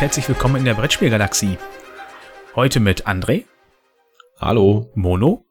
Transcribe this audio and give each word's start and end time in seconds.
Und 0.00 0.04
herzlich 0.04 0.28
willkommen 0.28 0.56
in 0.56 0.64
der 0.64 0.72
Brettspielgalaxie. 0.72 1.58
Heute 2.56 2.80
mit 2.80 3.06
André. 3.06 3.44
Hallo. 4.38 4.90
Mono. 4.94 5.44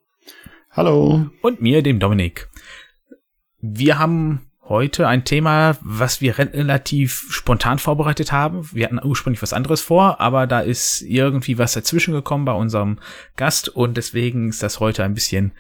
Hallo. 0.71 1.27
Und 1.43 1.61
mir, 1.61 1.83
dem 1.83 1.99
Dominik. 1.99 2.49
Wir 3.61 3.99
haben 3.99 4.49
heute 4.63 5.07
ein 5.07 5.23
Thema, 5.23 5.77
was 5.81 6.19
wir 6.21 6.39
relativ 6.39 7.27
spontan 7.29 7.77
vorbereitet 7.77 8.31
haben. 8.31 8.67
Wir 8.73 8.85
hatten 8.85 8.99
ursprünglich 9.03 9.43
was 9.43 9.53
anderes 9.53 9.81
vor, 9.81 10.19
aber 10.19 10.47
da 10.47 10.61
ist 10.61 11.03
irgendwie 11.03 11.59
was 11.59 11.73
dazwischen 11.73 12.15
gekommen 12.15 12.45
bei 12.45 12.53
unserem 12.53 12.97
Gast 13.35 13.69
und 13.69 13.97
deswegen 13.97 14.49
ist 14.49 14.63
das 14.63 14.79
heute 14.79 15.03
ein 15.03 15.13
bisschen 15.13 15.51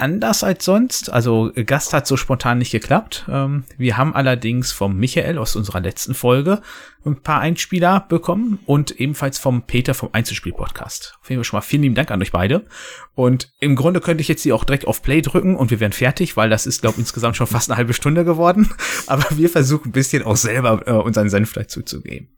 anders 0.00 0.42
als 0.42 0.64
sonst. 0.64 1.12
Also 1.12 1.52
Gast 1.66 1.92
hat 1.92 2.06
so 2.06 2.16
spontan 2.16 2.58
nicht 2.58 2.72
geklappt. 2.72 3.26
Ähm, 3.28 3.64
wir 3.78 3.96
haben 3.96 4.14
allerdings 4.14 4.72
vom 4.72 4.96
Michael 4.96 5.38
aus 5.38 5.56
unserer 5.56 5.80
letzten 5.80 6.14
Folge 6.14 6.60
ein 7.04 7.22
paar 7.22 7.40
Einspieler 7.40 8.00
bekommen 8.08 8.58
und 8.66 9.00
ebenfalls 9.00 9.38
vom 9.38 9.62
Peter 9.62 9.94
vom 9.94 10.10
Einzelspiel-Podcast. 10.12 11.18
Auf 11.20 11.30
jeden 11.30 11.40
Fall 11.40 11.44
schon 11.44 11.56
mal 11.58 11.62
vielen 11.62 11.82
lieben 11.82 11.94
Dank 11.94 12.10
an 12.10 12.20
euch 12.20 12.32
beide. 12.32 12.66
Und 13.14 13.52
im 13.60 13.76
Grunde 13.76 14.00
könnte 14.00 14.20
ich 14.20 14.28
jetzt 14.28 14.44
die 14.44 14.52
auch 14.52 14.64
direkt 14.64 14.86
auf 14.86 15.02
Play 15.02 15.22
drücken 15.22 15.56
und 15.56 15.70
wir 15.70 15.80
wären 15.80 15.92
fertig, 15.92 16.36
weil 16.36 16.50
das 16.50 16.66
ist, 16.66 16.80
glaube 16.80 16.94
ich, 16.94 17.00
insgesamt 17.00 17.36
schon 17.36 17.46
fast 17.46 17.70
eine 17.70 17.78
halbe 17.78 17.94
Stunde 17.94 18.24
geworden. 18.24 18.70
Aber 19.06 19.24
wir 19.30 19.48
versuchen 19.48 19.88
ein 19.88 19.92
bisschen 19.92 20.22
auch 20.24 20.36
selber 20.36 20.86
äh, 20.86 20.92
unseren 20.92 21.30
Senf 21.30 21.52
dazu 21.52 21.82
zu 21.82 22.02
geben. 22.02 22.28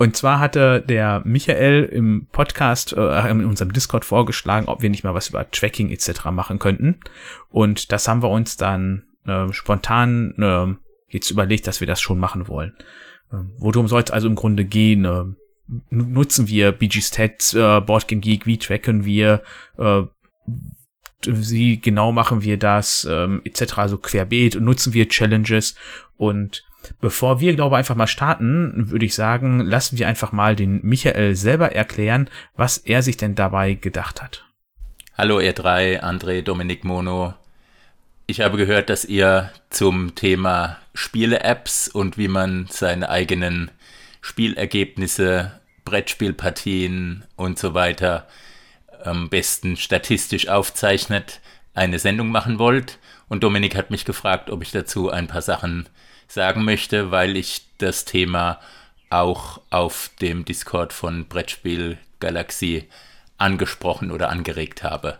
Und 0.00 0.16
zwar 0.16 0.38
hatte 0.40 0.80
der 0.80 1.20
Michael 1.26 1.84
im 1.84 2.26
Podcast, 2.32 2.94
äh, 2.94 3.30
in 3.30 3.44
unserem 3.44 3.74
Discord 3.74 4.06
vorgeschlagen, 4.06 4.66
ob 4.66 4.80
wir 4.80 4.88
nicht 4.88 5.04
mal 5.04 5.12
was 5.12 5.28
über 5.28 5.50
Tracking 5.50 5.90
etc. 5.90 6.24
machen 6.32 6.58
könnten. 6.58 7.00
Und 7.50 7.92
das 7.92 8.08
haben 8.08 8.22
wir 8.22 8.30
uns 8.30 8.56
dann 8.56 9.02
äh, 9.26 9.52
spontan 9.52 10.32
äh, 10.38 11.14
jetzt 11.14 11.30
überlegt, 11.30 11.66
dass 11.66 11.80
wir 11.80 11.86
das 11.86 12.00
schon 12.00 12.18
machen 12.18 12.48
wollen. 12.48 12.72
Äh, 13.30 13.40
worum 13.58 13.88
soll 13.88 14.00
es 14.00 14.10
also 14.10 14.26
im 14.26 14.36
Grunde 14.36 14.64
gehen? 14.64 15.04
Äh, 15.04 15.24
nutzen 15.90 16.48
wir 16.48 16.72
BG 16.72 17.02
Stats, 17.02 17.52
äh, 17.52 17.82
Boardgame 17.82 18.22
Geek, 18.22 18.46
wie 18.46 18.56
tracken 18.56 19.04
wir, 19.04 19.42
äh, 19.76 20.04
wie 21.26 21.78
genau 21.78 22.10
machen 22.10 22.40
wir 22.40 22.56
das, 22.56 23.06
ähm, 23.06 23.42
etc. 23.44 23.76
Also 23.76 23.98
querbeet 23.98 24.56
und 24.56 24.64
nutzen 24.64 24.94
wir 24.94 25.10
Challenges 25.10 25.74
und 26.16 26.64
Bevor 27.00 27.40
wir, 27.40 27.54
glaube 27.54 27.74
ich, 27.74 27.78
einfach 27.78 27.94
mal 27.94 28.06
starten, 28.06 28.90
würde 28.90 29.06
ich 29.06 29.14
sagen, 29.14 29.60
lassen 29.60 29.98
wir 29.98 30.08
einfach 30.08 30.32
mal 30.32 30.56
den 30.56 30.80
Michael 30.82 31.34
selber 31.34 31.72
erklären, 31.72 32.28
was 32.56 32.78
er 32.78 33.02
sich 33.02 33.16
denn 33.16 33.34
dabei 33.34 33.74
gedacht 33.74 34.22
hat. 34.22 34.44
Hallo 35.16 35.40
ihr 35.40 35.52
drei, 35.52 36.02
André, 36.02 36.42
Dominik 36.42 36.84
Mono. 36.84 37.34
Ich 38.26 38.40
habe 38.40 38.56
gehört, 38.56 38.90
dass 38.90 39.04
ihr 39.04 39.50
zum 39.70 40.14
Thema 40.14 40.78
Spiele-Apps 40.94 41.88
und 41.88 42.16
wie 42.16 42.28
man 42.28 42.66
seine 42.70 43.10
eigenen 43.10 43.70
Spielergebnisse, 44.20 45.60
Brettspielpartien 45.84 47.24
und 47.36 47.58
so 47.58 47.74
weiter 47.74 48.26
am 49.04 49.28
besten 49.28 49.76
statistisch 49.76 50.48
aufzeichnet, 50.48 51.40
eine 51.74 51.98
Sendung 51.98 52.30
machen 52.30 52.58
wollt. 52.58 52.98
Und 53.28 53.42
Dominik 53.42 53.76
hat 53.76 53.90
mich 53.90 54.04
gefragt, 54.04 54.50
ob 54.50 54.62
ich 54.62 54.70
dazu 54.70 55.10
ein 55.10 55.26
paar 55.26 55.42
Sachen 55.42 55.88
sagen 56.30 56.64
möchte, 56.64 57.10
weil 57.10 57.36
ich 57.36 57.66
das 57.78 58.04
Thema 58.04 58.60
auch 59.10 59.60
auf 59.70 60.10
dem 60.20 60.44
Discord 60.44 60.92
von 60.92 61.26
Brettspiel 61.26 61.98
Galaxie 62.20 62.84
angesprochen 63.38 64.10
oder 64.10 64.28
angeregt 64.28 64.82
habe. 64.82 65.18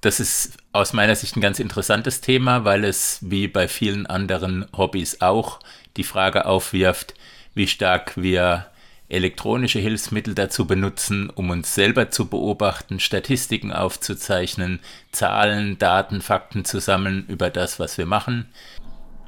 Das 0.00 0.20
ist 0.20 0.56
aus 0.72 0.92
meiner 0.92 1.14
Sicht 1.14 1.36
ein 1.36 1.40
ganz 1.40 1.58
interessantes 1.58 2.20
Thema, 2.20 2.64
weil 2.64 2.84
es 2.84 3.18
wie 3.22 3.48
bei 3.48 3.68
vielen 3.68 4.06
anderen 4.06 4.66
Hobbys 4.76 5.20
auch 5.20 5.60
die 5.96 6.04
Frage 6.04 6.46
aufwirft, 6.46 7.14
wie 7.54 7.66
stark 7.66 8.16
wir 8.16 8.66
elektronische 9.08 9.78
Hilfsmittel 9.78 10.34
dazu 10.34 10.66
benutzen, 10.66 11.30
um 11.30 11.50
uns 11.50 11.74
selber 11.74 12.10
zu 12.10 12.26
beobachten, 12.26 12.98
Statistiken 12.98 13.72
aufzuzeichnen, 13.72 14.80
Zahlen, 15.12 15.78
Daten, 15.78 16.20
Fakten 16.22 16.64
zu 16.64 16.80
sammeln 16.80 17.24
über 17.28 17.50
das, 17.50 17.78
was 17.78 17.98
wir 17.98 18.06
machen, 18.06 18.46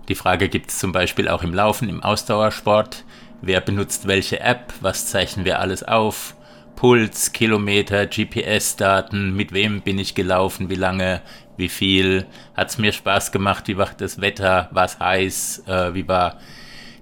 die 0.09 0.15
Frage 0.15 0.49
gibt 0.49 0.71
es 0.71 0.79
zum 0.79 0.93
Beispiel 0.93 1.29
auch 1.29 1.43
im 1.43 1.53
Laufen, 1.53 1.89
im 1.89 2.03
Ausdauersport. 2.03 3.05
Wer 3.43 3.61
benutzt 3.61 4.09
welche 4.09 4.41
App? 4.41 4.73
Was 4.81 5.07
zeichnen 5.07 5.45
wir 5.45 5.61
alles 5.61 5.83
auf? 5.83 6.35
Puls, 6.77 7.33
Kilometer, 7.33 8.07
GPS-Daten, 8.07 9.35
mit 9.37 9.53
wem 9.53 9.83
bin 9.83 9.99
ich 9.99 10.15
gelaufen, 10.15 10.71
wie 10.71 10.77
lange, 10.77 11.21
wie 11.57 11.69
viel, 11.69 12.25
hat 12.57 12.71
es 12.71 12.79
mir 12.79 12.93
Spaß 12.93 13.33
gemacht, 13.33 13.67
wie 13.67 13.77
war 13.77 13.91
das 13.99 14.21
Wetter, 14.21 14.69
war 14.71 14.85
es 14.85 14.99
heiß, 14.99 15.65
äh, 15.67 15.95
wie 15.95 16.07
war 16.07 16.39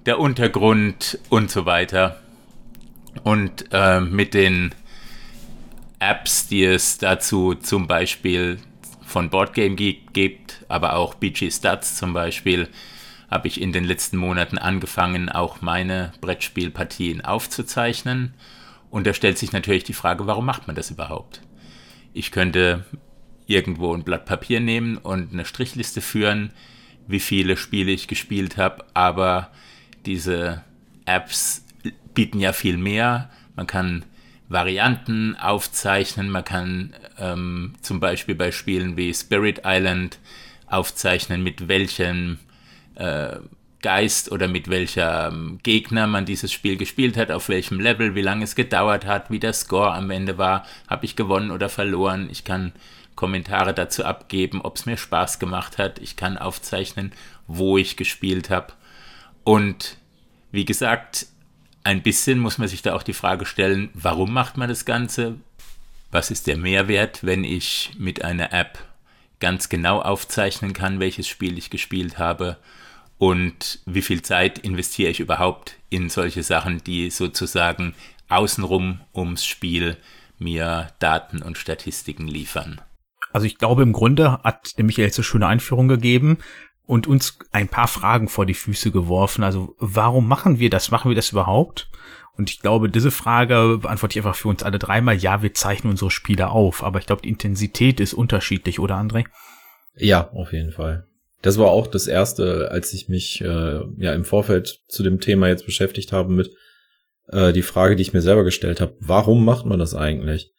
der 0.05 0.19
Untergrund 0.19 1.19
und 1.29 1.51
so 1.51 1.65
weiter. 1.65 2.19
Und 3.23 3.65
äh, 3.71 4.01
mit 4.01 4.33
den 4.33 4.73
Apps, 5.99 6.47
die 6.47 6.63
es 6.63 6.97
dazu 6.97 7.53
zum 7.53 7.87
Beispiel 7.87 8.57
von 9.05 9.29
Boardgame 9.29 9.75
gibt, 9.75 10.65
aber 10.67 10.95
auch 10.95 11.13
BG 11.13 11.51
Stats 11.51 11.95
zum 11.97 12.13
Beispiel, 12.13 12.67
habe 13.29 13.47
ich 13.47 13.61
in 13.61 13.73
den 13.73 13.83
letzten 13.83 14.17
Monaten 14.17 14.57
angefangen, 14.57 15.29
auch 15.29 15.61
meine 15.61 16.13
Brettspielpartien 16.21 17.23
aufzuzeichnen. 17.23 18.33
Und 18.89 19.05
da 19.05 19.13
stellt 19.13 19.37
sich 19.37 19.51
natürlich 19.51 19.83
die 19.83 19.93
Frage, 19.93 20.27
warum 20.27 20.45
macht 20.45 20.67
man 20.67 20.75
das 20.75 20.91
überhaupt? 20.91 21.41
Ich 22.13 22.31
könnte 22.31 22.85
irgendwo 23.45 23.93
ein 23.93 24.03
Blatt 24.03 24.25
Papier 24.25 24.59
nehmen 24.59 24.97
und 24.97 25.33
eine 25.33 25.45
Strichliste 25.45 26.01
führen, 26.01 26.51
wie 27.07 27.19
viele 27.19 27.57
Spiele 27.57 27.91
ich 27.91 28.07
gespielt 28.07 28.57
habe, 28.57 28.85
aber 28.93 29.51
diese 30.05 30.63
Apps 31.05 31.65
bieten 32.13 32.39
ja 32.39 32.53
viel 32.53 32.77
mehr. 32.77 33.29
Man 33.55 33.67
kann 33.67 34.05
Varianten 34.49 35.35
aufzeichnen, 35.35 36.29
man 36.29 36.43
kann 36.43 36.93
ähm, 37.17 37.73
zum 37.81 37.99
Beispiel 37.99 38.35
bei 38.35 38.51
Spielen 38.51 38.97
wie 38.97 39.13
Spirit 39.13 39.61
Island 39.65 40.19
aufzeichnen, 40.67 41.43
mit 41.43 41.67
welchem 41.67 42.39
äh, 42.97 43.39
Geist 43.81 44.31
oder 44.31 44.47
mit 44.47 44.69
welcher 44.69 45.27
ähm, 45.27 45.59
Gegner 45.61 46.07
man 46.07 46.25
dieses 46.25 46.51
Spiel 46.51 46.77
gespielt 46.77 47.15
hat, 47.15 47.31
auf 47.31 47.47
welchem 47.47 47.79
Level, 47.79 48.15
wie 48.15 48.21
lange 48.21 48.43
es 48.43 48.55
gedauert 48.55 49.05
hat, 49.05 49.29
wie 49.29 49.39
der 49.39 49.53
Score 49.53 49.93
am 49.93 50.09
Ende 50.09 50.37
war, 50.37 50.65
habe 50.87 51.05
ich 51.05 51.15
gewonnen 51.15 51.51
oder 51.51 51.69
verloren. 51.69 52.27
Ich 52.31 52.43
kann 52.43 52.73
Kommentare 53.15 53.73
dazu 53.73 54.03
abgeben, 54.03 54.61
ob 54.61 54.77
es 54.77 54.85
mir 54.85 54.97
Spaß 54.97 55.39
gemacht 55.39 55.77
hat. 55.77 55.99
Ich 55.99 56.15
kann 56.15 56.37
aufzeichnen, 56.37 57.11
wo 57.45 57.77
ich 57.77 57.97
gespielt 57.97 58.49
habe. 58.49 58.73
Und 59.43 59.97
wie 60.51 60.65
gesagt, 60.65 61.27
ein 61.83 62.01
bisschen 62.01 62.39
muss 62.39 62.57
man 62.57 62.67
sich 62.67 62.81
da 62.81 62.95
auch 62.95 63.03
die 63.03 63.13
Frage 63.13 63.45
stellen, 63.45 63.89
warum 63.93 64.33
macht 64.33 64.57
man 64.57 64.69
das 64.69 64.85
Ganze? 64.85 65.35
Was 66.11 66.31
ist 66.31 66.47
der 66.47 66.57
Mehrwert, 66.57 67.23
wenn 67.23 67.43
ich 67.43 67.91
mit 67.97 68.23
einer 68.23 68.53
App 68.53 68.79
ganz 69.39 69.69
genau 69.69 70.01
aufzeichnen 70.01 70.73
kann, 70.73 70.99
welches 70.99 71.27
Spiel 71.27 71.57
ich 71.57 71.69
gespielt 71.69 72.17
habe? 72.17 72.57
Und 73.17 73.79
wie 73.85 74.01
viel 74.01 74.21
Zeit 74.21 74.59
investiere 74.59 75.09
ich 75.09 75.19
überhaupt 75.19 75.77
in 75.89 76.09
solche 76.09 76.43
Sachen, 76.43 76.83
die 76.83 77.09
sozusagen 77.09 77.95
außenrum 78.29 79.01
ums 79.15 79.45
Spiel 79.45 79.97
mir 80.37 80.89
Daten 80.99 81.41
und 81.41 81.57
Statistiken 81.57 82.27
liefern. 82.27 82.81
Also 83.33 83.47
ich 83.47 83.57
glaube, 83.57 83.83
im 83.83 83.93
Grunde 83.93 84.39
hat 84.43 84.77
der 84.77 84.85
Michael 84.85 85.05
jetzt 85.05 85.17
eine 85.17 85.23
schöne 85.23 85.47
Einführung 85.47 85.87
gegeben 85.87 86.37
und 86.85 87.07
uns 87.07 87.39
ein 87.51 87.67
paar 87.67 87.87
Fragen 87.87 88.29
vor 88.29 88.45
die 88.45 88.53
Füße 88.53 88.91
geworfen. 88.91 89.43
Also 89.43 89.75
warum 89.79 90.27
machen 90.27 90.59
wir 90.59 90.69
das? 90.69 90.91
Machen 90.91 91.09
wir 91.09 91.15
das 91.15 91.31
überhaupt? 91.31 91.89
Und 92.37 92.51
ich 92.51 92.59
glaube, 92.59 92.89
diese 92.89 93.09
Frage 93.09 93.79
beantworte 93.81 94.17
ich 94.17 94.25
einfach 94.25 94.39
für 94.39 94.47
uns 94.47 94.61
alle 94.61 94.77
dreimal. 94.77 95.15
Ja, 95.15 95.41
wir 95.41 95.55
zeichnen 95.55 95.91
unsere 95.91 96.11
Spiele 96.11 96.49
auf, 96.49 96.83
aber 96.83 96.99
ich 96.99 97.07
glaube, 97.07 97.23
die 97.23 97.29
Intensität 97.29 97.99
ist 97.99 98.13
unterschiedlich, 98.13 98.79
oder 98.79 98.95
André? 98.95 99.25
Ja, 99.95 100.29
auf 100.31 100.53
jeden 100.53 100.71
Fall. 100.71 101.06
Das 101.41 101.57
war 101.57 101.67
auch 101.67 101.87
das 101.87 102.07
erste, 102.07 102.71
als 102.71 102.93
ich 102.93 103.09
mich 103.09 103.41
äh, 103.41 103.81
ja 103.97 104.13
im 104.13 104.25
Vorfeld 104.25 104.81
zu 104.87 105.03
dem 105.03 105.19
Thema 105.19 105.47
jetzt 105.47 105.65
beschäftigt 105.65 106.11
habe 106.11 106.31
mit 106.33 106.51
äh, 107.27 107.53
die 107.53 107.61
Frage, 107.61 107.95
die 107.95 108.01
ich 108.01 108.13
mir 108.13 108.21
selber 108.21 108.43
gestellt 108.43 108.81
habe: 108.81 108.95
Warum 108.99 109.45
macht 109.45 109.65
man 109.65 109.79
das 109.79 109.93
eigentlich? 109.93 110.51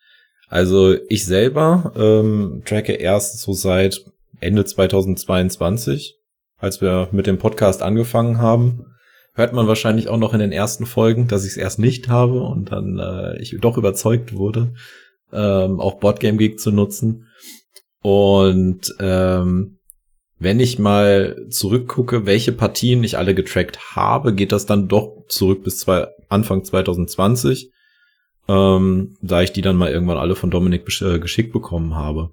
Also 0.49 0.97
ich 1.09 1.27
selber 1.27 1.93
ähm, 1.97 2.63
tracke 2.65 2.93
erst 2.93 3.41
so 3.41 3.53
seit 3.53 4.05
Ende 4.41 4.65
2022, 4.65 6.17
als 6.57 6.81
wir 6.81 7.09
mit 7.13 7.27
dem 7.27 7.39
Podcast 7.39 7.83
angefangen 7.83 8.39
haben. 8.39 8.87
Hört 9.35 9.53
man 9.53 9.69
wahrscheinlich 9.69 10.09
auch 10.09 10.17
noch 10.17 10.33
in 10.33 10.41
den 10.41 10.53
ersten 10.53 10.87
Folgen, 10.87 11.29
dass 11.29 11.45
ich 11.45 11.53
es 11.53 11.57
erst 11.57 11.79
nicht 11.79 12.09
habe 12.09 12.41
und 12.41 12.73
dann 12.73 12.99
äh, 12.99 13.39
ich 13.41 13.57
doch 13.61 13.77
überzeugt 13.77 14.35
wurde, 14.35 14.73
ähm, 15.33 15.81
auch 15.81 16.01
Boardgame 16.01 16.39
Geek 16.39 16.59
zu 16.59 16.73
nutzen. 16.73 17.27
Und 18.01 18.95
ähm, 19.01 19.78
wenn 20.39 20.61
ich 20.61 20.79
mal 20.79 21.47
zurückgucke, 21.51 22.27
welche 22.27 22.53
Partien 22.53 23.03
ich 23.03 23.19
alle 23.19 23.35
getrackt 23.35 23.97
habe, 23.97 24.35
geht 24.35 24.53
das 24.53 24.67
dann 24.67 24.89
doch 24.89 25.25
zurück 25.29 25.65
bis 25.65 25.79
zwei, 25.79 26.07
Anfang 26.29 26.65
2020, 26.65 27.71
ähm, 28.49 29.17
da 29.21 29.43
ich 29.43 29.53
die 29.53 29.63
dann 29.63 29.77
mal 29.77 29.91
irgendwann 29.91 30.19
alle 30.19 30.37
von 30.37 30.51
Dominik 30.51 30.85
äh, 31.01 31.19
geschickt 31.19 31.53
bekommen 31.53 31.95
habe. 31.95 32.31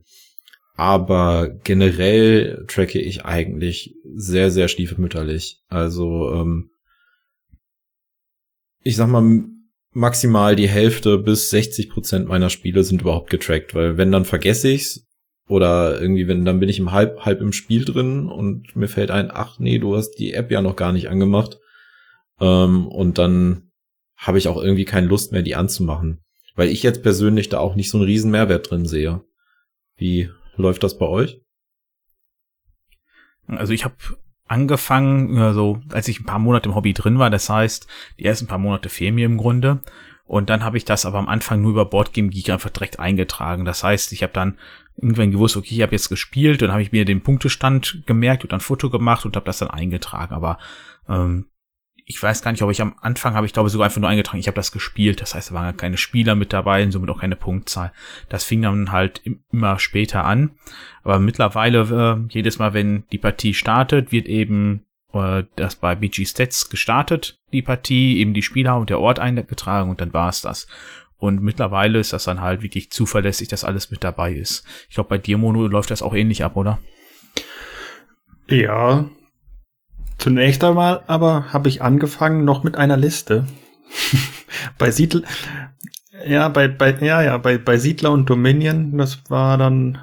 Aber 0.78 1.50
generell 1.64 2.66
tracke 2.68 3.00
ich 3.00 3.26
eigentlich 3.26 3.96
sehr, 4.04 4.52
sehr 4.52 4.68
stiefmütterlich. 4.68 5.62
Also 5.70 6.32
ähm, 6.34 6.70
ich 8.82 8.98
sag 8.98 9.08
mal, 9.08 9.46
maximal 9.92 10.56
die 10.56 10.68
Hälfte 10.68 11.18
bis 11.18 11.50
60 11.50 11.90
Prozent 11.90 12.28
meiner 12.28 12.50
Spiele 12.50 12.84
sind 12.84 13.02
überhaupt 13.02 13.30
getrackt, 13.30 13.74
weil 13.74 13.98
wenn 13.98 14.12
dann 14.12 14.26
vergesse 14.26 14.70
ich's 14.70 15.05
oder 15.48 16.02
irgendwie 16.02 16.28
wenn 16.28 16.46
dann 16.46 16.60
bin 16.60 16.70
ich 16.70 16.80
im 16.80 16.92
halb 16.92 17.26
halb 17.26 17.42
im 17.42 17.54
Spiel 17.54 17.86
drin 17.86 18.28
und 18.28 18.76
mir 18.76 18.88
fällt 18.88 19.12
ein, 19.12 19.30
ach 19.32 19.60
nee, 19.60 19.80
du 19.80 19.96
hast 19.96 20.16
die 20.16 20.34
App 20.34 20.52
ja 20.52 20.62
noch 20.62 20.76
gar 20.76 20.92
nicht 20.92 21.10
angemacht 21.10 21.60
ähm, 22.40 22.88
und 22.88 23.18
dann 23.18 23.72
habe 24.18 24.38
ich 24.38 24.48
auch 24.48 24.62
irgendwie 24.62 24.86
keine 24.86 25.08
Lust 25.08 25.32
mehr, 25.32 25.42
die 25.42 25.56
anzumachen, 25.56 26.24
weil 26.56 26.70
ich 26.70 26.84
jetzt 26.84 27.04
persönlich 27.04 27.50
da 27.50 27.60
auch 27.60 27.76
nicht 27.76 27.90
so 27.90 27.98
einen 27.98 28.08
riesen 28.08 28.32
Mehrwert 28.32 28.72
drin 28.72 28.86
sehe. 28.86 29.24
Wie 29.98 30.30
läuft 30.56 30.84
das 30.84 30.98
bei 30.98 31.06
euch? 31.06 31.42
Also 33.48 33.74
ich 33.74 33.86
habe 33.86 33.96
angefangen, 34.48 35.38
also 35.38 35.80
als 35.92 36.08
ich 36.08 36.20
ein 36.20 36.26
paar 36.26 36.40
Monate 36.40 36.70
im 36.70 36.76
Hobby 36.76 36.94
drin 36.94 37.20
war, 37.20 37.30
das 37.30 37.50
heißt, 37.50 37.88
die 38.20 38.26
ersten 38.26 38.48
paar 38.48 38.58
Monate 38.58 38.90
fehlen 38.90 39.16
mir 39.16 39.26
im 39.26 39.38
Grunde. 39.38 39.82
Und 40.26 40.50
dann 40.50 40.64
habe 40.64 40.78
ich 40.78 40.86
das 40.86 41.06
aber 41.06 41.20
am 41.20 41.30
Anfang 41.30 41.62
nur 41.62 41.72
über 41.72 41.86
Boardgame 41.86 42.30
Geek 42.30 42.50
einfach 42.50 42.72
direkt 42.72 43.00
eingetragen. 43.00 43.64
Das 43.64 43.84
heißt, 43.84 44.12
ich 44.12 44.24
habe 44.24 44.34
dann 44.34 44.58
irgendwann 44.98 45.32
gewusst, 45.32 45.58
okay, 45.58 45.76
ich 45.76 45.82
habe 45.82 45.92
jetzt 45.92 46.10
gespielt 46.10 46.64
und 46.64 46.72
habe 46.72 46.82
ich 46.82 46.92
mir 46.92 47.06
den 47.06 47.22
Punktestand 47.22 48.04
gemerkt 48.06 48.44
und 48.44 48.54
dann 48.54 48.62
Foto 48.62 48.90
gemacht 48.90 49.26
und 49.26 49.36
habe 49.36 49.46
das 49.46 49.60
dann 49.60 49.70
eingetragen. 49.70 50.34
Aber 50.34 50.58
ähm, 51.10 51.48
ich 52.06 52.22
weiß 52.22 52.44
gar 52.44 52.52
nicht, 52.52 52.62
ob 52.62 52.70
ich 52.70 52.82
am 52.82 52.96
Anfang 53.02 53.34
habe 53.34 53.48
ich 53.48 53.54
glaube 53.54 53.70
sogar 53.70 53.86
einfach 53.86 54.00
nur 54.00 54.10
eingetragen, 54.10 54.40
ich 54.40 54.48
habe 54.48 54.56
das 54.56 54.72
gespielt. 54.72 55.22
Das 55.22 55.34
heißt, 55.34 55.52
da 55.52 55.56
waren 55.56 55.76
keine 55.76 55.98
Spieler 55.98 56.36
mit 56.36 56.54
dabei 56.54 56.84
und 56.84 56.92
somit 56.92 57.10
auch 57.10 57.20
keine 57.20 57.36
Punktzahl. 57.36 57.92
Das 58.30 58.44
fing 58.44 58.62
dann 58.62 58.92
halt 58.92 59.22
immer 59.52 59.80
später 59.80 60.24
an. 60.24 60.52
Aber 61.04 61.20
mittlerweile, 61.20 61.80
äh, 62.30 62.34
jedes 62.34 62.60
Mal, 62.60 62.74
wenn 62.74 63.06
die 63.12 63.18
Partie 63.18 63.54
startet, 63.54 64.12
wird 64.12 64.28
eben 64.28 64.86
äh, 65.14 65.44
das 65.56 65.76
bei 65.76 65.96
BG 65.96 66.26
Stats 66.26 66.70
gestartet, 66.70 67.40
die 67.52 67.64
Partie, 67.64 68.20
eben 68.20 68.34
die 68.34 68.44
Spieler 68.44 68.78
und 68.78 68.90
der 68.90 69.00
Ort 69.00 69.20
eingetragen 69.20 69.90
und 69.90 70.00
dann 70.00 70.14
war's 70.14 70.42
das. 70.42 70.68
Und 71.18 71.42
mittlerweile 71.42 72.00
ist 72.00 72.14
das 72.14 72.26
dann 72.26 72.42
halt 72.42 72.62
wirklich 72.62 72.92
zuverlässig, 72.92 73.48
dass 73.48 73.64
alles 73.64 73.90
mit 73.92 74.04
dabei 74.04 74.34
ist. 74.34 74.66
Ich 74.90 74.96
glaube, 74.96 75.10
bei 75.10 75.18
dir, 75.18 75.38
Mono, 75.38 75.68
läuft 75.68 75.92
das 75.92 76.02
auch 76.02 76.14
ähnlich 76.14 76.44
ab, 76.44 76.56
oder? 76.56 76.80
Ja, 78.48 79.06
Zunächst 80.18 80.64
einmal 80.64 81.04
aber 81.08 81.54
habe 81.54 81.70
ich 81.70 81.82
angefangen 81.82 82.46
noch 82.46 82.64
mit 82.64 82.78
einer 82.78 82.98
Liste. 82.98 83.46
bei 84.78 84.92
Siedler, 84.92 85.22
ja, 86.26 86.50
bei, 86.50 86.68
bei, 86.68 86.98
ja, 87.00 87.22
ja, 87.22 87.38
bei, 87.38 87.58
bei 87.58 87.78
Siedler 87.78 88.12
und 88.12 88.30
Dominion, 88.30 88.98
das 88.98 89.30
war 89.30 89.58
dann, 89.58 90.00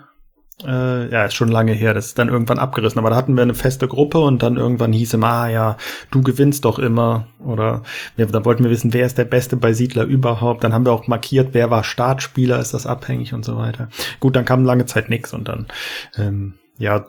äh, 0.67 1.11
ja, 1.11 1.25
ist 1.25 1.35
schon 1.35 1.49
lange 1.49 1.73
her, 1.73 1.95
das 1.95 2.07
ist 2.07 2.19
dann 2.19 2.29
irgendwann 2.29 2.59
abgerissen, 2.59 2.99
aber 2.99 3.11
da 3.11 3.17
hatten 3.17 3.35
wir 3.37 3.43
eine 3.43 3.55
feste 3.55 3.89
Gruppe 3.89 4.19
und 4.19 4.43
dann 4.43 4.57
irgendwann 4.57 4.93
hieß 4.93 5.15
es, 5.15 5.23
ah 5.23 5.49
ja, 5.49 5.77
du 6.11 6.23
gewinnst 6.23 6.65
doch 6.65 6.79
immer 6.79 7.27
oder 7.39 7.83
wir, 8.17 8.27
da 8.27 8.45
wollten 8.45 8.65
wir 8.65 8.71
wissen, 8.71 8.93
wer 8.93 9.07
ist 9.07 9.19
der 9.19 9.25
Beste 9.25 9.57
bei 9.57 9.73
Siedler 9.73 10.05
überhaupt, 10.05 10.65
dann 10.65 10.73
haben 10.73 10.87
wir 10.87 10.93
auch 10.93 11.07
markiert, 11.07 11.51
wer 11.53 11.71
war 11.71 11.85
Startspieler, 11.85 12.59
ist 12.59 12.75
das 12.75 12.87
abhängig 12.87 13.35
und 13.35 13.45
so 13.45 13.57
weiter. 13.57 13.89
Gut, 14.21 14.37
dann 14.37 14.45
kam 14.45 14.65
lange 14.65 14.87
Zeit 14.87 15.09
nix 15.09 15.33
und 15.33 15.49
dann, 15.49 15.67
ähm, 16.17 16.55
ja, 16.79 17.07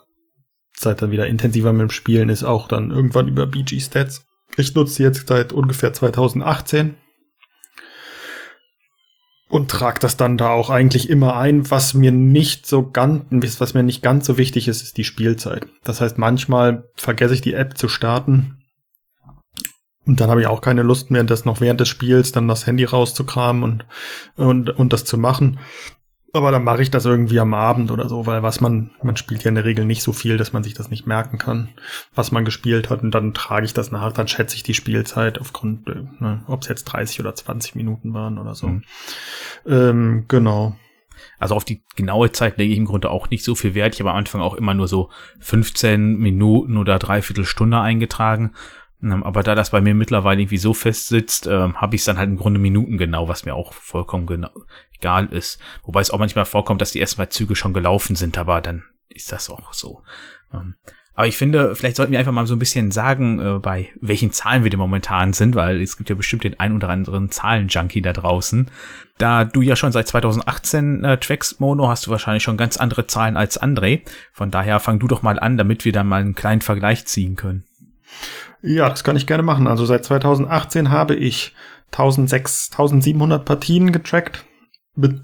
seit 0.76 1.02
dann 1.02 1.12
wieder 1.12 1.28
intensiver 1.28 1.72
mit 1.74 1.82
dem 1.82 1.90
Spielen 1.90 2.30
ist, 2.30 2.44
auch 2.44 2.68
dann 2.68 2.92
irgendwann 2.92 3.28
über 3.28 3.46
BG 3.46 3.80
Stats. 3.80 4.26
Ich 4.58 4.76
nutze 4.76 5.04
jetzt 5.04 5.28
seit 5.28 5.54
ungefähr 5.54 5.94
2018 5.94 6.96
und 9.54 9.70
trage 9.70 10.00
das 10.00 10.18
dann 10.18 10.36
da 10.36 10.50
auch 10.50 10.72
eigentlich 10.72 11.12
immer 11.12 11.36
ein. 11.38 11.70
Was 11.70 11.94
mir 11.94 12.12
nicht 12.12 12.66
so 12.66 12.90
ganz, 12.90 13.24
was 13.60 13.76
mir 13.76 13.84
nicht 13.84 14.02
ganz 14.02 14.26
so 14.26 14.40
wichtig 14.40 14.68
ist, 14.68 14.82
ist 14.82 14.98
die 14.98 15.04
Spielzeit. 15.04 15.68
Das 15.84 16.02
heißt, 16.02 16.18
manchmal 16.18 16.90
vergesse 16.96 17.36
ich 17.36 17.42
die 17.42 17.54
App 17.54 17.78
zu 17.78 17.88
starten. 17.88 18.58
Und 20.08 20.20
dann 20.20 20.32
habe 20.32 20.42
ich 20.42 20.48
auch 20.48 20.60
keine 20.60 20.82
Lust 20.82 21.12
mehr, 21.12 21.24
das 21.24 21.46
noch 21.46 21.62
während 21.62 21.80
des 21.80 21.88
Spiels 21.88 22.32
dann 22.32 22.48
das 22.48 22.66
Handy 22.66 22.84
rauszukramen 22.84 23.64
und, 23.64 23.86
und, 24.38 24.72
und 24.72 24.92
das 24.92 25.06
zu 25.06 25.20
machen. 25.20 25.60
Aber 26.36 26.52
dann 26.52 26.64
mache 26.64 26.82
ich 26.82 26.90
das 26.90 27.06
irgendwie 27.06 27.40
am 27.40 27.54
Abend 27.54 27.92
oder 27.92 28.10
so, 28.10 28.26
weil 28.26 28.42
was 28.42 28.60
man, 28.60 28.90
man 29.04 29.16
spielt 29.16 29.44
ja 29.44 29.50
in 29.50 29.56
der 29.56 29.66
Regel 29.66 29.86
nicht 29.86 30.02
so 30.02 30.14
viel, 30.14 30.38
dass 30.38 30.52
man 30.52 30.64
sich 30.64 30.74
das 30.74 30.90
nicht 30.90 31.06
merken 31.06 31.38
kann, 31.38 31.70
was 32.16 32.32
man 32.32 32.44
gespielt 32.44 32.90
hat. 32.90 33.04
Und 33.04 33.12
dann 33.12 33.36
trage 33.36 33.68
ich 33.68 33.74
das 33.74 33.92
nach, 33.92 34.12
dann 34.12 34.28
schätze 34.28 34.56
ich 34.56 34.64
die 34.64 34.74
Spielzeit 34.74 35.40
aufgrund, 35.40 35.88
äh, 35.88 36.02
ne, 36.20 36.44
ob 36.48 36.64
es 36.64 36.70
jetzt 36.70 36.86
30 36.86 37.20
oder 37.20 37.36
20 37.36 37.76
Minuten 37.76 38.16
waren 38.16 38.40
oder 38.40 38.56
so. 38.56 38.68
Mhm. 38.68 38.84
Ähm, 39.68 40.26
genau. 40.28 40.76
Also 41.38 41.54
auf 41.54 41.66
die 41.66 41.84
genaue 41.96 42.32
Zeit 42.32 42.58
lege 42.58 42.74
ich 42.74 42.80
im 42.80 42.86
Grunde 42.86 43.12
auch 43.12 43.30
nicht 43.30 43.44
so 43.44 43.54
viel 43.54 43.76
Wert. 43.76 43.94
Ich 43.94 44.00
habe 44.00 44.10
am 44.10 44.18
Anfang 44.18 44.42
auch 44.42 44.56
immer 44.56 44.74
nur 44.74 44.88
so 44.88 45.12
15 45.40 46.18
Minuten 46.18 46.78
oder 46.78 46.98
dreiviertel 46.98 47.46
Stunde 47.46 47.80
eingetragen. 47.80 48.54
Ähm, 49.04 49.24
aber 49.24 49.44
da 49.44 49.56
das 49.56 49.72
bei 49.72 49.82
mir 49.82 49.94
mittlerweile 49.94 50.42
irgendwie 50.42 50.58
so 50.58 50.74
fest 50.74 51.08
sitzt, 51.08 51.48
äh, 51.48 51.74
habe 51.74 51.96
ich 51.96 52.02
es 52.02 52.06
dann 52.06 52.18
halt 52.18 52.30
im 52.30 52.38
Grunde 52.38 52.60
Minuten 52.60 52.98
genau, 52.98 53.28
was 53.28 53.46
mir 53.46 53.54
auch 53.54 53.74
vollkommen 53.74 54.26
genau, 54.26 54.50
egal 54.98 55.28
ist. 55.28 55.60
Wobei 55.84 56.02
es 56.02 56.12
auch 56.12 56.20
manchmal 56.20 56.46
vorkommt, 56.46 56.82
dass 56.82 56.92
die 56.92 57.02
ersten 57.02 57.18
zwei 57.18 57.26
Züge 57.28 57.56
schon 57.56 57.74
gelaufen 57.74 58.16
sind, 58.16 58.38
aber 58.38 58.62
dann 58.62 58.84
ist 59.10 59.32
das 59.32 59.50
auch 59.50 59.74
so. 59.74 60.02
Ähm, 60.54 60.76
aber 61.16 61.28
ich 61.28 61.38
finde, 61.38 61.76
vielleicht 61.76 61.96
sollten 61.96 62.12
wir 62.12 62.18
einfach 62.18 62.32
mal 62.32 62.48
so 62.48 62.56
ein 62.56 62.60
bisschen 62.60 62.90
sagen, 62.90 63.40
äh, 63.40 63.60
bei 63.60 63.90
welchen 64.02 64.32
Zahlen 64.32 64.64
wir 64.64 64.72
denn 64.72 64.80
momentan 64.80 65.34
sind, 65.34 65.54
weil 65.54 65.80
es 65.80 65.96
gibt 65.96 66.10
ja 66.10 66.16
bestimmt 66.16 66.44
den 66.44 66.60
ein 66.60 66.76
oder 66.76 66.90
anderen 66.90 67.30
Zahlen-Junkie 67.30 68.02
da 68.02 68.14
draußen. 68.14 68.72
Da 69.20 69.46
du 69.46 69.62
ja 69.62 69.76
schon 69.76 69.92
seit 69.92 70.08
2018 70.08 71.04
äh, 71.04 71.18
trackst, 71.20 71.60
Mono, 71.60 71.88
hast 71.88 72.08
du 72.08 72.12
wahrscheinlich 72.12 72.42
schon 72.42 72.58
ganz 72.58 72.78
andere 72.78 73.06
Zahlen 73.06 73.38
als 73.38 73.62
André. 73.62 74.02
Von 74.32 74.50
daher 74.50 74.80
fang 74.80 74.98
du 74.98 75.08
doch 75.08 75.22
mal 75.22 75.40
an, 75.40 75.56
damit 75.56 75.86
wir 75.86 75.92
da 75.92 76.04
mal 76.04 76.22
einen 76.22 76.34
kleinen 76.34 76.62
Vergleich 76.62 77.06
ziehen 77.06 77.36
können. 77.36 77.64
Ja, 78.62 78.90
das 78.90 79.04
kann 79.04 79.18
ich 79.18 79.28
gerne 79.28 79.44
machen. 79.44 79.68
Also 79.68 79.86
seit 79.86 80.06
2018 80.06 80.90
habe 80.90 81.16
ich 81.16 81.54
1600, 81.92 82.72
1700 82.72 83.46
Partien 83.46 83.92
getrackt 83.92 84.46
mit 84.96 85.22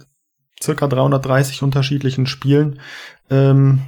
circa 0.62 0.88
330 0.88 1.64
unterschiedlichen 1.64 2.26
Spielen 2.26 2.80
ähm, 3.30 3.82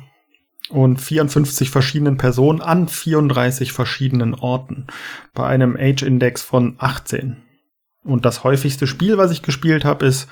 und 0.70 1.02
54 1.02 1.70
verschiedenen 1.70 2.18
Personen 2.18 2.62
an 2.62 2.88
34 2.88 3.74
verschiedenen 3.74 4.34
Orten 4.34 4.88
bei 5.34 5.46
einem 5.46 5.76
Age-Index 5.78 6.42
von 6.42 6.76
18. 6.78 7.44
Und 8.04 8.26
das 8.26 8.44
häufigste 8.44 8.88
Spiel, 8.88 9.18
was 9.18 9.32
ich 9.32 9.44
gespielt 9.44 9.86
habe, 9.86 10.06
ist 10.06 10.28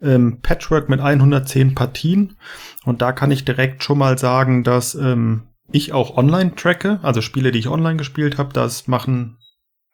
ähm, 0.00 0.38
Patchwork 0.40 0.88
mit 0.88 1.00
110 1.00 1.74
Partien. 1.74 2.36
Und 2.84 3.02
da 3.02 3.12
kann 3.12 3.32
ich 3.32 3.44
direkt 3.44 3.82
schon 3.82 3.98
mal 3.98 4.18
sagen, 4.18 4.62
dass 4.62 4.94
ähm, 4.94 5.47
ich 5.70 5.92
auch 5.92 6.16
online 6.16 6.54
tracke, 6.54 7.00
also 7.02 7.20
Spiele, 7.20 7.52
die 7.52 7.58
ich 7.58 7.68
online 7.68 7.96
gespielt 7.96 8.38
habe, 8.38 8.52
das 8.52 8.88
machen 8.88 9.38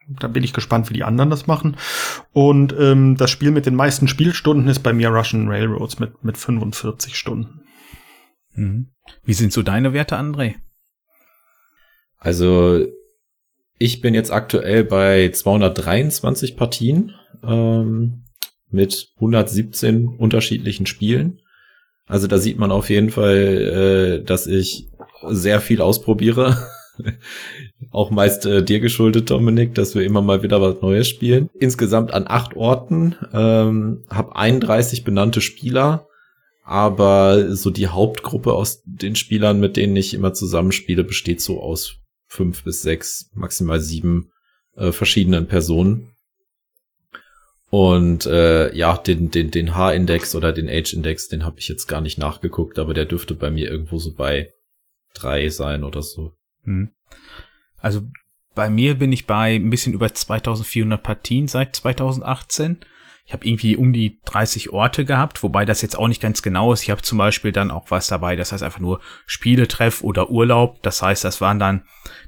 da 0.09 0.28
bin 0.28 0.43
ich 0.43 0.52
gespannt, 0.52 0.90
wie 0.90 0.95
die 0.95 1.04
anderen 1.04 1.31
das 1.31 1.47
machen. 1.47 1.76
Und 2.33 2.75
ähm, 2.78 3.16
das 3.16 3.31
Spiel 3.31 3.50
mit 3.50 3.66
den 3.66 3.75
meisten 3.75 4.09
Spielstunden 4.09 4.69
ist 4.69 4.81
bei 4.81 4.93
mir 4.93 5.09
Russian 5.09 5.49
Railroads 5.49 5.99
mit, 5.99 6.23
mit 6.23 6.37
45 6.37 7.16
Stunden. 7.16 7.62
Mhm. 8.54 8.90
Wie 9.25 9.35
sind 9.35 9.52
so 9.52 9.62
deine 9.62 9.93
Werte, 9.93 10.16
André? 10.19 10.54
Also 12.19 12.87
ich 13.78 14.00
bin 14.00 14.14
jetzt 14.14 14.31
aktuell 14.31 14.85
bei 14.85 15.31
223 15.31 16.57
Partien 16.57 17.12
ähm, 17.43 18.25
mit 18.71 19.09
117 19.16 20.09
unterschiedlichen 20.09 20.87
Spielen. 20.87 21.40
Also 22.07 22.26
da 22.26 22.38
sieht 22.38 22.59
man 22.59 22.71
auf 22.71 22.90
jeden 22.90 23.11
Fall, 23.11 24.21
äh, 24.21 24.25
dass 24.25 24.47
ich 24.47 24.88
sehr 25.31 25.61
viel 25.61 25.81
ausprobiere. 25.81 26.59
Auch 27.90 28.11
meist 28.11 28.47
äh, 28.47 28.62
dir 28.62 28.81
geschuldet, 28.81 29.31
Dominik, 29.31 29.75
dass 29.75 29.95
wir 29.95 30.02
immer 30.02 30.23
mal 30.23 30.43
wieder 30.43 30.61
was 30.61 30.81
Neues 30.81 31.09
spielen. 31.09 31.50
Insgesamt 31.59 32.12
an 32.12 32.25
acht 32.26 32.57
Orten, 32.57 33.16
ähm, 33.33 34.04
habe 34.09 34.37
31 34.37 35.04
benannte 35.04 35.40
Spieler, 35.40 36.07
aber 36.64 37.54
so 37.54 37.71
die 37.71 37.88
Hauptgruppe 37.88 38.52
aus 38.52 38.83
den 38.85 39.16
Spielern, 39.16 39.61
mit 39.61 39.76
denen 39.76 39.97
ich 39.97 40.14
immer 40.14 40.33
zusammenspiele, 40.33 41.04
besteht 41.04 41.40
so 41.40 41.61
aus 41.61 41.97
fünf 42.26 42.64
bis 42.64 42.83
sechs, 42.83 43.31
maximal 43.35 43.81
sieben 43.81 44.31
äh, 44.76 44.93
verschiedenen 44.93 45.47
Personen. 45.47 46.11
Und 47.71 48.26
äh, 48.26 48.75
ja, 48.75 48.97
den, 48.97 49.31
den, 49.31 49.50
den 49.50 49.75
H-Index 49.75 50.37
oder 50.37 50.52
den 50.52 50.69
Age-Index, 50.69 51.28
den 51.28 51.45
habe 51.45 51.59
ich 51.59 51.69
jetzt 51.69 51.87
gar 51.87 52.00
nicht 52.00 52.19
nachgeguckt, 52.19 52.78
aber 52.78 52.95
der 52.95 53.04
dürfte 53.04 53.35
bei 53.35 53.50
mir 53.50 53.69
irgendwo 53.69 53.99
so 53.99 54.14
bei 54.14 54.52
drei 55.14 55.49
sein 55.49 55.85
oder 55.85 56.02
so. 56.02 56.35
Hm. 56.64 56.90
Also 57.78 58.02
bei 58.54 58.71
mir 58.71 58.99
bin 58.99 59.12
ich 59.12 59.26
bei 59.26 59.56
ein 59.56 59.71
bisschen 59.71 59.94
über 59.94 60.12
2400 60.12 61.02
Partien 61.02 61.49
seit 61.49 61.75
2018. 61.76 62.78
Ich 63.26 63.33
habe 63.33 63.47
irgendwie 63.47 63.75
um 63.76 63.94
die 63.94 64.21
30 64.26 64.71
Orte 64.71 65.06
gehabt, 65.06 65.42
wobei 65.42 65.64
das 65.64 65.80
jetzt 65.80 65.99
auch 65.99 66.09
nicht 66.09 66.21
ganz 66.21 66.42
genau 66.42 66.75
ist. 66.75 66.83
Ich 66.83 66.90
habe 66.90 67.00
zum 67.00 67.16
Beispiel 67.16 67.52
dann 67.52 67.71
auch 67.71 67.90
was 67.90 68.06
dabei, 68.06 68.37
das 68.37 68.52
heißt 68.52 68.62
einfach 68.62 68.80
nur 68.80 69.00
Spieletreff 69.25 70.02
oder 70.02 70.28
Urlaub. 70.28 70.83
Das 70.83 71.00
heißt, 71.00 71.25
das 71.25 71.40
waren 71.40 71.59
dann 71.59 71.85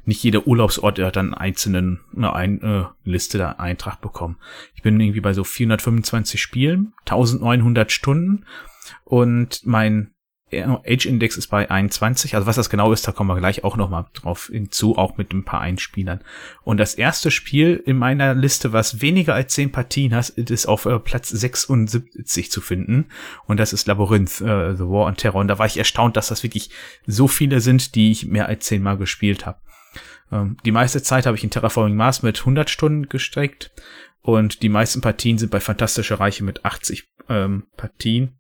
nicht 0.07 0.23
jeder 0.23 0.47
Urlaubsort, 0.47 0.97
der 0.97 1.09
hat 1.09 1.17
dann 1.17 1.35
einzelnen 1.35 2.01
eine, 2.17 2.33
eine 2.35 2.95
Liste 3.05 3.37
der 3.37 3.61
Eintracht 3.61 4.01
bekommen. 4.01 4.39
Ich 4.75 4.83
bin 4.83 4.99
irgendwie 4.99 5.21
bei 5.21 5.35
so 5.35 5.45
425 5.45 6.41
Spielen, 6.41 6.95
1900 7.01 7.93
Stunden 7.93 8.47
und 9.05 9.67
mein 9.67 10.15
Age-Index 10.53 11.37
ist 11.37 11.49
bei 11.49 11.69
21. 11.69 12.37
Also 12.37 12.47
was 12.47 12.55
das 12.55 12.71
genau 12.71 12.93
ist, 12.93 13.07
da 13.07 13.13
kommen 13.13 13.31
wir 13.31 13.37
gleich 13.37 13.65
auch 13.65 13.77
noch 13.77 13.91
mal 13.91 14.07
drauf 14.15 14.49
hinzu, 14.53 14.97
auch 14.97 15.17
mit 15.17 15.33
ein 15.33 15.45
paar 15.45 15.61
Einspielern. 15.61 16.21
Und 16.63 16.79
das 16.79 16.95
erste 16.95 17.33
Spiel 17.33 17.83
in 17.85 17.99
meiner 17.99 18.33
Liste, 18.35 18.73
was 18.73 19.01
weniger 19.01 19.35
als 19.35 19.55
10 19.55 19.73
Partien 19.73 20.15
hat, 20.15 20.29
ist 20.29 20.67
auf 20.67 20.87
äh, 20.87 21.01
Platz 21.01 21.31
76 21.31 22.51
zu 22.51 22.61
finden. 22.61 23.07
Und 23.47 23.59
das 23.59 23.73
ist 23.73 23.89
Labyrinth, 23.89 24.41
äh, 24.41 24.77
The 24.77 24.85
War 24.85 25.07
on 25.07 25.17
Terror. 25.17 25.41
Und 25.41 25.49
da 25.49 25.59
war 25.59 25.67
ich 25.67 25.79
erstaunt, 25.79 26.17
dass 26.17 26.29
das 26.29 26.45
wirklich 26.45 26.71
so 27.07 27.27
viele 27.27 27.61
sind, 27.61 27.97
die 27.97 28.13
ich 28.13 28.27
mehr 28.27 28.47
als 28.47 28.67
10 28.67 28.83
Mal 28.83 28.99
gespielt 28.99 29.47
habe. 29.47 29.59
Ähm, 30.31 30.59
die 30.65 30.73
meiste 30.73 31.03
Zeit 31.03 31.27
habe 31.27 31.37
ich 31.37 31.43
in 31.43 31.51
Terraforming 31.51 31.97
Mars 31.97 32.23
mit 32.23 32.39
100 32.39 32.71
Stunden 32.71 33.09
gestreckt. 33.09 33.73
Und 34.23 34.63
die 34.63 34.69
meisten 34.69 35.01
Partien 35.01 35.39
sind 35.39 35.51
bei 35.51 35.61
Fantastische 35.61 36.21
Reiche 36.21 36.45
mit 36.45 36.65
80 36.65 37.09
ähm, 37.29 37.65
Partien. 37.77 38.36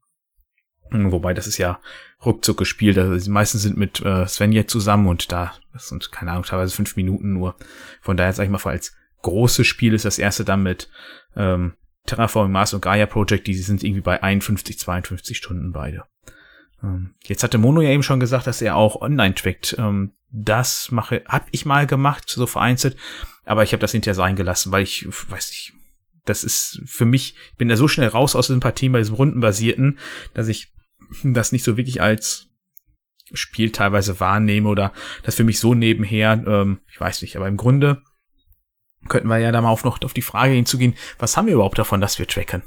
Wobei 0.91 1.35
das 1.35 1.47
ist 1.47 1.59
ja 1.59 1.81
ruckzuck 2.25 2.59
gespielt. 2.59 2.99
Also 2.99 3.25
die 3.25 3.31
meisten 3.31 3.59
sind 3.59 3.77
mit 3.77 4.01
äh, 4.01 4.27
Svenja 4.27 4.67
zusammen 4.67 5.09
und 5.09 5.33
da, 5.33 5.53
das 5.73 5.89
sind, 5.89 6.13
keine 6.13 6.31
Ahnung, 6.33 6.45
teilweise 6.45 6.75
fünf 6.75 6.97
Minuten 6.97 7.33
nur. 7.33 7.57
Von 8.01 8.17
daher, 8.17 8.33
sag 8.33 8.45
ich 8.45 8.51
mal, 8.51 8.61
als 8.65 8.95
großes 9.23 9.67
Spiel 9.67 9.95
ist 9.95 10.05
das 10.05 10.19
erste 10.19 10.45
dann 10.45 10.63
mit 10.63 10.89
ähm, 11.35 11.75
Terraforming 12.07 12.53
Mars 12.53 12.73
und 12.73 12.83
Gaia 12.83 13.07
Project, 13.07 13.47
die 13.47 13.55
sind 13.55 13.83
irgendwie 13.83 14.01
bei 14.01 14.23
51, 14.23 14.79
52 14.79 15.37
Stunden 15.37 15.73
beide. 15.73 16.05
Ähm, 16.83 17.15
jetzt 17.25 17.43
hatte 17.43 17.59
Mono 17.59 17.81
ja 17.81 17.91
eben 17.91 18.03
schon 18.03 18.21
gesagt, 18.21 18.47
dass 18.47 18.63
er 18.63 18.77
auch 18.77 19.01
online 19.01 19.35
trackt. 19.35 19.77
Ähm, 19.79 20.13
das 20.31 20.91
mache, 20.91 21.23
hab 21.27 21.47
ich 21.51 21.67
mal 21.67 21.87
gemacht, 21.87 22.29
so 22.29 22.47
vereinzelt, 22.47 22.97
aber 23.45 23.63
ich 23.63 23.73
habe 23.73 23.81
das 23.81 23.93
hinterher 23.93 24.15
sein 24.15 24.37
gelassen, 24.37 24.73
weil 24.73 24.83
ich, 24.83 25.07
weiß 25.09 25.51
nicht, 25.51 25.73
das 26.27 26.45
ist 26.45 26.83
für 26.85 27.07
mich, 27.07 27.35
ich 27.53 27.57
bin 27.57 27.69
da 27.69 27.77
so 27.77 27.89
schnell 27.89 28.09
raus 28.09 28.37
aus 28.37 28.49
Sympathien 28.49 28.93
bei 28.93 28.99
diesem 28.99 29.15
Rundenbasierten, 29.15 29.99
dass 30.35 30.49
ich 30.49 30.73
das 31.23 31.53
nicht 31.53 31.65
so 31.65 31.77
wirklich 31.77 32.03
als 32.03 32.49
Spiel 33.33 33.73
teilweise 33.73 34.21
wahrnehme 34.21 34.69
oder 34.69 34.93
das 35.23 35.35
für 35.35 35.45
mich 35.45 35.59
so 35.59 35.75
nebenher, 35.75 36.45
ähm, 36.47 36.81
ich 36.91 37.01
weiß 37.01 37.23
nicht, 37.23 37.37
aber 37.37 37.49
im 37.49 37.57
Grunde 37.57 38.03
könnten 39.09 39.29
wir 39.29 39.39
ja 39.39 39.53
da 39.53 39.61
mal 39.61 39.71
auf 39.71 39.85
noch 39.85 40.01
auf 40.03 40.15
die 40.15 40.23
Frage 40.23 40.55
hinzugehen, 40.55 40.95
was 41.19 41.37
haben 41.37 41.47
wir 41.47 41.55
überhaupt 41.55 41.79
davon, 41.79 42.01
dass 42.01 42.19
wir 42.19 42.27
tracken? 42.27 42.63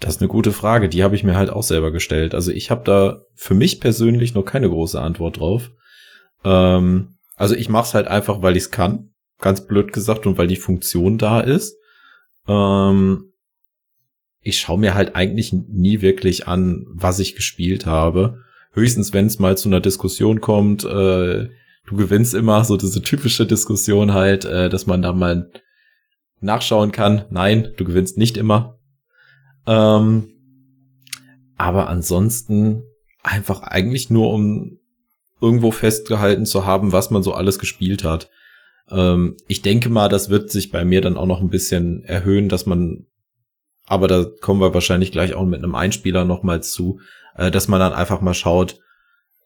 Das 0.00 0.16
ist 0.16 0.20
eine 0.20 0.28
gute 0.28 0.52
Frage, 0.52 0.88
die 0.88 1.02
habe 1.02 1.16
ich 1.16 1.24
mir 1.24 1.36
halt 1.36 1.50
auch 1.50 1.62
selber 1.62 1.90
gestellt. 1.90 2.34
Also 2.34 2.52
ich 2.52 2.70
habe 2.70 2.84
da 2.84 3.22
für 3.34 3.54
mich 3.54 3.80
persönlich 3.80 4.34
noch 4.34 4.44
keine 4.44 4.68
große 4.68 5.00
Antwort 5.00 5.40
drauf. 5.40 5.70
Ähm, 6.44 7.16
also 7.34 7.54
ich 7.54 7.68
mache 7.68 7.84
es 7.84 7.94
halt 7.94 8.06
einfach, 8.06 8.42
weil 8.42 8.56
ich 8.56 8.64
es 8.64 8.70
kann, 8.70 9.14
ganz 9.38 9.66
blöd 9.66 9.92
gesagt, 9.92 10.26
und 10.26 10.38
weil 10.38 10.46
die 10.46 10.56
Funktion 10.56 11.18
da 11.18 11.40
ist. 11.40 11.76
Ähm, 12.48 13.32
ich 14.40 14.60
schaue 14.60 14.78
mir 14.78 14.94
halt 14.94 15.16
eigentlich 15.16 15.52
nie 15.52 16.02
wirklich 16.02 16.46
an, 16.46 16.86
was 16.88 17.18
ich 17.18 17.34
gespielt 17.34 17.86
habe. 17.86 18.38
Höchstens, 18.72 19.12
wenn 19.12 19.26
es 19.26 19.38
mal 19.38 19.56
zu 19.56 19.68
einer 19.68 19.80
Diskussion 19.80 20.40
kommt, 20.40 20.84
äh, 20.84 21.48
du 21.86 21.96
gewinnst 21.96 22.34
immer, 22.34 22.64
so 22.64 22.76
diese 22.76 23.02
typische 23.02 23.46
Diskussion 23.46 24.12
halt, 24.12 24.44
äh, 24.44 24.68
dass 24.68 24.86
man 24.86 25.02
da 25.02 25.12
mal 25.12 25.50
nachschauen 26.40 26.92
kann. 26.92 27.24
Nein, 27.30 27.72
du 27.76 27.84
gewinnst 27.84 28.18
nicht 28.18 28.36
immer. 28.36 28.78
Ähm, 29.66 30.28
aber 31.56 31.88
ansonsten 31.88 32.82
einfach 33.22 33.62
eigentlich 33.62 34.10
nur, 34.10 34.32
um 34.32 34.78
irgendwo 35.40 35.70
festgehalten 35.70 36.46
zu 36.46 36.66
haben, 36.66 36.92
was 36.92 37.10
man 37.10 37.22
so 37.22 37.32
alles 37.32 37.58
gespielt 37.58 38.04
hat. 38.04 38.30
Ähm, 38.90 39.36
ich 39.48 39.62
denke 39.62 39.88
mal, 39.88 40.08
das 40.08 40.30
wird 40.30 40.50
sich 40.50 40.70
bei 40.70 40.84
mir 40.84 41.00
dann 41.00 41.16
auch 41.16 41.26
noch 41.26 41.40
ein 41.40 41.50
bisschen 41.50 42.04
erhöhen, 42.04 42.48
dass 42.48 42.66
man 42.66 43.06
aber 43.86 44.08
da 44.08 44.24
kommen 44.40 44.60
wir 44.60 44.74
wahrscheinlich 44.74 45.12
gleich 45.12 45.34
auch 45.34 45.44
mit 45.44 45.62
einem 45.62 45.74
Einspieler 45.74 46.24
nochmal 46.24 46.62
zu, 46.62 47.00
äh, 47.36 47.50
dass 47.50 47.68
man 47.68 47.80
dann 47.80 47.92
einfach 47.92 48.20
mal 48.20 48.34
schaut, 48.34 48.80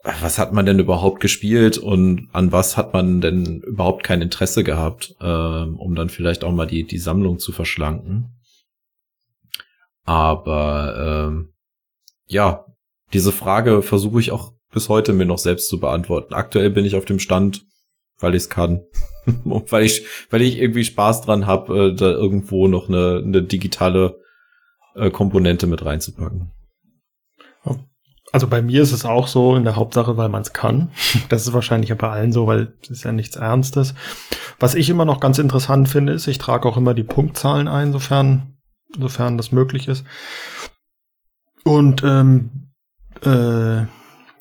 was 0.03 0.39
hat 0.39 0.55
man 0.55 0.65
denn 0.65 0.79
überhaupt 0.79 1.21
gespielt 1.21 1.77
und 1.77 2.31
an 2.33 2.53
was 2.53 2.79
hat 2.79 2.95
man 2.95 3.21
denn 3.21 3.61
überhaupt 3.61 4.03
kein 4.03 4.23
Interesse 4.23 4.65
gehabt, 4.65 5.15
äh, 5.21 5.25
um 5.25 5.95
dann 5.95 6.09
vielleicht 6.09 6.43
auch 6.43 6.53
mal 6.53 6.67
die, 6.67 6.87
die 6.87 6.99
Sammlung 6.99 7.39
zu 7.39 7.53
verschlanken. 7.53 8.41
Aber 10.05 11.29
ähm, 11.29 11.53
ja, 12.27 12.65
diese 13.13 13.31
Frage 13.31 13.83
versuche 13.83 14.21
ich 14.21 14.33
auch 14.33 14.55
bis 14.73 14.89
heute 14.89 15.13
mir 15.13 15.27
noch 15.27 15.39
selbst 15.39 15.69
zu 15.69 15.79
beantworten. 15.79 16.33
Aktuell 16.33 16.71
bin 16.71 16.87
ich 16.87 16.97
auf 16.97 17.05
dem 17.05 17.19
Stand, 17.19 17.67
weil 18.21 18.35
ich 18.35 18.45
es 18.45 18.51
kann. 18.51 18.83
weil 19.45 19.85
ich, 19.85 20.07
weil 20.31 20.43
ich 20.43 20.59
irgendwie 20.59 20.85
Spaß 20.85 21.23
dran 21.23 21.47
habe, 21.47 21.91
äh, 21.91 21.95
da 21.95 22.11
irgendwo 22.11 22.69
noch 22.69 22.89
eine, 22.89 23.23
eine 23.25 23.43
digitale 23.43 24.19
äh, 24.95 25.11
Komponente 25.11 25.67
mit 25.67 25.85
reinzupacken. 25.85 26.53
Also 28.33 28.47
bei 28.47 28.63
mir 28.63 28.83
ist 28.83 28.93
es 28.93 29.05
auch 29.05 29.27
so 29.27 29.57
in 29.57 29.65
der 29.65 29.77
Hauptsache, 29.77 30.17
weil 30.17 30.29
man 30.29 30.43
es 30.43 30.53
kann. 30.53 30.93
Das 31.29 31.47
ist 31.47 31.53
wahrscheinlich 31.53 31.91
ja 31.91 31.97
bei 31.97 32.11
allen 32.11 32.33
so, 32.33 32.47
weil 32.47 32.75
es 32.83 32.91
ist 32.91 33.05
ja 33.05 33.13
nichts 33.13 33.37
Ernstes. 33.37 33.95
Was 34.61 34.75
ich 34.75 34.89
immer 34.89 35.05
noch 35.05 35.21
ganz 35.21 35.39
interessant 35.39 35.89
finde, 35.89 36.13
ist, 36.13 36.29
ich 36.29 36.39
trage 36.39 36.69
auch 36.69 36.77
immer 36.77 36.95
die 36.95 37.03
Punktzahlen 37.03 37.67
ein, 37.67 37.93
sofern, 37.93 38.57
sofern 38.97 39.37
das 39.37 39.51
möglich 39.51 39.89
ist. 39.89 40.05
Und 41.65 42.05
ähm, 42.05 42.71
äh, 43.23 43.87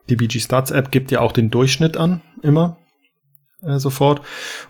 die 0.08 0.16
BG 0.16 0.40
Stats 0.40 0.72
App 0.72 0.92
gibt 0.92 1.10
ja 1.12 1.22
auch 1.22 1.32
den 1.32 1.50
Durchschnitt 1.50 1.98
an, 1.98 2.22
immer 2.44 2.78
äh, 3.62 3.80
sofort. 3.80 4.22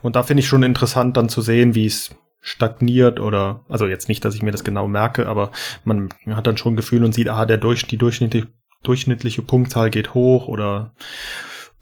Und 0.02 0.16
da 0.16 0.24
finde 0.24 0.42
ich 0.42 0.48
schon 0.48 0.64
interessant 0.64 1.18
dann 1.18 1.30
zu 1.30 1.42
sehen, 1.42 1.76
wie 1.76 1.86
es 1.86 2.12
stagniert 2.42 3.20
oder, 3.20 3.66
also 3.68 3.86
jetzt 3.86 4.10
nicht, 4.10 4.24
dass 4.24 4.36
ich 4.36 4.42
mir 4.42 4.52
das 4.52 4.64
genau 4.64 4.88
merke, 4.88 5.28
aber 5.28 5.52
man 5.84 6.10
hat 6.28 6.48
dann 6.48 6.58
schon 6.58 6.76
Gefühl 6.76 7.04
und 7.04 7.14
sieht, 7.14 7.30
ah, 7.30 7.46
der 7.46 7.58
durch, 7.58 7.86
die 7.86 7.98
durchschnittliche, 7.98 8.48
durchschnittliche 8.84 9.42
Punktzahl 9.42 9.90
geht 9.90 10.14
hoch 10.14 10.48
oder, 10.48 10.94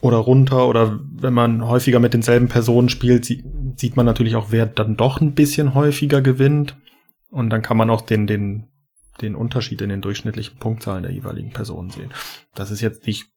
oder 0.02 0.18
runter 0.18 0.68
oder 0.68 1.00
wenn 1.14 1.34
man 1.34 1.68
häufiger 1.68 2.00
mit 2.00 2.14
denselben 2.14 2.48
Personen 2.48 2.90
spielt, 2.90 3.26
sieht 3.26 3.96
man 3.96 4.06
natürlich 4.06 4.36
auch, 4.36 4.48
wer 4.50 4.66
dann 4.66 4.98
doch 4.98 5.22
ein 5.22 5.34
bisschen 5.34 5.76
häufiger 5.76 6.22
gewinnt 6.22 6.76
und 7.30 7.50
dann 7.52 7.62
kann 7.62 7.78
man 7.78 7.92
auch 7.92 8.02
den, 8.02 8.26
den, 8.26 8.68
den 9.22 9.36
Unterschied 9.36 9.82
in 9.82 9.90
den 9.90 10.02
durchschnittlichen 10.02 10.58
Punktzahlen 10.58 11.04
der 11.04 11.12
jeweiligen 11.12 11.52
Personen 11.52 11.92
sehen. 11.92 12.12
Das 12.56 12.72
ist 12.72 12.82
jetzt 12.82 13.06
nicht 13.06 13.28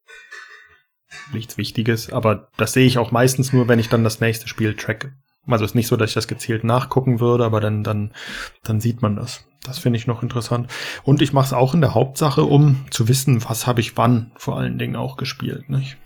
nichts 1.33 1.59
Wichtiges, 1.59 2.13
aber 2.13 2.49
das 2.57 2.73
sehe 2.73 2.87
ich 2.87 2.99
auch 2.99 3.11
meistens 3.11 3.53
nur, 3.53 3.69
wenn 3.69 3.79
ich 3.79 3.89
dann 3.89 4.05
das 4.05 4.21
nächste 4.21 4.49
Spiel 4.49 4.75
tracke. 4.75 5.13
Also 5.47 5.65
ist 5.65 5.75
nicht 5.75 5.89
so, 5.89 5.97
dass 5.97 6.11
ich 6.11 6.15
das 6.15 6.29
gezielt 6.29 6.65
nachgucken 6.65 7.19
würde, 7.19 7.45
aber 7.45 7.61
dann, 7.61 7.83
dann, 7.83 8.13
dann 8.63 8.81
sieht 8.81 9.03
man 9.03 9.17
das. 9.17 9.45
Das 9.65 9.79
finde 9.79 9.99
ich 9.99 10.07
noch 10.07 10.23
interessant. 10.23 10.71
Und 11.03 11.21
ich 11.21 11.33
mache 11.33 11.47
es 11.47 11.53
auch 11.53 11.75
in 11.75 11.81
der 11.81 11.95
Hauptsache, 11.95 12.45
um 12.45 12.85
zu 12.91 13.09
wissen, 13.09 13.45
was 13.45 13.67
habe 13.67 13.81
ich 13.81 13.97
wann 13.97 14.33
vor 14.37 14.57
allen 14.57 14.79
Dingen 14.79 14.97
auch 14.97 15.17
gespielt. 15.17 15.69
Nicht? 15.69 15.97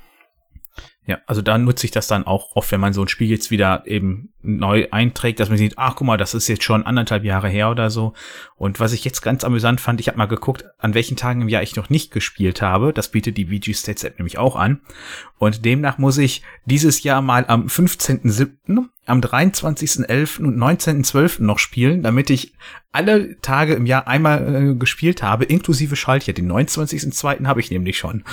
Ja, 1.06 1.18
also 1.26 1.42
da 1.42 1.58
nutze 1.58 1.84
ich 1.84 1.90
das 1.90 2.06
dann 2.06 2.26
auch 2.26 2.56
oft, 2.56 2.72
wenn 2.72 2.80
man 2.80 2.94
so 2.94 3.02
ein 3.02 3.08
Spiel 3.08 3.28
jetzt 3.28 3.50
wieder 3.50 3.82
eben 3.86 4.32
neu 4.40 4.88
einträgt, 4.90 5.38
dass 5.38 5.50
man 5.50 5.58
sieht, 5.58 5.76
ach 5.76 5.96
guck 5.96 6.06
mal, 6.06 6.16
das 6.16 6.32
ist 6.32 6.48
jetzt 6.48 6.64
schon 6.64 6.86
anderthalb 6.86 7.24
Jahre 7.24 7.48
her 7.48 7.70
oder 7.70 7.90
so. 7.90 8.14
Und 8.56 8.80
was 8.80 8.94
ich 8.94 9.04
jetzt 9.04 9.20
ganz 9.20 9.44
amüsant 9.44 9.82
fand, 9.82 10.00
ich 10.00 10.08
habe 10.08 10.16
mal 10.16 10.24
geguckt, 10.26 10.64
an 10.78 10.94
welchen 10.94 11.16
Tagen 11.16 11.42
im 11.42 11.48
Jahr 11.50 11.62
ich 11.62 11.76
noch 11.76 11.90
nicht 11.90 12.10
gespielt 12.10 12.62
habe. 12.62 12.94
Das 12.94 13.10
bietet 13.10 13.36
die 13.36 13.46
VG 13.46 13.74
Stats 13.74 14.04
App 14.04 14.18
nämlich 14.18 14.38
auch 14.38 14.56
an. 14.56 14.80
Und 15.38 15.66
demnach 15.66 15.98
muss 15.98 16.16
ich 16.16 16.42
dieses 16.64 17.02
Jahr 17.02 17.20
mal 17.20 17.44
am 17.48 17.66
15.07., 17.66 18.88
am 19.06 19.20
23.11. 19.20 20.40
und 20.40 20.56
19.12. 20.56 21.42
noch 21.42 21.58
spielen, 21.58 22.02
damit 22.02 22.30
ich 22.30 22.54
alle 22.92 23.40
Tage 23.40 23.74
im 23.74 23.86
Jahr 23.86 24.08
einmal 24.08 24.70
äh, 24.70 24.74
gespielt 24.74 25.22
habe, 25.22 25.44
inklusive 25.44 25.96
Schaltjahr. 25.96 26.34
Den 26.34 26.50
29.02. 26.50 27.46
habe 27.46 27.60
ich 27.60 27.70
nämlich 27.70 27.98
schon. 27.98 28.24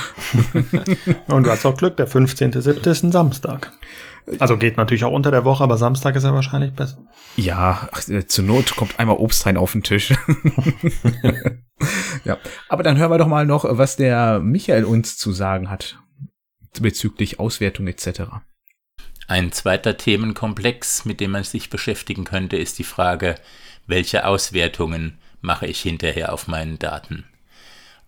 und 1.28 1.46
du 1.46 1.52
hast 1.52 1.66
auch 1.66 1.76
Glück, 1.76 1.98
der 1.98 2.08
15.07. 2.08 2.90
ist 2.90 3.04
ein 3.04 3.12
Samstag. 3.12 3.74
Also 4.40 4.56
geht 4.56 4.78
natürlich 4.78 5.04
auch 5.04 5.12
unter 5.12 5.32
der 5.32 5.46
Woche, 5.46 5.64
aber 5.64 5.78
Samstag 5.78 6.16
ist 6.16 6.24
ja 6.24 6.34
wahrscheinlich 6.34 6.74
besser. 6.74 7.00
Ja, 7.36 7.90
ach, 7.92 8.08
äh, 8.08 8.28
zur 8.28 8.46
Not 8.46 8.76
kommt 8.76 9.00
einmal 9.00 9.18
Obst 9.18 9.46
rein 9.46 9.58
auf 9.58 9.72
den 9.72 9.84
Tisch. 9.84 10.12
ja, 12.24 12.38
aber 12.70 12.84
dann 12.84 12.98
hören 12.98 13.12
wir 13.12 13.18
doch 13.18 13.28
mal 13.28 13.46
noch, 13.46 13.66
was 13.68 13.96
der 13.96 14.40
Michael 14.40 14.86
uns 14.86 15.18
zu 15.18 15.32
sagen 15.32 15.70
hat 15.70 15.98
bezüglich 16.80 17.40
Auswertung 17.40 17.88
etc. 17.88 18.22
Ein 19.28 19.52
zweiter 19.52 19.98
Themenkomplex, 19.98 21.06
mit 21.06 21.20
dem 21.20 21.32
man 21.32 21.44
sich 21.44 21.70
beschäftigen 21.70 22.26
könnte, 22.26 22.58
ist 22.58 22.80
die 22.80 22.84
Frage, 22.84 23.36
welche 23.88 24.26
Auswertungen 24.26 25.18
mache 25.42 25.68
ich 25.68 25.82
hinterher 25.82 26.34
auf 26.34 26.48
meinen 26.48 26.80
Daten. 26.80 27.26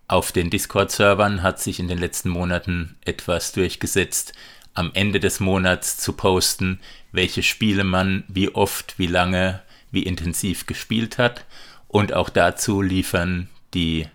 Auf 0.06 0.32
den 0.32 0.50
Discord-Servern 0.50 1.42
hat 1.42 1.60
sich 1.60 1.80
in 1.80 1.88
den 1.88 1.98
letzten 1.98 2.28
Monaten 2.28 2.96
etwas 3.04 3.52
durchgesetzt, 3.52 4.34
am 4.74 4.90
Ende 4.92 5.20
des 5.20 5.40
Monats 5.40 5.98
zu 5.98 6.12
posten, 6.12 6.80
welche 7.12 7.42
Spiele 7.42 7.84
man 7.84 8.24
wie 8.28 8.54
oft, 8.54 8.98
wie 8.98 9.06
lange, 9.06 9.62
wie 9.92 10.02
intensiv 10.02 10.66
gespielt 10.66 11.16
hat. 11.16 11.44
Und 11.88 12.12
auch 12.12 12.28
dazu 12.28 12.82
liefern 12.82 13.48
die 13.72 14.06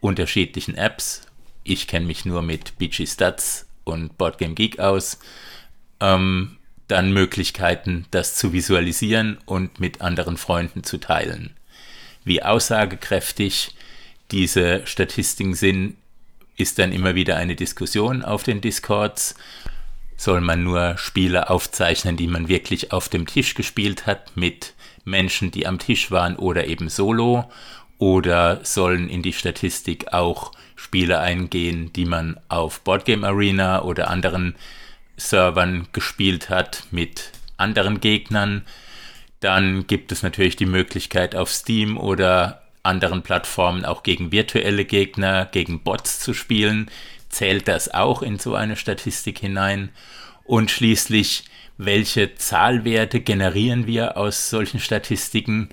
unterschiedlichen 0.00 0.76
Apps. 0.76 1.22
Ich 1.64 1.88
kenne 1.88 2.06
mich 2.06 2.24
nur 2.24 2.42
mit 2.42 2.78
BG 2.78 3.06
Stats 3.06 3.66
und 3.84 4.16
Boardgame 4.16 4.54
Geek 4.54 4.78
aus. 4.78 5.18
Ähm, 6.00 6.56
dann 6.88 7.12
Möglichkeiten, 7.12 8.06
das 8.10 8.36
zu 8.36 8.52
visualisieren 8.52 9.38
und 9.44 9.80
mit 9.80 10.00
anderen 10.00 10.36
Freunden 10.36 10.84
zu 10.84 10.98
teilen. 10.98 11.50
Wie 12.24 12.42
aussagekräftig 12.42 13.74
diese 14.30 14.86
Statistiken 14.86 15.54
sind, 15.54 15.96
ist 16.56 16.78
dann 16.78 16.92
immer 16.92 17.14
wieder 17.14 17.36
eine 17.36 17.56
Diskussion 17.56 18.22
auf 18.22 18.42
den 18.42 18.60
Discords. 18.60 19.34
Soll 20.16 20.40
man 20.40 20.64
nur 20.64 20.96
Spiele 20.96 21.50
aufzeichnen, 21.50 22.16
die 22.16 22.26
man 22.26 22.48
wirklich 22.48 22.92
auf 22.92 23.08
dem 23.08 23.26
Tisch 23.26 23.54
gespielt 23.54 24.06
hat, 24.06 24.36
mit 24.36 24.74
Menschen, 25.04 25.50
die 25.50 25.66
am 25.66 25.78
Tisch 25.78 26.10
waren 26.10 26.36
oder 26.36 26.66
eben 26.66 26.88
solo? 26.88 27.50
Oder 27.98 28.64
sollen 28.64 29.08
in 29.08 29.22
die 29.22 29.32
Statistik 29.32 30.12
auch 30.12 30.52
Spiele 30.74 31.20
eingehen, 31.20 31.92
die 31.94 32.04
man 32.04 32.38
auf 32.48 32.80
Boardgame 32.80 33.26
Arena 33.26 33.82
oder 33.82 34.08
anderen 34.08 34.54
Servern 35.16 35.88
gespielt 35.92 36.50
hat 36.50 36.84
mit 36.90 37.32
anderen 37.56 38.00
Gegnern? 38.00 38.64
Dann 39.40 39.86
gibt 39.86 40.12
es 40.12 40.22
natürlich 40.22 40.56
die 40.56 40.66
Möglichkeit 40.66 41.34
auf 41.34 41.50
Steam 41.50 41.98
oder 41.98 42.62
anderen 42.82 43.22
Plattformen 43.22 43.84
auch 43.84 44.02
gegen 44.02 44.32
virtuelle 44.32 44.84
Gegner, 44.84 45.46
gegen 45.46 45.80
Bots 45.80 46.20
zu 46.20 46.32
spielen. 46.32 46.90
Zählt 47.28 47.68
das 47.68 47.92
auch 47.92 48.22
in 48.22 48.38
so 48.38 48.54
eine 48.54 48.76
Statistik 48.76 49.38
hinein? 49.38 49.90
Und 50.44 50.70
schließlich, 50.70 51.44
welche 51.76 52.34
Zahlwerte 52.36 53.20
generieren 53.20 53.86
wir 53.86 54.16
aus 54.16 54.48
solchen 54.48 54.80
Statistiken? 54.80 55.68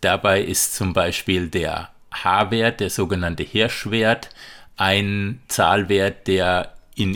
Dabei 0.00 0.42
ist 0.42 0.74
zum 0.74 0.92
Beispiel 0.92 1.48
der 1.48 1.90
H-Wert, 2.12 2.80
der 2.80 2.90
sogenannte 2.90 3.44
Hirschwert, 3.44 4.30
ein 4.76 5.40
Zahlwert, 5.48 6.26
der 6.26 6.74
in 6.94 7.14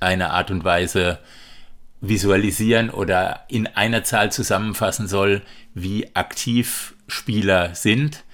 irgendeiner 0.00 0.30
Art 0.32 0.50
und 0.50 0.64
Weise 0.64 1.18
visualisieren 2.00 2.88
oder 2.88 3.44
in 3.48 3.66
einer 3.66 4.02
Zahl 4.04 4.32
zusammenfassen 4.32 5.06
soll, 5.06 5.42
wie 5.74 6.14
aktiv 6.16 6.94
Spieler 7.06 7.74
sind. 7.74 8.24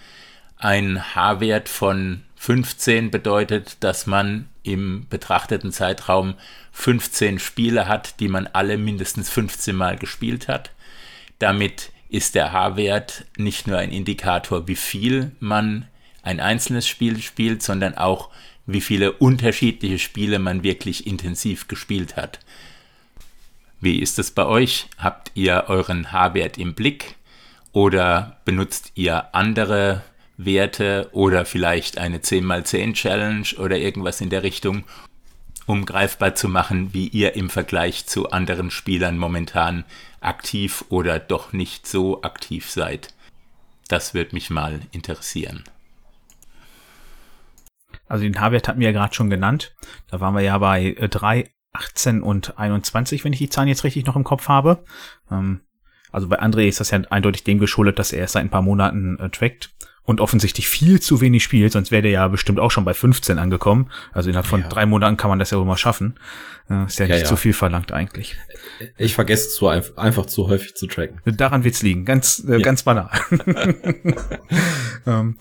Ein 0.57 1.15
H-Wert 1.15 1.69
von 1.69 2.23
15 2.37 3.11
bedeutet, 3.11 3.79
dass 3.81 4.07
man 4.07 4.49
im 4.63 5.07
betrachteten 5.11 5.73
Zeitraum 5.73 6.35
15 6.73 7.41
Spiele 7.41 7.89
hat, 7.89 8.21
die 8.21 8.29
man 8.29 8.47
alle 8.53 8.79
mindestens 8.79 9.29
15 9.29 9.75
Mal 9.75 9.97
gespielt 9.97 10.47
hat. 10.47 10.71
Damit 11.41 11.91
ist 12.09 12.37
der 12.37 12.53
H-Wert 12.53 13.25
nicht 13.37 13.67
nur 13.67 13.79
ein 13.79 13.91
Indikator, 13.91 14.69
wie 14.69 14.77
viel 14.77 15.33
man 15.41 15.89
ein 16.23 16.39
einzelnes 16.39 16.87
Spiel 16.87 17.21
spielt, 17.21 17.63
sondern 17.63 17.97
auch, 17.97 18.31
wie 18.67 18.81
viele 18.81 19.13
unterschiedliche 19.13 19.99
Spiele 19.99 20.39
man 20.39 20.63
wirklich 20.63 21.07
intensiv 21.07 21.69
gespielt 21.69 22.17
hat. 22.17 22.41
Wie 23.81 24.01
ist 24.01 24.19
es 24.19 24.31
bei 24.31 24.47
euch? 24.47 24.89
Habt 24.99 25.31
ihr 25.35 25.65
euren 25.69 26.13
H-Wert 26.13 26.59
im 26.59 26.75
Blick 26.75 27.17
oder 27.73 28.39
benutzt 28.45 28.93
ihr 28.95 29.35
andere 29.35 30.03
Werte 30.39 31.09
oder 31.13 31.45
vielleicht 31.45 31.99
eine 31.99 32.19
10x10 32.19 32.95
Challenge 32.95 33.47
oder 33.59 33.79
irgendwas 33.79 34.21
in 34.21 34.31
der 34.31 34.43
Richtung, 34.43 34.85
um 35.67 35.85
greifbar 35.85 36.35
zu 36.35 36.49
machen, 36.49 36.95
wie 36.95 37.09
ihr 37.09 37.35
im 37.35 37.51
Vergleich 37.51 38.07
zu 38.07 38.31
anderen 38.31 38.71
Spielern 38.71 39.19
momentan 39.19 39.85
aktiv 40.21 40.85
oder 40.89 41.19
doch 41.19 41.53
nicht 41.53 41.87
so 41.87 42.23
aktiv 42.23 42.71
seid? 42.71 43.15
Das 43.89 44.15
würde 44.15 44.35
mich 44.35 44.51
mal 44.51 44.81
interessieren. 44.93 45.65
Also 48.09 48.25
den 48.25 48.41
H-Wert 48.41 48.69
hatten 48.69 48.81
wir 48.81 48.89
ja 48.89 48.93
gerade 48.93 49.15
schon 49.15 49.31
genannt. 49.31 49.75
Da 50.11 50.21
waren 50.21 50.35
wir 50.35 50.43
ja 50.43 50.59
bei 50.59 50.95
äh, 50.99 51.09
drei 51.09 51.51
18 51.73 52.23
und 52.23 52.59
21, 52.59 53.25
wenn 53.25 53.33
ich 53.33 53.39
die 53.39 53.51
Zahlen 53.51 53.69
jetzt 53.69 53.85
richtig 53.85 54.07
noch 54.07 54.17
im 54.17 54.25
Kopf 54.25 54.49
habe. 54.49 54.85
Ähm, 55.31 55.61
also 56.13 56.29
bei 56.29 56.41
André 56.41 56.67
ist 56.69 56.81
das 56.81 56.91
ja 56.91 57.01
eindeutig 57.11 57.45
dem 57.45 57.59
geschuldet, 57.59 57.99
dass 57.99 58.13
er 58.13 58.21
erst 58.21 58.35
seit 58.35 58.45
ein 58.45 58.51
paar 58.51 58.63
Monaten 58.63 59.19
äh, 59.19 59.29
trackt 59.29 59.75
und 60.07 60.21
offensichtlich 60.21 60.69
viel 60.69 61.01
zu 61.01 61.21
wenig 61.21 61.43
spielt, 61.43 61.73
sonst 61.73 61.91
wäre 61.91 62.03
der 62.03 62.13
ja 62.13 62.29
bestimmt 62.29 62.61
auch 62.61 62.71
schon 62.71 62.85
bei 62.85 62.95
15 62.95 63.39
angekommen. 63.39 63.91
Also 64.13 64.31
innerhalb 64.31 64.47
von 64.47 64.63
ja. 64.63 64.69
drei 64.69 64.87
Monaten 64.87 65.17
kann 65.17 65.29
man 65.29 65.41
das 65.41 65.51
ja 65.51 65.59
wohl 65.59 65.65
mal 65.67 65.77
schaffen. 65.77 66.19
Äh, 66.71 66.87
ist 66.87 66.99
ja, 66.99 67.07
ja 67.07 67.17
nicht 67.17 67.25
ja. 67.25 67.29
zu 67.29 67.37
viel 67.37 67.53
verlangt 67.53 67.93
eigentlich. 67.93 68.37
Ich 68.97 69.15
vergesse 69.15 69.51
zu 69.51 69.69
einfach, 69.69 69.97
einfach 69.97 70.27
zu 70.27 70.49
häufig 70.49 70.77
zu 70.77 70.87
tracken. 70.87 71.21
Daran 71.25 71.65
wird's 71.65 71.83
liegen, 71.83 72.05
ganz 72.05 72.43
äh, 72.49 72.61
ganz 72.61 72.85
banal. 72.85 73.11
ähm, 75.07 75.37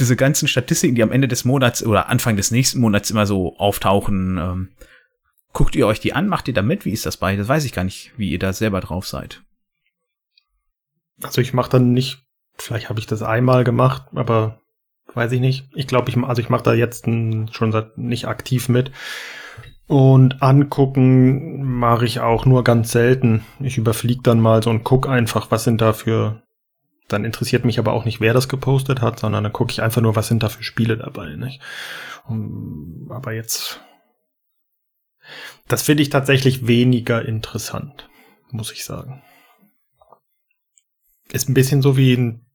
diese 0.00 0.16
ganzen 0.16 0.48
Statistiken, 0.48 0.94
die 0.94 1.02
am 1.02 1.12
Ende 1.12 1.28
des 1.28 1.44
Monats 1.44 1.84
oder 1.84 2.08
Anfang 2.08 2.36
des 2.36 2.50
nächsten 2.50 2.80
Monats 2.80 3.10
immer 3.10 3.26
so 3.26 3.56
auftauchen, 3.58 4.38
ähm, 4.38 4.68
Guckt 5.52 5.76
ihr 5.76 5.86
euch 5.86 6.00
die 6.00 6.14
an? 6.14 6.28
Macht 6.28 6.48
ihr 6.48 6.54
da 6.54 6.62
mit? 6.62 6.84
Wie 6.84 6.92
ist 6.92 7.04
das 7.04 7.18
bei? 7.18 7.36
Das 7.36 7.48
weiß 7.48 7.64
ich 7.64 7.72
gar 7.72 7.84
nicht, 7.84 8.12
wie 8.16 8.30
ihr 8.30 8.38
da 8.38 8.52
selber 8.52 8.80
drauf 8.80 9.06
seid. 9.06 9.42
Also 11.22 11.40
ich 11.40 11.52
mache 11.52 11.70
dann 11.70 11.92
nicht, 11.92 12.24
vielleicht 12.56 12.88
habe 12.88 12.98
ich 12.98 13.06
das 13.06 13.22
einmal 13.22 13.64
gemacht, 13.64 14.04
aber 14.14 14.60
weiß 15.14 15.32
ich 15.32 15.40
nicht. 15.40 15.68
Ich 15.74 15.86
glaube, 15.86 16.08
ich, 16.08 16.16
also 16.16 16.40
ich 16.40 16.48
mache 16.48 16.62
da 16.62 16.72
jetzt 16.72 17.04
schon 17.04 17.70
seit 17.72 17.98
nicht 17.98 18.26
aktiv 18.26 18.68
mit. 18.68 18.92
Und 19.86 20.42
angucken 20.42 21.62
mache 21.64 22.06
ich 22.06 22.20
auch 22.20 22.46
nur 22.46 22.64
ganz 22.64 22.92
selten. 22.92 23.44
Ich 23.60 23.76
überfliege 23.76 24.22
dann 24.22 24.40
mal 24.40 24.62
so 24.62 24.70
und 24.70 24.84
guck 24.84 25.06
einfach, 25.06 25.50
was 25.50 25.64
sind 25.64 25.82
da 25.82 25.92
für. 25.92 26.42
Dann 27.12 27.24
interessiert 27.24 27.64
mich 27.64 27.78
aber 27.78 27.92
auch 27.92 28.04
nicht, 28.04 28.20
wer 28.20 28.34
das 28.34 28.48
gepostet 28.48 29.00
hat, 29.00 29.20
sondern 29.20 29.44
dann 29.44 29.52
gucke 29.52 29.72
ich 29.72 29.82
einfach 29.82 30.02
nur, 30.02 30.16
was 30.16 30.28
sind 30.28 30.42
da 30.42 30.48
für 30.48 30.62
Spiele 30.62 30.96
dabei. 30.96 31.36
Nicht? 31.36 31.60
Und, 32.26 33.08
aber 33.10 33.32
jetzt 33.32 33.80
das 35.68 35.82
finde 35.82 36.02
ich 36.02 36.10
tatsächlich 36.10 36.66
weniger 36.66 37.24
interessant, 37.24 38.08
muss 38.50 38.72
ich 38.72 38.84
sagen. 38.84 39.22
Ist 41.30 41.48
ein 41.48 41.54
bisschen 41.54 41.82
so 41.82 41.96
wie 41.96 42.14
ein 42.14 42.46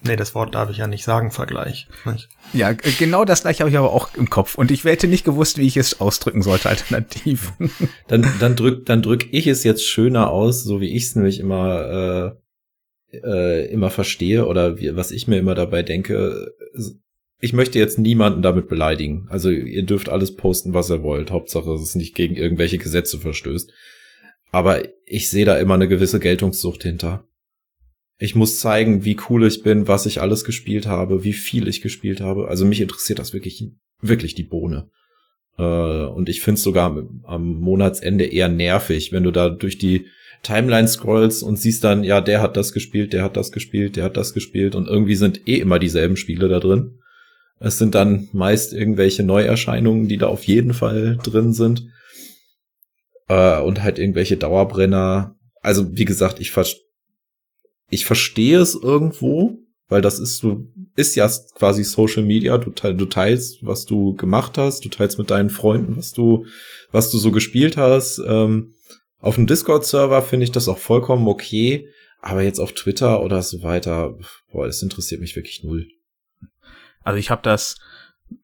Nee, 0.00 0.14
das 0.14 0.32
Wort 0.36 0.54
darf 0.54 0.70
ich 0.70 0.76
ja 0.76 0.86
nicht 0.86 1.02
sagen, 1.02 1.32
Vergleich. 1.32 1.88
Nicht? 2.04 2.28
Ja, 2.52 2.72
genau 2.72 3.24
das 3.24 3.42
gleiche 3.42 3.60
habe 3.60 3.70
ich 3.70 3.76
aber 3.76 3.92
auch 3.92 4.14
im 4.14 4.30
Kopf. 4.30 4.54
Und 4.54 4.70
ich 4.70 4.84
hätte 4.84 5.08
nicht 5.08 5.24
gewusst, 5.24 5.58
wie 5.58 5.66
ich 5.66 5.76
es 5.76 6.00
ausdrücken 6.00 6.42
sollte, 6.42 6.68
alternativ. 6.68 7.52
Dann, 8.06 8.24
dann 8.38 8.54
drück, 8.54 8.86
dann 8.86 9.02
drück 9.02 9.26
ich 9.32 9.48
es 9.48 9.64
jetzt 9.64 9.84
schöner 9.84 10.30
aus, 10.30 10.62
so 10.62 10.80
wie 10.80 10.94
ich 10.94 11.06
es 11.06 11.16
nämlich 11.16 11.40
immer, 11.40 12.36
äh, 13.10 13.18
äh, 13.18 13.72
immer 13.72 13.90
verstehe 13.90 14.46
oder 14.46 14.78
wie, 14.78 14.94
was 14.96 15.10
ich 15.10 15.28
mir 15.28 15.38
immer 15.38 15.54
dabei 15.54 15.82
denke 15.82 16.52
ich 17.40 17.52
möchte 17.52 17.78
jetzt 17.78 17.98
niemanden 17.98 18.42
damit 18.42 18.68
beleidigen. 18.68 19.26
Also 19.28 19.50
ihr 19.50 19.84
dürft 19.84 20.08
alles 20.08 20.34
posten, 20.34 20.74
was 20.74 20.90
ihr 20.90 21.02
wollt. 21.02 21.30
Hauptsache, 21.30 21.70
dass 21.70 21.80
es 21.80 21.94
nicht 21.94 22.14
gegen 22.14 22.34
irgendwelche 22.34 22.78
Gesetze 22.78 23.18
verstößt. 23.18 23.72
Aber 24.50 24.82
ich 25.04 25.30
sehe 25.30 25.44
da 25.44 25.56
immer 25.58 25.74
eine 25.74 25.88
gewisse 25.88 26.20
Geltungssucht 26.20 26.82
hinter. 26.82 27.24
Ich 28.18 28.34
muss 28.34 28.58
zeigen, 28.58 29.04
wie 29.04 29.16
cool 29.28 29.46
ich 29.46 29.62
bin, 29.62 29.86
was 29.86 30.06
ich 30.06 30.20
alles 30.20 30.44
gespielt 30.44 30.86
habe, 30.86 31.22
wie 31.22 31.32
viel 31.32 31.68
ich 31.68 31.80
gespielt 31.80 32.20
habe. 32.20 32.48
Also 32.48 32.64
mich 32.64 32.80
interessiert 32.80 33.20
das 33.20 33.32
wirklich, 33.32 33.64
wirklich 34.00 34.34
die 34.34 34.42
Bohne. 34.42 34.90
Äh, 35.56 35.62
und 35.62 36.28
ich 36.28 36.40
finde 36.40 36.58
es 36.58 36.64
sogar 36.64 37.06
am 37.24 37.60
Monatsende 37.60 38.24
eher 38.24 38.48
nervig, 38.48 39.12
wenn 39.12 39.22
du 39.22 39.30
da 39.30 39.48
durch 39.48 39.78
die 39.78 40.06
Timeline 40.42 40.88
scrollst 40.88 41.42
und 41.42 41.56
siehst 41.56 41.84
dann, 41.84 42.04
ja, 42.04 42.20
der 42.20 42.40
hat 42.40 42.56
das 42.56 42.72
gespielt, 42.72 43.12
der 43.12 43.22
hat 43.22 43.36
das 43.36 43.52
gespielt, 43.52 43.96
der 43.96 44.04
hat 44.04 44.16
das 44.16 44.34
gespielt 44.34 44.74
und 44.74 44.86
irgendwie 44.86 45.16
sind 45.16 45.46
eh 45.48 45.56
immer 45.56 45.78
dieselben 45.78 46.16
Spiele 46.16 46.48
da 46.48 46.60
drin. 46.60 46.98
Es 47.60 47.78
sind 47.78 47.94
dann 47.94 48.28
meist 48.32 48.72
irgendwelche 48.72 49.24
Neuerscheinungen, 49.24 50.06
die 50.08 50.16
da 50.16 50.28
auf 50.28 50.44
jeden 50.44 50.74
Fall 50.74 51.18
drin 51.22 51.52
sind. 51.52 51.88
Äh, 53.28 53.60
und 53.60 53.82
halt 53.82 53.98
irgendwelche 53.98 54.36
Dauerbrenner. 54.36 55.36
Also, 55.60 55.96
wie 55.96 56.04
gesagt, 56.04 56.40
ich, 56.40 56.50
ver 56.50 56.66
ich 57.90 58.04
verstehe 58.04 58.60
es 58.60 58.74
irgendwo, 58.74 59.58
weil 59.88 60.02
das 60.02 60.18
ist 60.18 60.38
so, 60.38 60.66
ist 60.94 61.16
ja 61.16 61.28
quasi 61.54 61.82
Social 61.82 62.22
Media. 62.22 62.58
Du, 62.58 62.70
du 62.70 63.04
teilst, 63.06 63.64
was 63.66 63.86
du 63.86 64.14
gemacht 64.14 64.56
hast, 64.56 64.84
du 64.84 64.88
teilst 64.88 65.18
mit 65.18 65.30
deinen 65.30 65.50
Freunden, 65.50 65.96
was 65.96 66.12
du, 66.12 66.44
was 66.92 67.10
du 67.10 67.18
so 67.18 67.32
gespielt 67.32 67.76
hast. 67.76 68.20
Ähm, 68.26 68.74
auf 69.20 69.34
dem 69.34 69.46
Discord-Server 69.46 70.22
finde 70.22 70.44
ich 70.44 70.52
das 70.52 70.68
auch 70.68 70.78
vollkommen 70.78 71.26
okay. 71.26 71.88
Aber 72.20 72.42
jetzt 72.42 72.58
auf 72.58 72.72
Twitter 72.72 73.22
oder 73.22 73.42
so 73.42 73.62
weiter, 73.62 74.16
boah, 74.50 74.66
es 74.66 74.82
interessiert 74.82 75.20
mich 75.20 75.36
wirklich 75.36 75.62
null. 75.62 75.86
Also 77.02 77.18
ich 77.18 77.30
habe 77.30 77.42
das 77.42 77.76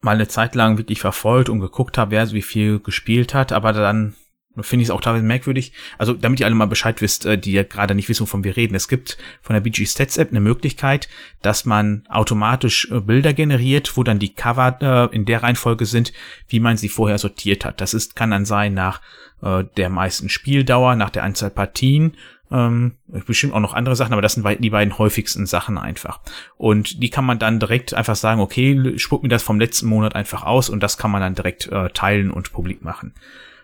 mal 0.01 0.15
eine 0.15 0.29
Zeit 0.29 0.55
lang 0.55 0.79
wirklich 0.79 1.01
verfolgt 1.01 1.49
und 1.49 1.61
geguckt 1.61 1.99
habe, 1.99 2.13
wer 2.13 2.27
so 2.27 2.35
wie 2.35 2.43
viel 2.43 2.79
gespielt 2.81 3.35
hat, 3.35 3.53
aber 3.53 3.73
dann 3.73 4.15
finde 4.61 4.83
ich 4.83 4.88
es 4.88 4.90
auch 4.90 5.01
teilweise 5.01 5.25
merkwürdig. 5.25 5.73
Also 5.99 6.12
damit 6.12 6.40
ihr 6.40 6.47
alle 6.47 6.55
mal 6.55 6.67
Bescheid 6.67 7.01
wisst, 7.01 7.27
äh, 7.27 7.38
die 7.38 7.53
ja 7.53 7.62
gerade 7.62 7.95
nicht 7.95 8.09
wissen, 8.09 8.23
wovon 8.23 8.45
wir 8.45 8.57
reden. 8.57 8.75
Es 8.75 8.88
gibt 8.88 9.19
von 9.43 9.55
der 9.55 9.61
BG 9.61 9.87
Stats 9.87 10.17
App 10.17 10.31
eine 10.31 10.40
Möglichkeit, 10.40 11.09
dass 11.43 11.64
man 11.64 12.05
automatisch 12.09 12.88
äh, 12.90 13.01
Bilder 13.01 13.33
generiert, 13.33 13.97
wo 13.97 14.03
dann 14.03 14.19
die 14.19 14.35
Cover 14.35 15.11
äh, 15.11 15.14
in 15.14 15.25
der 15.25 15.43
Reihenfolge 15.43 15.87
sind, 15.87 16.12
wie 16.49 16.61
man 16.61 16.77
sie 16.77 16.88
vorher 16.88 17.19
sortiert 17.19 17.64
hat. 17.64 17.81
Das 17.81 17.95
ist 17.95 18.17
kann 18.17 18.31
dann 18.31 18.45
sein 18.45 18.75
nach 18.75 19.01
der 19.77 19.90
meisten 19.90 20.31
Spieldauer, 20.31 20.97
nach 20.97 21.11
der 21.11 21.23
Anzahl 21.23 21.51
Partien 21.51 22.17
ähm, 22.55 22.93
bestimmt 23.27 23.53
auch 23.53 23.61
noch 23.61 23.75
andere 23.75 23.97
Sachen, 23.97 24.12
aber 24.12 24.23
das 24.23 24.35
sind 24.35 24.47
die 24.61 24.71
beiden 24.71 24.97
häufigsten 24.99 25.45
Sachen 25.45 25.77
einfach. 25.77 26.21
Und 26.57 27.03
die 27.03 27.11
kann 27.11 27.25
man 27.25 27.38
dann 27.38 27.59
direkt 27.59 27.95
einfach 27.95 28.17
sagen, 28.17 28.40
okay, 28.40 28.97
spuck 28.99 29.23
mir 29.23 29.29
das 29.29 29.43
vom 29.43 29.59
letzten 29.59 29.88
Monat 29.88 30.14
einfach 30.14 30.45
aus 30.45 30.69
und 30.69 30.83
das 30.83 30.97
kann 30.97 31.11
man 31.11 31.21
dann 31.21 31.35
direkt 31.35 31.67
äh, 31.67 31.90
teilen 31.90 32.31
und 32.31 32.53
publik 32.53 32.85
machen. 32.85 33.14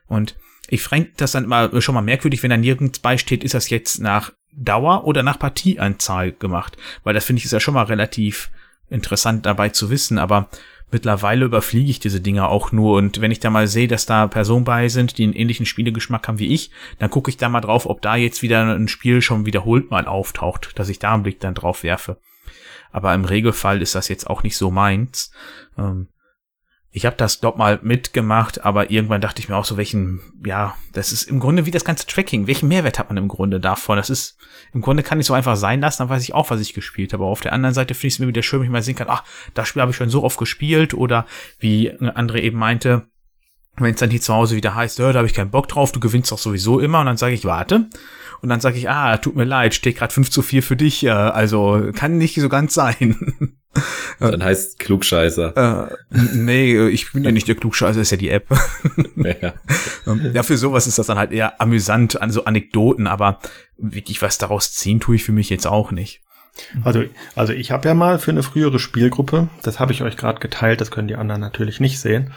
Und 0.07 0.35
ich 0.71 0.83
fränke 0.83 1.13
das 1.17 1.33
dann 1.33 1.45
immer 1.45 1.83
schon 1.83 1.95
mal 1.95 2.01
merkwürdig, 2.01 2.43
wenn 2.43 2.51
da 2.51 2.57
nirgends 2.57 3.01
beisteht, 3.01 3.45
ist 3.45 3.55
das 3.55 3.71
jetzt 3.71 4.01
nach 4.01 4.33
Dauer 4.53 5.05
oder 5.05 5.23
nach 5.23 5.39
Partieanzahl 5.39 6.33
gemacht, 6.33 6.77
weil 7.05 7.15
das 7.15 7.25
finde 7.25 7.39
ich 7.39 7.45
ist 7.45 7.53
ja 7.53 7.61
schon 7.61 7.75
mal 7.75 7.85
relativ 7.85 8.51
interessant 8.89 9.47
dabei 9.47 9.69
zu 9.69 9.91
wissen, 9.91 10.19
aber 10.19 10.49
mittlerweile 10.91 11.45
überfliege 11.45 11.91
ich 11.91 12.01
diese 12.01 12.21
Dinger 12.21 12.49
auch 12.49 12.73
nur 12.73 12.97
und 12.97 13.21
wenn 13.21 13.31
ich 13.31 13.41
da 13.41 13.51
mal 13.51 13.69
sehe, 13.69 13.89
dass 13.89 14.07
da 14.07 14.27
Personen 14.27 14.65
bei 14.65 14.89
sind, 14.89 15.19
die 15.19 15.25
einen 15.25 15.33
ähnlichen 15.33 15.67
Spielegeschmack 15.67 16.27
haben 16.27 16.39
wie 16.39 16.53
ich, 16.53 16.71
dann 16.99 17.11
gucke 17.11 17.31
ich 17.31 17.37
da 17.37 17.49
mal 17.49 17.61
drauf, 17.61 17.87
ob 17.87 18.03
da 18.03 18.17
jetzt 18.17 18.43
wieder 18.43 18.75
ein 18.75 18.89
Spiel 18.89 19.23
schon 19.23 19.47
wiederholt 19.47 19.91
mal 19.91 20.07
auftaucht, 20.07 20.79
dass 20.79 20.89
ich 20.89 20.99
da 20.99 21.15
einen 21.15 21.23
Blick 21.23 21.41
dann 21.41 21.55
drauf 21.55 21.83
werfe. 21.83 22.19
Aber 22.93 23.15
im 23.15 23.25
Regelfall 23.25 23.83
ist 23.83 23.95
das 23.95 24.09
jetzt 24.09 24.29
auch 24.29 24.43
nicht 24.43 24.57
so 24.57 24.73
meins. 24.73 25.31
Ähm, 25.79 26.09
ich 26.93 27.07
habe 27.07 27.17
das, 27.17 27.41
glaub 27.41 27.57
mal, 27.57 27.79
mitgemacht, 27.83 28.65
aber 28.65 28.91
irgendwann 28.91 29.21
dachte 29.21 29.41
ich 29.41 29.49
mir 29.49 29.57
auch 29.57 29.65
so, 29.65 29.77
welchen, 29.77 30.21
ja, 30.45 30.75
das 30.93 31.13
ist 31.13 31.25
im 31.25 31.39
Grunde 31.39 31.65
wie 31.65 31.71
das 31.71 31.85
ganze 31.85 32.07
Tracking. 32.07 32.49
Welchen 32.49 32.69
Mehrwert 32.69 32.99
hat 32.99 33.09
man 33.09 33.17
im 33.17 33.29
Grunde 33.29 33.61
davon? 33.61 33.97
Das 33.97 34.11
ist, 34.11 34.37
im 34.73 34.81
Grunde 34.81 35.05
kann 35.05 35.21
ich 35.21 35.27
so 35.27 35.35
einfach 35.35 35.57
sein 35.57 35.81
lassen, 35.81 36.03
dann 36.03 36.09
weiß 36.09 36.23
ich 36.23 36.35
auch, 36.35 36.51
was 36.51 36.61
ich 36.61 36.75
gespielt 36.75 37.13
habe. 37.13 37.23
Aber 37.23 37.31
auf 37.31 37.43
der 37.43 37.53
anderen 37.53 37.75
Seite 37.75 37.95
finde 37.95 38.09
ich 38.09 38.15
es 38.15 38.19
mir 38.19 38.27
wieder 38.27 38.43
schön, 38.43 38.61
wenn 38.61 38.67
ich 38.67 38.73
mal 38.73 38.83
sehen 38.83 38.97
kann, 38.97 39.07
ach, 39.09 39.23
das 39.55 39.69
Spiel 39.69 39.83
habe 39.83 39.93
ich 39.93 39.97
schon 39.97 40.11
so 40.11 40.25
oft 40.25 40.39
gespielt 40.39 40.93
oder 40.93 41.27
wie 41.61 41.93
André 41.93 42.39
eben 42.39 42.59
meinte, 42.59 43.07
wenn 43.77 43.95
es 43.95 44.01
dann 44.01 44.11
hier 44.11 44.21
zu 44.21 44.35
Hause 44.35 44.57
wieder 44.57 44.75
heißt, 44.75 44.99
da 44.99 45.15
habe 45.15 45.27
ich 45.27 45.35
keinen 45.35 45.51
Bock 45.51 45.69
drauf, 45.69 45.93
du 45.93 46.01
gewinnst 46.01 46.33
doch 46.33 46.39
sowieso 46.39 46.81
immer 46.81 47.01
und 47.01 47.07
dann 47.07 47.17
sage 47.17 47.35
ich, 47.35 47.45
warte. 47.45 47.89
Und 48.43 48.49
dann 48.49 48.61
sage 48.61 48.79
ich, 48.79 48.91
ah, 48.91 49.17
tut 49.19 49.37
mir 49.37 49.45
leid, 49.45 49.75
steht 49.75 49.97
gerade 49.97 50.13
5 50.13 50.31
zu 50.31 50.43
4 50.43 50.63
für 50.63 50.77
dich, 50.77 51.05
äh, 51.05 51.11
also 51.11 51.91
kann 51.95 52.19
nicht 52.19 52.35
so 52.41 52.49
ganz 52.49 52.75
sein. 52.75 53.17
Dann 54.19 54.43
heißt 54.43 54.79
Klugscheißer. 54.79 55.89
Äh, 55.91 56.17
nee, 56.35 56.89
ich 56.89 57.13
bin 57.13 57.25
ja 57.25 57.33
nicht 57.33 57.49
der 57.49 57.55
Klugscheißer, 57.55 58.01
ist 58.01 58.11
ja 58.11 58.17
die 58.17 58.31
App. 58.31 58.49
ja. 59.17 59.55
Ähm, 60.07 60.31
ja, 60.33 60.43
für 60.43 60.57
sowas 60.57 60.87
ist 60.87 60.99
das 60.99 61.07
dann 61.07 61.19
halt 61.19 61.33
eher 61.33 61.61
amüsant, 61.61 62.21
an 62.21 62.31
so 62.31 62.45
Anekdoten, 62.45 63.07
aber 63.07 63.39
wirklich 63.77 64.23
was 64.23 64.39
daraus 64.39 64.73
ziehen 64.73 65.01
tue 65.01 65.17
ich 65.17 65.25
für 65.25 65.33
mich 65.33 65.51
jetzt 65.51 65.67
auch 65.67 65.91
nicht. 65.91 66.21
Also, 66.85 67.05
also 67.37 67.53
ich 67.53 67.71
habe 67.71 67.89
ja 67.89 67.95
mal 67.95 68.19
für 68.19 68.31
eine 68.31 68.43
frühere 68.43 68.79
Spielgruppe, 68.79 69.49
das 69.63 69.81
habe 69.81 69.93
ich 69.93 70.03
euch 70.03 70.17
gerade 70.17 70.41
geteilt, 70.41 70.81
das 70.81 70.91
können 70.91 71.09
die 71.09 71.15
anderen 71.15 71.41
natürlich 71.41 71.81
nicht 71.81 72.01
sehen. 72.01 72.33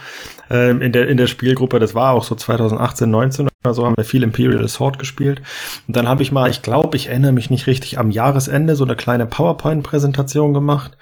Ähm, 0.50 0.82
in, 0.82 0.92
der, 0.92 1.08
in 1.08 1.18
der 1.18 1.28
Spielgruppe, 1.28 1.80
das 1.80 1.96
war 1.96 2.14
auch 2.14 2.24
so 2.24 2.36
2018, 2.36 3.10
19 3.10 3.48
oder 3.64 3.74
so, 3.74 3.86
haben 3.86 3.96
wir 3.96 4.04
viel 4.04 4.24
Imperial 4.24 4.64
Assault 4.64 5.00
gespielt. 5.00 5.42
Und 5.88 5.96
dann 5.96 6.08
habe 6.08 6.22
ich 6.22 6.32
mal, 6.32 6.50
ich 6.50 6.62
glaube, 6.62 6.98
ich 6.98 7.08
erinnere 7.08 7.32
mich 7.32 7.50
nicht 7.50 7.66
richtig, 7.66 7.98
am 7.98 8.12
Jahresende 8.12 8.76
so 8.76 8.84
eine 8.84 8.96
kleine 8.96 9.26
PowerPoint-Präsentation 9.26 10.54
gemacht. 10.54 10.98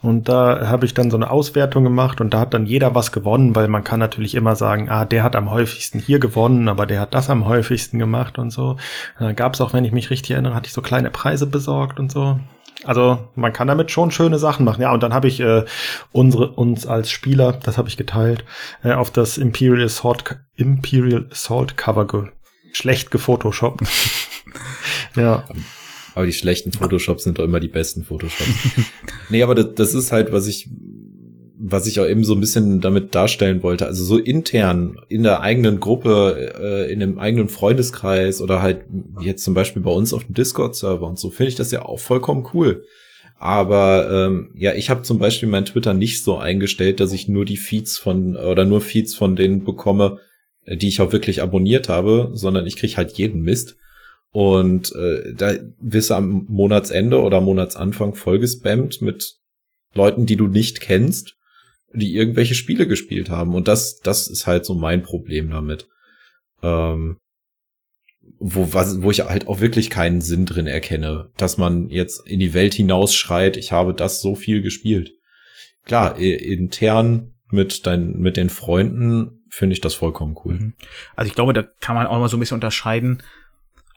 Und 0.00 0.28
da 0.28 0.68
habe 0.68 0.86
ich 0.86 0.94
dann 0.94 1.10
so 1.10 1.16
eine 1.16 1.30
Auswertung 1.30 1.82
gemacht 1.82 2.20
und 2.20 2.32
da 2.32 2.40
hat 2.40 2.54
dann 2.54 2.66
jeder 2.66 2.94
was 2.94 3.10
gewonnen, 3.10 3.56
weil 3.56 3.66
man 3.68 3.82
kann 3.82 3.98
natürlich 3.98 4.34
immer 4.36 4.54
sagen, 4.54 4.88
ah, 4.88 5.04
der 5.04 5.24
hat 5.24 5.34
am 5.34 5.50
häufigsten 5.50 5.98
hier 5.98 6.20
gewonnen, 6.20 6.68
aber 6.68 6.86
der 6.86 7.00
hat 7.00 7.14
das 7.14 7.30
am 7.30 7.46
häufigsten 7.46 7.98
gemacht 7.98 8.38
und 8.38 8.50
so. 8.50 8.76
Da 9.18 9.32
gab 9.32 9.54
es 9.54 9.60
auch, 9.60 9.72
wenn 9.72 9.84
ich 9.84 9.92
mich 9.92 10.10
richtig 10.10 10.32
erinnere, 10.32 10.54
hatte 10.54 10.68
ich 10.68 10.72
so 10.72 10.82
kleine 10.82 11.10
Preise 11.10 11.46
besorgt 11.46 11.98
und 11.98 12.12
so. 12.12 12.38
Also 12.84 13.18
man 13.34 13.52
kann 13.52 13.68
damit 13.68 13.90
schon 13.90 14.10
schöne 14.10 14.38
Sachen 14.38 14.64
machen. 14.64 14.82
Ja, 14.82 14.92
und 14.92 15.02
dann 15.02 15.14
habe 15.14 15.28
ich 15.28 15.40
äh, 15.40 15.64
unsere 16.12 16.48
uns 16.48 16.86
als 16.86 17.10
Spieler, 17.10 17.52
das 17.52 17.78
habe 17.78 17.88
ich 17.88 17.96
geteilt, 17.96 18.44
äh, 18.82 18.92
auf 18.92 19.10
das 19.10 19.38
Imperial 19.38 19.84
Assault 19.84 20.38
Imperial 20.56 21.26
Assault 21.30 21.76
Cover 21.76 22.06
ge 22.06 22.24
schlecht 22.72 23.10
gefotoshoppt. 23.10 23.82
ja. 25.16 25.44
Aber 26.14 26.26
die 26.26 26.32
schlechten 26.32 26.72
Photoshops 26.72 27.24
sind 27.24 27.38
doch 27.38 27.44
immer 27.44 27.60
die 27.60 27.68
besten 27.68 28.04
Photoshops. 28.04 28.50
nee, 29.30 29.42
aber 29.42 29.54
das, 29.54 29.74
das 29.74 29.94
ist 29.94 30.12
halt, 30.12 30.32
was 30.32 30.46
ich 30.46 30.68
was 31.66 31.86
ich 31.86 31.98
auch 31.98 32.06
eben 32.06 32.24
so 32.24 32.34
ein 32.34 32.40
bisschen 32.40 32.82
damit 32.82 33.14
darstellen 33.14 33.62
wollte, 33.62 33.86
also 33.86 34.04
so 34.04 34.18
intern 34.18 35.00
in 35.08 35.22
der 35.22 35.40
eigenen 35.40 35.80
Gruppe, 35.80 36.52
äh, 36.60 36.92
in 36.92 37.00
dem 37.00 37.18
eigenen 37.18 37.48
Freundeskreis 37.48 38.42
oder 38.42 38.60
halt 38.60 38.84
jetzt 39.20 39.44
zum 39.44 39.54
Beispiel 39.54 39.80
bei 39.80 39.90
uns 39.90 40.12
auf 40.12 40.24
dem 40.24 40.34
Discord-Server 40.34 41.06
und 41.06 41.18
so, 41.18 41.30
finde 41.30 41.48
ich 41.48 41.54
das 41.54 41.70
ja 41.70 41.82
auch 41.82 41.98
vollkommen 41.98 42.46
cool. 42.52 42.84
Aber 43.38 44.10
ähm, 44.10 44.50
ja, 44.54 44.74
ich 44.74 44.90
habe 44.90 45.02
zum 45.02 45.18
Beispiel 45.18 45.48
mein 45.48 45.64
Twitter 45.64 45.94
nicht 45.94 46.22
so 46.22 46.36
eingestellt, 46.36 47.00
dass 47.00 47.12
ich 47.12 47.28
nur 47.28 47.46
die 47.46 47.56
Feeds 47.56 47.96
von 47.96 48.36
oder 48.36 48.66
nur 48.66 48.82
Feeds 48.82 49.14
von 49.14 49.34
denen 49.34 49.64
bekomme, 49.64 50.18
äh, 50.66 50.76
die 50.76 50.88
ich 50.88 51.00
auch 51.00 51.12
wirklich 51.12 51.40
abonniert 51.40 51.88
habe, 51.88 52.30
sondern 52.34 52.66
ich 52.66 52.76
krieg 52.76 52.98
halt 52.98 53.12
jeden 53.12 53.40
Mist. 53.40 53.76
Und 54.32 54.94
äh, 54.94 55.32
da 55.34 55.54
wirst 55.80 56.10
du 56.10 56.14
am 56.14 56.44
Monatsende 56.48 57.22
oder 57.22 57.40
Monatsanfang 57.40 58.14
vollgespammt 58.14 59.00
mit 59.00 59.36
Leuten, 59.94 60.26
die 60.26 60.36
du 60.36 60.46
nicht 60.46 60.80
kennst 60.82 61.36
die 61.94 62.14
irgendwelche 62.14 62.54
Spiele 62.54 62.86
gespielt 62.86 63.30
haben. 63.30 63.54
Und 63.54 63.68
das, 63.68 63.98
das 64.00 64.28
ist 64.28 64.46
halt 64.46 64.64
so 64.64 64.74
mein 64.74 65.02
Problem 65.02 65.50
damit. 65.50 65.88
Ähm, 66.62 67.18
wo, 68.38 68.72
was, 68.72 69.02
wo 69.02 69.10
ich 69.10 69.20
halt 69.20 69.48
auch 69.48 69.60
wirklich 69.60 69.90
keinen 69.90 70.20
Sinn 70.20 70.46
drin 70.46 70.66
erkenne, 70.66 71.30
dass 71.36 71.58
man 71.58 71.88
jetzt 71.88 72.26
in 72.26 72.40
die 72.40 72.54
Welt 72.54 72.74
hinausschreit, 72.74 73.56
ich 73.56 73.72
habe 73.72 73.94
das 73.94 74.20
so 74.20 74.34
viel 74.34 74.62
gespielt. 74.62 75.12
Klar, 75.84 76.18
intern 76.18 77.34
mit 77.50 77.86
deinen, 77.86 78.18
mit 78.20 78.36
den 78.36 78.50
Freunden 78.50 79.44
finde 79.50 79.74
ich 79.74 79.80
das 79.80 79.94
vollkommen 79.94 80.36
cool. 80.44 80.54
Mhm. 80.54 80.72
Also 81.14 81.28
ich 81.28 81.34
glaube, 81.34 81.52
da 81.52 81.62
kann 81.62 81.94
man 81.94 82.06
auch 82.06 82.18
mal 82.18 82.28
so 82.28 82.36
ein 82.36 82.40
bisschen 82.40 82.56
unterscheiden. 82.56 83.22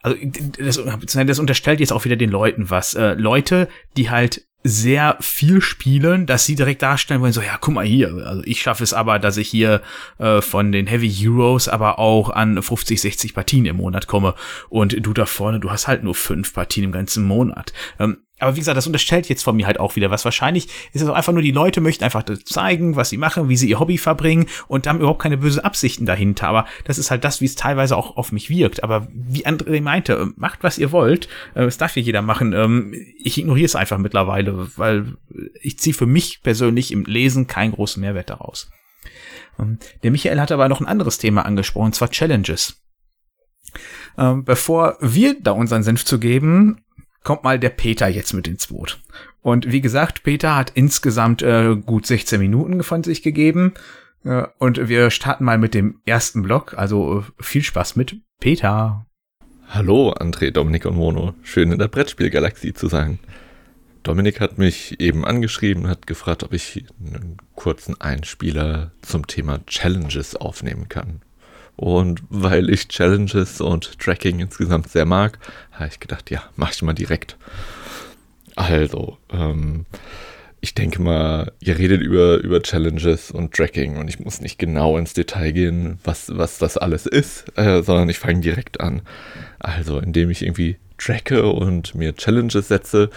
Also 0.02 0.16
das, 0.58 0.80
das 1.26 1.38
unterstellt 1.38 1.80
jetzt 1.80 1.92
auch 1.92 2.04
wieder 2.04 2.16
den 2.16 2.30
Leuten 2.30 2.70
was. 2.70 2.94
Äh, 2.94 3.14
Leute, 3.14 3.68
die 3.96 4.10
halt 4.10 4.47
sehr 4.64 5.16
viel 5.20 5.60
spielen, 5.60 6.26
dass 6.26 6.44
sie 6.44 6.56
direkt 6.56 6.82
darstellen 6.82 7.20
wollen, 7.20 7.32
so, 7.32 7.40
ja, 7.40 7.56
guck 7.60 7.74
mal 7.74 7.84
hier, 7.84 8.12
also 8.26 8.42
ich 8.44 8.60
schaffe 8.60 8.82
es 8.82 8.92
aber, 8.92 9.18
dass 9.18 9.36
ich 9.36 9.48
hier 9.48 9.82
äh, 10.18 10.42
von 10.42 10.72
den 10.72 10.86
Heavy 10.86 11.10
Heroes 11.10 11.68
aber 11.68 11.98
auch 11.98 12.30
an 12.30 12.60
50, 12.60 13.00
60 13.00 13.34
Partien 13.34 13.66
im 13.66 13.76
Monat 13.76 14.08
komme 14.08 14.34
und 14.68 14.96
du 15.06 15.12
da 15.12 15.26
vorne, 15.26 15.60
du 15.60 15.70
hast 15.70 15.86
halt 15.86 16.02
nur 16.02 16.14
fünf 16.14 16.52
Partien 16.52 16.84
im 16.84 16.92
ganzen 16.92 17.24
Monat. 17.24 17.72
Ähm, 18.00 18.18
aber 18.38 18.54
wie 18.54 18.60
gesagt, 18.60 18.76
das 18.76 18.86
unterstellt 18.86 19.28
jetzt 19.28 19.42
von 19.42 19.56
mir 19.56 19.66
halt 19.66 19.80
auch 19.80 19.96
wieder 19.96 20.10
was. 20.10 20.24
Wahrscheinlich 20.24 20.68
ist 20.92 21.02
es 21.02 21.08
auch 21.08 21.14
einfach 21.14 21.32
nur, 21.32 21.42
die 21.42 21.50
Leute 21.50 21.80
möchten 21.80 22.04
einfach 22.04 22.24
zeigen, 22.44 22.96
was 22.96 23.10
sie 23.10 23.16
machen, 23.16 23.48
wie 23.48 23.56
sie 23.56 23.68
ihr 23.68 23.80
Hobby 23.80 23.98
verbringen 23.98 24.46
und 24.68 24.86
haben 24.86 24.98
überhaupt 24.98 25.22
keine 25.22 25.38
böse 25.38 25.64
Absichten 25.64 26.06
dahinter. 26.06 26.48
Aber 26.48 26.66
das 26.84 26.98
ist 26.98 27.10
halt 27.10 27.24
das, 27.24 27.40
wie 27.40 27.46
es 27.46 27.56
teilweise 27.56 27.96
auch 27.96 28.16
auf 28.16 28.32
mich 28.32 28.50
wirkt. 28.50 28.82
Aber 28.82 29.08
wie 29.10 29.46
André 29.46 29.80
meinte, 29.80 30.32
macht, 30.36 30.62
was 30.62 30.78
ihr 30.78 30.92
wollt. 30.92 31.28
Äh, 31.54 31.64
es 31.64 31.78
darf 31.78 31.94
hier 31.94 32.02
jeder 32.02 32.22
machen. 32.22 32.52
Ähm, 32.52 32.94
ich 33.18 33.38
ignoriere 33.38 33.66
es 33.66 33.76
einfach 33.76 33.98
mittlerweile, 33.98 34.68
weil 34.76 35.16
ich 35.60 35.78
ziehe 35.78 35.94
für 35.94 36.06
mich 36.06 36.42
persönlich 36.42 36.92
im 36.92 37.04
Lesen 37.04 37.46
keinen 37.46 37.72
großen 37.72 38.00
Mehrwert 38.00 38.30
daraus. 38.30 38.70
Ähm, 39.58 39.78
der 40.02 40.10
Michael 40.10 40.40
hat 40.40 40.52
aber 40.52 40.68
noch 40.68 40.80
ein 40.80 40.86
anderes 40.86 41.18
Thema 41.18 41.44
angesprochen, 41.44 41.86
und 41.86 41.94
zwar 41.94 42.10
Challenges. 42.10 42.82
Ähm, 44.16 44.44
bevor 44.44 44.96
wir 45.00 45.40
da 45.40 45.52
unseren 45.52 45.82
Senf 45.82 46.04
zu 46.04 46.18
geben, 46.18 46.80
kommt 47.22 47.44
mal 47.44 47.58
der 47.58 47.70
Peter 47.70 48.08
jetzt 48.08 48.32
mit 48.32 48.48
ins 48.48 48.68
Boot. 48.68 49.00
Und 49.42 49.70
wie 49.70 49.80
gesagt, 49.80 50.22
Peter 50.22 50.56
hat 50.56 50.72
insgesamt 50.74 51.42
äh, 51.42 51.76
gut 51.76 52.06
16 52.06 52.40
Minuten 52.40 52.82
von 52.82 53.02
sich 53.02 53.22
gegeben. 53.22 53.74
Äh, 54.24 54.44
und 54.58 54.88
wir 54.88 55.10
starten 55.10 55.44
mal 55.44 55.58
mit 55.58 55.74
dem 55.74 56.00
ersten 56.04 56.42
Block. 56.42 56.74
Also 56.76 57.20
äh, 57.20 57.42
viel 57.42 57.62
Spaß 57.62 57.96
mit 57.96 58.16
Peter. 58.40 59.06
Hallo, 59.68 60.12
André, 60.12 60.50
Dominik 60.50 60.86
und 60.86 60.96
Mono. 60.96 61.34
Schön 61.42 61.72
in 61.72 61.78
der 61.78 61.88
Brettspielgalaxie 61.88 62.72
zu 62.72 62.88
sein. 62.88 63.18
Dominik 64.02 64.40
hat 64.40 64.56
mich 64.56 65.00
eben 65.00 65.24
angeschrieben, 65.24 65.88
hat 65.88 66.06
gefragt, 66.06 66.42
ob 66.42 66.54
ich 66.54 66.86
einen 66.98 67.36
kurzen 67.54 68.00
Einspieler 68.00 68.92
zum 69.02 69.26
Thema 69.26 69.64
Challenges 69.66 70.36
aufnehmen 70.36 70.88
kann. 70.88 71.20
Und 71.78 72.24
weil 72.28 72.70
ich 72.70 72.88
Challenges 72.88 73.60
und 73.60 74.00
Tracking 74.00 74.40
insgesamt 74.40 74.88
sehr 74.88 75.04
mag, 75.04 75.38
habe 75.70 75.88
ich 75.88 76.00
gedacht, 76.00 76.28
ja, 76.28 76.42
mach 76.56 76.72
ich 76.72 76.82
mal 76.82 76.92
direkt. 76.92 77.36
Also, 78.56 79.16
ähm, 79.32 79.86
ich 80.60 80.74
denke 80.74 81.00
mal, 81.00 81.52
ihr 81.60 81.78
redet 81.78 82.02
über, 82.02 82.38
über 82.38 82.60
Challenges 82.60 83.30
und 83.30 83.54
Tracking 83.54 83.96
und 83.96 84.08
ich 84.08 84.18
muss 84.18 84.40
nicht 84.40 84.58
genau 84.58 84.98
ins 84.98 85.12
Detail 85.12 85.52
gehen, 85.52 86.00
was, 86.02 86.36
was 86.36 86.58
das 86.58 86.76
alles 86.78 87.06
ist, 87.06 87.44
äh, 87.56 87.80
sondern 87.84 88.08
ich 88.08 88.18
fange 88.18 88.40
direkt 88.40 88.80
an. 88.80 89.02
Also, 89.60 90.00
indem 90.00 90.30
ich 90.30 90.42
irgendwie 90.42 90.78
tracke 90.98 91.46
und 91.46 91.94
mir 91.94 92.16
Challenges 92.16 92.66
setze, 92.66 93.08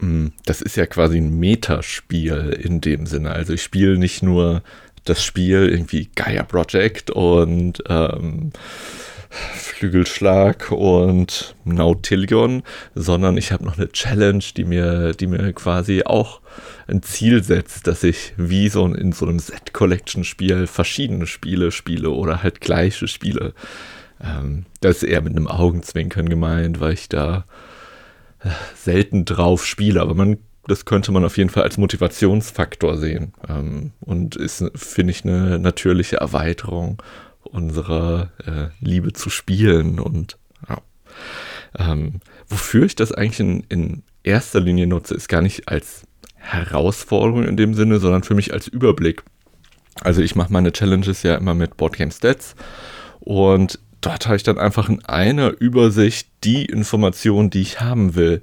hm, 0.00 0.32
das 0.46 0.62
ist 0.62 0.76
ja 0.76 0.86
quasi 0.86 1.18
ein 1.18 1.38
Metaspiel 1.38 2.58
in 2.60 2.80
dem 2.80 3.06
Sinne. 3.06 3.30
Also 3.30 3.52
ich 3.52 3.62
spiele 3.62 3.98
nicht 3.98 4.20
nur 4.20 4.64
das 5.10 5.24
Spiel 5.24 5.68
irgendwie 5.68 6.08
Gaia 6.14 6.44
Project 6.44 7.10
und 7.10 7.82
ähm, 7.88 8.52
Flügelschlag 9.30 10.72
und 10.72 11.54
Nautilion, 11.64 12.62
sondern 12.94 13.36
ich 13.36 13.52
habe 13.52 13.64
noch 13.64 13.76
eine 13.76 13.90
Challenge, 13.90 14.42
die 14.56 14.64
mir, 14.64 15.12
die 15.12 15.26
mir 15.26 15.52
quasi 15.52 16.02
auch 16.04 16.40
ein 16.88 17.02
Ziel 17.02 17.42
setzt, 17.42 17.86
dass 17.86 18.02
ich 18.02 18.34
wie 18.36 18.68
so 18.68 18.84
in 18.86 19.12
so 19.12 19.26
einem 19.26 19.38
Set-Collection-Spiel 19.38 20.66
verschiedene 20.66 21.26
Spiele 21.26 21.70
spiele 21.70 22.10
oder 22.10 22.42
halt 22.42 22.60
gleiche 22.60 23.06
Spiele. 23.06 23.54
Ähm, 24.22 24.66
das 24.80 24.98
ist 24.98 25.04
eher 25.04 25.22
mit 25.22 25.36
einem 25.36 25.46
Augenzwinkern 25.46 26.28
gemeint, 26.28 26.80
weil 26.80 26.94
ich 26.94 27.08
da 27.08 27.46
äh, 28.42 28.48
selten 28.74 29.24
drauf 29.24 29.64
spiele, 29.64 30.00
aber 30.00 30.14
man 30.14 30.38
das 30.70 30.84
könnte 30.84 31.10
man 31.10 31.24
auf 31.24 31.36
jeden 31.36 31.50
Fall 31.50 31.64
als 31.64 31.78
Motivationsfaktor 31.78 32.96
sehen 32.96 33.32
ähm, 33.48 33.92
und 34.00 34.36
ist, 34.36 34.64
finde 34.74 35.10
ich, 35.10 35.24
eine 35.24 35.58
natürliche 35.58 36.18
Erweiterung 36.18 37.02
unserer 37.42 38.30
äh, 38.46 38.68
Liebe 38.80 39.12
zu 39.12 39.30
spielen 39.30 39.98
und 39.98 40.38
ja. 40.68 40.78
ähm, 41.78 42.20
wofür 42.48 42.84
ich 42.84 42.94
das 42.94 43.10
eigentlich 43.12 43.40
in, 43.40 43.64
in 43.68 44.02
erster 44.22 44.60
Linie 44.60 44.86
nutze, 44.86 45.14
ist 45.14 45.28
gar 45.28 45.42
nicht 45.42 45.68
als 45.68 46.02
Herausforderung 46.36 47.44
in 47.44 47.56
dem 47.56 47.74
Sinne, 47.74 47.98
sondern 47.98 48.22
für 48.22 48.34
mich 48.34 48.52
als 48.52 48.68
Überblick. 48.68 49.24
Also 50.02 50.22
ich 50.22 50.36
mache 50.36 50.52
meine 50.52 50.72
Challenges 50.72 51.24
ja 51.24 51.34
immer 51.34 51.54
mit 51.54 51.76
Boardgame 51.76 52.12
Stats 52.12 52.54
und 53.18 53.80
dort 54.00 54.26
habe 54.26 54.36
ich 54.36 54.44
dann 54.44 54.58
einfach 54.58 54.88
in 54.88 55.04
einer 55.04 55.50
Übersicht 55.60 56.28
die 56.44 56.64
Informationen, 56.64 57.50
die 57.50 57.60
ich 57.60 57.80
haben 57.80 58.14
will. 58.14 58.40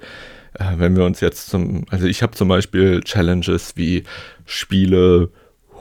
Äh, 0.54 0.74
wenn 0.76 0.96
wir 0.96 1.04
uns 1.04 1.20
jetzt 1.20 1.48
zum, 1.48 1.84
also 1.90 2.06
ich 2.06 2.22
habe 2.22 2.32
zum 2.32 2.48
Beispiel 2.48 3.02
Challenges 3.02 3.76
wie 3.76 4.04
Spiele 4.44 5.30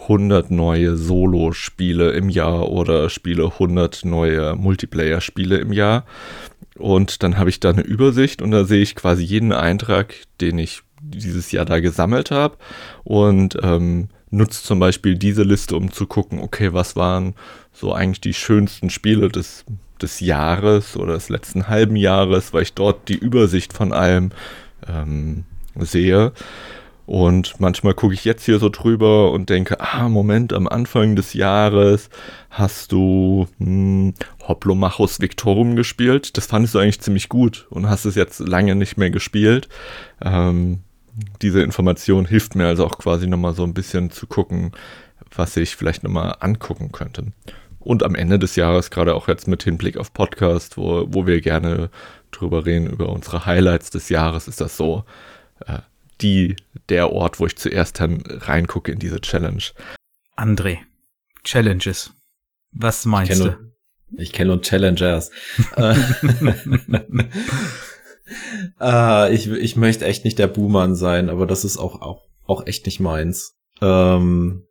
100 0.03 0.51
neue 0.51 0.95
Solo-Spiele 0.95 2.12
im 2.12 2.30
Jahr 2.30 2.69
oder 2.69 3.10
spiele 3.10 3.45
100 3.45 4.06
neue 4.06 4.56
Multiplayer-Spiele 4.56 5.58
im 5.58 5.73
Jahr. 5.73 6.06
Und 6.77 7.23
dann 7.23 7.38
habe 7.38 7.49
ich 7.49 7.60
da 7.60 7.71
eine 7.71 7.82
Übersicht 7.82 8.41
und 8.41 8.51
da 8.51 8.63
sehe 8.63 8.82
ich 8.82 8.95
quasi 8.95 9.23
jeden 9.23 9.51
Eintrag, 9.51 10.13
den 10.39 10.60
ich 10.60 10.82
dieses 11.01 11.51
Jahr 11.51 11.65
da 11.65 11.80
gesammelt 11.80 12.32
habe 12.32 12.58
und 13.03 13.58
ähm, 13.62 14.10
nutze 14.30 14.63
zum 14.63 14.80
Beispiel 14.80 15.15
diese 15.15 15.43
Liste, 15.43 15.75
um 15.75 15.91
zu 15.91 16.06
gucken, 16.06 16.39
okay, 16.39 16.73
was 16.73 16.95
waren 16.95 17.36
so 17.71 17.93
eigentlich 17.93 18.21
die 18.21 18.34
schönsten 18.34 18.89
Spiele 18.89 19.30
des, 19.30 19.65
des 20.01 20.19
Jahres 20.19 20.97
oder 20.97 21.13
des 21.13 21.29
letzten 21.29 21.67
halben 21.67 21.95
Jahres, 21.95 22.53
weil 22.53 22.63
ich 22.63 22.73
dort 22.73 23.07
die 23.10 23.17
Übersicht 23.17 23.73
von 23.73 23.93
allem 23.93 24.31
ähm, 24.88 25.43
sehe. 25.75 26.31
Und 27.07 27.55
manchmal 27.60 27.93
gucke 27.93 28.13
ich 28.13 28.25
jetzt 28.25 28.43
hier 28.43 28.60
so 28.60 28.67
drüber 28.67 29.31
und 29.31 29.49
denke, 29.49 29.79
ah, 29.79 30.10
Moment, 30.10 30.51
am 30.51 30.67
Anfang 30.67 31.15
des 31.15 31.33
Jahres 31.33 32.10
hast 32.49 32.91
du 32.91 33.47
hm, 33.60 34.13
Hoplomachus 34.45 35.21
Victorum 35.21 35.77
gespielt. 35.77 36.36
Das 36.36 36.47
fandest 36.47 36.75
du 36.75 36.79
eigentlich 36.79 36.99
ziemlich 36.99 37.29
gut 37.29 37.65
und 37.69 37.89
hast 37.89 38.03
es 38.03 38.15
jetzt 38.15 38.39
lange 38.39 38.75
nicht 38.75 38.97
mehr 38.97 39.10
gespielt. 39.10 39.69
Ähm, 40.21 40.79
diese 41.41 41.62
Information 41.62 42.25
hilft 42.25 42.55
mir 42.55 42.67
also 42.67 42.86
auch 42.86 42.97
quasi 42.97 43.25
nochmal 43.25 43.53
so 43.53 43.63
ein 43.63 43.73
bisschen 43.73 44.12
zu 44.12 44.27
gucken, 44.27 44.73
was 45.33 45.55
ich 45.55 45.77
vielleicht 45.77 46.03
nochmal 46.03 46.36
angucken 46.41 46.91
könnte. 46.91 47.27
Und 47.88 48.04
am 48.04 48.15
Ende 48.15 48.38
des 48.38 48.58
Jahres, 48.58 48.89
gerade 48.91 49.15
auch 49.15 49.30
jetzt 49.30 49.47
mit 49.47 49.63
Hinblick 49.63 49.95
auf 49.95 50.12
Podcast, 50.12 50.76
wo, 50.76 51.06
wo 51.08 51.26
wir 51.26 51.39
gerne 51.39 51.89
drüber 52.32 52.65
reden, 52.65 52.88
über 52.88 53.08
unsere 53.08 53.45
Highlights 53.45 53.91
des 53.91 54.10
Jahres, 54.10 54.50
ist 54.50 54.60
das 54.60 54.76
so, 54.76 55.06
äh, 55.65 55.80
die, 56.19 56.58
der 56.89 57.13
Ort, 57.13 57.39
wo 57.39 57.45
ich 57.45 57.56
zuerst 57.56 58.02
dann 58.02 58.23
reingucke 58.28 58.91
in 58.91 59.00
diese 59.00 59.21
Challenge. 59.21 59.63
André, 60.36 60.80
Challenges. 61.45 62.12
Was 62.73 63.06
meinst 63.06 63.32
ich 63.32 63.39
du? 63.39 63.56
ich 64.17 64.34
kenne 64.34 64.50
nur 64.50 64.62
Challengers. 64.62 65.32
äh, 68.82 69.34
ich, 69.34 69.47
ich 69.50 69.78
möchte 69.78 70.04
echt 70.04 70.26
nicht 70.26 70.39
der 70.39 70.47
Buhmann 70.47 70.97
sein, 70.97 71.30
aber 71.30 71.47
das 71.47 71.63
ist 71.63 71.78
auch, 71.78 72.02
auch, 72.02 72.28
auch 72.47 72.67
echt 72.67 72.86
nicht 72.86 73.00
meins. 73.00 73.56
Ähm, 73.82 74.66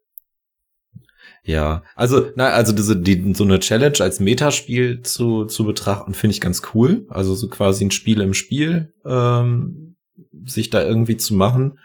ja, 1.46 1.84
also, 1.94 2.30
na, 2.34 2.48
also 2.48 2.72
diese, 2.72 2.96
die, 2.96 3.32
so 3.34 3.44
eine 3.44 3.60
Challenge 3.60 4.00
als 4.00 4.20
Metaspiel 4.20 5.02
zu, 5.02 5.44
zu 5.44 5.64
betrachten, 5.64 6.12
finde 6.12 6.34
ich 6.34 6.40
ganz 6.40 6.62
cool. 6.74 7.06
Also 7.08 7.34
so 7.34 7.48
quasi 7.48 7.84
ein 7.84 7.92
Spiel 7.92 8.20
im 8.20 8.34
Spiel. 8.34 8.92
Ähm, 9.04 9.96
sich 10.44 10.70
da 10.70 10.82
irgendwie 10.82 11.16
zu 11.16 11.34
machen. 11.34 11.78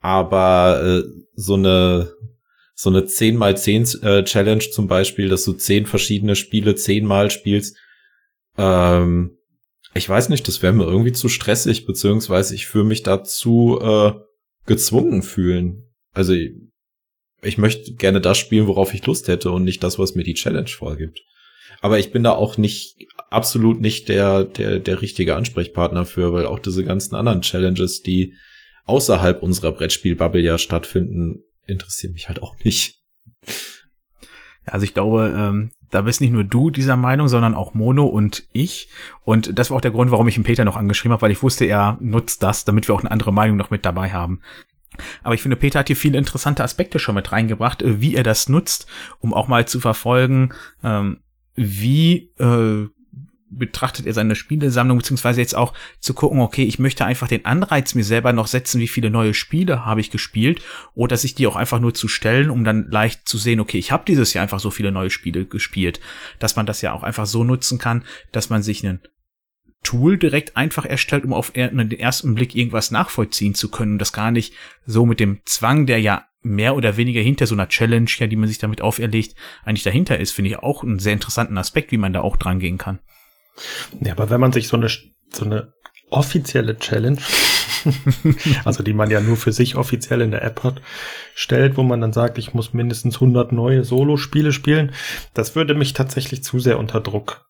Aber 0.00 0.82
äh, 0.82 1.02
so 1.34 1.54
eine 1.54 2.12
so 2.74 2.90
eine 2.90 3.06
10 3.06 3.36
mal 3.36 3.56
10 3.56 4.02
äh, 4.02 4.24
Challenge 4.24 4.70
zum 4.70 4.86
Beispiel, 4.86 5.28
dass 5.28 5.44
du 5.44 5.52
zehn 5.52 5.84
verschiedene 5.86 6.36
Spiele 6.36 6.76
zehnmal 6.76 7.28
spielst, 7.28 7.76
ähm, 8.56 9.36
ich 9.94 10.08
weiß 10.08 10.28
nicht, 10.28 10.46
das 10.46 10.62
wäre 10.62 10.72
mir 10.72 10.84
irgendwie 10.84 11.12
zu 11.12 11.28
stressig, 11.28 11.86
beziehungsweise 11.86 12.54
ich 12.54 12.68
fühle 12.68 12.84
mich 12.84 13.02
dazu 13.02 13.80
äh, 13.82 14.12
gezwungen 14.66 15.22
fühlen. 15.22 15.90
Also 16.12 16.34
ich, 17.42 17.58
möchte 17.58 17.94
gerne 17.94 18.20
das 18.20 18.38
spielen, 18.38 18.66
worauf 18.66 18.94
ich 18.94 19.06
Lust 19.06 19.28
hätte 19.28 19.50
und 19.50 19.64
nicht 19.64 19.82
das, 19.82 19.98
was 19.98 20.14
mir 20.14 20.24
die 20.24 20.34
Challenge 20.34 20.68
vorgibt. 20.68 21.22
Aber 21.80 21.98
ich 21.98 22.10
bin 22.10 22.24
da 22.24 22.32
auch 22.32 22.56
nicht, 22.58 22.96
absolut 23.30 23.80
nicht 23.80 24.08
der, 24.08 24.44
der, 24.44 24.80
der 24.80 25.00
richtige 25.00 25.36
Ansprechpartner 25.36 26.04
für, 26.04 26.32
weil 26.32 26.46
auch 26.46 26.58
diese 26.58 26.84
ganzen 26.84 27.14
anderen 27.14 27.42
Challenges, 27.42 28.02
die 28.02 28.34
außerhalb 28.86 29.42
unserer 29.42 29.72
Brettspielbubble 29.72 30.40
ja 30.40 30.58
stattfinden, 30.58 31.44
interessieren 31.66 32.14
mich 32.14 32.28
halt 32.28 32.42
auch 32.42 32.56
nicht. 32.64 32.98
Also 34.64 34.84
ich 34.84 34.94
glaube, 34.94 35.34
ähm, 35.36 35.70
da 35.90 36.02
bist 36.02 36.20
nicht 36.20 36.32
nur 36.32 36.44
du 36.44 36.70
dieser 36.70 36.96
Meinung, 36.96 37.28
sondern 37.28 37.54
auch 37.54 37.74
Mono 37.74 38.06
und 38.06 38.44
ich. 38.52 38.88
Und 39.24 39.58
das 39.58 39.70
war 39.70 39.78
auch 39.78 39.82
der 39.82 39.90
Grund, 39.90 40.10
warum 40.10 40.28
ich 40.28 40.36
ihn 40.36 40.42
Peter 40.44 40.64
noch 40.64 40.76
angeschrieben 40.76 41.12
habe, 41.12 41.22
weil 41.22 41.30
ich 41.30 41.42
wusste, 41.42 41.64
er 41.64 41.96
nutzt 42.00 42.42
das, 42.42 42.64
damit 42.64 42.88
wir 42.88 42.94
auch 42.94 43.00
eine 43.00 43.10
andere 43.10 43.32
Meinung 43.32 43.56
noch 43.56 43.70
mit 43.70 43.84
dabei 43.84 44.10
haben. 44.10 44.40
Aber 45.22 45.34
ich 45.34 45.42
finde, 45.42 45.56
Peter 45.56 45.80
hat 45.80 45.88
hier 45.88 45.96
viele 45.96 46.18
interessante 46.18 46.62
Aspekte 46.64 46.98
schon 46.98 47.14
mit 47.14 47.32
reingebracht, 47.32 47.82
äh, 47.82 48.00
wie 48.00 48.14
er 48.14 48.22
das 48.22 48.48
nutzt, 48.48 48.86
um 49.20 49.34
auch 49.34 49.48
mal 49.48 49.66
zu 49.66 49.80
verfolgen, 49.80 50.54
ähm, 50.82 51.20
wie 51.54 52.30
äh, 52.38 52.88
betrachtet 53.50 54.06
er 54.06 54.12
seine 54.12 54.34
Spielesammlung, 54.34 54.98
beziehungsweise 54.98 55.40
jetzt 55.40 55.56
auch 55.56 55.72
zu 56.00 56.14
gucken, 56.14 56.40
okay, 56.40 56.64
ich 56.64 56.78
möchte 56.78 57.04
einfach 57.04 57.28
den 57.28 57.44
Anreiz 57.44 57.94
mir 57.94 58.04
selber 58.04 58.32
noch 58.32 58.46
setzen, 58.46 58.80
wie 58.80 58.88
viele 58.88 59.10
neue 59.10 59.34
Spiele 59.34 59.84
habe 59.84 60.00
ich 60.00 60.10
gespielt, 60.10 60.60
oder 60.94 61.16
sich 61.16 61.34
die 61.34 61.46
auch 61.46 61.56
einfach 61.56 61.80
nur 61.80 61.94
zu 61.94 62.08
stellen, 62.08 62.50
um 62.50 62.64
dann 62.64 62.90
leicht 62.90 63.26
zu 63.28 63.38
sehen, 63.38 63.60
okay, 63.60 63.78
ich 63.78 63.92
habe 63.92 64.04
dieses 64.06 64.34
Jahr 64.34 64.42
einfach 64.42 64.60
so 64.60 64.70
viele 64.70 64.92
neue 64.92 65.10
Spiele 65.10 65.46
gespielt, 65.46 66.00
dass 66.38 66.56
man 66.56 66.66
das 66.66 66.82
ja 66.82 66.92
auch 66.92 67.02
einfach 67.02 67.26
so 67.26 67.44
nutzen 67.44 67.78
kann, 67.78 68.04
dass 68.32 68.50
man 68.50 68.62
sich 68.62 68.86
einen 68.86 69.00
Tool 69.82 70.18
direkt 70.18 70.56
einfach 70.56 70.84
erstellt, 70.84 71.24
um 71.24 71.32
auf 71.32 71.52
den 71.52 71.90
ersten 71.92 72.34
Blick 72.34 72.54
irgendwas 72.54 72.90
nachvollziehen 72.90 73.54
zu 73.54 73.70
können 73.70 73.92
und 73.92 73.98
das 73.98 74.12
gar 74.12 74.30
nicht 74.30 74.54
so 74.86 75.06
mit 75.06 75.20
dem 75.20 75.40
Zwang, 75.44 75.86
der 75.86 76.00
ja 76.00 76.24
mehr 76.42 76.76
oder 76.76 76.96
weniger 76.96 77.20
hinter 77.20 77.46
so 77.46 77.54
einer 77.54 77.68
Challenge, 77.68 78.10
ja, 78.18 78.26
die 78.26 78.36
man 78.36 78.48
sich 78.48 78.58
damit 78.58 78.80
auferlegt, 78.80 79.34
eigentlich 79.64 79.82
dahinter 79.82 80.18
ist, 80.18 80.32
finde 80.32 80.50
ich 80.50 80.58
auch 80.58 80.82
einen 80.82 80.98
sehr 80.98 81.12
interessanten 81.12 81.58
Aspekt, 81.58 81.92
wie 81.92 81.98
man 81.98 82.12
da 82.12 82.20
auch 82.20 82.36
dran 82.36 82.58
gehen 82.58 82.78
kann. 82.78 82.98
Ja, 84.00 84.12
aber 84.12 84.30
wenn 84.30 84.40
man 84.40 84.52
sich 84.52 84.68
so 84.68 84.76
eine, 84.76 84.88
so 84.88 85.44
eine 85.44 85.72
offizielle 86.10 86.78
Challenge, 86.78 87.18
also 88.64 88.82
die 88.82 88.92
man 88.92 89.10
ja 89.10 89.20
nur 89.20 89.36
für 89.36 89.52
sich 89.52 89.76
offiziell 89.76 90.20
in 90.20 90.30
der 90.30 90.42
App 90.42 90.62
hat, 90.64 90.80
stellt, 91.34 91.76
wo 91.76 91.82
man 91.82 92.00
dann 92.00 92.12
sagt, 92.12 92.38
ich 92.38 92.54
muss 92.54 92.72
mindestens 92.72 93.16
100 93.16 93.52
neue 93.52 93.84
Solo-Spiele 93.84 94.52
spielen, 94.52 94.92
das 95.34 95.54
würde 95.54 95.74
mich 95.74 95.92
tatsächlich 95.92 96.42
zu 96.42 96.58
sehr 96.60 96.78
unter 96.78 97.00
Druck 97.00 97.47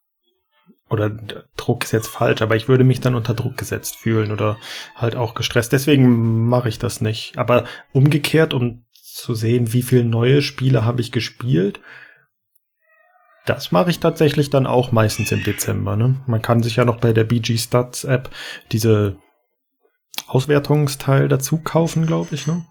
oder 0.91 1.11
Druck 1.57 1.85
ist 1.85 1.93
jetzt 1.93 2.09
falsch, 2.09 2.43
aber 2.43 2.57
ich 2.57 2.69
würde 2.69 2.85
mich 2.85 3.01
dann 3.01 3.15
unter 3.15 3.35
Druck 3.35 3.57
gesetzt 3.57 3.97
fühlen 3.97 4.33
oder 4.33 4.57
halt 4.95 5.17
auch 5.17 5.35
gestresst. 5.35 5.73
Deswegen 5.73 6.49
mache 6.49 6.69
ich 6.69 6.79
das 6.79 7.01
nicht. 7.01 7.37
Aber 7.37 7.65
umgekehrt, 7.93 8.55
um 8.55 8.85
zu 8.93 9.35
sehen, 9.35 9.73
wie 9.73 9.83
viele 9.83 10.05
neue 10.05 10.43
Spiele 10.43 10.85
habe 10.85 11.01
ich 11.01 11.13
gespielt, 11.13 11.81
das 13.45 13.73
mache 13.73 13.91
ich 13.91 14.01
tatsächlich 14.01 14.51
dann 14.51 14.67
auch 14.67 14.93
meistens 14.93 15.33
im 15.33 15.43
Dezember. 15.43 15.97
Ne? 15.97 16.17
Man 16.27 16.43
kann 16.43 16.63
sich 16.63 16.77
ja 16.77 16.85
noch 16.85 16.99
bei 16.99 17.13
der 17.13 17.25
BG 17.25 17.57
Stats 17.57 18.05
App 18.05 18.31
diese 18.73 19.17
Auswertungsteil 20.27 21.29
dazu 21.29 21.59
kaufen, 21.59 22.07
glaube 22.07 22.35
ich. 22.35 22.47
Ne? 22.47 22.67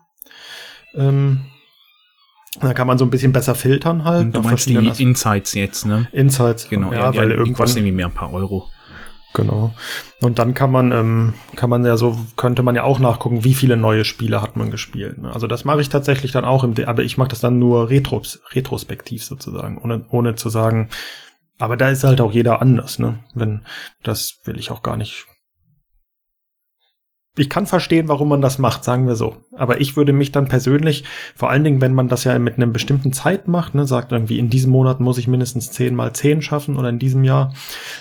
Ähm, 0.93 1.45
da 2.59 2.73
kann 2.73 2.87
man 2.87 2.97
so 2.97 3.05
ein 3.05 3.09
bisschen 3.09 3.33
besser 3.33 3.55
filtern 3.55 4.03
halt. 4.03 4.35
Du 4.35 4.41
meinst 4.41 4.67
die 4.67 4.75
Insights 4.75 5.53
jetzt, 5.53 5.85
ne? 5.85 6.07
Insights, 6.11 6.69
genau. 6.69 6.91
Ja, 6.91 7.11
ja 7.11 7.15
weil 7.15 7.31
irgendwas 7.31 7.75
irgendwie 7.75 7.91
mehr 7.91 8.07
ein 8.07 8.13
paar 8.13 8.33
Euro. 8.33 8.69
Genau. 9.33 9.73
Und 10.21 10.39
dann 10.39 10.55
kann 10.55 10.71
man, 10.71 10.91
ähm, 10.91 11.33
kann 11.55 11.69
man 11.69 11.85
ja 11.85 11.95
so, 11.95 12.17
könnte 12.37 12.63
man 12.63 12.75
ja 12.75 12.83
auch 12.83 12.97
nachgucken, 12.97 13.43
wie 13.43 13.53
viele 13.53 13.77
neue 13.77 14.03
Spiele 14.03 14.41
hat 14.41 14.55
man 14.55 14.71
gespielt. 14.71 15.19
Ne? 15.19 15.31
Also 15.31 15.45
das 15.45 15.63
mache 15.63 15.81
ich 15.81 15.89
tatsächlich 15.89 16.31
dann 16.31 16.45
auch 16.45 16.63
im, 16.63 16.73
aber 16.85 17.03
ich 17.03 17.17
mache 17.17 17.29
das 17.29 17.39
dann 17.39 17.59
nur 17.59 17.89
retros, 17.89 18.41
retrospektiv 18.53 19.23
sozusagen, 19.23 19.77
ohne, 19.77 20.05
ohne 20.09 20.35
zu 20.35 20.49
sagen, 20.49 20.89
aber 21.59 21.77
da 21.77 21.89
ist 21.89 22.03
halt 22.03 22.21
auch 22.21 22.31
jeder 22.31 22.61
anders, 22.61 22.99
ne? 22.99 23.19
Wenn, 23.33 23.61
das 24.03 24.39
will 24.45 24.59
ich 24.59 24.71
auch 24.71 24.83
gar 24.83 24.97
nicht 24.97 25.25
ich 27.37 27.49
kann 27.49 27.65
verstehen, 27.65 28.07
warum 28.07 28.29
man 28.29 28.41
das 28.41 28.57
macht, 28.57 28.83
sagen 28.83 29.07
wir 29.07 29.15
so. 29.15 29.37
Aber 29.55 29.79
ich 29.79 29.95
würde 29.95 30.13
mich 30.13 30.31
dann 30.31 30.47
persönlich, 30.47 31.03
vor 31.35 31.49
allen 31.49 31.63
Dingen, 31.63 31.81
wenn 31.81 31.93
man 31.93 32.07
das 32.07 32.23
ja 32.23 32.37
mit 32.39 32.57
einer 32.57 32.67
bestimmten 32.67 33.13
Zeit 33.13 33.47
macht, 33.47 33.75
ne, 33.75 33.85
sagt 33.85 34.11
irgendwie, 34.11 34.39
in 34.39 34.49
diesem 34.49 34.71
Monat 34.71 34.99
muss 34.99 35.17
ich 35.17 35.27
mindestens 35.27 35.71
10 35.71 35.95
mal 35.95 36.13
10 36.13 36.41
schaffen 36.41 36.77
oder 36.77 36.89
in 36.89 36.99
diesem 36.99 37.23
Jahr, 37.23 37.53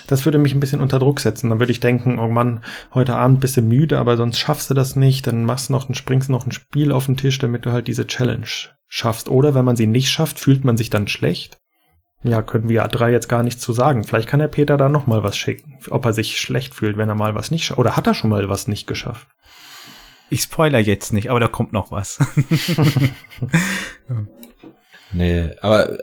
das 0.07 0.25
würde 0.25 0.39
mich 0.39 0.53
ein 0.53 0.59
bisschen 0.59 0.81
unter 0.81 0.99
Druck 0.99 1.19
setzen. 1.19 1.49
Dann 1.49 1.59
würde 1.59 1.71
ich 1.71 1.79
denken, 1.79 2.19
oh 2.19 2.27
Mann, 2.27 2.61
heute 2.93 3.15
Abend 3.15 3.39
bist 3.39 3.57
du 3.57 3.61
müde, 3.61 3.99
aber 3.99 4.17
sonst 4.17 4.39
schaffst 4.39 4.69
du 4.69 4.73
das 4.73 4.95
nicht, 4.95 5.27
dann 5.27 5.45
machst 5.45 5.69
du 5.69 5.73
noch, 5.73 5.87
springst 5.93 6.29
noch 6.29 6.45
ein 6.45 6.51
Spiel 6.51 6.91
auf 6.91 7.05
den 7.05 7.17
Tisch, 7.17 7.37
damit 7.37 7.65
du 7.65 7.71
halt 7.71 7.87
diese 7.87 8.07
Challenge 8.07 8.47
schaffst. 8.87 9.29
Oder 9.29 9.53
wenn 9.53 9.65
man 9.65 9.75
sie 9.75 9.87
nicht 9.87 10.09
schafft, 10.09 10.39
fühlt 10.39 10.63
man 10.63 10.77
sich 10.77 10.89
dann 10.89 11.07
schlecht. 11.07 11.59
Ja, 12.27 12.41
können 12.41 12.67
wir 12.67 12.85
A3 12.85 13.09
jetzt 13.09 13.29
gar 13.29 13.41
nicht 13.41 13.61
zu 13.61 13.71
sagen. 13.71 14.03
Vielleicht 14.03 14.27
kann 14.27 14.41
der 14.41 14.49
Peter 14.49 14.75
da 14.75 14.89
noch 14.89 15.07
mal 15.07 15.23
was 15.23 15.37
schicken, 15.37 15.79
ob 15.89 16.05
er 16.05 16.11
sich 16.11 16.39
schlecht 16.41 16.75
fühlt, 16.75 16.97
wenn 16.97 17.07
er 17.07 17.15
mal 17.15 17.35
was 17.35 17.51
nicht 17.51 17.63
schafft. 17.65 17.79
Oder 17.79 17.95
hat 17.95 18.05
er 18.05 18.13
schon 18.13 18.29
mal 18.29 18.49
was 18.49 18.67
nicht 18.67 18.85
geschafft? 18.85 19.27
Ich 20.29 20.41
spoiler 20.41 20.79
jetzt 20.79 21.13
nicht, 21.13 21.29
aber 21.29 21.39
da 21.39 21.47
kommt 21.47 21.71
noch 21.71 21.89
was. 21.89 22.19
nee, 25.13 25.51
aber 25.61 25.99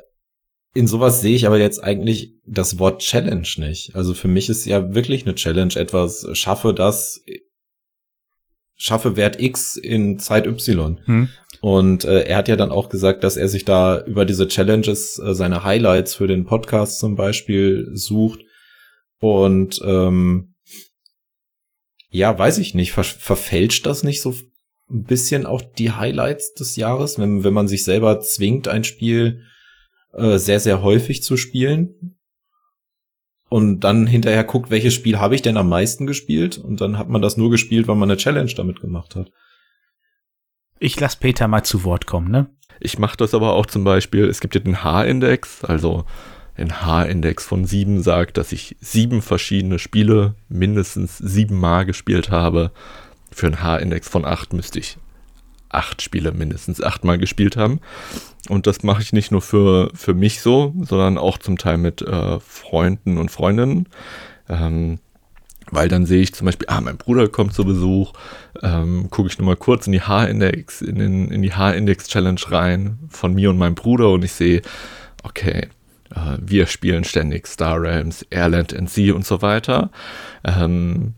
in 0.72 0.87
sowas 0.87 1.20
sehe 1.20 1.37
ich 1.37 1.46
aber 1.46 1.58
jetzt 1.58 1.84
eigentlich 1.84 2.32
das 2.46 2.78
Wort 2.78 3.02
Challenge 3.02 3.46
nicht. 3.58 3.94
Also 3.94 4.14
für 4.14 4.28
mich 4.28 4.48
ist 4.48 4.64
ja 4.64 4.94
wirklich 4.94 5.26
eine 5.26 5.34
Challenge 5.34 5.76
etwas, 5.76 6.26
schaffe 6.32 6.72
das 6.72 7.22
schaffe 8.76 9.16
Wert 9.16 9.40
X 9.40 9.76
in 9.76 10.18
Zeit 10.18 10.46
Y. 10.46 11.00
Hm. 11.04 11.28
Und 11.60 12.04
äh, 12.04 12.24
er 12.24 12.37
hat 12.38 12.48
ja 12.48 12.56
dann 12.56 12.70
auch 12.70 12.88
gesagt, 12.88 13.24
dass 13.24 13.37
er 13.37 13.48
sich 13.48 13.64
da 13.64 14.04
über 14.04 14.24
diese 14.24 14.48
Challenges 14.48 15.18
äh, 15.18 15.34
seine 15.34 15.64
Highlights 15.64 16.14
für 16.14 16.26
den 16.26 16.44
Podcast 16.44 16.98
zum 16.98 17.16
Beispiel 17.16 17.88
sucht. 17.94 18.40
Und 19.18 19.80
ähm, 19.84 20.54
ja, 22.10 22.38
weiß 22.38 22.58
ich 22.58 22.74
nicht, 22.74 22.92
ver 22.92 23.04
verfälscht 23.04 23.87
das 23.87 24.02
nicht 24.02 24.20
so 24.20 24.34
ein 24.90 25.04
bisschen 25.04 25.46
auch 25.46 25.62
die 25.62 25.92
Highlights 25.92 26.54
des 26.54 26.76
Jahres, 26.76 27.18
wenn, 27.18 27.44
wenn 27.44 27.54
man 27.54 27.68
sich 27.68 27.84
selber 27.84 28.20
zwingt, 28.20 28.68
ein 28.68 28.84
Spiel 28.84 29.42
äh, 30.12 30.38
sehr, 30.38 30.60
sehr 30.60 30.82
häufig 30.82 31.22
zu 31.22 31.37
spielen? 31.37 32.18
Und 33.48 33.80
dann 33.80 34.07
hinterher 34.07 34.44
guckt, 34.44 34.70
welches 34.70 34.94
Spiel 34.94 35.18
habe 35.18 35.35
ich 35.35 35.42
denn 35.42 35.57
am 35.57 35.68
meisten 35.68 36.07
gespielt 36.07 36.59
und 36.59 36.80
dann 36.80 36.98
hat 36.98 37.09
man 37.09 37.22
das 37.22 37.37
nur 37.37 37.50
gespielt, 37.50 37.88
weil 37.88 37.96
man 37.96 38.11
eine 38.11 38.16
Challenge 38.16 38.52
damit 38.54 38.80
gemacht 38.80 39.14
hat. 39.16 39.30
Ich 40.78 40.98
lasse 40.98 41.18
Peter 41.20 41.48
mal 41.48 41.62
zu 41.62 41.85
Wort 41.85 42.07
kommen, 42.07 42.30
ne? 42.30 42.48
Ich 42.80 42.98
mache 42.98 43.16
das 43.16 43.35
aber 43.35 43.52
auch 43.52 43.66
zum 43.66 43.85
Beispiel, 43.85 44.24
es 44.24 44.40
gibt 44.40 44.54
ja 44.54 44.61
den 44.61 44.83
H-Index, 44.83 45.64
also 45.64 46.04
ein 46.57 46.83
H-Index 46.83 47.44
von 47.44 47.64
sieben 47.64 48.02
sagt, 48.02 48.37
dass 48.37 48.52
ich 48.52 48.76
sieben 48.80 49.22
verschiedene 49.22 49.78
Spiele 49.78 50.35
mindestens 50.48 51.18
sieben 51.18 51.59
Mal 51.59 51.85
gespielt 51.85 52.30
habe. 52.30 52.72
Für 53.30 53.46
einen 53.46 53.62
H-Index 53.62 54.09
von 54.09 54.24
acht 54.24 54.52
müsste 54.52 54.78
ich 54.78 54.98
acht 55.74 56.02
Spiele 56.02 56.32
mindestens 56.32 56.82
achtmal 56.82 57.18
gespielt 57.18 57.56
haben. 57.56 57.80
Und 58.48 58.66
das 58.66 58.82
mache 58.82 59.02
ich 59.02 59.12
nicht 59.12 59.30
nur 59.30 59.42
für, 59.42 59.90
für 59.94 60.14
mich 60.14 60.40
so, 60.40 60.74
sondern 60.82 61.18
auch 61.18 61.38
zum 61.38 61.58
Teil 61.58 61.78
mit 61.78 62.02
äh, 62.02 62.40
Freunden 62.40 63.18
und 63.18 63.30
Freundinnen. 63.30 63.88
Ähm, 64.48 64.98
weil 65.70 65.88
dann 65.88 66.06
sehe 66.06 66.20
ich 66.22 66.34
zum 66.34 66.44
Beispiel, 66.44 66.68
ah, 66.68 66.80
mein 66.80 66.98
Bruder 66.98 67.28
kommt 67.28 67.54
zu 67.54 67.64
Besuch, 67.64 68.12
ähm, 68.62 69.08
gucke 69.10 69.28
ich 69.28 69.38
nur 69.38 69.46
mal 69.46 69.56
kurz 69.56 69.87
in 69.87 69.92
die 69.92 70.02
H-Index, 70.02 70.82
in, 70.82 70.98
den, 70.98 71.30
in 71.30 71.42
die 71.42 71.54
H-Index-Challenge 71.54 72.40
rein 72.50 72.98
von 73.08 73.34
mir 73.34 73.50
und 73.50 73.58
meinem 73.58 73.74
Bruder 73.74 74.10
und 74.10 74.24
ich 74.24 74.32
sehe, 74.32 74.62
okay, 75.22 75.68
äh, 76.14 76.38
wir 76.40 76.66
spielen 76.66 77.04
ständig 77.04 77.46
Star 77.46 77.80
Realms, 77.80 78.22
Airland 78.30 78.74
and 78.74 78.90
Sea 78.90 79.14
und 79.14 79.24
so 79.24 79.42
weiter. 79.42 79.90
Ähm, 80.44 81.14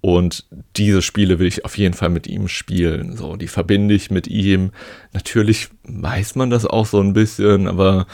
und 0.00 0.44
diese 0.76 1.02
Spiele 1.02 1.38
will 1.38 1.48
ich 1.48 1.64
auf 1.64 1.76
jeden 1.76 1.94
Fall 1.94 2.10
mit 2.10 2.26
ihm 2.26 2.48
spielen. 2.48 3.16
So, 3.16 3.36
die 3.36 3.48
verbinde 3.48 3.94
ich 3.94 4.10
mit 4.10 4.28
ihm. 4.28 4.70
Natürlich 5.12 5.68
weiß 5.84 6.36
man 6.36 6.50
das 6.50 6.66
auch 6.66 6.86
so 6.86 7.00
ein 7.00 7.12
bisschen, 7.12 7.66
aber 7.66 8.06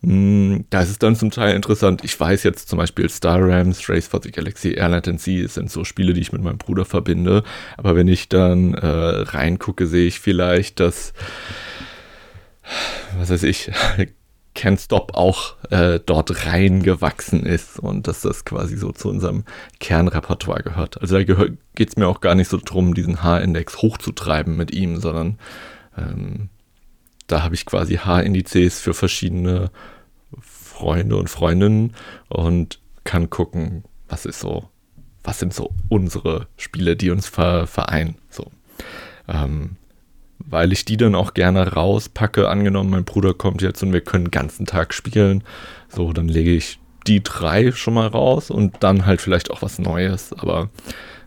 mh, 0.00 0.10
hm, 0.10 0.64
da 0.70 0.80
ist 0.80 0.90
es 0.90 0.98
dann 0.98 1.16
zum 1.16 1.30
Teil 1.30 1.54
interessant. 1.54 2.02
Ich 2.02 2.18
weiß 2.18 2.44
jetzt 2.44 2.68
zum 2.68 2.78
Beispiel 2.78 3.08
Star 3.10 3.40
Rams, 3.40 3.88
Race 3.88 4.06
for 4.06 4.20
the 4.22 4.30
Galaxy, 4.30 4.74
Airlight 4.74 5.08
and 5.08 5.20
Sea 5.20 5.46
sind 5.48 5.70
so 5.70 5.84
Spiele, 5.84 6.14
die 6.14 6.22
ich 6.22 6.32
mit 6.32 6.42
meinem 6.42 6.58
Bruder 6.58 6.86
verbinde. 6.86 7.42
Aber 7.76 7.94
wenn 7.94 8.08
ich 8.08 8.28
dann 8.28 8.74
äh, 8.74 8.86
reingucke, 8.86 9.86
sehe 9.86 10.06
ich 10.06 10.20
vielleicht, 10.20 10.80
dass 10.80 11.12
was 13.18 13.30
weiß 13.30 13.42
ich, 13.44 13.70
Can't 14.58 14.80
Stop 14.80 15.14
auch 15.14 15.54
äh, 15.70 16.00
dort 16.04 16.46
reingewachsen 16.46 17.46
ist 17.46 17.78
und 17.78 18.08
dass 18.08 18.22
das 18.22 18.44
quasi 18.44 18.76
so 18.76 18.90
zu 18.90 19.08
unserem 19.08 19.44
Kernrepertoire 19.78 20.64
gehört. 20.64 21.00
Also 21.00 21.16
da 21.16 21.22
geht 21.22 21.88
es 21.88 21.96
mir 21.96 22.08
auch 22.08 22.20
gar 22.20 22.34
nicht 22.34 22.48
so 22.48 22.58
drum, 22.62 22.92
diesen 22.92 23.22
H-Index 23.22 23.78
hochzutreiben 23.78 24.56
mit 24.56 24.72
ihm, 24.72 24.96
sondern 24.96 25.38
ähm, 25.96 26.48
da 27.28 27.44
habe 27.44 27.54
ich 27.54 27.66
quasi 27.66 27.96
H-Indizes 27.96 28.80
für 28.80 28.94
verschiedene 28.94 29.70
Freunde 30.40 31.16
und 31.16 31.30
Freundinnen 31.30 31.94
und 32.28 32.80
kann 33.04 33.30
gucken, 33.30 33.84
was 34.08 34.26
ist 34.26 34.40
so, 34.40 34.68
was 35.22 35.38
sind 35.38 35.54
so 35.54 35.72
unsere 35.88 36.48
Spiele, 36.56 36.96
die 36.96 37.10
uns 37.10 37.28
vereinen. 37.28 38.16
So. 38.28 38.50
Ähm, 39.28 39.76
weil 40.50 40.72
ich 40.72 40.84
die 40.84 40.96
dann 40.96 41.14
auch 41.14 41.34
gerne 41.34 41.72
rauspacke. 41.74 42.48
Angenommen, 42.48 42.90
mein 42.90 43.04
Bruder 43.04 43.34
kommt 43.34 43.62
jetzt 43.62 43.82
und 43.82 43.92
wir 43.92 44.00
können 44.00 44.26
den 44.26 44.30
ganzen 44.30 44.66
Tag 44.66 44.94
spielen. 44.94 45.44
So, 45.88 46.12
dann 46.12 46.28
lege 46.28 46.52
ich 46.52 46.78
die 47.06 47.22
drei 47.22 47.72
schon 47.72 47.94
mal 47.94 48.06
raus 48.06 48.50
und 48.50 48.76
dann 48.80 49.06
halt 49.06 49.20
vielleicht 49.20 49.50
auch 49.50 49.62
was 49.62 49.78
Neues. 49.78 50.32
Aber 50.32 50.70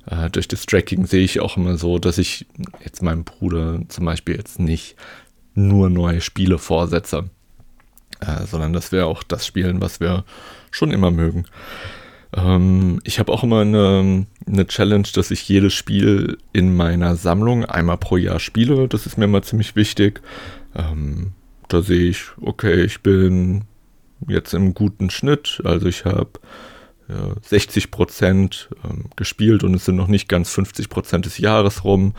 äh, 0.06 0.30
durch 0.30 0.48
das 0.48 0.66
Tracking 0.66 1.06
sehe 1.06 1.24
ich 1.24 1.40
auch 1.40 1.58
immer 1.58 1.78
so, 1.78 2.00
dass 2.00 2.18
ich 2.18 2.46
jetzt 2.84 3.02
meinem 3.02 3.24
Bruder 3.24 3.80
zum 3.88 4.06
Beispiel 4.06 4.36
jetzt 4.36 4.60
nicht 4.60 4.96
nur 5.54 5.90
neue 5.90 6.22
Spiele 6.22 6.58
vorsetze, 6.58 7.30
äh, 8.20 8.46
sondern 8.46 8.74
dass 8.74 8.92
wir 8.92 9.08
auch 9.08 9.24
das 9.24 9.46
spielen, 9.46 9.82
was 9.82 10.00
wir 10.00 10.24
schon 10.72 10.92
immer 10.92 11.12
mögen. 11.12 11.46
Ähm, 12.36 13.00
ich 13.04 13.20
habe 13.20 13.32
auch 13.32 13.44
immer 13.44 13.62
eine, 13.62 14.26
eine 14.48 14.68
Challenge, 14.68 15.08
dass 15.14 15.32
ich 15.32 15.48
jedes 15.48 15.74
Spiel 15.74 16.38
in 16.54 16.76
meiner 16.76 17.16
Sammlung 17.16 17.66
einmal 17.66 17.98
pro 17.98 18.18
Jahr 18.18 18.40
spiele. 18.40 18.88
Das 18.88 19.06
ist 19.06 19.18
mir 19.18 19.26
immer 19.26 19.42
ziemlich 19.42 19.76
wichtig. 19.76 20.22
Ähm, 20.76 21.34
da 21.68 21.82
sehe 21.82 22.10
ich, 22.10 22.24
okay, 22.42 22.84
ich 22.84 23.02
bin 23.02 23.64
jetzt 24.28 24.54
im 24.54 24.74
guten 24.74 25.10
Schnitt. 25.10 25.62
Also 25.64 25.88
ich 25.88 26.06
habe 26.06 26.32
ja, 27.10 27.36
60 27.42 27.92
Prozent 27.92 28.70
ähm, 28.84 29.06
gespielt 29.16 29.64
und 29.64 29.74
es 29.74 29.86
sind 29.86 29.96
noch 29.96 30.08
nicht 30.08 30.30
ganz 30.30 30.52
50 30.52 30.90
Prozent 30.90 31.26
des 31.26 31.38
Jahres 31.38 31.84
rum. 31.84 32.14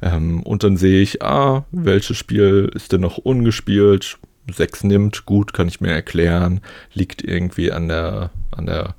Ähm, 0.00 0.42
und 0.42 0.62
dann 0.64 0.76
sehe 0.76 1.02
ich, 1.02 1.22
ah, 1.22 1.64
welches 1.70 2.16
Spiel 2.16 2.70
ist 2.74 2.92
denn 2.92 3.00
noch 3.00 3.18
ungespielt? 3.18 4.18
Sechs 4.50 4.84
nimmt, 4.84 5.24
gut, 5.24 5.54
kann 5.54 5.68
ich 5.68 5.80
mir 5.80 5.92
erklären. 5.92 6.60
Liegt 6.92 7.22
irgendwie 7.22 7.72
an 7.72 7.88
der, 7.88 8.30
an 8.50 8.66
der 8.66 8.94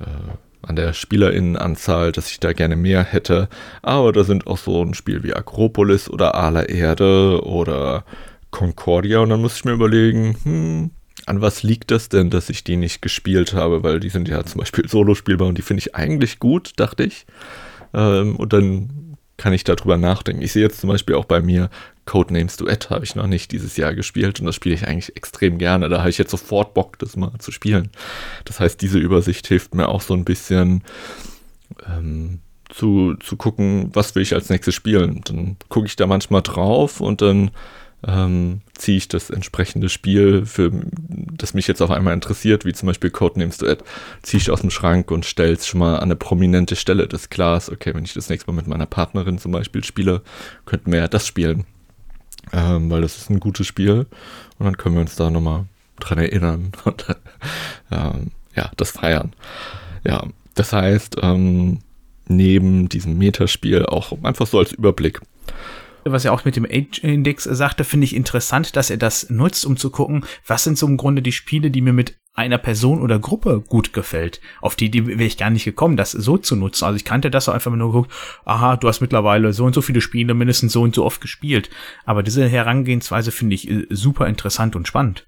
äh, 0.00 0.66
an 0.66 0.76
der 0.76 0.92
Spielerinnenanzahl, 0.92 2.12
dass 2.12 2.30
ich 2.30 2.40
da 2.40 2.52
gerne 2.52 2.76
mehr 2.76 3.04
hätte. 3.04 3.48
Aber 3.82 4.12
da 4.12 4.24
sind 4.24 4.46
auch 4.46 4.58
so 4.58 4.82
ein 4.82 4.94
Spiel 4.94 5.22
wie 5.22 5.34
Akropolis 5.34 6.10
oder 6.10 6.34
Ala 6.34 6.64
Erde 6.64 7.44
oder 7.44 8.04
Concordia 8.50 9.20
und 9.20 9.30
dann 9.30 9.40
muss 9.40 9.56
ich 9.56 9.64
mir 9.64 9.72
überlegen, 9.72 10.36
hm, 10.42 10.90
an 11.26 11.40
was 11.40 11.62
liegt 11.62 11.90
das 11.90 12.08
denn, 12.08 12.30
dass 12.30 12.48
ich 12.48 12.64
die 12.64 12.76
nicht 12.76 13.02
gespielt 13.02 13.52
habe, 13.52 13.82
weil 13.82 14.00
die 14.00 14.08
sind 14.08 14.28
ja 14.28 14.44
zum 14.44 14.60
Beispiel 14.60 14.88
solo 14.88 15.14
spielbar 15.14 15.48
und 15.48 15.58
die 15.58 15.62
finde 15.62 15.80
ich 15.80 15.94
eigentlich 15.94 16.38
gut, 16.38 16.72
dachte 16.76 17.04
ich. 17.04 17.26
Ähm, 17.94 18.36
und 18.36 18.52
dann 18.52 19.16
kann 19.36 19.52
ich 19.52 19.64
darüber 19.64 19.98
nachdenken. 19.98 20.42
Ich 20.42 20.52
sehe 20.52 20.62
jetzt 20.62 20.80
zum 20.80 20.88
Beispiel 20.88 21.14
auch 21.14 21.26
bei 21.26 21.42
mir 21.42 21.68
Codenames 22.06 22.56
Duett 22.56 22.88
habe 22.90 23.04
ich 23.04 23.14
noch 23.14 23.26
nicht 23.26 23.52
dieses 23.52 23.76
Jahr 23.76 23.94
gespielt 23.94 24.40
und 24.40 24.46
das 24.46 24.54
spiele 24.54 24.74
ich 24.74 24.86
eigentlich 24.86 25.16
extrem 25.16 25.58
gerne. 25.58 25.88
Da 25.88 25.98
habe 25.98 26.10
ich 26.10 26.18
jetzt 26.18 26.30
sofort 26.30 26.72
Bock, 26.72 26.98
das 26.98 27.16
mal 27.16 27.32
zu 27.38 27.50
spielen. 27.52 27.90
Das 28.44 28.60
heißt, 28.60 28.80
diese 28.80 28.98
Übersicht 28.98 29.46
hilft 29.46 29.74
mir 29.74 29.88
auch 29.88 30.00
so 30.00 30.14
ein 30.14 30.24
bisschen 30.24 30.82
ähm, 31.86 32.38
zu, 32.68 33.14
zu 33.14 33.36
gucken, 33.36 33.90
was 33.92 34.14
will 34.14 34.22
ich 34.22 34.34
als 34.34 34.48
nächstes 34.48 34.74
spielen. 34.74 35.20
Dann 35.24 35.56
gucke 35.68 35.86
ich 35.86 35.96
da 35.96 36.06
manchmal 36.06 36.42
drauf 36.42 37.00
und 37.00 37.22
dann 37.22 37.50
ähm, 38.06 38.60
ziehe 38.74 38.98
ich 38.98 39.08
das 39.08 39.30
entsprechende 39.30 39.88
Spiel, 39.88 40.46
für 40.46 40.70
das 41.08 41.54
mich 41.54 41.66
jetzt 41.66 41.82
auf 41.82 41.90
einmal 41.90 42.14
interessiert, 42.14 42.64
wie 42.64 42.72
zum 42.72 42.86
Beispiel 42.86 43.10
Codenames 43.10 43.58
Duett, 43.58 43.82
ziehe 44.22 44.40
ich 44.40 44.50
aus 44.50 44.60
dem 44.60 44.70
Schrank 44.70 45.10
und 45.10 45.24
stelle 45.24 45.54
es 45.54 45.66
schon 45.66 45.80
mal 45.80 45.96
an 45.96 46.04
eine 46.04 46.16
prominente 46.16 46.76
Stelle 46.76 47.08
des 47.08 47.30
Glas. 47.30 47.70
Okay, 47.70 47.94
wenn 47.94 48.04
ich 48.04 48.14
das 48.14 48.28
nächste 48.28 48.50
Mal 48.50 48.56
mit 48.56 48.68
meiner 48.68 48.86
Partnerin 48.86 49.38
zum 49.38 49.50
Beispiel 49.52 49.82
spiele, 49.82 50.22
könnten 50.66 50.92
wir 50.92 51.00
ja 51.00 51.08
das 51.08 51.26
spielen. 51.26 51.64
Ähm, 52.52 52.90
weil 52.90 53.02
das 53.02 53.16
ist 53.16 53.30
ein 53.30 53.40
gutes 53.40 53.66
Spiel 53.66 54.06
und 54.58 54.66
dann 54.66 54.76
können 54.76 54.94
wir 54.94 55.02
uns 55.02 55.16
da 55.16 55.30
nochmal 55.30 55.64
dran 55.98 56.18
erinnern 56.18 56.72
und 56.84 57.06
ähm, 57.90 58.30
ja, 58.54 58.70
das 58.76 58.92
feiern. 58.92 59.32
Ja, 60.04 60.24
das 60.54 60.72
heißt, 60.72 61.16
ähm, 61.22 61.80
neben 62.28 62.88
diesem 62.88 63.18
Metaspiel 63.18 63.86
auch 63.86 64.12
einfach 64.22 64.46
so 64.46 64.58
als 64.58 64.72
Überblick 64.72 65.20
was 66.12 66.24
er 66.24 66.32
auch 66.32 66.44
mit 66.44 66.56
dem 66.56 66.64
Age-Index 66.64 67.44
sagte, 67.44 67.84
finde 67.84 68.04
ich 68.04 68.14
interessant, 68.14 68.76
dass 68.76 68.90
er 68.90 68.96
das 68.96 69.28
nutzt, 69.30 69.66
um 69.66 69.76
zu 69.76 69.90
gucken, 69.90 70.24
was 70.46 70.64
sind 70.64 70.78
so 70.78 70.86
im 70.86 70.96
Grunde 70.96 71.22
die 71.22 71.32
Spiele, 71.32 71.70
die 71.70 71.80
mir 71.80 71.92
mit 71.92 72.16
einer 72.36 72.58
Person 72.58 73.00
oder 73.00 73.18
Gruppe 73.18 73.64
gut 73.66 73.92
gefällt. 73.92 74.40
Auf 74.60 74.76
die, 74.76 74.90
die 74.90 75.06
wäre 75.06 75.24
ich 75.24 75.38
gar 75.38 75.50
nicht 75.50 75.64
gekommen, 75.64 75.96
das 75.96 76.12
so 76.12 76.36
zu 76.36 76.54
nutzen. 76.54 76.84
Also 76.84 76.96
ich 76.96 77.04
kannte 77.04 77.30
das 77.30 77.48
einfach 77.48 77.74
nur 77.74 77.92
geguckt, 77.92 78.12
aha, 78.44 78.76
du 78.76 78.88
hast 78.88 79.00
mittlerweile 79.00 79.52
so 79.54 79.64
und 79.64 79.74
so 79.74 79.80
viele 79.80 80.02
Spiele 80.02 80.34
mindestens 80.34 80.74
so 80.74 80.82
und 80.82 80.94
so 80.94 81.04
oft 81.04 81.20
gespielt. 81.20 81.70
Aber 82.04 82.22
diese 82.22 82.46
Herangehensweise 82.46 83.32
finde 83.32 83.54
ich 83.54 83.68
äh, 83.70 83.86
super 83.88 84.26
interessant 84.26 84.76
und 84.76 84.86
spannend. 84.86 85.26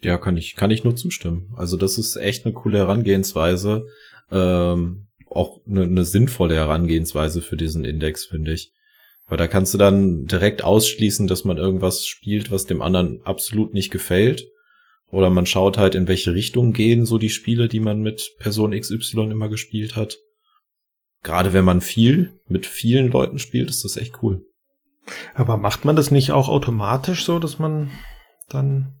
Ja, 0.00 0.18
kann 0.18 0.36
ich, 0.36 0.56
kann 0.56 0.72
ich 0.72 0.84
nur 0.84 0.96
zustimmen. 0.96 1.54
Also 1.56 1.76
das 1.76 1.96
ist 1.96 2.16
echt 2.16 2.44
eine 2.44 2.52
coole 2.52 2.78
Herangehensweise. 2.78 3.86
Ähm, 4.32 5.06
auch 5.30 5.60
eine, 5.66 5.84
eine 5.84 6.04
sinnvolle 6.04 6.56
Herangehensweise 6.56 7.40
für 7.40 7.56
diesen 7.56 7.84
Index, 7.84 8.26
finde 8.26 8.52
ich. 8.52 8.72
Weil 9.28 9.38
da 9.38 9.46
kannst 9.46 9.72
du 9.72 9.78
dann 9.78 10.26
direkt 10.26 10.64
ausschließen, 10.64 11.28
dass 11.28 11.44
man 11.44 11.56
irgendwas 11.56 12.04
spielt, 12.04 12.50
was 12.50 12.66
dem 12.66 12.82
anderen 12.82 13.22
absolut 13.22 13.72
nicht 13.72 13.90
gefällt. 13.90 14.48
Oder 15.14 15.30
man 15.30 15.46
schaut 15.46 15.78
halt, 15.78 15.94
in 15.94 16.08
welche 16.08 16.34
Richtung 16.34 16.72
gehen 16.72 17.06
so 17.06 17.18
die 17.18 17.30
Spiele, 17.30 17.68
die 17.68 17.78
man 17.78 18.00
mit 18.00 18.32
Person 18.40 18.72
XY 18.72 19.30
immer 19.30 19.48
gespielt 19.48 19.94
hat. 19.94 20.18
Gerade 21.22 21.52
wenn 21.52 21.64
man 21.64 21.80
viel 21.80 22.40
mit 22.48 22.66
vielen 22.66 23.12
Leuten 23.12 23.38
spielt, 23.38 23.70
ist 23.70 23.84
das 23.84 23.96
echt 23.96 24.22
cool. 24.22 24.44
Aber 25.34 25.56
macht 25.56 25.84
man 25.84 25.94
das 25.94 26.10
nicht 26.10 26.32
auch 26.32 26.48
automatisch 26.48 27.24
so, 27.24 27.38
dass 27.38 27.60
man 27.60 27.92
dann 28.48 28.96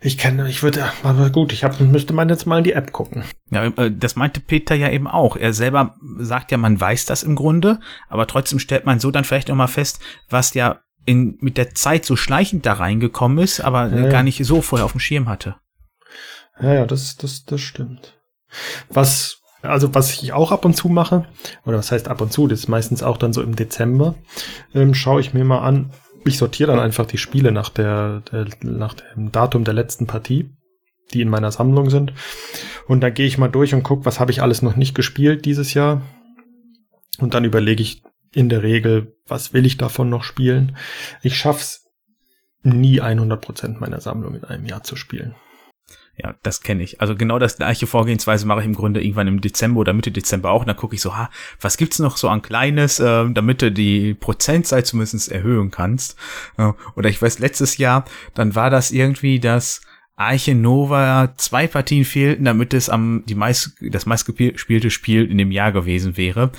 Ich 0.00 0.16
kenne, 0.16 0.48
ich 0.48 0.62
würde, 0.62 0.90
aber 1.02 1.28
gut, 1.28 1.52
ich 1.52 1.62
hab, 1.62 1.78
müsste 1.78 2.14
man 2.14 2.30
jetzt 2.30 2.46
mal 2.46 2.58
in 2.58 2.64
die 2.64 2.72
App 2.72 2.90
gucken. 2.90 3.24
Ja, 3.50 3.66
äh, 3.66 3.92
das 3.94 4.16
meinte 4.16 4.40
Peter 4.40 4.74
ja 4.74 4.90
eben 4.90 5.08
auch. 5.08 5.36
Er 5.36 5.52
selber 5.52 5.96
sagt 6.18 6.50
ja, 6.52 6.56
man 6.56 6.80
weiß 6.80 7.04
das 7.04 7.22
im 7.22 7.36
Grunde, 7.36 7.80
aber 8.08 8.26
trotzdem 8.26 8.58
stellt 8.58 8.86
man 8.86 8.98
so 8.98 9.10
dann 9.10 9.24
vielleicht 9.24 9.50
auch 9.50 9.56
mal 9.56 9.66
fest, 9.66 10.00
was 10.30 10.54
ja 10.54 10.80
in, 11.04 11.36
mit 11.40 11.56
der 11.56 11.74
Zeit 11.74 12.04
so 12.04 12.16
schleichend 12.16 12.66
da 12.66 12.74
reingekommen 12.74 13.38
ist, 13.38 13.60
aber 13.60 13.88
Ja, 13.88 14.04
ja. 14.04 14.08
gar 14.08 14.22
nicht 14.22 14.44
so 14.44 14.62
vorher 14.62 14.84
auf 14.84 14.92
dem 14.92 15.00
Schirm 15.00 15.28
hatte. 15.28 15.56
Ja, 16.60 16.74
ja, 16.74 16.86
das, 16.86 17.16
das, 17.16 17.44
das 17.44 17.60
stimmt. 17.60 18.18
Was, 18.88 19.40
also 19.62 19.94
was 19.94 20.22
ich 20.22 20.32
auch 20.32 20.52
ab 20.52 20.64
und 20.64 20.74
zu 20.74 20.88
mache, 20.88 21.26
oder 21.64 21.78
was 21.78 21.90
heißt 21.90 22.08
ab 22.08 22.20
und 22.20 22.32
zu, 22.32 22.46
das 22.46 22.60
ist 22.60 22.68
meistens 22.68 23.02
auch 23.02 23.16
dann 23.16 23.32
so 23.32 23.42
im 23.42 23.56
Dezember, 23.56 24.14
ähm, 24.74 24.94
schaue 24.94 25.20
ich 25.20 25.34
mir 25.34 25.44
mal 25.44 25.60
an, 25.60 25.90
ich 26.24 26.38
sortiere 26.38 26.70
dann 26.72 26.80
einfach 26.80 27.06
die 27.06 27.18
Spiele 27.18 27.50
nach 27.50 27.68
der, 27.68 28.20
der, 28.30 28.46
nach 28.62 28.94
dem 28.94 29.32
Datum 29.32 29.64
der 29.64 29.74
letzten 29.74 30.06
Partie, 30.06 30.50
die 31.12 31.20
in 31.20 31.28
meiner 31.28 31.50
Sammlung 31.50 31.90
sind. 31.90 32.12
Und 32.86 33.00
dann 33.00 33.14
gehe 33.14 33.26
ich 33.26 33.38
mal 33.38 33.48
durch 33.48 33.74
und 33.74 33.82
gucke, 33.82 34.04
was 34.04 34.20
habe 34.20 34.30
ich 34.30 34.42
alles 34.42 34.62
noch 34.62 34.76
nicht 34.76 34.94
gespielt 34.94 35.44
dieses 35.44 35.74
Jahr. 35.74 36.02
Und 37.18 37.34
dann 37.34 37.44
überlege 37.44 37.82
ich 37.82 38.02
in 38.34 38.48
der 38.48 38.62
Regel, 38.62 39.16
was 39.26 39.52
will 39.52 39.66
ich 39.66 39.76
davon 39.76 40.08
noch 40.08 40.24
spielen. 40.24 40.76
Ich 41.22 41.36
schaff's 41.36 41.90
nie 42.62 43.00
100% 43.00 43.78
meiner 43.78 44.00
Sammlung 44.00 44.34
in 44.34 44.44
einem 44.44 44.66
Jahr 44.66 44.82
zu 44.82 44.96
spielen. 44.96 45.34
Ja, 46.16 46.34
das 46.42 46.60
kenne 46.60 46.82
ich. 46.82 47.00
Also 47.00 47.16
genau 47.16 47.38
das 47.38 47.56
gleiche 47.56 47.86
Vorgehensweise 47.86 48.46
mache 48.46 48.60
ich 48.60 48.66
im 48.66 48.74
Grunde 48.74 49.02
irgendwann 49.02 49.28
im 49.28 49.40
Dezember 49.40 49.80
oder 49.80 49.94
Mitte 49.94 50.12
Dezember 50.12 50.50
auch. 50.50 50.60
Und 50.60 50.68
dann 50.68 50.76
gucke 50.76 50.94
ich 50.94 51.00
so, 51.00 51.16
ha, 51.16 51.30
was 51.60 51.78
gibt's 51.78 51.98
noch 51.98 52.18
so 52.18 52.28
an 52.28 52.42
Kleines, 52.42 53.00
äh, 53.00 53.30
damit 53.30 53.62
du 53.62 53.72
die 53.72 54.12
Prozentzahl 54.14 54.84
zumindest 54.84 55.32
erhöhen 55.32 55.70
kannst. 55.70 56.16
Äh, 56.58 56.72
oder 56.96 57.08
ich 57.08 57.20
weiß, 57.20 57.38
letztes 57.38 57.78
Jahr, 57.78 58.04
dann 58.34 58.54
war 58.54 58.68
das 58.68 58.90
irgendwie, 58.90 59.40
dass 59.40 59.80
Arche 60.22 60.54
Nova 60.54 61.34
zwei 61.36 61.66
Partien 61.66 62.04
fehlten, 62.04 62.44
damit 62.44 62.74
es 62.74 62.88
am 62.88 63.24
die 63.26 63.34
meist, 63.34 63.76
das 63.80 64.06
meistgespielte 64.06 64.90
Spiel 64.90 65.30
in 65.30 65.38
dem 65.38 65.50
Jahr 65.50 65.72
gewesen 65.72 66.16
wäre. 66.16 66.52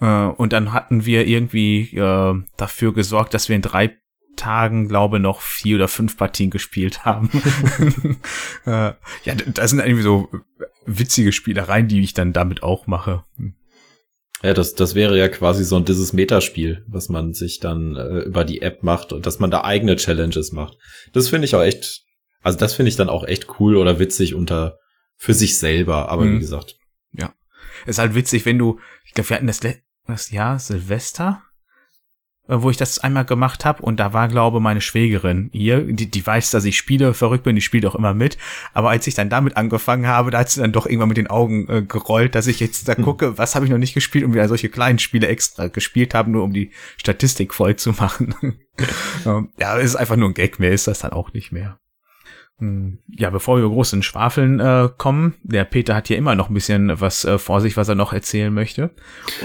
Äh, 0.00 0.06
und 0.06 0.52
dann 0.52 0.72
hatten 0.72 1.06
wir 1.06 1.26
irgendwie 1.26 1.96
äh, 1.96 2.34
dafür 2.56 2.92
gesorgt, 2.92 3.34
dass 3.34 3.48
wir 3.48 3.56
in 3.56 3.62
drei 3.62 3.96
Tagen, 4.36 4.88
glaube 4.88 5.20
noch 5.20 5.40
vier 5.42 5.76
oder 5.76 5.88
fünf 5.88 6.16
Partien 6.16 6.50
gespielt 6.50 7.04
haben. 7.04 7.30
äh, 8.66 8.92
ja, 9.24 9.34
das 9.54 9.70
sind 9.70 9.80
irgendwie 9.80 10.02
so 10.02 10.28
witzige 10.86 11.32
Spielereien, 11.32 11.88
die 11.88 12.00
ich 12.00 12.14
dann 12.14 12.32
damit 12.32 12.62
auch 12.62 12.86
mache. 12.86 13.24
Ja, 14.42 14.54
das, 14.54 14.74
das 14.74 14.94
wäre 14.94 15.18
ja 15.18 15.28
quasi 15.28 15.64
so 15.64 15.76
ein 15.76 15.84
dieses 15.84 16.14
Metaspiel, 16.14 16.84
was 16.88 17.10
man 17.10 17.34
sich 17.34 17.60
dann 17.60 17.96
äh, 17.96 18.20
über 18.20 18.44
die 18.44 18.62
App 18.62 18.82
macht 18.82 19.12
und 19.12 19.26
dass 19.26 19.38
man 19.38 19.50
da 19.50 19.64
eigene 19.64 19.96
Challenges 19.96 20.52
macht. 20.52 20.78
Das 21.12 21.28
finde 21.28 21.44
ich 21.44 21.54
auch 21.54 21.62
echt, 21.62 22.04
also 22.42 22.58
das 22.58 22.74
finde 22.74 22.88
ich 22.88 22.96
dann 22.96 23.08
auch 23.08 23.24
echt 23.24 23.60
cool 23.60 23.76
oder 23.76 23.98
witzig 23.98 24.34
unter 24.34 24.78
für 25.16 25.34
sich 25.34 25.58
selber. 25.58 26.08
Aber 26.08 26.24
Mhm. 26.24 26.36
wie 26.36 26.40
gesagt, 26.40 26.76
Ist 27.86 27.98
halt 27.98 28.14
witzig, 28.14 28.44
wenn 28.44 28.58
du, 28.58 28.78
ich 29.06 29.14
glaube, 29.14 29.30
wir 29.30 29.36
hatten 29.36 29.46
das, 29.46 29.60
das 30.06 30.30
Jahr 30.30 30.58
Silvester, 30.58 31.42
äh, 32.46 32.56
wo 32.58 32.68
ich 32.68 32.76
das 32.76 32.98
einmal 32.98 33.24
gemacht 33.24 33.64
habe 33.64 33.82
und 33.82 33.98
da 33.98 34.12
war, 34.12 34.28
glaube 34.28 34.60
meine 34.60 34.82
Schwägerin 34.82 35.48
hier, 35.52 35.80
die, 35.80 36.10
die 36.10 36.26
weiß, 36.26 36.50
dass 36.50 36.66
ich 36.66 36.76
spiele, 36.76 37.14
verrückt 37.14 37.44
bin, 37.44 37.54
die 37.54 37.62
spielt 37.62 37.86
auch 37.86 37.94
immer 37.94 38.12
mit. 38.12 38.36
Aber 38.74 38.90
als 38.90 39.06
ich 39.06 39.14
dann 39.14 39.30
damit 39.30 39.56
angefangen 39.56 40.06
habe, 40.06 40.30
da 40.30 40.40
hat 40.40 40.50
sie 40.50 40.60
dann 40.60 40.72
doch 40.72 40.84
irgendwann 40.84 41.08
mit 41.08 41.16
den 41.16 41.28
Augen 41.28 41.68
äh, 41.70 41.82
gerollt, 41.82 42.34
dass 42.34 42.48
ich 42.48 42.60
jetzt 42.60 42.86
da 42.86 42.94
gucke, 42.94 43.38
was 43.38 43.54
habe 43.54 43.64
ich 43.64 43.70
noch 43.70 43.78
nicht 43.78 43.94
gespielt 43.94 44.24
und 44.24 44.34
wieder 44.34 44.48
solche 44.48 44.68
kleinen 44.68 44.98
Spiele 44.98 45.28
extra 45.28 45.68
gespielt 45.68 46.12
habe, 46.12 46.30
nur 46.30 46.44
um 46.44 46.52
die 46.52 46.72
Statistik 46.98 47.54
voll 47.54 47.76
zu 47.76 47.92
machen. 47.92 48.34
Ja, 49.58 49.78
es 49.78 49.84
ist 49.86 49.96
einfach 49.96 50.16
nur 50.16 50.28
ein 50.30 50.34
Gag, 50.34 50.58
mehr 50.58 50.72
ist 50.72 50.86
das 50.86 50.98
dann 51.00 51.12
auch 51.12 51.32
nicht 51.32 51.50
mehr. 51.52 51.78
Hm, 52.60 52.98
Ja, 53.08 53.30
bevor 53.30 53.58
wir 53.58 53.66
groß 53.68 53.94
in 53.94 54.02
Schwafeln 54.02 54.60
äh, 54.60 54.88
kommen, 54.96 55.34
der 55.42 55.64
Peter 55.64 55.94
hat 55.96 56.08
hier 56.08 56.16
immer 56.18 56.34
noch 56.34 56.48
ein 56.50 56.54
bisschen 56.54 57.00
was 57.00 57.24
äh, 57.24 57.38
vor 57.38 57.60
sich, 57.60 57.76
was 57.76 57.88
er 57.88 57.94
noch 57.96 58.12
erzählen 58.12 58.52
möchte. 58.54 58.90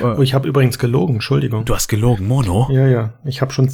Oh, 0.01 0.19
Äh, 0.19 0.23
ich 0.23 0.33
habe 0.33 0.47
übrigens 0.47 0.77
gelogen, 0.77 1.15
Entschuldigung. 1.15 1.65
du 1.65 1.73
hast 1.73 1.87
gelogen, 1.87 2.27
Mono. 2.27 2.67
Ja, 2.71 2.87
ja. 2.87 3.13
Ich 3.25 3.41
habe 3.41 3.51
schon, 3.53 3.71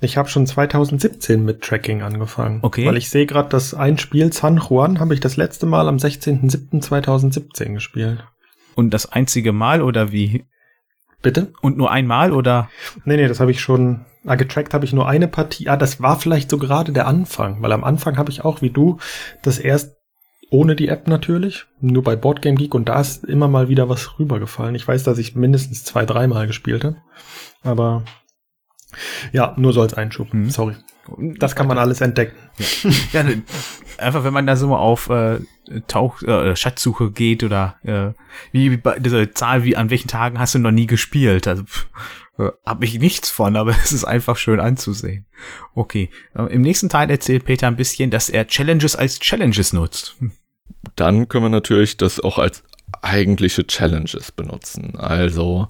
ich 0.00 0.16
habe 0.16 0.28
schon 0.28 0.46
2017 0.46 1.44
mit 1.44 1.60
Tracking 1.62 2.02
angefangen. 2.02 2.60
Okay. 2.62 2.86
Weil 2.86 2.96
ich 2.96 3.10
sehe 3.10 3.26
gerade, 3.26 3.48
dass 3.50 3.74
ein 3.74 3.98
Spiel 3.98 4.32
San 4.32 4.56
Juan 4.58 5.00
habe 5.00 5.12
ich 5.14 5.20
das 5.20 5.36
letzte 5.36 5.66
Mal 5.66 5.88
am 5.88 5.96
16.07.2017 5.96 7.74
gespielt. 7.74 8.24
Und 8.74 8.90
das 8.90 9.10
einzige 9.10 9.52
Mal 9.52 9.82
oder 9.82 10.10
wie? 10.12 10.44
Bitte? 11.22 11.52
Und 11.62 11.76
nur 11.76 11.90
einmal 11.90 12.32
oder? 12.32 12.68
Nee, 13.04 13.16
nee, 13.16 13.28
das 13.28 13.40
habe 13.40 13.50
ich 13.50 13.60
schon. 13.60 14.04
Ah, 14.26 14.36
getrackt 14.36 14.72
habe 14.72 14.84
ich 14.84 14.92
nur 14.92 15.06
eine 15.06 15.28
Partie. 15.28 15.68
Ah, 15.68 15.76
das 15.76 16.00
war 16.00 16.18
vielleicht 16.18 16.50
so 16.50 16.58
gerade 16.58 16.92
der 16.92 17.06
Anfang, 17.06 17.60
weil 17.60 17.72
am 17.72 17.84
Anfang 17.84 18.16
habe 18.16 18.30
ich 18.30 18.44
auch 18.44 18.62
wie 18.62 18.70
du 18.70 18.98
das 19.42 19.58
erst 19.58 19.96
ohne 20.50 20.76
die 20.76 20.88
App 20.88 21.08
natürlich, 21.08 21.66
nur 21.80 22.02
bei 22.02 22.16
Boardgame 22.16 22.56
Geek 22.56 22.74
und 22.74 22.88
da 22.88 23.00
ist 23.00 23.24
immer 23.24 23.48
mal 23.48 23.68
wieder 23.68 23.88
was 23.88 24.18
rübergefallen. 24.18 24.74
Ich 24.74 24.86
weiß, 24.86 25.02
dass 25.02 25.18
ich 25.18 25.34
mindestens 25.34 25.84
zwei, 25.84 26.04
dreimal 26.06 26.46
gespielt 26.46 26.84
habe, 26.84 26.96
aber 27.62 28.04
ja, 29.32 29.54
nur 29.56 29.72
so 29.72 29.82
als 29.82 29.94
Einschub. 29.94 30.32
Mhm. 30.32 30.50
Sorry. 30.50 30.76
Das 31.38 31.54
kann 31.54 31.66
man 31.66 31.76
alles 31.76 32.00
entdecken. 32.00 32.36
Ja, 33.12 33.22
ne, 33.22 33.42
einfach 33.98 34.24
wenn 34.24 34.32
man 34.32 34.46
da 34.46 34.56
so 34.56 34.74
auf 34.74 35.10
äh, 35.10 35.40
Tauch 35.86 36.22
äh, 36.22 36.56
Schatzsuche 36.56 37.10
geht 37.10 37.42
oder 37.42 37.76
äh, 37.82 38.12
wie 38.52 38.76
bei 38.76 38.98
diese 38.98 39.32
Zahl 39.32 39.64
wie 39.64 39.76
an 39.76 39.90
welchen 39.90 40.08
Tagen 40.08 40.38
hast 40.38 40.54
du 40.54 40.60
noch 40.60 40.70
nie 40.70 40.86
gespielt? 40.86 41.46
Also 41.46 41.64
pff, 41.64 41.88
äh, 42.38 42.50
habe 42.64 42.84
ich 42.84 42.98
nichts 42.98 43.30
von, 43.30 43.56
aber 43.56 43.70
es 43.84 43.92
ist 43.92 44.04
einfach 44.04 44.36
schön 44.36 44.60
anzusehen. 44.60 45.26
Okay, 45.74 46.10
äh, 46.34 46.52
im 46.52 46.62
nächsten 46.62 46.88
Teil 46.88 47.10
erzählt 47.10 47.44
Peter 47.44 47.66
ein 47.66 47.76
bisschen, 47.76 48.10
dass 48.10 48.28
er 48.28 48.46
Challenges 48.46 48.96
als 48.96 49.18
Challenges 49.18 49.72
nutzt. 49.72 50.16
Hm. 50.18 50.32
Dann 50.96 51.28
können 51.28 51.44
wir 51.44 51.50
natürlich 51.50 51.96
das 51.96 52.20
auch 52.20 52.38
als 52.38 52.62
eigentliche 53.02 53.66
Challenges 53.66 54.32
benutzen. 54.32 54.96
Also 54.96 55.68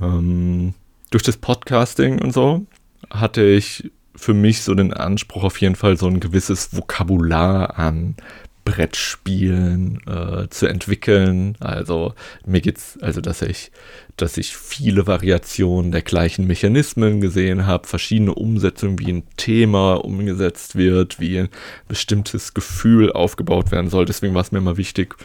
ähm, 0.00 0.74
durch 1.10 1.22
das 1.22 1.36
Podcasting 1.36 2.20
und 2.20 2.32
so 2.32 2.66
hatte 3.10 3.42
ich 3.42 3.90
für 4.14 4.34
mich 4.34 4.62
so 4.62 4.74
den 4.74 4.92
Anspruch 4.92 5.44
auf 5.44 5.60
jeden 5.60 5.76
Fall 5.76 5.96
so 5.96 6.06
ein 6.06 6.20
gewisses 6.20 6.76
Vokabular 6.76 7.78
an 7.78 8.16
Brettspielen 8.64 10.00
äh, 10.06 10.48
zu 10.50 10.66
entwickeln. 10.66 11.56
Also 11.60 12.14
mir 12.46 12.60
geht's, 12.60 12.98
also 13.00 13.20
dass 13.20 13.42
ich, 13.42 13.70
dass 14.16 14.36
ich 14.36 14.56
viele 14.56 15.06
Variationen 15.06 15.92
der 15.92 16.02
gleichen 16.02 16.46
Mechanismen 16.46 17.20
gesehen 17.20 17.66
habe, 17.66 17.86
verschiedene 17.86 18.34
Umsetzungen, 18.34 18.98
wie 18.98 19.12
ein 19.12 19.22
Thema 19.36 19.94
umgesetzt 20.04 20.76
wird, 20.76 21.20
wie 21.20 21.40
ein 21.40 21.48
bestimmtes 21.88 22.54
Gefühl 22.54 23.12
aufgebaut 23.12 23.70
werden 23.70 23.90
soll. 23.90 24.04
Deswegen 24.04 24.34
war 24.34 24.42
es 24.42 24.52
mir 24.52 24.58
immer 24.58 24.76
wichtig, 24.76 25.16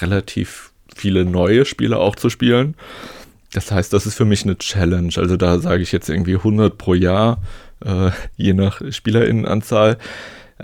relativ 0.00 0.72
viele 0.94 1.24
neue 1.24 1.64
Spiele 1.64 1.98
auch 1.98 2.16
zu 2.16 2.30
spielen. 2.30 2.76
Das 3.52 3.70
heißt, 3.70 3.92
das 3.92 4.06
ist 4.06 4.16
für 4.16 4.24
mich 4.24 4.44
eine 4.44 4.58
Challenge. 4.58 5.12
Also 5.16 5.36
da 5.36 5.58
sage 5.58 5.82
ich 5.82 5.92
jetzt 5.92 6.08
irgendwie 6.08 6.34
100 6.34 6.76
pro 6.76 6.94
Jahr, 6.94 7.40
äh, 7.84 8.10
je 8.36 8.52
nach 8.52 8.80
Spielerinnenanzahl. 8.90 9.98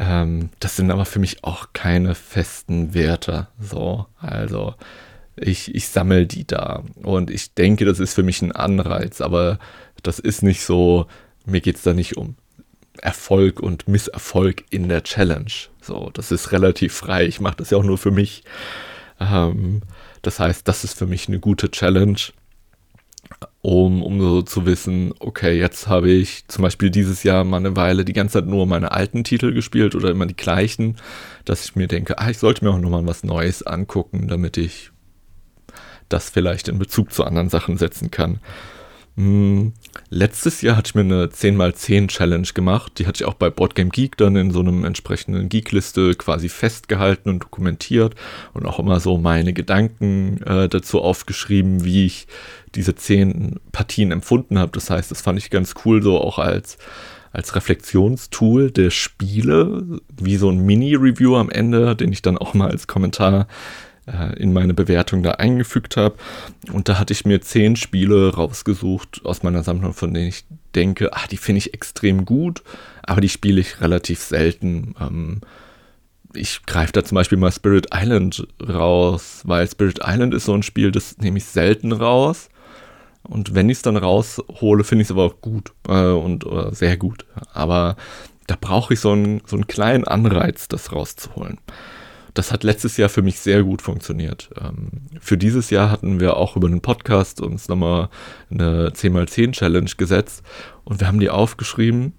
Ähm, 0.00 0.48
das 0.60 0.76
sind 0.76 0.90
aber 0.90 1.04
für 1.04 1.18
mich 1.18 1.44
auch 1.44 1.68
keine 1.74 2.14
festen 2.14 2.94
Werte. 2.94 3.48
So, 3.60 4.06
also 4.18 4.74
ich, 5.36 5.74
ich 5.74 5.88
sammle 5.88 6.26
die 6.26 6.46
da. 6.46 6.82
Und 7.02 7.30
ich 7.30 7.54
denke, 7.54 7.84
das 7.84 8.00
ist 8.00 8.14
für 8.14 8.22
mich 8.22 8.40
ein 8.40 8.52
Anreiz. 8.52 9.20
Aber 9.20 9.58
das 10.02 10.18
ist 10.18 10.42
nicht 10.42 10.62
so, 10.62 11.06
mir 11.44 11.60
geht 11.60 11.76
es 11.76 11.82
da 11.82 11.92
nicht 11.92 12.16
um 12.16 12.36
Erfolg 13.02 13.60
und 13.60 13.88
Misserfolg 13.88 14.64
in 14.70 14.88
der 14.88 15.02
Challenge. 15.02 15.52
So, 15.82 16.10
das 16.14 16.32
ist 16.32 16.50
relativ 16.50 16.94
frei. 16.94 17.26
Ich 17.26 17.40
mache 17.40 17.56
das 17.56 17.68
ja 17.70 17.76
auch 17.76 17.84
nur 17.84 17.98
für 17.98 18.10
mich. 18.10 18.42
Ähm, 19.20 19.82
das 20.22 20.40
heißt, 20.40 20.66
das 20.66 20.82
ist 20.82 20.98
für 20.98 21.06
mich 21.06 21.28
eine 21.28 21.40
gute 21.40 21.70
Challenge 21.70 22.18
um, 23.62 24.02
um 24.02 24.20
so 24.20 24.42
zu 24.42 24.64
wissen, 24.64 25.12
okay, 25.18 25.58
jetzt 25.58 25.86
habe 25.86 26.10
ich 26.10 26.46
zum 26.48 26.62
Beispiel 26.62 26.90
dieses 26.90 27.22
Jahr 27.22 27.44
mal 27.44 27.58
eine 27.58 27.76
Weile 27.76 28.04
die 28.04 28.14
ganze 28.14 28.34
Zeit 28.34 28.46
nur 28.46 28.66
meine 28.66 28.92
alten 28.92 29.22
Titel 29.22 29.52
gespielt 29.52 29.94
oder 29.94 30.10
immer 30.10 30.26
die 30.26 30.36
gleichen, 30.36 30.96
dass 31.44 31.64
ich 31.64 31.76
mir 31.76 31.86
denke, 31.86 32.18
ah, 32.18 32.30
ich 32.30 32.38
sollte 32.38 32.64
mir 32.64 32.70
auch 32.70 32.78
nochmal 32.78 33.06
was 33.06 33.22
Neues 33.22 33.62
angucken, 33.62 34.28
damit 34.28 34.56
ich 34.56 34.90
das 36.08 36.30
vielleicht 36.30 36.68
in 36.68 36.78
Bezug 36.78 37.12
zu 37.12 37.24
anderen 37.24 37.50
Sachen 37.50 37.76
setzen 37.76 38.10
kann. 38.10 38.40
Hm, 39.16 39.72
letztes 40.08 40.62
Jahr 40.62 40.76
hatte 40.76 40.88
ich 40.88 40.94
mir 40.94 41.00
eine 41.02 41.26
10x10 41.26 42.08
Challenge 42.08 42.48
gemacht. 42.54 42.92
Die 42.98 43.06
hatte 43.06 43.22
ich 43.22 43.28
auch 43.28 43.34
bei 43.34 43.50
Boardgame 43.50 43.90
Geek 43.90 44.16
dann 44.16 44.36
in 44.36 44.50
so 44.50 44.60
einem 44.60 44.84
entsprechenden 44.84 45.48
Geek-Liste 45.48 46.14
quasi 46.14 46.48
festgehalten 46.48 47.28
und 47.28 47.42
dokumentiert 47.42 48.14
und 48.54 48.66
auch 48.66 48.78
immer 48.78 49.00
so 49.00 49.18
meine 49.18 49.52
Gedanken 49.52 50.42
äh, 50.42 50.68
dazu 50.68 51.02
aufgeschrieben, 51.02 51.84
wie 51.84 52.06
ich 52.06 52.28
diese 52.74 52.94
zehn 52.94 53.58
Partien 53.72 54.12
empfunden 54.12 54.58
habe. 54.58 54.72
Das 54.72 54.90
heißt, 54.90 55.10
das 55.10 55.22
fand 55.22 55.38
ich 55.38 55.50
ganz 55.50 55.74
cool, 55.84 56.02
so 56.02 56.18
auch 56.20 56.38
als, 56.38 56.78
als 57.32 57.56
Reflexionstool 57.56 58.70
der 58.70 58.90
Spiele, 58.90 60.00
wie 60.20 60.36
so 60.36 60.50
ein 60.50 60.64
Mini-Review 60.64 61.36
am 61.36 61.50
Ende, 61.50 61.96
den 61.96 62.12
ich 62.12 62.22
dann 62.22 62.38
auch 62.38 62.54
mal 62.54 62.70
als 62.70 62.86
Kommentar 62.86 63.48
in 64.38 64.52
meine 64.52 64.74
Bewertung 64.74 65.22
da 65.22 65.32
eingefügt 65.32 65.96
habe. 65.96 66.16
Und 66.72 66.88
da 66.88 66.98
hatte 66.98 67.12
ich 67.12 67.24
mir 67.24 67.40
zehn 67.40 67.76
Spiele 67.76 68.34
rausgesucht 68.34 69.22
aus 69.24 69.42
meiner 69.42 69.62
Sammlung, 69.62 69.92
von 69.92 70.12
denen 70.12 70.28
ich 70.28 70.44
denke, 70.74 71.12
ah, 71.12 71.26
die 71.30 71.36
finde 71.36 71.58
ich 71.58 71.74
extrem 71.74 72.24
gut, 72.24 72.62
aber 73.02 73.20
die 73.20 73.28
spiele 73.28 73.60
ich 73.60 73.80
relativ 73.80 74.20
selten. 74.20 74.94
Ähm, 75.00 75.40
ich 76.34 76.64
greife 76.66 76.92
da 76.92 77.04
zum 77.04 77.16
Beispiel 77.16 77.38
mal 77.38 77.52
Spirit 77.52 77.88
Island 77.94 78.46
raus, 78.62 79.42
weil 79.44 79.68
Spirit 79.68 80.00
Island 80.04 80.34
ist 80.34 80.44
so 80.44 80.54
ein 80.54 80.62
Spiel, 80.62 80.92
das 80.92 81.18
nehme 81.18 81.38
ich 81.38 81.44
selten 81.44 81.92
raus. 81.92 82.48
Und 83.22 83.54
wenn 83.54 83.68
ich 83.68 83.78
es 83.78 83.82
dann 83.82 83.96
raushole, 83.96 84.82
finde 84.82 85.02
ich 85.02 85.08
es 85.08 85.12
aber 85.12 85.24
auch 85.24 85.40
gut 85.40 85.72
äh, 85.88 86.10
und 86.10 86.46
sehr 86.70 86.96
gut. 86.96 87.26
Aber 87.52 87.96
da 88.46 88.56
brauche 88.58 88.94
ich 88.94 89.00
so 89.00 89.12
einen, 89.12 89.42
so 89.44 89.56
einen 89.56 89.66
kleinen 89.66 90.04
Anreiz, 90.04 90.68
das 90.68 90.92
rauszuholen. 90.92 91.58
Das 92.34 92.52
hat 92.52 92.64
letztes 92.64 92.96
Jahr 92.96 93.08
für 93.08 93.22
mich 93.22 93.40
sehr 93.40 93.62
gut 93.62 93.82
funktioniert. 93.82 94.50
Ähm, 94.60 95.02
für 95.20 95.36
dieses 95.36 95.70
Jahr 95.70 95.90
hatten 95.90 96.20
wir 96.20 96.36
auch 96.36 96.56
über 96.56 96.68
einen 96.68 96.80
Podcast 96.80 97.40
uns 97.40 97.68
nochmal 97.68 98.08
eine 98.50 98.90
10x10 98.90 99.52
Challenge 99.52 99.90
gesetzt 99.96 100.42
und 100.84 101.00
wir 101.00 101.06
haben 101.06 101.20
die 101.20 101.30
aufgeschrieben 101.30 102.12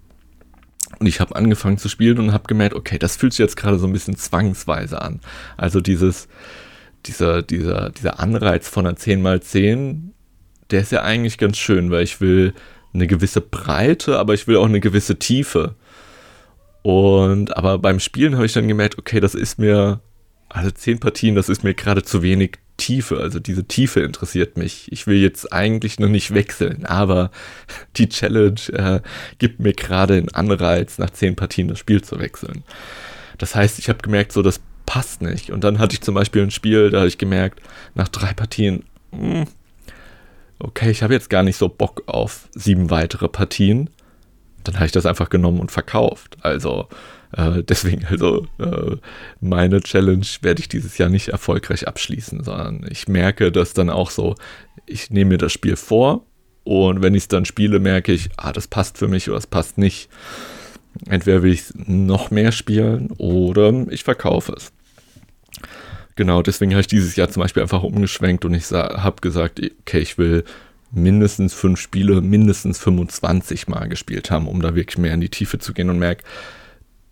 und 0.99 1.07
ich 1.07 1.19
habe 1.19 1.35
angefangen 1.35 1.77
zu 1.77 1.89
spielen 1.89 2.19
und 2.19 2.33
habe 2.33 2.47
gemerkt, 2.47 2.75
okay, 2.75 2.99
das 2.99 3.15
fühlt 3.15 3.33
sich 3.33 3.39
jetzt 3.39 3.55
gerade 3.57 3.79
so 3.79 3.87
ein 3.87 3.93
bisschen 3.93 4.17
zwangsweise 4.17 5.01
an. 5.01 5.19
Also 5.57 5.81
dieses, 5.81 6.27
dieser, 7.05 7.41
dieser, 7.41 7.89
dieser 7.89 8.19
Anreiz 8.19 8.67
von 8.67 8.85
einer 8.85 8.97
10x10, 8.97 10.11
der 10.69 10.81
ist 10.81 10.91
ja 10.91 11.01
eigentlich 11.01 11.37
ganz 11.37 11.57
schön, 11.57 11.91
weil 11.91 12.03
ich 12.03 12.21
will 12.21 12.53
eine 12.93 13.07
gewisse 13.07 13.41
Breite, 13.41 14.19
aber 14.19 14.33
ich 14.33 14.47
will 14.47 14.57
auch 14.57 14.65
eine 14.65 14.79
gewisse 14.79 15.17
Tiefe. 15.17 15.75
Und 16.83 17.55
aber 17.55 17.77
beim 17.77 17.99
Spielen 17.99 18.35
habe 18.35 18.45
ich 18.45 18.53
dann 18.53 18.67
gemerkt, 18.67 18.97
okay, 18.97 19.19
das 19.19 19.35
ist 19.35 19.59
mir, 19.59 20.01
also 20.49 20.71
zehn 20.71 20.99
Partien, 20.99 21.35
das 21.35 21.49
ist 21.49 21.63
mir 21.63 21.73
gerade 21.73 22.03
zu 22.03 22.21
wenig 22.21 22.57
Tiefe. 22.77 23.19
Also 23.19 23.39
diese 23.39 23.65
Tiefe 23.65 23.99
interessiert 23.99 24.57
mich. 24.57 24.91
Ich 24.91 25.05
will 25.05 25.17
jetzt 25.17 25.53
eigentlich 25.53 25.99
noch 25.99 26.09
nicht 26.09 26.33
wechseln, 26.33 26.85
aber 26.85 27.31
die 27.97 28.09
Challenge 28.09 28.59
äh, 28.73 29.01
gibt 29.37 29.59
mir 29.59 29.73
gerade 29.73 30.15
einen 30.15 30.29
Anreiz, 30.29 30.97
nach 30.97 31.11
zehn 31.11 31.35
Partien 31.35 31.67
das 31.67 31.79
Spiel 31.79 32.01
zu 32.01 32.19
wechseln. 32.19 32.63
Das 33.37 33.55
heißt, 33.55 33.79
ich 33.79 33.89
habe 33.89 33.99
gemerkt, 33.99 34.31
so 34.31 34.41
das 34.41 34.59
passt 34.85 35.21
nicht. 35.21 35.51
Und 35.51 35.63
dann 35.63 35.79
hatte 35.79 35.93
ich 35.93 36.01
zum 36.01 36.15
Beispiel 36.15 36.41
ein 36.41 36.51
Spiel, 36.51 36.89
da 36.89 36.99
habe 36.99 37.07
ich 37.07 37.17
gemerkt, 37.17 37.61
nach 37.93 38.07
drei 38.07 38.33
Partien, 38.33 38.83
mh, 39.11 39.41
hm, 39.41 39.47
okay, 40.59 40.91
ich 40.91 41.03
habe 41.03 41.13
jetzt 41.13 41.29
gar 41.29 41.43
nicht 41.43 41.57
so 41.57 41.69
Bock 41.69 42.03
auf 42.07 42.49
sieben 42.53 42.89
weitere 42.89 43.27
Partien 43.27 43.89
dann 44.63 44.75
habe 44.75 44.85
ich 44.85 44.91
das 44.91 45.05
einfach 45.05 45.29
genommen 45.29 45.59
und 45.59 45.71
verkauft. 45.71 46.37
Also 46.41 46.87
äh, 47.35 47.63
deswegen, 47.67 48.05
also 48.05 48.45
äh, 48.59 48.97
meine 49.39 49.81
Challenge 49.81 50.25
werde 50.41 50.61
ich 50.61 50.69
dieses 50.69 50.97
Jahr 50.97 51.09
nicht 51.09 51.29
erfolgreich 51.29 51.87
abschließen, 51.87 52.43
sondern 52.43 52.85
ich 52.89 53.07
merke 53.07 53.51
das 53.51 53.73
dann 53.73 53.89
auch 53.89 54.09
so, 54.09 54.35
ich 54.85 55.09
nehme 55.09 55.31
mir 55.31 55.37
das 55.37 55.53
Spiel 55.53 55.75
vor 55.75 56.25
und 56.63 57.01
wenn 57.01 57.15
ich 57.15 57.23
es 57.23 57.27
dann 57.27 57.45
spiele, 57.45 57.79
merke 57.79 58.11
ich, 58.11 58.29
ah, 58.37 58.51
das 58.51 58.67
passt 58.67 58.97
für 58.97 59.07
mich 59.07 59.29
oder 59.29 59.37
es 59.37 59.47
passt 59.47 59.77
nicht. 59.77 60.09
Entweder 61.07 61.41
will 61.41 61.53
ich 61.53 61.63
noch 61.73 62.31
mehr 62.31 62.51
spielen 62.51 63.11
oder 63.17 63.87
ich 63.89 64.03
verkaufe 64.03 64.53
es. 64.53 64.71
Genau, 66.15 66.41
deswegen 66.41 66.71
habe 66.71 66.81
ich 66.81 66.87
dieses 66.87 67.15
Jahr 67.15 67.29
zum 67.29 67.41
Beispiel 67.41 67.63
einfach 67.63 67.83
umgeschwenkt 67.83 68.43
und 68.43 68.53
ich 68.53 68.71
habe 68.71 69.21
gesagt, 69.21 69.61
okay, 69.81 69.99
ich 69.99 70.17
will 70.17 70.43
mindestens 70.91 71.53
fünf 71.53 71.79
Spiele, 71.79 72.21
mindestens 72.21 72.79
25 72.79 73.67
Mal 73.67 73.87
gespielt 73.87 74.29
haben, 74.31 74.47
um 74.47 74.61
da 74.61 74.75
wirklich 74.75 74.97
mehr 74.97 75.13
in 75.13 75.21
die 75.21 75.29
Tiefe 75.29 75.59
zu 75.59 75.73
gehen 75.73 75.89
und 75.89 75.99
merke, 75.99 76.23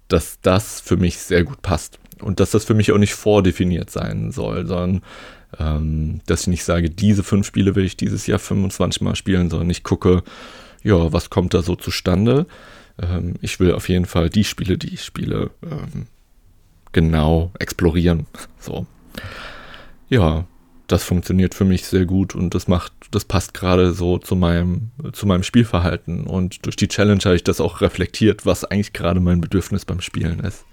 dass 0.07 0.39
das 0.41 0.81
für 0.81 0.97
mich 0.97 1.17
sehr 1.19 1.43
gut 1.43 1.61
passt. 1.61 1.99
Und 2.19 2.39
dass 2.41 2.51
das 2.51 2.65
für 2.65 2.73
mich 2.73 2.91
auch 2.91 2.97
nicht 2.97 3.13
vordefiniert 3.13 3.89
sein 3.89 4.31
soll, 4.31 4.65
sondern 4.65 5.01
ähm, 5.57 6.21
dass 6.25 6.41
ich 6.41 6.47
nicht 6.47 6.63
sage, 6.63 6.89
diese 6.89 7.23
fünf 7.23 7.47
Spiele 7.47 7.75
will 7.75 7.85
ich 7.85 7.95
dieses 7.95 8.27
Jahr 8.27 8.39
25 8.39 9.01
Mal 9.01 9.15
spielen, 9.15 9.49
sondern 9.49 9.69
ich 9.69 9.83
gucke, 9.83 10.23
ja, 10.83 11.11
was 11.13 11.29
kommt 11.29 11.53
da 11.53 11.61
so 11.61 11.75
zustande. 11.75 12.45
Ähm, 13.01 13.35
ich 13.41 13.59
will 13.59 13.73
auf 13.73 13.89
jeden 13.89 14.05
Fall 14.05 14.29
die 14.29 14.43
Spiele, 14.43 14.77
die 14.77 14.93
ich 14.93 15.03
spiele, 15.03 15.51
ähm, 15.63 16.07
genau 16.91 17.51
explorieren. 17.59 18.27
So. 18.59 18.85
Ja, 20.09 20.45
das 20.91 21.03
funktioniert 21.03 21.53
für 21.53 21.65
mich 21.65 21.85
sehr 21.85 22.05
gut 22.05 22.35
und 22.35 22.55
das 22.55 22.67
macht, 22.67 22.91
das 23.11 23.23
passt 23.23 23.53
gerade 23.53 23.93
so 23.93 24.17
zu 24.17 24.35
meinem, 24.35 24.91
zu 25.13 25.27
meinem 25.27 25.43
Spielverhalten. 25.43 26.25
Und 26.25 26.65
durch 26.65 26.75
die 26.75 26.87
Challenge 26.87 27.21
habe 27.23 27.35
ich 27.35 27.43
das 27.43 27.61
auch 27.61 27.81
reflektiert, 27.81 28.45
was 28.45 28.65
eigentlich 28.65 28.93
gerade 28.93 29.19
mein 29.19 29.39
Bedürfnis 29.39 29.85
beim 29.85 30.01
Spielen 30.01 30.39
ist. 30.39 30.65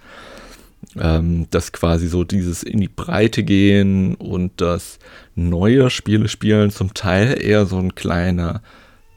Ähm, 0.98 1.46
dass 1.50 1.72
quasi 1.72 2.06
so 2.06 2.24
dieses 2.24 2.62
in 2.62 2.80
die 2.80 2.88
Breite 2.88 3.42
gehen 3.42 4.14
und 4.14 4.60
das 4.60 4.98
neue 5.34 5.90
Spiele 5.90 6.28
spielen 6.28 6.70
zum 6.70 6.94
Teil 6.94 7.42
eher 7.42 7.66
so 7.66 7.78
ein 7.78 7.94
kleiner 7.94 8.62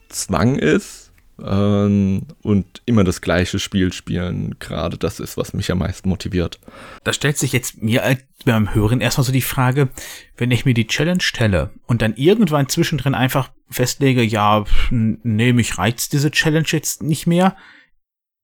Zwang 0.10 0.58
ist, 0.58 1.09
und 1.40 2.66
immer 2.86 3.04
das 3.04 3.22
gleiche 3.22 3.60
Spiel 3.60 3.94
spielen, 3.94 4.56
gerade 4.60 4.98
das 4.98 5.20
ist, 5.20 5.38
was 5.38 5.54
mich 5.54 5.72
am 5.72 5.80
meisten 5.80 6.10
motiviert. 6.10 6.60
Da 7.04 7.14
stellt 7.14 7.38
sich 7.38 7.54
jetzt 7.54 7.82
mir 7.82 8.18
beim 8.46 8.74
Hören 8.74 9.02
erstmal 9.02 9.26
so 9.26 9.32
die 9.32 9.42
Frage, 9.42 9.90
wenn 10.38 10.52
ich 10.52 10.66
mir 10.66 10.74
die 10.74 10.88
Challenge 10.88 11.22
stelle 11.22 11.72
und 11.88 12.02
dann 12.02 12.16
irgendwann 12.16 12.70
zwischendrin 12.70 13.16
einfach 13.16 13.50
festlege, 13.70 14.24
ja, 14.24 14.66
nee, 14.92 15.54
mich 15.54 15.78
reizt 15.78 16.14
diese 16.14 16.32
Challenge 16.32 16.68
jetzt 16.70 17.04
nicht 17.04 17.28
mehr, 17.28 17.56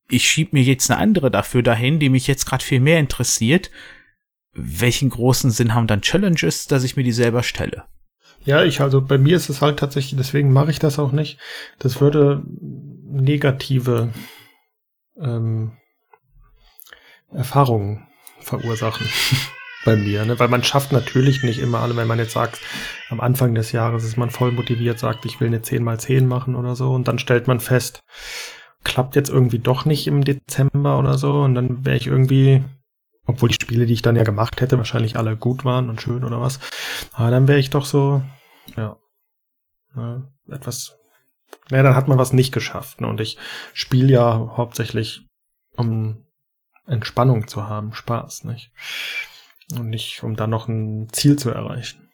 ich 0.09 0.29
schieb 0.29 0.53
mir 0.53 0.63
jetzt 0.63 0.89
eine 0.91 0.99
andere 0.99 1.31
dafür 1.31 1.63
dahin, 1.63 1.99
die 1.99 2.09
mich 2.09 2.27
jetzt 2.27 2.45
gerade 2.45 2.63
viel 2.63 2.79
mehr 2.79 2.99
interessiert, 2.99 3.71
welchen 4.53 5.09
großen 5.09 5.51
Sinn 5.51 5.73
haben 5.73 5.87
dann 5.87 6.01
Challenges, 6.01 6.67
dass 6.67 6.83
ich 6.83 6.95
mir 6.95 7.03
die 7.03 7.11
selber 7.11 7.43
stelle? 7.43 7.85
Ja, 8.45 8.63
ich, 8.63 8.79
also 8.79 9.01
bei 9.01 9.17
mir 9.17 9.35
ist 9.35 9.49
es 9.49 9.61
halt 9.61 9.79
tatsächlich, 9.79 10.17
deswegen 10.17 10.53
mache 10.53 10.69
ich 10.69 10.79
das 10.79 10.99
auch 10.99 11.11
nicht. 11.11 11.39
Das 11.79 11.99
würde 11.99 12.43
negative 13.03 14.09
ähm, 15.19 15.73
Erfahrungen 17.31 18.07
verursachen 18.39 19.07
bei 19.85 19.95
mir, 19.95 20.25
ne? 20.25 20.37
weil 20.39 20.47
man 20.47 20.63
schafft 20.63 20.91
natürlich 20.91 21.43
nicht 21.43 21.59
immer 21.59 21.79
alle, 21.79 21.95
wenn 21.95 22.07
man 22.07 22.19
jetzt 22.19 22.33
sagt, 22.33 22.59
am 23.09 23.19
Anfang 23.19 23.55
des 23.55 23.71
Jahres 23.71 24.03
ist 24.03 24.17
man 24.17 24.29
voll 24.29 24.51
motiviert, 24.51 24.99
sagt, 24.99 25.25
ich 25.25 25.39
will 25.39 25.47
eine 25.47 25.63
10 25.63 25.83
mal 25.83 25.99
10 25.99 26.27
machen 26.27 26.55
oder 26.55 26.75
so 26.75 26.93
und 26.93 27.07
dann 27.07 27.17
stellt 27.17 27.47
man 27.47 27.59
fest, 27.59 28.03
klappt 28.83 29.15
jetzt 29.15 29.29
irgendwie 29.29 29.59
doch 29.59 29.85
nicht 29.85 30.05
im 30.05 30.23
Dezember 30.23 30.99
oder 30.99 31.17
so 31.17 31.41
und 31.41 31.55
dann 31.55 31.85
wäre 31.85 31.97
ich 31.97 32.05
irgendwie 32.05 32.63
obwohl 33.27 33.49
die 33.49 33.55
Spiele, 33.55 33.85
die 33.85 33.93
ich 33.93 34.01
dann 34.01 34.15
ja 34.15 34.23
gemacht 34.23 34.61
hätte, 34.61 34.77
wahrscheinlich 34.77 35.17
alle 35.17 35.35
gut 35.35 35.65
waren 35.65 35.89
und 35.89 36.01
schön 36.01 36.23
oder 36.23 36.41
was. 36.41 36.59
Aber 37.13 37.31
dann 37.31 37.47
wäre 37.47 37.59
ich 37.59 37.71
doch 37.71 37.85
so, 37.85 38.21
ja, 38.76 38.97
ne, 39.93 40.32
etwas, 40.49 40.97
naja, 41.70 41.84
dann 41.84 41.95
hat 41.95 42.07
man 42.07 42.18
was 42.18 42.34
nicht 42.34 42.53
geschafft. 42.53 43.01
Ne? 43.01 43.07
Und 43.07 43.22
ich 43.22 43.38
spiele 43.74 44.11
ja 44.11 44.53
hauptsächlich, 44.55 45.28
um 45.76 46.26
Entspannung 46.88 47.47
zu 47.47 47.68
haben, 47.68 47.93
Spaß, 47.93 48.43
nicht? 48.43 48.72
Und 49.72 49.89
nicht, 49.89 50.24
um 50.24 50.36
dann 50.36 50.51
noch 50.51 50.68
ein 50.68 51.09
Ziel 51.11 51.38
zu 51.38 51.49
erreichen. 51.49 52.09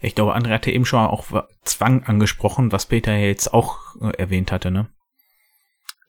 Ich 0.00 0.14
glaube, 0.14 0.36
André 0.36 0.50
hatte 0.50 0.70
eben 0.70 0.86
schon 0.86 1.00
auch 1.00 1.26
Zwang 1.64 2.04
angesprochen, 2.04 2.72
was 2.72 2.86
Peter 2.86 3.12
ja 3.12 3.26
jetzt 3.26 3.52
auch 3.52 3.78
äh, 4.00 4.16
erwähnt 4.16 4.52
hatte, 4.52 4.70
ne? 4.70 4.88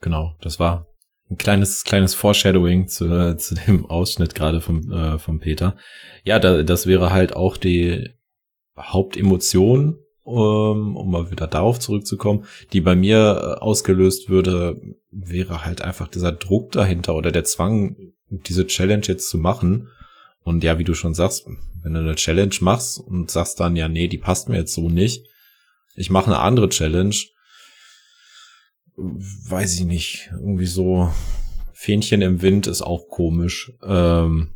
Genau, 0.02 0.36
das 0.42 0.60
war 0.60 0.88
ein 1.30 1.38
kleines, 1.38 1.84
kleines 1.84 2.14
Foreshadowing 2.14 2.88
zu, 2.88 3.36
zu 3.38 3.56
dem 3.56 3.86
Ausschnitt 3.88 4.36
gerade 4.36 4.62
vom, 4.62 4.92
äh, 4.92 5.18
vom 5.18 5.40
Peter. 5.40 5.78
Ja, 6.24 6.40
da, 6.40 6.64
das 6.64 6.88
wäre 6.88 7.12
halt 7.12 7.36
auch 7.36 7.58
die 7.58 8.14
Hauptemotion, 8.78 10.00
um, 10.24 10.98
um 10.98 11.12
mal 11.12 11.32
wieder 11.32 11.48
darauf 11.48 11.80
zurückzukommen, 11.80 12.46
die 12.74 12.82
bei 12.82 12.96
mir 12.96 13.18
äh, 13.18 13.62
ausgelöst 13.62 14.30
würde, 14.30 14.82
wäre 15.12 15.66
halt 15.66 15.82
einfach 15.82 16.08
dieser 16.08 16.32
Druck 16.32 16.72
dahinter 16.72 17.16
oder 17.16 17.32
der 17.32 17.44
Zwang, 17.44 17.96
diese 18.30 18.68
Challenge 18.68 19.06
jetzt 19.06 19.30
zu 19.30 19.38
machen. 19.38 19.90
Und 20.42 20.64
ja, 20.64 20.78
wie 20.78 20.84
du 20.84 20.94
schon 20.94 21.14
sagst, 21.14 21.48
wenn 21.84 21.94
du 21.94 22.00
eine 22.00 22.16
Challenge 22.16 22.56
machst 22.62 23.00
und 23.00 23.32
sagst 23.32 23.60
dann, 23.60 23.76
ja, 23.76 23.88
nee, 23.88 24.08
die 24.08 24.18
passt 24.18 24.50
mir 24.50 24.58
jetzt 24.58 24.74
so 24.74 24.90
nicht, 24.90 25.26
ich 25.96 26.10
mache 26.10 26.28
eine 26.28 26.40
andere 26.40 26.70
Challenge, 26.70 27.16
weiß 28.98 29.76
ich 29.76 29.86
nicht, 29.86 30.30
irgendwie 30.32 30.66
so 30.66 31.12
Fähnchen 31.74 32.22
im 32.22 32.42
Wind 32.42 32.68
ist 32.68 32.82
auch 32.82 33.08
komisch. 33.10 33.72
Ähm, 33.84 34.55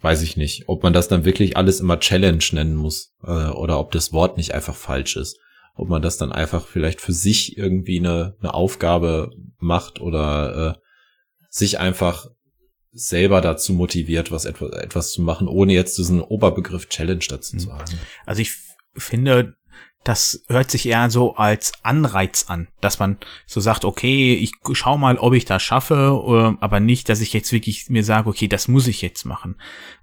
weiß 0.00 0.22
ich 0.22 0.36
nicht, 0.36 0.68
ob 0.68 0.82
man 0.82 0.92
das 0.92 1.08
dann 1.08 1.24
wirklich 1.24 1.56
alles 1.56 1.80
immer 1.80 1.98
Challenge 1.98 2.44
nennen 2.52 2.76
muss 2.76 3.14
äh, 3.22 3.48
oder 3.48 3.80
ob 3.80 3.92
das 3.92 4.12
Wort 4.12 4.36
nicht 4.36 4.54
einfach 4.54 4.74
falsch 4.74 5.16
ist. 5.16 5.38
Ob 5.74 5.88
man 5.88 6.02
das 6.02 6.18
dann 6.18 6.32
einfach 6.32 6.66
vielleicht 6.66 7.00
für 7.00 7.12
sich 7.12 7.56
irgendwie 7.56 7.98
eine, 7.98 8.36
eine 8.40 8.54
Aufgabe 8.54 9.30
macht 9.58 10.00
oder 10.00 10.76
äh, 10.76 10.80
sich 11.50 11.78
einfach 11.78 12.26
selber 12.92 13.40
dazu 13.40 13.72
motiviert, 13.72 14.32
was 14.32 14.44
etwas, 14.44 14.72
etwas 14.72 15.12
zu 15.12 15.22
machen, 15.22 15.46
ohne 15.46 15.72
jetzt 15.72 15.98
diesen 15.98 16.20
Oberbegriff 16.20 16.88
Challenge 16.88 17.24
dazu 17.28 17.56
zu 17.56 17.66
hm. 17.66 17.78
haben. 17.78 17.98
Also 18.26 18.42
ich 18.42 18.52
finde, 18.96 19.56
das 20.04 20.42
hört 20.48 20.70
sich 20.70 20.86
eher 20.86 21.10
so 21.10 21.36
als 21.36 21.72
Anreiz 21.82 22.46
an, 22.48 22.68
dass 22.80 22.98
man 22.98 23.18
so 23.46 23.60
sagt, 23.60 23.84
okay, 23.84 24.34
ich 24.34 24.52
schau 24.72 24.96
mal, 24.96 25.18
ob 25.18 25.34
ich 25.34 25.44
das 25.44 25.62
schaffe, 25.62 26.56
äh, 26.58 26.64
aber 26.64 26.80
nicht, 26.80 27.08
dass 27.08 27.20
ich 27.20 27.32
jetzt 27.32 27.52
wirklich 27.52 27.90
mir 27.90 28.04
sage, 28.04 28.28
okay, 28.28 28.48
das 28.48 28.68
muss 28.68 28.86
ich 28.86 29.02
jetzt 29.02 29.24
machen. 29.24 29.56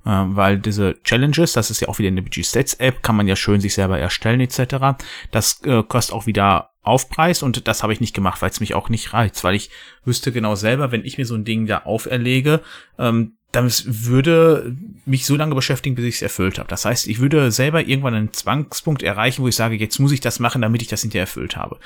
Äh, 0.06 0.10
weil 0.10 0.60
diese 0.60 1.02
Challenges, 1.04 1.54
das 1.54 1.72
ist 1.72 1.82
ja 1.82 1.88
auch 1.88 1.98
wieder 1.98 2.10
eine 2.10 2.22
BG 2.22 2.44
Stats 2.44 2.76
App, 2.76 3.02
kann 3.02 3.16
man 3.16 3.28
ja 3.28 3.36
schön 3.36 3.62
sich 3.62 3.74
selber 3.74 3.98
erstellen 3.98 4.42
etc. 4.42 4.98
Das 5.32 5.62
äh, 5.64 5.82
kostet 5.84 6.16
auch 6.16 6.28
wieder 6.28 6.72
Aufpreis 6.84 7.42
und 7.42 7.68
das 7.68 7.82
habe 7.82 7.94
ich 7.94 8.00
nicht 8.00 8.14
gemacht, 8.14 8.42
weil 8.42 8.52
es 8.52 8.60
mich 8.60 8.76
auch 8.76 8.90
nicht 8.90 9.12
reizt, 9.12 9.44
weil 9.44 9.56
ich 9.56 9.72
wüsste 10.04 10.32
genau 10.32 10.54
selber, 10.54 10.92
wenn 10.92 11.04
ich 11.04 11.18
mir 11.18 11.26
so 11.26 11.34
ein 11.34 11.46
Ding 11.46 11.66
da 11.66 11.80
auferlege, 11.80 12.62
ähm, 13.00 13.38
das 13.56 14.06
würde 14.06 14.76
mich 15.06 15.26
so 15.26 15.36
lange 15.36 15.56
beschäftigen, 15.56 15.96
bis 15.96 16.06
ich 16.06 16.16
es 16.16 16.22
erfüllt 16.22 16.60
habe. 16.60 16.70
Das 16.70 16.86
heißt, 16.86 17.08
ich 17.08 17.20
würde 17.20 17.52
selber 17.52 17.86
irgendwann 17.86 18.14
einen 18.14 18.34
Zwangspunkt 18.34 19.02
erreichen, 19.02 19.44
wo 19.44 19.48
ich 19.48 19.56
sage, 19.56 19.76
jetzt 19.76 20.00
muss 20.00 20.12
ich 20.12 20.20
das 20.20 20.40
machen, 20.40 20.62
damit 20.62 20.82
ich 20.82 20.88
das 20.88 21.02
hinterher 21.02 21.24
erfüllt 21.24 21.56
habe. 21.56 21.80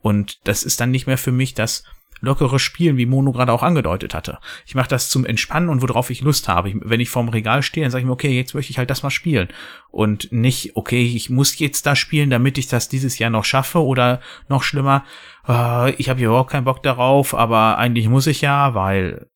Und 0.00 0.38
das 0.44 0.62
ist 0.62 0.80
dann 0.80 0.90
nicht 0.90 1.06
mehr 1.06 1.18
für 1.18 1.32
mich 1.32 1.54
das 1.54 1.84
lockere 2.20 2.58
Spielen, 2.58 2.96
wie 2.96 3.06
Mono 3.06 3.32
gerade 3.32 3.52
auch 3.52 3.62
angedeutet 3.62 4.14
hatte. 4.14 4.38
Ich 4.66 4.74
mache 4.74 4.88
das 4.88 5.08
zum 5.08 5.24
Entspannen 5.24 5.68
und 5.68 5.82
worauf 5.82 6.10
ich 6.10 6.20
Lust 6.20 6.48
habe. 6.48 6.68
Ich, 6.68 6.76
wenn 6.80 7.00
ich 7.00 7.10
vorm 7.10 7.28
Regal 7.28 7.62
stehe, 7.62 7.84
dann 7.84 7.90
sage 7.90 8.02
ich 8.02 8.06
mir, 8.06 8.12
okay, 8.12 8.36
jetzt 8.36 8.54
möchte 8.54 8.70
ich 8.70 8.78
halt 8.78 8.90
das 8.90 9.02
mal 9.02 9.10
spielen. 9.10 9.48
Und 9.90 10.32
nicht, 10.32 10.76
okay, 10.76 11.04
ich 11.04 11.30
muss 11.30 11.58
jetzt 11.58 11.86
da 11.86 11.94
spielen, 11.94 12.30
damit 12.30 12.58
ich 12.58 12.66
das 12.66 12.88
dieses 12.88 13.18
Jahr 13.18 13.30
noch 13.30 13.44
schaffe 13.44 13.82
oder 13.82 14.20
noch 14.48 14.62
schlimmer, 14.62 15.04
äh, 15.46 15.92
ich 15.92 16.08
habe 16.08 16.18
hier 16.18 16.28
überhaupt 16.28 16.50
keinen 16.50 16.64
Bock 16.64 16.82
darauf, 16.82 17.34
aber 17.34 17.78
eigentlich 17.78 18.08
muss 18.08 18.26
ich 18.26 18.40
ja, 18.40 18.74
weil, 18.74 19.28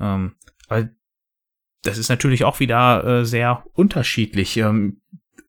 ähm, 0.00 0.34
weil 0.68 0.95
das 1.82 1.98
ist 1.98 2.08
natürlich 2.08 2.44
auch 2.44 2.60
wieder 2.60 3.04
äh, 3.04 3.24
sehr 3.24 3.64
unterschiedlich. 3.74 4.56
Ähm, 4.56 5.00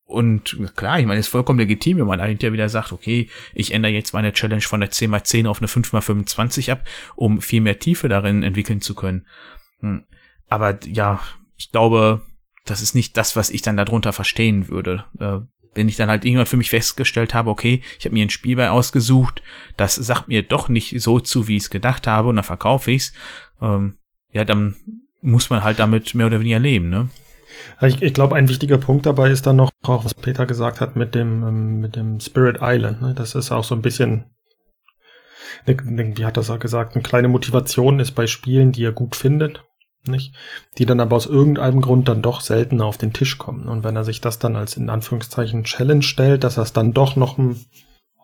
und 0.08 0.58
klar, 0.74 0.98
ich 0.98 1.06
meine, 1.06 1.20
es 1.20 1.26
ist 1.26 1.32
vollkommen 1.32 1.58
legitim, 1.58 1.98
wenn 1.98 2.06
man 2.06 2.20
hinterher 2.20 2.54
wieder 2.54 2.70
sagt, 2.70 2.92
okay, 2.92 3.28
ich 3.52 3.74
ändere 3.74 3.92
jetzt 3.92 4.14
meine 4.14 4.32
Challenge 4.32 4.62
von 4.62 4.80
der 4.80 4.90
10x10 4.90 5.46
auf 5.46 5.58
eine 5.58 5.68
5x25 5.68 6.72
ab, 6.72 6.84
um 7.14 7.42
viel 7.42 7.60
mehr 7.60 7.78
Tiefe 7.78 8.08
darin 8.08 8.42
entwickeln 8.42 8.80
zu 8.80 8.94
können. 8.94 9.26
Hm. 9.80 10.04
Aber 10.48 10.78
ja, 10.86 11.20
ich 11.56 11.72
glaube, 11.72 12.22
das 12.64 12.80
ist 12.80 12.94
nicht 12.94 13.18
das, 13.18 13.36
was 13.36 13.50
ich 13.50 13.60
dann 13.60 13.76
darunter 13.76 14.14
verstehen 14.14 14.68
würde. 14.68 15.04
Äh, 15.18 15.40
wenn 15.74 15.88
ich 15.88 15.96
dann 15.96 16.08
halt 16.08 16.24
irgendwann 16.24 16.46
für 16.46 16.56
mich 16.56 16.70
festgestellt 16.70 17.34
habe, 17.34 17.50
okay, 17.50 17.82
ich 17.98 18.04
habe 18.04 18.14
mir 18.14 18.24
ein 18.24 18.30
Spiel 18.30 18.56
bei 18.56 18.70
ausgesucht, 18.70 19.42
das 19.76 19.94
sagt 19.94 20.28
mir 20.28 20.42
doch 20.42 20.68
nicht 20.68 21.00
so 21.00 21.20
zu, 21.20 21.48
wie 21.48 21.56
ich 21.56 21.64
es 21.64 21.70
gedacht 21.70 22.06
habe, 22.06 22.28
und 22.28 22.36
dann 22.36 22.44
verkaufe 22.44 22.90
ich's. 22.90 23.12
Ähm, 23.60 23.98
ja, 24.32 24.44
dann 24.44 24.76
muss 25.20 25.50
man 25.50 25.64
halt 25.64 25.78
damit 25.78 26.14
mehr 26.14 26.26
oder 26.26 26.40
weniger 26.40 26.58
leben, 26.58 26.88
ne? 26.90 27.08
Ich, 27.80 28.02
ich 28.02 28.14
glaube, 28.14 28.36
ein 28.36 28.48
wichtiger 28.48 28.78
Punkt 28.78 29.06
dabei 29.06 29.30
ist 29.30 29.46
dann 29.46 29.56
noch 29.56 29.70
auch, 29.82 30.04
was 30.04 30.14
Peter 30.14 30.46
gesagt 30.46 30.80
hat 30.80 30.96
mit 30.96 31.14
dem, 31.14 31.42
ähm, 31.42 31.80
mit 31.80 31.96
dem 31.96 32.20
Spirit 32.20 32.58
Island. 32.60 33.02
Ne? 33.02 33.14
Das 33.14 33.34
ist 33.34 33.50
auch 33.50 33.64
so 33.64 33.74
ein 33.74 33.82
bisschen, 33.82 34.24
wie 35.66 36.24
hat 36.24 36.36
das 36.36 36.50
auch 36.50 36.58
gesagt, 36.58 36.94
eine 36.94 37.02
kleine 37.02 37.28
Motivation 37.28 38.00
ist 38.00 38.12
bei 38.12 38.26
Spielen, 38.26 38.72
die 38.72 38.84
er 38.84 38.92
gut 38.92 39.16
findet, 39.16 39.64
nicht? 40.06 40.34
Die 40.78 40.86
dann 40.86 41.00
aber 41.00 41.16
aus 41.16 41.26
irgendeinem 41.26 41.80
Grund 41.80 42.08
dann 42.08 42.22
doch 42.22 42.40
seltener 42.40 42.84
auf 42.84 42.98
den 42.98 43.12
Tisch 43.12 43.38
kommen. 43.38 43.68
Und 43.68 43.84
wenn 43.84 43.96
er 43.96 44.04
sich 44.04 44.20
das 44.20 44.38
dann 44.38 44.56
als 44.56 44.76
in 44.76 44.90
Anführungszeichen 44.90 45.64
Challenge 45.64 46.02
stellt, 46.02 46.44
dass 46.44 46.56
er 46.56 46.62
es 46.64 46.72
dann 46.72 46.92
doch 46.92 47.16
noch 47.16 47.38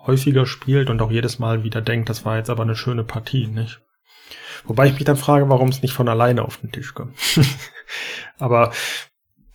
häufiger 0.06 0.46
spielt 0.46 0.90
und 0.90 1.00
auch 1.02 1.10
jedes 1.10 1.38
Mal 1.38 1.64
wieder 1.64 1.80
denkt, 1.80 2.08
das 2.08 2.24
war 2.24 2.36
jetzt 2.36 2.50
aber 2.50 2.62
eine 2.62 2.76
schöne 2.76 3.04
Partie, 3.04 3.46
nicht? 3.46 3.80
Wobei 4.64 4.86
ich 4.86 4.94
mich 4.94 5.04
dann 5.04 5.16
frage, 5.16 5.48
warum 5.48 5.68
es 5.68 5.82
nicht 5.82 5.92
von 5.92 6.08
alleine 6.08 6.42
auf 6.42 6.58
den 6.58 6.72
Tisch 6.72 6.94
kommt. 6.94 7.14
aber 8.38 8.72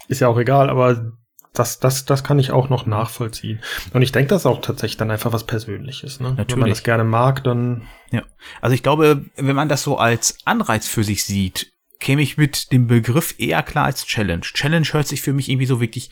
ist 0.08 0.22
ja 0.22 0.28
auch 0.28 0.38
egal, 0.38 0.70
aber 0.70 1.14
das, 1.54 1.80
das, 1.80 2.06
das 2.06 2.24
kann 2.24 2.40
ich 2.40 2.52
auch 2.52 2.70
noch 2.70 2.86
nachvollziehen. 2.86 3.60
Und 3.94 4.02
ich 4.02 4.12
denke, 4.12 4.30
das 4.30 4.44
ist 4.44 4.46
auch 4.46 4.62
tatsächlich 4.62 4.98
dann 4.98 5.12
einfach 5.12 5.34
was 5.34 5.46
Persönliches. 5.46 6.20
Ne? 6.20 6.30
Natürlich. 6.30 6.52
Wenn 6.52 6.60
man 6.60 6.70
das 6.70 6.84
gerne 6.84 7.04
mag, 7.04 7.44
dann. 7.44 7.88
Ja. 8.12 8.24
Also 8.62 8.76
ich 8.76 8.84
glaube, 8.84 9.26
wenn 9.36 9.56
man 9.56 9.70
das 9.70 9.84
so 9.84 9.98
als 9.98 10.38
Anreiz 10.46 10.88
für 10.88 11.04
sich 11.04 11.24
sieht, 11.24 11.74
käme 12.00 12.22
ich 12.22 12.38
mit 12.38 12.72
dem 12.72 12.88
Begriff 12.88 13.36
eher 13.40 13.64
klar 13.64 13.86
als 13.86 14.06
Challenge. 14.06 14.42
Challenge 14.42 14.88
hört 14.92 15.08
sich 15.08 15.22
für 15.22 15.34
mich 15.34 15.50
irgendwie 15.50 15.66
so 15.66 15.82
wirklich 15.82 16.12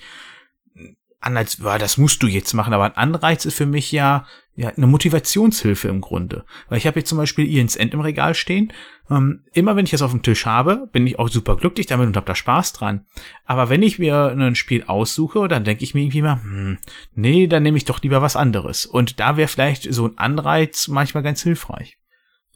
an, 1.20 1.36
als, 1.36 1.58
boah, 1.58 1.80
das 1.80 1.98
musst 1.98 2.22
du 2.22 2.28
jetzt 2.28 2.54
machen, 2.54 2.74
aber 2.74 2.86
ein 2.86 2.96
Anreiz 2.96 3.46
ist 3.46 3.56
für 3.56 3.66
mich 3.66 3.92
ja, 3.92 4.26
ja 4.56 4.70
eine 4.70 4.86
Motivationshilfe 4.86 5.88
im 5.88 6.00
Grunde. 6.00 6.46
Weil 6.70 6.78
ich 6.78 6.86
habe 6.86 7.00
jetzt 7.00 7.10
zum 7.10 7.18
Beispiel 7.18 7.48
Ian's 7.48 7.76
End 7.76 7.94
im 7.94 8.02
Regal 8.02 8.36
stehen. 8.36 8.72
Ähm, 9.10 9.44
immer 9.54 9.76
wenn 9.76 9.86
ich 9.86 9.92
das 9.92 10.04
auf 10.04 10.12
dem 10.12 10.22
Tisch 10.22 10.46
habe, 10.46 10.88
bin 10.92 11.08
ich 11.08 11.18
auch 11.18 11.30
super 11.30 11.56
glücklich 11.58 11.88
damit 11.88 12.08
und 12.08 12.16
habe 12.16 12.28
da 12.28 12.36
Spaß 12.36 12.74
dran. 12.74 13.06
Aber 13.46 13.70
wenn 13.70 13.82
ich 13.82 13.98
mir 13.98 14.28
ein 14.28 14.56
Spiel 14.56 14.84
aussuche, 14.84 15.48
dann 15.48 15.64
denke 15.64 15.84
ich 15.84 15.96
mir 15.96 16.02
irgendwie 16.02 16.22
mal, 16.22 16.42
hm, 16.42 16.78
nee, 17.16 17.48
dann 17.48 17.64
nehme 17.64 17.78
ich 17.78 17.86
doch 17.86 18.02
lieber 18.02 18.22
was 18.22 18.36
anderes. 18.36 18.86
Und 18.86 19.20
da 19.20 19.38
wäre 19.38 19.48
vielleicht 19.48 19.92
so 19.92 20.06
ein 20.06 20.18
Anreiz 20.18 20.88
manchmal 20.88 21.24
ganz 21.24 21.42
hilfreich. 21.42 21.98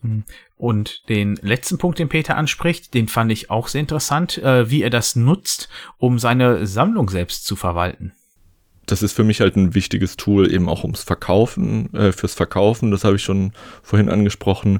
Hm. 0.01 0.23
Und 0.55 1.09
den 1.09 1.35
letzten 1.41 1.79
Punkt, 1.79 1.97
den 1.97 2.09
Peter 2.09 2.37
anspricht, 2.37 2.93
den 2.93 3.07
fand 3.07 3.31
ich 3.31 3.49
auch 3.49 3.67
sehr 3.67 3.81
interessant, 3.81 4.37
äh, 4.37 4.69
wie 4.69 4.83
er 4.83 4.91
das 4.91 5.15
nutzt, 5.15 5.67
um 5.97 6.19
seine 6.19 6.67
Sammlung 6.67 7.09
selbst 7.09 7.45
zu 7.45 7.55
verwalten 7.55 8.13
das 8.85 9.03
ist 9.03 9.13
für 9.13 9.23
mich 9.23 9.41
halt 9.41 9.55
ein 9.55 9.73
wichtiges 9.73 10.17
Tool 10.17 10.51
eben 10.51 10.67
auch 10.67 10.83
ums 10.83 11.03
Verkaufen, 11.03 11.93
äh, 11.93 12.11
fürs 12.11 12.33
Verkaufen, 12.33 12.91
das 12.91 13.03
habe 13.03 13.15
ich 13.15 13.23
schon 13.23 13.53
vorhin 13.83 14.09
angesprochen. 14.09 14.79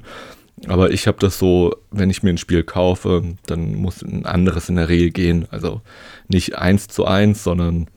Aber 0.68 0.90
ich 0.90 1.06
habe 1.06 1.18
das 1.18 1.38
so, 1.38 1.74
wenn 1.90 2.10
ich 2.10 2.22
mir 2.22 2.30
ein 2.30 2.38
Spiel 2.38 2.62
kaufe, 2.62 3.22
dann 3.46 3.74
muss 3.74 4.02
ein 4.02 4.26
anderes 4.26 4.68
in 4.68 4.76
der 4.76 4.88
Regel 4.88 5.10
gehen. 5.10 5.46
Also 5.50 5.80
nicht 6.28 6.56
eins 6.56 6.88
zu 6.88 7.04
eins, 7.04 7.42
sondern 7.42 7.88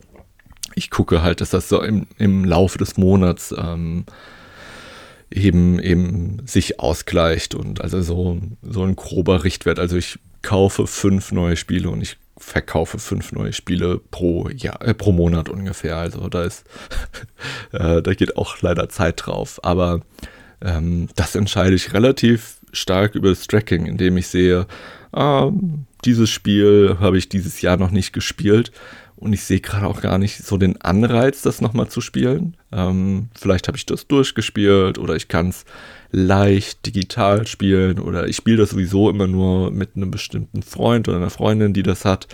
ich 0.73 0.89
gucke 0.89 1.21
halt, 1.21 1.41
dass 1.41 1.51
das 1.51 1.69
so 1.69 1.81
im, 1.81 2.07
im 2.17 2.43
Laufe 2.43 2.77
des 2.77 2.97
Monats 2.97 3.53
ähm, 3.57 4.05
eben 5.31 5.79
eben 5.79 6.45
sich 6.45 6.79
ausgleicht 6.79 7.55
und 7.55 7.81
also 7.81 8.01
so, 8.01 8.39
so 8.61 8.83
ein 8.83 8.95
grober 8.95 9.43
Richtwert. 9.43 9.79
Also 9.79 9.97
ich 9.97 10.19
kaufe 10.41 10.87
fünf 10.87 11.31
neue 11.31 11.57
Spiele 11.57 11.89
und 11.89 12.01
ich 12.01 12.17
verkaufe 12.37 12.99
fünf 12.99 13.31
neue 13.31 13.53
Spiele 13.53 13.99
pro 14.11 14.49
Jahr, 14.49 14.81
äh, 14.81 14.93
pro 14.93 15.11
Monat 15.11 15.49
ungefähr. 15.49 15.97
Also 15.97 16.27
da 16.27 16.43
ist, 16.43 16.65
äh, 17.71 18.01
da 18.01 18.13
geht 18.13 18.37
auch 18.37 18.61
leider 18.61 18.89
Zeit 18.89 19.25
drauf. 19.25 19.59
Aber 19.63 20.01
ähm, 20.61 21.09
das 21.15 21.35
entscheide 21.35 21.75
ich 21.75 21.93
relativ 21.93 22.57
stark 22.71 23.15
über 23.15 23.29
das 23.29 23.47
Tracking, 23.47 23.85
indem 23.85 24.17
ich 24.17 24.27
sehe, 24.27 24.67
äh, 25.13 25.51
dieses 26.03 26.29
Spiel 26.29 26.97
habe 26.99 27.17
ich 27.17 27.29
dieses 27.29 27.61
Jahr 27.61 27.77
noch 27.77 27.91
nicht 27.91 28.13
gespielt 28.13 28.71
und 29.15 29.33
ich 29.33 29.43
sehe 29.43 29.61
gerade 29.61 29.87
auch 29.87 30.01
gar 30.01 30.17
nicht 30.17 30.43
so 30.43 30.57
den 30.57 30.81
Anreiz, 30.81 31.41
das 31.41 31.61
nochmal 31.61 31.87
zu 31.87 32.01
spielen. 32.01 32.57
Ähm, 32.71 33.29
vielleicht 33.33 33.67
habe 33.67 33.77
ich 33.77 33.85
das 33.85 34.07
durchgespielt 34.07 34.99
oder 34.99 35.15
ich 35.15 35.29
kann 35.29 35.49
es 35.49 35.65
leicht 36.15 36.85
digital 36.85 37.45
spielen 37.45 37.99
oder 37.99 38.27
ich 38.27 38.37
spiele 38.37 38.57
das 38.57 38.69
sowieso 38.69 39.09
immer 39.09 39.27
nur 39.27 39.69
mit 39.71 39.95
einem 39.95 40.11
bestimmten 40.11 40.63
Freund 40.63 41.09
oder 41.09 41.17
einer 41.17 41.29
Freundin, 41.29 41.73
die 41.73 41.83
das 41.83 42.05
hat. 42.05 42.27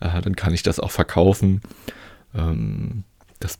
Äh, 0.00 0.20
dann 0.20 0.34
kann 0.34 0.52
ich 0.52 0.64
das 0.64 0.80
auch 0.80 0.90
verkaufen. 0.90 1.60
Ähm, 2.34 3.04
das 3.38 3.58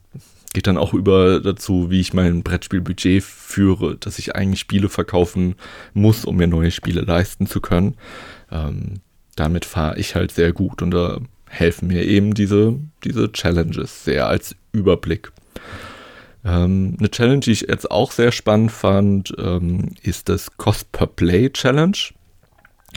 geht 0.52 0.66
dann 0.66 0.76
auch 0.76 0.92
über 0.92 1.38
dazu, 1.40 1.88
wie 1.88 2.00
ich 2.00 2.12
mein 2.12 2.42
Brettspielbudget 2.42 3.22
führe, 3.22 3.96
dass 3.96 4.18
ich 4.18 4.34
eigentlich 4.34 4.58
Spiele 4.58 4.88
verkaufen 4.88 5.54
muss, 5.94 6.24
um 6.24 6.36
mir 6.36 6.48
neue 6.48 6.72
Spiele 6.72 7.02
leisten 7.02 7.46
zu 7.46 7.60
können. 7.60 7.94
Ähm, 8.50 8.94
damit 9.36 9.64
fahre 9.64 9.98
ich 9.98 10.16
halt 10.16 10.32
sehr 10.32 10.52
gut 10.52 10.82
und 10.82 10.90
da 10.90 11.20
helfen 11.48 11.86
mir 11.86 12.04
eben 12.04 12.34
diese, 12.34 12.76
diese 13.04 13.30
Challenges 13.30 14.04
sehr 14.04 14.26
als 14.26 14.56
Überblick. 14.72 15.30
Ähm, 16.44 16.96
eine 16.98 17.10
Challenge, 17.10 17.40
die 17.40 17.52
ich 17.52 17.62
jetzt 17.62 17.90
auch 17.90 18.12
sehr 18.12 18.32
spannend 18.32 18.72
fand, 18.72 19.34
ähm, 19.38 19.90
ist 20.02 20.28
das 20.28 20.56
Cost 20.56 20.90
per 20.92 21.06
Play 21.06 21.50
Challenge. 21.50 21.96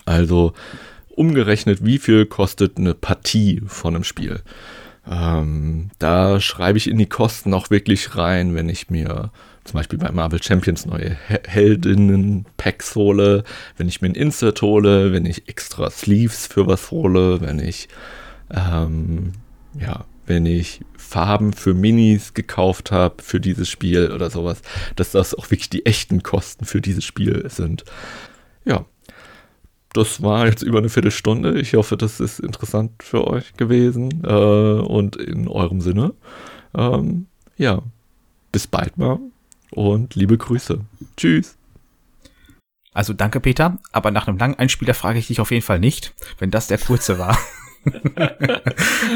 Also 0.06 0.54
umgerechnet, 1.10 1.84
wie 1.84 2.00
viel 2.00 2.26
kostet 2.26 2.78
eine 2.78 2.94
Partie 2.94 3.62
von 3.66 3.96
einem 3.96 4.04
Spiel. 4.04 4.42
Ähm, 5.10 5.90
da 6.00 6.40
schreibe 6.40 6.78
ich 6.78 6.90
in 6.90 6.98
die 6.98 7.10
Kosten 7.10 7.54
auch 7.54 7.70
wirklich 7.70 8.16
rein, 8.16 8.56
wenn 8.56 8.70
ich 8.70 8.90
mir 8.90 9.32
zum 9.66 9.78
Beispiel 9.78 10.00
bei 10.00 10.12
Marvel 10.12 10.42
Champions 10.42 10.86
neue 10.86 11.18
Heldinnen-Packs 11.48 12.96
hole, 12.96 13.44
wenn 13.78 13.88
ich 13.88 14.02
mir 14.02 14.10
ein 14.10 14.16
Insert 14.16 14.62
hole, 14.62 15.12
wenn 15.14 15.26
ich 15.26 15.48
extra 15.50 15.90
Sleeves 15.90 16.48
für 16.48 16.68
was 16.68 16.92
hole, 16.92 17.42
wenn 17.42 17.60
ich 17.60 17.88
ähm, 18.50 19.34
ja, 19.80 20.06
wenn 20.26 20.46
ich 20.46 20.82
Farben 20.98 21.54
für 21.54 21.74
Minis 21.74 22.34
gekauft 22.34 22.92
habe 22.92 23.22
für 23.22 23.40
dieses 23.40 23.70
Spiel 23.70 24.12
oder 24.12 24.30
sowas, 24.30 24.62
dass 24.96 25.12
das 25.12 25.36
auch 25.36 25.52
wirklich 25.52 25.70
die 25.70 25.86
echten 25.86 26.24
Kosten 26.24 26.66
für 26.66 26.82
dieses 26.82 27.06
Spiel 27.06 27.48
sind. 27.50 27.84
Ja, 28.66 28.86
das 29.94 30.24
war 30.24 30.48
jetzt 30.48 30.64
über 30.64 30.80
eine 30.80 30.90
Viertelstunde. 30.90 31.60
Ich 31.60 31.76
hoffe, 31.76 31.98
das 31.98 32.20
ist 32.20 32.40
interessant 32.40 33.04
für 33.04 33.28
euch 33.28 33.54
gewesen 33.54 34.24
äh, 34.24 34.28
und 34.28 35.16
in 35.16 35.48
eurem 35.48 35.82
Sinne. 35.82 36.14
Ähm, 36.76 37.28
ja, 37.58 37.84
bis 38.52 38.66
bald 38.66 38.98
mal 38.98 39.20
und 39.70 40.16
liebe 40.16 40.38
Grüße. 40.38 40.80
Tschüss. 41.16 41.56
Also 42.94 43.14
danke, 43.14 43.40
Peter, 43.40 43.78
aber 43.92 44.12
nach 44.12 44.28
einem 44.28 44.38
langen 44.38 44.56
Einspieler 44.56 44.94
frage 44.94 45.20
ich 45.20 45.28
dich 45.28 45.40
auf 45.40 45.52
jeden 45.52 45.64
Fall 45.64 45.80
nicht, 45.80 46.14
wenn 46.40 46.52
das 46.52 46.68
der 46.68 46.78
kurze 46.78 47.18
war. 47.18 47.38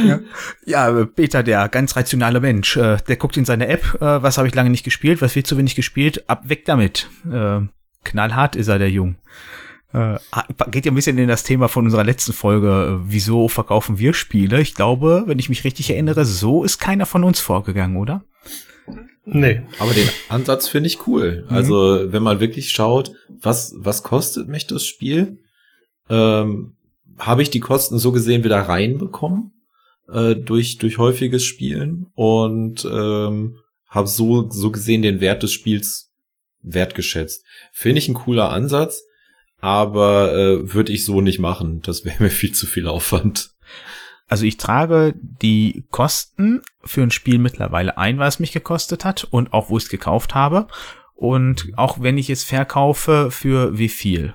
Ja. 0.06 0.20
ja, 0.66 1.06
Peter, 1.06 1.44
der 1.44 1.70
ganz 1.70 1.96
rationale 1.96 2.40
Mensch, 2.40 2.76
äh, 2.78 2.98
der 3.08 3.16
guckt 3.16 3.38
in 3.38 3.46
seine 3.46 3.68
App, 3.68 3.96
äh, 4.02 4.22
was 4.22 4.38
habe 4.38 4.48
ich 4.48 4.56
lange 4.56 4.70
nicht 4.70 4.84
gespielt, 4.84 5.22
was 5.22 5.36
wird 5.36 5.48
zu 5.48 5.58
wenig 5.58 5.76
gespielt, 5.76 6.30
ab 6.30 6.50
weg 6.50 6.66
damit. 6.66 7.10
Äh, 7.32 7.62
knallhart 8.04 8.56
ist 8.56 8.68
er, 8.68 8.80
der 8.80 8.92
Jung. 8.92 9.16
Äh, 9.94 10.18
geht 10.70 10.86
ja 10.86 10.92
ein 10.92 10.96
bisschen 10.96 11.18
in 11.18 11.28
das 11.28 11.44
Thema 11.44 11.70
von 11.70 11.86
unserer 11.86 12.04
letzten 12.04 12.34
Folge, 12.34 13.00
äh, 13.00 13.06
wieso 13.10 13.48
verkaufen 13.48 14.00
wir 14.00 14.14
Spiele? 14.14 14.62
Ich 14.62 14.74
glaube, 14.74 15.24
wenn 15.28 15.40
ich 15.40 15.50
mich 15.50 15.64
richtig 15.64 15.90
erinnere, 15.90 16.26
so 16.26 16.64
ist 16.64 16.80
keiner 16.80 17.06
von 17.06 17.24
uns 17.24 17.40
vorgegangen, 17.40 17.98
oder? 17.98 18.24
Nee. 19.26 19.62
Aber 19.80 19.94
den 19.94 20.10
Ansatz 20.30 20.68
finde 20.68 20.88
ich 20.88 21.06
cool. 21.08 21.46
Mhm. 21.50 21.56
Also, 21.56 22.12
wenn 22.12 22.24
man 22.24 22.40
wirklich 22.40 22.72
schaut, 22.72 23.12
was, 23.42 23.76
was 23.78 24.04
kostet 24.04 24.48
mich 24.48 24.68
das 24.68 24.86
Spiel? 24.86 25.40
Ähm, 26.10 26.77
Habe 27.18 27.42
ich 27.42 27.50
die 27.50 27.60
Kosten 27.60 27.98
so 27.98 28.12
gesehen 28.12 28.44
wieder 28.44 28.62
reinbekommen? 28.62 29.52
Äh, 30.12 30.36
durch, 30.36 30.78
durch 30.78 30.98
häufiges 30.98 31.44
Spielen 31.44 32.08
und 32.16 32.86
ähm, 32.86 33.58
habe 33.90 34.08
so, 34.08 34.50
so 34.50 34.72
gesehen 34.72 35.02
den 35.02 35.20
Wert 35.20 35.44
des 35.44 35.52
Spiels 35.52 36.12
wertgeschätzt. 36.62 37.44
Finde 37.74 38.00
ich 38.00 38.08
ein 38.08 38.14
cooler 38.14 38.52
Ansatz, 38.52 39.04
aber 39.60 40.34
äh, 40.34 40.74
würde 40.74 40.94
ich 40.94 41.04
so 41.04 41.20
nicht 41.20 41.40
machen. 41.40 41.82
Das 41.82 42.06
wäre 42.06 42.24
mir 42.24 42.30
viel 42.30 42.54
zu 42.54 42.66
viel 42.66 42.88
Aufwand. 42.88 43.52
Also 44.28 44.46
ich 44.46 44.58
trage 44.58 45.14
die 45.18 45.86
Kosten 45.90 46.62
für 46.84 47.02
ein 47.02 47.12
Spiel 47.12 47.38
mittlerweile 47.38 47.98
ein, 47.98 48.18
was 48.18 48.36
es 48.36 48.40
mich 48.40 48.52
gekostet 48.52 49.06
hat 49.06 49.26
und 49.26 49.54
auch 49.54 49.70
wo 49.70 49.78
ich 49.78 49.86
es 49.86 49.90
gekauft 49.90 50.36
habe. 50.36 50.68
Und 51.16 51.68
auch 51.76 52.02
wenn 52.02 52.18
ich 52.18 52.30
es 52.30 52.44
verkaufe, 52.44 53.30
für 53.32 53.78
wie 53.78 53.90
viel. 53.90 54.34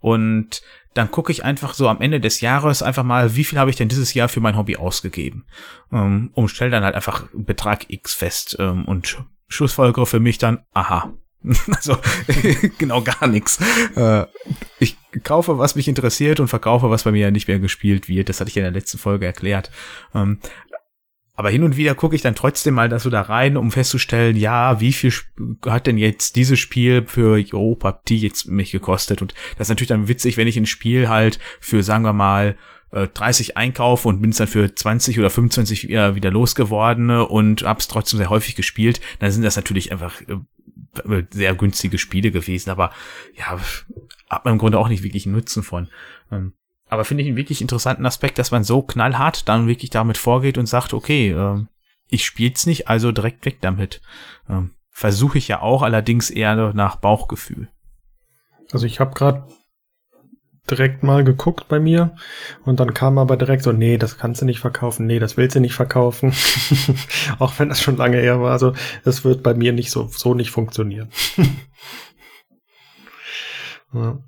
Und 0.00 0.62
dann 0.98 1.10
gucke 1.10 1.32
ich 1.32 1.44
einfach 1.44 1.74
so 1.74 1.88
am 1.88 2.00
Ende 2.00 2.20
des 2.20 2.40
Jahres 2.40 2.82
einfach 2.82 3.04
mal, 3.04 3.36
wie 3.36 3.44
viel 3.44 3.58
habe 3.58 3.70
ich 3.70 3.76
denn 3.76 3.88
dieses 3.88 4.14
Jahr 4.14 4.28
für 4.28 4.40
mein 4.40 4.56
Hobby 4.56 4.76
ausgegeben. 4.76 5.46
Ähm, 5.92 6.30
und 6.34 6.48
stelle 6.48 6.72
dann 6.72 6.84
halt 6.84 6.96
einfach 6.96 7.26
Betrag 7.32 7.86
X 7.88 8.14
fest 8.14 8.56
ähm, 8.58 8.84
und 8.84 9.18
Schlussfolgere 9.46 10.06
für 10.06 10.20
mich 10.20 10.38
dann, 10.38 10.64
aha, 10.74 11.12
Also 11.68 11.96
genau 12.78 13.02
gar 13.02 13.26
nichts. 13.26 13.58
Äh, 13.96 14.26
ich 14.78 14.96
kaufe, 15.22 15.58
was 15.58 15.74
mich 15.74 15.88
interessiert 15.88 16.40
und 16.40 16.48
verkaufe, 16.48 16.90
was 16.90 17.04
bei 17.04 17.12
mir 17.12 17.30
nicht 17.30 17.48
mehr 17.48 17.58
gespielt 17.58 18.08
wird. 18.08 18.28
Das 18.28 18.40
hatte 18.40 18.50
ich 18.50 18.56
in 18.56 18.62
der 18.62 18.72
letzten 18.72 18.98
Folge 18.98 19.26
erklärt. 19.26 19.70
Ähm, 20.14 20.38
aber 21.38 21.50
hin 21.50 21.62
und 21.62 21.76
wieder 21.76 21.94
gucke 21.94 22.16
ich 22.16 22.22
dann 22.22 22.34
trotzdem 22.34 22.74
mal 22.74 22.88
da 22.88 22.98
so 22.98 23.10
da 23.10 23.22
rein, 23.22 23.56
um 23.56 23.70
festzustellen, 23.70 24.34
ja, 24.34 24.80
wie 24.80 24.92
viel 24.92 25.12
hat 25.66 25.86
denn 25.86 25.96
jetzt 25.96 26.34
dieses 26.34 26.58
Spiel 26.58 27.04
für 27.06 27.40
Europa 27.52 28.00
die 28.08 28.18
jetzt 28.18 28.48
mich 28.48 28.72
gekostet? 28.72 29.22
Und 29.22 29.34
das 29.56 29.66
ist 29.66 29.68
natürlich 29.68 29.86
dann 29.86 30.08
witzig, 30.08 30.36
wenn 30.36 30.48
ich 30.48 30.56
ein 30.56 30.66
Spiel 30.66 31.08
halt 31.08 31.38
für, 31.60 31.84
sagen 31.84 32.02
wir 32.02 32.12
mal, 32.12 32.56
30 32.90 33.50
äh, 33.50 33.54
einkaufe 33.54 34.08
und 34.08 34.20
bin 34.20 34.30
es 34.30 34.38
dann 34.38 34.48
für 34.48 34.74
20 34.74 35.16
oder 35.20 35.30
25 35.30 35.86
wieder 35.90 36.30
losgeworden 36.32 37.08
und 37.10 37.62
hab's 37.62 37.86
trotzdem 37.86 38.16
sehr 38.16 38.30
häufig 38.30 38.56
gespielt, 38.56 39.00
dann 39.20 39.30
sind 39.30 39.44
das 39.44 39.54
natürlich 39.54 39.92
einfach 39.92 40.20
äh, 40.22 41.22
sehr 41.30 41.54
günstige 41.54 41.98
Spiele 41.98 42.32
gewesen, 42.32 42.70
aber 42.70 42.90
ja, 43.36 43.60
hat 44.28 44.44
man 44.44 44.54
im 44.54 44.58
Grunde 44.58 44.76
auch 44.80 44.88
nicht 44.88 45.04
wirklich 45.04 45.24
einen 45.24 45.36
Nutzen 45.36 45.62
von. 45.62 45.86
Aber 46.88 47.04
finde 47.04 47.22
ich 47.22 47.28
einen 47.28 47.36
wirklich 47.36 47.60
interessanten 47.60 48.06
Aspekt, 48.06 48.38
dass 48.38 48.50
man 48.50 48.64
so 48.64 48.82
knallhart 48.82 49.48
dann 49.48 49.66
wirklich 49.66 49.90
damit 49.90 50.18
vorgeht 50.18 50.58
und 50.58 50.66
sagt, 50.66 50.94
okay, 50.94 51.30
ähm, 51.30 51.68
ich 52.08 52.24
spiel's 52.24 52.66
nicht, 52.66 52.88
also 52.88 53.12
direkt 53.12 53.44
weg 53.44 53.58
damit. 53.60 54.00
Ähm, 54.48 54.70
versuche 54.90 55.38
ich 55.38 55.48
ja 55.48 55.60
auch, 55.60 55.82
allerdings 55.82 56.30
eher 56.30 56.72
nach 56.72 56.96
Bauchgefühl. 56.96 57.68
Also 58.72 58.86
ich 58.86 59.00
habe 59.00 59.14
gerade 59.14 59.44
direkt 60.70 61.02
mal 61.02 61.24
geguckt 61.24 61.68
bei 61.68 61.80
mir 61.80 62.14
und 62.64 62.80
dann 62.80 62.94
kam 62.94 63.18
aber 63.18 63.36
direkt 63.36 63.62
so, 63.62 63.72
nee, 63.72 63.96
das 63.96 64.18
kannst 64.18 64.42
du 64.42 64.44
nicht 64.44 64.60
verkaufen, 64.60 65.06
nee, 65.06 65.18
das 65.18 65.36
willst 65.36 65.56
du 65.56 65.60
nicht 65.60 65.74
verkaufen. 65.74 66.32
Auch 67.38 67.58
wenn 67.58 67.68
das 67.68 67.80
schon 67.80 67.96
lange 67.96 68.18
her 68.18 68.40
war, 68.40 68.52
also 68.52 68.74
es 69.04 69.24
wird 69.24 69.42
bei 69.42 69.54
mir 69.54 69.72
nicht 69.72 69.90
so, 69.90 70.08
so 70.08 70.34
nicht 70.34 70.50
funktionieren. 70.50 71.08
ja. 73.92 74.18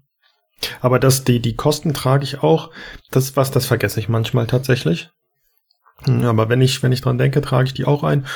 Aber 0.80 0.98
das, 0.98 1.24
die, 1.24 1.40
die 1.40 1.56
Kosten 1.56 1.94
trage 1.94 2.24
ich 2.24 2.42
auch. 2.42 2.70
Das 3.11 3.36
was, 3.36 3.50
das 3.50 3.66
vergesse 3.66 4.00
ich 4.00 4.08
manchmal 4.08 4.46
tatsächlich. 4.46 5.11
Aber 6.06 6.48
wenn 6.48 6.61
ich, 6.61 6.82
wenn 6.82 6.92
ich 6.92 7.00
dran 7.02 7.18
denke, 7.18 7.40
trage 7.40 7.66
ich 7.66 7.74
die 7.74 7.84
auch 7.84 8.04
ein. 8.04 8.26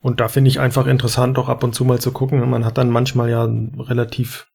Und 0.00 0.20
da 0.20 0.28
finde 0.28 0.48
ich 0.48 0.60
einfach 0.60 0.86
interessant, 0.86 1.38
auch 1.38 1.48
ab 1.48 1.62
und 1.62 1.74
zu 1.74 1.84
mal 1.84 2.00
zu 2.00 2.12
gucken. 2.12 2.48
Man 2.48 2.64
hat 2.64 2.78
dann 2.78 2.90
manchmal 2.90 3.30
ja 3.30 3.48
relativ 3.78 4.48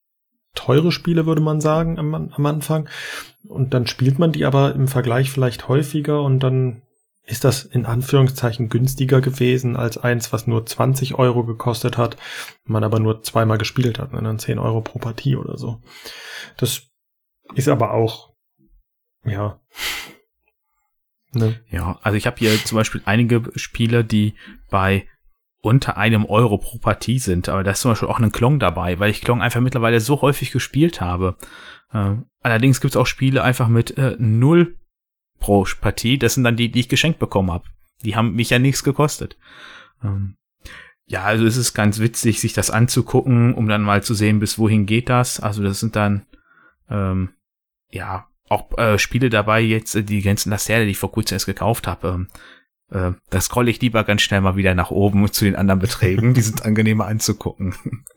teure 0.56 0.92
Spiele, 0.92 1.26
würde 1.26 1.42
man 1.42 1.62
sagen, 1.62 2.00
am, 2.00 2.14
am 2.14 2.46
Anfang. 2.46 2.90
Und 3.48 3.74
dann 3.74 3.88
spielt 3.88 4.20
man 4.20 4.32
die 4.32 4.46
aber 4.46 4.74
im 4.74 4.88
Vergleich 4.88 5.32
vielleicht 5.32 5.68
häufiger 5.68 6.22
und 6.22 6.40
dann 6.40 6.82
ist 7.24 7.44
das 7.44 7.64
in 7.64 7.86
Anführungszeichen 7.86 8.70
günstiger 8.70 9.20
gewesen 9.20 9.76
als 9.76 9.98
eins, 9.98 10.32
was 10.32 10.48
nur 10.48 10.66
20 10.66 11.16
Euro 11.16 11.44
gekostet 11.44 11.98
hat, 11.98 12.16
man 12.64 12.86
aber 12.86 13.00
nur 13.00 13.22
zweimal 13.22 13.58
gespielt 13.58 14.00
hat, 14.00 14.14
und 14.14 14.24
dann 14.24 14.40
10 14.40 14.60
Euro 14.60 14.80
pro 14.80 14.98
Partie 14.98 15.36
oder 15.36 15.58
so. 15.58 15.82
Das 16.56 16.87
ist 17.56 17.68
aber 17.68 17.94
auch, 17.94 18.34
ja. 19.26 19.60
Ne? 21.34 21.60
Ja, 21.70 22.00
also 22.02 22.18
ich 22.18 22.26
habe 22.26 22.38
hier 22.38 22.56
zum 22.64 22.78
Beispiel 22.78 23.02
einige 23.06 23.52
Spiele, 23.56 24.04
die 24.04 24.36
bei 24.70 25.08
unter 25.62 25.98
einem 25.98 26.26
Euro 26.26 26.58
pro 26.58 26.78
Partie 26.78 27.20
sind. 27.20 27.50
Aber 27.50 27.64
da 27.64 27.72
ist 27.72 27.82
zum 27.82 27.92
Beispiel 27.92 28.08
auch 28.08 28.20
ein 28.20 28.32
Klong 28.32 28.60
dabei, 28.60 29.00
weil 29.00 29.12
ich 29.12 29.22
Klong 29.22 29.42
einfach 29.42 29.60
mittlerweile 29.60 30.00
so 30.00 30.22
häufig 30.22 30.52
gespielt 30.52 31.02
habe. 31.02 31.36
Äh, 31.92 32.16
allerdings 32.42 32.80
gibt 32.80 32.94
es 32.94 32.98
auch 32.98 33.08
Spiele 33.08 33.44
einfach 33.44 33.68
mit 33.68 33.98
äh, 33.98 34.16
null 34.18 34.78
pro 35.40 35.68
Partie. 35.82 36.18
Das 36.18 36.36
sind 36.36 36.44
dann 36.44 36.56
die, 36.56 36.72
die 36.72 36.82
ich 36.82 36.90
geschenkt 36.90 37.20
bekommen 37.20 37.52
habe. 37.52 37.66
Die 38.04 38.16
haben 38.16 38.36
mich 38.36 38.50
ja 38.50 38.60
nichts 38.60 38.84
gekostet. 38.84 39.38
Ähm, 40.04 40.38
ja, 41.06 41.24
also 41.24 41.46
es 41.46 41.58
ist 41.58 41.74
ganz 41.74 42.00
witzig, 42.00 42.40
sich 42.40 42.54
das 42.54 42.70
anzugucken, 42.70 43.54
um 43.54 43.68
dann 43.68 43.82
mal 43.82 44.04
zu 44.04 44.14
sehen, 44.14 44.40
bis 44.40 44.60
wohin 44.60 44.86
geht 44.86 45.10
das. 45.10 45.40
Also 45.40 45.64
das 45.64 45.80
sind 45.80 45.96
dann 45.96 46.26
ähm, 46.90 47.30
ja 47.90 48.28
auch 48.50 48.78
äh, 48.78 48.98
Spiele 48.98 49.30
dabei 49.30 49.62
jetzt, 49.62 49.96
äh, 49.96 50.04
die 50.04 50.22
ganzen 50.22 50.50
Lacerte, 50.50 50.86
die 50.86 50.92
ich 50.92 50.98
vor 50.98 51.12
kurzem 51.12 51.36
erst 51.36 51.46
gekauft 51.46 51.88
habe. 51.88 52.08
Ähm, 52.08 52.28
äh, 52.90 53.12
da 53.30 53.42
scrolle 53.42 53.70
ich 53.70 53.82
lieber 53.82 54.04
ganz 54.04 54.22
schnell 54.22 54.42
mal 54.42 54.56
wieder 54.56 54.74
nach 54.74 54.92
oben 54.92 55.32
zu 55.32 55.46
den 55.46 55.56
anderen 55.56 55.80
Beträgen. 55.80 56.34
Die 56.34 56.42
sind 56.42 56.66
angenehmer 56.66 57.08
anzugucken. 57.08 57.76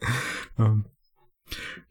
ähm. 0.58 0.84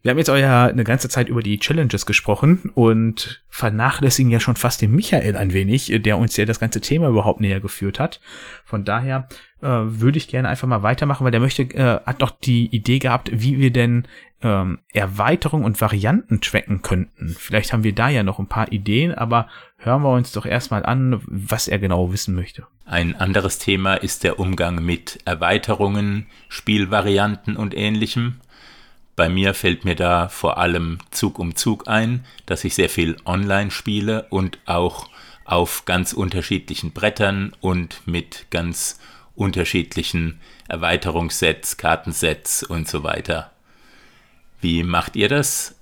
Wir 0.00 0.10
haben 0.10 0.18
jetzt 0.18 0.30
auch 0.30 0.36
ja 0.36 0.64
eine 0.64 0.84
ganze 0.84 1.10
Zeit 1.10 1.28
über 1.28 1.42
die 1.42 1.58
Challenges 1.58 2.06
gesprochen 2.06 2.70
und 2.74 3.44
vernachlässigen 3.50 4.32
ja 4.32 4.40
schon 4.40 4.56
fast 4.56 4.80
den 4.80 4.92
Michael 4.92 5.36
ein 5.36 5.52
wenig, 5.52 5.92
der 6.02 6.16
uns 6.16 6.38
ja 6.38 6.46
das 6.46 6.58
ganze 6.58 6.80
Thema 6.80 7.08
überhaupt 7.08 7.42
näher 7.42 7.60
geführt 7.60 8.00
hat. 8.00 8.22
Von 8.64 8.86
daher 8.86 9.28
äh, 9.62 9.66
würde 9.66 10.18
ich 10.18 10.28
gerne 10.28 10.48
einfach 10.48 10.68
mal 10.68 10.82
weitermachen, 10.82 11.24
weil 11.24 11.30
der 11.30 11.40
möchte, 11.40 11.62
äh, 11.62 12.00
hat 12.04 12.20
noch 12.20 12.30
die 12.30 12.66
Idee 12.66 12.98
gehabt, 12.98 13.30
wie 13.32 13.58
wir 13.58 13.72
denn 13.72 14.06
ähm, 14.42 14.78
Erweiterung 14.92 15.64
und 15.64 15.80
Varianten 15.80 16.40
tracken 16.40 16.82
könnten. 16.82 17.34
Vielleicht 17.38 17.72
haben 17.72 17.84
wir 17.84 17.94
da 17.94 18.08
ja 18.08 18.22
noch 18.22 18.38
ein 18.38 18.46
paar 18.46 18.72
Ideen, 18.72 19.14
aber 19.14 19.48
hören 19.76 20.02
wir 20.02 20.10
uns 20.10 20.32
doch 20.32 20.46
erstmal 20.46 20.84
an, 20.84 21.20
was 21.26 21.68
er 21.68 21.78
genau 21.78 22.12
wissen 22.12 22.34
möchte. 22.34 22.66
Ein 22.86 23.14
anderes 23.16 23.58
Thema 23.58 23.94
ist 23.94 24.24
der 24.24 24.40
Umgang 24.40 24.84
mit 24.84 25.20
Erweiterungen, 25.24 26.26
Spielvarianten 26.48 27.56
und 27.56 27.76
ähnlichem. 27.76 28.40
Bei 29.14 29.28
mir 29.28 29.52
fällt 29.54 29.84
mir 29.84 29.94
da 29.94 30.28
vor 30.28 30.58
allem 30.58 30.98
Zug 31.10 31.38
um 31.38 31.54
Zug 31.54 31.88
ein, 31.88 32.24
dass 32.46 32.64
ich 32.64 32.74
sehr 32.74 32.88
viel 32.88 33.16
online 33.26 33.70
spiele 33.70 34.26
und 34.30 34.58
auch 34.64 35.08
auf 35.44 35.84
ganz 35.84 36.12
unterschiedlichen 36.12 36.92
Brettern 36.92 37.52
und 37.60 38.06
mit 38.06 38.46
ganz 38.50 38.98
unterschiedlichen 39.40 40.38
Erweiterungssets, 40.68 41.78
Kartensets 41.78 42.62
und 42.62 42.86
so 42.86 43.02
weiter. 43.02 43.50
Wie 44.60 44.82
macht 44.82 45.16
ihr 45.16 45.28
das? 45.28 45.74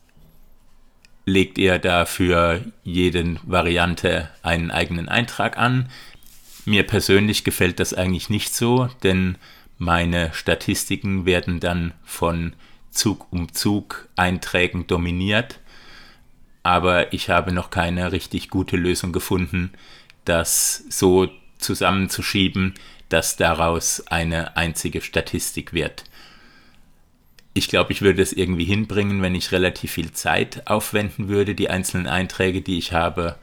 Legt 1.25 1.59
ihr 1.59 1.79
da 1.79 2.07
für 2.07 2.65
jeden 2.85 3.41
Variante 3.43 4.31
einen 4.43 4.71
eigenen 4.71 5.09
Eintrag 5.09 5.59
an? 5.59 5.91
Mir 6.65 6.85
persönlich 6.87 7.43
gefällt 7.43 7.81
das 7.81 7.93
eigentlich 7.93 8.31
nicht 8.31 8.55
so, 8.55 8.89
denn 9.03 9.37
meine 9.77 10.33
Statistiken 10.33 11.27
werden 11.27 11.59
dann 11.59 11.95
von 12.05 12.55
Zug 12.91 13.27
um 13.33 13.53
Zug 13.53 14.09
Einträgen 14.15 14.87
dominiert. 14.87 15.59
Aber 16.63 17.13
ich 17.13 17.29
habe 17.29 17.53
noch 17.53 17.71
keine 17.71 18.13
richtig 18.13 18.51
gute 18.51 18.77
Lösung 18.77 19.13
gefunden, 19.13 19.73
das 20.25 20.85
so 20.89 21.29
zusammenzuschieben, 21.59 22.75
dass 23.09 23.37
daraus 23.37 24.07
eine 24.07 24.57
einzige 24.57 25.01
Statistik 25.01 25.73
wird. 25.73 26.05
Ich 27.55 27.69
glaube, 27.69 27.93
ich 27.93 28.03
würde 28.03 28.23
es 28.23 28.33
irgendwie 28.33 28.65
hinbringen, 28.65 29.23
wenn 29.23 29.35
ich 29.35 29.53
relativ 29.53 29.93
viel 29.93 30.13
Zeit 30.13 30.67
aufwenden 30.67 31.29
würde, 31.29 31.55
die 31.55 31.71
einzelnen 31.71 32.07
Einträge, 32.07 32.63
die 32.63 32.79
ich 32.79 32.93
habe, 32.93 33.37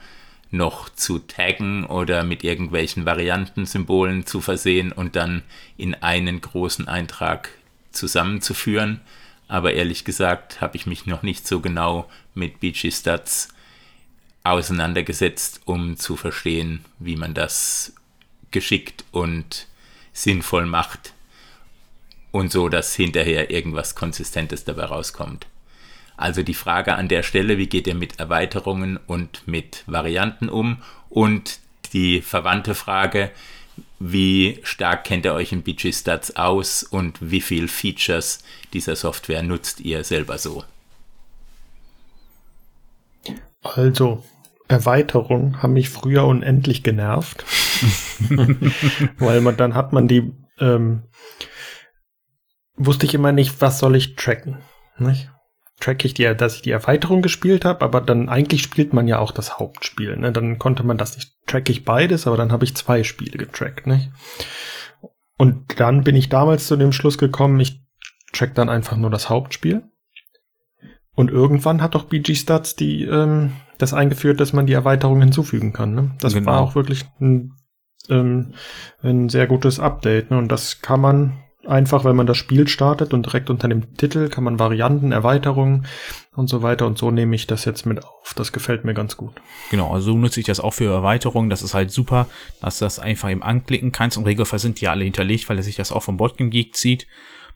noch 0.52 0.90
zu 0.90 1.20
taggen 1.20 1.86
oder 1.86 2.24
mit 2.24 2.44
irgendwelchen 2.44 3.06
Variantensymbolen 3.06 4.26
zu 4.26 4.42
versehen 4.42 4.92
und 4.92 5.16
dann 5.16 5.44
in 5.78 5.96
einen 5.96 6.40
großen 6.40 6.88
Eintrag 6.88 7.50
zusammenzuführen. 7.92 9.02
Aber 9.48 9.74
ehrlich 9.74 10.06
gesagt 10.06 10.62
habe 10.62 10.78
ich 10.78 10.86
mich 10.86 11.06
noch 11.06 11.24
nicht 11.24 11.48
so 11.48 11.60
genau 11.60 12.10
mit 12.34 12.60
BG 12.60 12.92
Stats 12.92 13.50
auseinandergesetzt, 14.44 15.62
um 15.66 15.98
zu 15.98 16.16
verstehen, 16.16 16.86
wie 17.00 17.16
man 17.16 17.34
das 17.34 17.94
geschickt 18.56 19.04
und 19.12 19.68
sinnvoll 20.14 20.66
macht 20.66 21.14
und 22.32 22.54
so, 22.54 22.70
dass 22.70 22.96
hinterher 22.96 23.52
irgendwas 23.52 23.96
Konsistentes 23.96 24.64
dabei 24.64 24.86
rauskommt. 24.86 25.46
Also 26.16 26.42
die 26.42 26.54
Frage 26.54 26.96
an 26.96 27.10
der 27.10 27.22
Stelle, 27.22 27.58
wie 27.58 27.68
geht 27.68 27.86
ihr 27.86 27.96
mit 27.96 28.18
Erweiterungen 28.18 28.98
und 29.08 29.46
mit 29.46 29.84
Varianten 29.88 30.48
um? 30.48 30.78
Und 31.10 31.60
die 31.92 32.22
verwandte 32.22 32.76
Frage, 32.76 33.32
wie 34.00 34.62
stark 34.64 35.04
kennt 35.04 35.26
ihr 35.26 35.34
euch 35.34 35.52
in 35.52 35.64
BG 35.64 35.92
Stats 35.92 36.38
aus 36.38 36.84
und 36.84 37.18
wie 37.20 37.42
viel 37.42 37.68
Features 37.68 38.40
dieser 38.72 38.96
Software 38.96 39.44
nutzt 39.44 39.82
ihr 39.82 40.06
selber 40.06 40.38
so? 40.38 40.64
Also, 43.64 44.24
Erweiterungen 44.70 45.62
haben 45.62 45.74
mich 45.74 45.90
früher 45.90 46.26
unendlich 46.26 46.84
genervt. 46.84 47.44
Weil 49.18 49.42
man 49.42 49.58
dann 49.58 49.76
hat 49.76 49.94
man 49.94 50.08
die, 50.08 50.34
ähm, 50.60 51.04
wusste 52.76 53.06
ich 53.06 53.14
immer 53.14 53.32
nicht, 53.32 53.62
was 53.62 53.80
soll 53.80 53.96
ich 53.96 54.16
tracken. 54.16 54.60
Nicht? 54.98 55.30
Track 55.80 56.06
ich 56.06 56.14
die, 56.14 56.24
dass 56.36 56.56
ich 56.56 56.62
die 56.62 56.72
Erweiterung 56.72 57.22
gespielt 57.22 57.66
habe, 57.66 57.84
aber 57.84 58.00
dann 58.00 58.30
eigentlich 58.30 58.64
spielt 58.64 58.94
man 58.94 59.08
ja 59.08 59.20
auch 59.20 59.32
das 59.32 59.60
Hauptspiel. 59.60 60.16
Ne? 60.16 60.32
Dann 60.32 60.58
konnte 60.58 60.84
man 60.84 60.98
das 60.98 61.16
nicht, 61.16 61.34
track 61.48 61.70
ich 61.70 61.84
beides, 61.84 62.28
aber 62.28 62.38
dann 62.38 62.52
habe 62.52 62.64
ich 62.64 62.76
zwei 62.76 63.04
Spiele 63.04 63.38
getrackt. 63.38 63.86
Nicht? 63.86 64.10
Und 65.38 65.80
dann 65.80 66.04
bin 66.04 66.16
ich 66.16 66.30
damals 66.30 66.68
zu 66.68 66.78
dem 66.78 66.94
Schluss 66.94 67.18
gekommen, 67.18 67.60
ich 67.60 67.82
track 68.32 68.56
dann 68.56 68.70
einfach 68.70 68.96
nur 68.96 69.10
das 69.10 69.30
Hauptspiel. 69.30 69.84
Und 71.14 71.32
irgendwann 71.32 71.82
hat 71.82 71.96
doch 71.96 72.06
BG 72.06 72.36
Stats 72.36 72.76
die 72.76 73.04
ähm, 73.04 73.54
das 73.78 73.94
eingeführt, 73.94 74.40
dass 74.40 74.54
man 74.54 74.66
die 74.66 74.74
Erweiterung 74.74 75.22
hinzufügen 75.22 75.74
kann. 75.74 75.94
Ne? 75.94 76.12
Das 76.20 76.34
genau. 76.34 76.52
war 76.52 76.62
auch 76.62 76.76
wirklich 76.76 77.06
ein, 77.20 77.54
ähm, 78.10 78.54
ein 79.04 79.30
sehr 79.30 79.48
gutes 79.48 79.80
Update. 79.80 80.32
Ne? 80.32 80.38
Und 80.38 80.50
das 80.52 80.82
kann 80.82 81.02
man 81.02 81.46
einfach, 81.68 82.06
wenn 82.06 82.16
man 82.16 82.28
das 82.28 82.38
Spiel 82.38 82.68
startet 82.68 83.14
und 83.14 83.26
direkt 83.26 83.50
unter 83.50 83.68
dem 83.68 83.96
Titel 83.98 84.30
kann 84.30 84.44
man 84.44 84.60
Varianten, 84.60 85.12
Erweiterungen 85.12 85.86
und 86.36 86.48
so 86.48 86.62
weiter. 86.62 86.86
Und 86.86 86.98
so 86.98 87.12
nehme 87.12 87.36
ich 87.36 87.48
das 87.48 87.66
jetzt 87.66 87.86
mit 87.86 88.04
auf. 88.04 88.34
Das 88.36 88.52
gefällt 88.52 88.86
mir 88.86 88.94
ganz 88.94 89.18
gut. 89.18 89.34
Genau, 89.72 89.92
also 89.92 90.12
so 90.12 90.18
nutze 90.18 90.40
ich 90.40 90.46
das 90.46 90.60
auch 90.60 90.74
für 90.74 90.92
Erweiterungen. 90.92 91.50
Das 91.50 91.62
ist 91.62 91.74
halt 91.74 91.92
super, 91.92 92.28
dass 92.62 92.80
du 92.80 92.86
das 92.86 93.00
einfach 93.00 93.30
eben 93.30 93.44
anklicken 93.44 93.92
kannst. 93.92 94.18
Im 94.18 94.24
Regelfall 94.24 94.60
sind 94.60 94.82
die 94.82 94.88
alle 94.88 95.04
hinterlegt, 95.04 95.50
weil 95.50 95.58
er 95.58 95.64
sich 95.64 95.76
das 95.76 95.92
auch 95.92 96.04
vom 96.04 96.18
Botgen 96.18 96.50
Geek 96.50 96.76
zieht. 96.76 97.08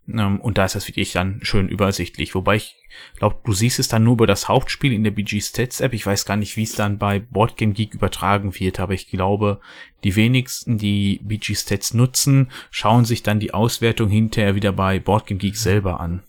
Ähm, 0.08 0.40
und 0.40 0.58
da 0.58 0.66
ist 0.66 0.76
das 0.76 0.88
wirklich 0.88 1.12
dann 1.12 1.40
schön 1.44 1.68
übersichtlich. 1.70 2.36
Wobei 2.36 2.56
ich 2.56 2.76
glaube, 3.18 3.38
du 3.44 3.54
siehst 3.54 3.80
es 3.80 3.88
dann 3.88 4.04
nur 4.04 4.14
über 4.14 4.28
das 4.28 4.48
Hauptspiel 4.48 4.94
in 4.94 5.04
der 5.04 5.12
BG 5.12 5.42
Stats 5.42 5.82
App. 5.82 5.94
Ich 5.94 6.06
weiß 6.06 6.26
gar 6.26 6.38
nicht, 6.38 6.58
wie 6.58 6.64
es 6.64 6.74
dann 6.74 6.98
bei 6.98 7.20
Boardgame 7.20 7.74
Geek 7.74 7.94
übertragen 7.94 8.58
wird, 8.60 8.80
aber 8.80 8.94
ich 8.94 9.10
glaube, 9.10 9.60
die 10.04 10.16
wenigsten, 10.16 10.78
die 10.78 11.20
BG 11.24 11.56
Stats 11.56 11.94
nutzen, 11.94 12.52
schauen 12.72 13.06
sich 13.06 13.24
dann 13.24 13.40
die 13.40 13.54
Auswertung 13.54 14.10
hinterher 14.10 14.56
wieder 14.56 14.72
bei 14.72 15.00
Boardgame 15.00 15.40
Geek 15.40 15.56
selber 15.56 16.00
an. 16.00 16.24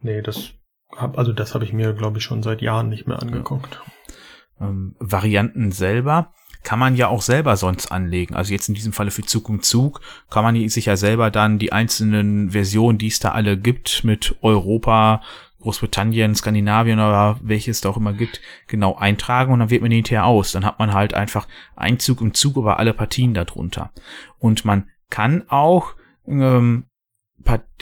Nee, 0.00 0.20
das 0.20 0.52
hab, 0.96 1.18
also 1.18 1.32
das 1.32 1.54
habe 1.54 1.64
ich 1.64 1.72
mir, 1.72 1.92
glaube 1.92 2.18
ich, 2.18 2.24
schon 2.24 2.42
seit 2.42 2.62
Jahren 2.62 2.88
nicht 2.88 3.06
mehr 3.06 3.20
angeguckt. 3.20 3.80
Ähm, 4.60 4.94
Varianten 4.98 5.72
selber 5.72 6.32
kann 6.64 6.78
man 6.78 6.96
ja 6.96 7.08
auch 7.08 7.22
selber 7.22 7.56
sonst 7.56 7.92
anlegen. 7.92 8.34
Also 8.34 8.52
jetzt 8.52 8.68
in 8.68 8.74
diesem 8.74 8.92
Falle 8.92 9.10
für 9.10 9.22
Zug 9.22 9.48
um 9.48 9.62
Zug 9.62 10.00
kann 10.30 10.42
man 10.42 10.68
sich 10.68 10.86
ja 10.86 10.96
selber 10.96 11.30
dann 11.30 11.58
die 11.58 11.72
einzelnen 11.72 12.50
Versionen, 12.50 12.98
die 12.98 13.08
es 13.08 13.20
da 13.20 13.32
alle 13.32 13.56
gibt, 13.56 14.02
mit 14.02 14.34
Europa, 14.40 15.22
Großbritannien, 15.60 16.34
Skandinavien 16.34 16.98
oder 16.98 17.38
welches 17.42 17.80
da 17.80 17.90
auch 17.90 17.96
immer 17.96 18.12
gibt, 18.12 18.40
genau 18.66 18.96
eintragen 18.96 19.52
und 19.52 19.60
dann 19.60 19.70
wird 19.70 19.82
man 19.82 19.90
hinterher 19.90 20.24
aus. 20.24 20.52
Dann 20.52 20.64
hat 20.64 20.78
man 20.78 20.94
halt 20.94 21.14
einfach 21.14 21.46
Einzug 21.76 22.20
im 22.20 22.34
Zug 22.34 22.56
über 22.56 22.78
alle 22.78 22.94
Partien 22.94 23.34
darunter. 23.34 23.92
Und 24.38 24.64
man 24.64 24.88
kann 25.10 25.44
auch 25.48 25.94
ähm, 26.26 26.86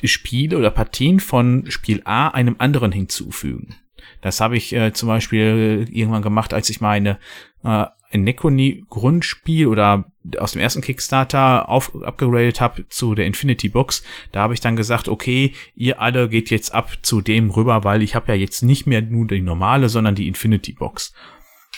Spiele 0.02 0.58
oder 0.58 0.70
Partien 0.70 1.20
von 1.20 1.70
Spiel 1.70 2.02
A 2.04 2.28
einem 2.28 2.56
anderen 2.58 2.90
hinzufügen. 2.90 3.76
Das 4.20 4.40
habe 4.40 4.56
ich 4.56 4.72
äh, 4.72 4.92
zum 4.92 5.08
Beispiel 5.08 5.88
irgendwann 5.90 6.22
gemacht, 6.22 6.52
als 6.54 6.70
ich 6.70 6.80
meine 6.80 7.18
äh, 7.64 7.86
ein 8.12 8.24
Necrony 8.24 8.84
Grundspiel 8.88 9.66
oder 9.66 10.04
aus 10.38 10.52
dem 10.52 10.60
ersten 10.60 10.82
Kickstarter 10.82 11.68
auf, 11.68 11.94
abgegradet 12.02 12.60
habe 12.60 12.88
zu 12.88 13.14
der 13.14 13.26
Infinity 13.26 13.68
Box, 13.68 14.04
da 14.30 14.40
habe 14.40 14.54
ich 14.54 14.60
dann 14.60 14.76
gesagt, 14.76 15.08
okay, 15.08 15.54
ihr 15.74 16.00
alle 16.00 16.28
geht 16.28 16.50
jetzt 16.50 16.72
ab 16.72 16.92
zu 17.02 17.20
dem 17.20 17.50
rüber, 17.50 17.84
weil 17.84 18.02
ich 18.02 18.14
habe 18.14 18.28
ja 18.28 18.34
jetzt 18.34 18.62
nicht 18.62 18.86
mehr 18.86 19.02
nur 19.02 19.26
die 19.26 19.40
normale, 19.40 19.88
sondern 19.88 20.14
die 20.14 20.28
Infinity 20.28 20.72
Box. 20.72 21.12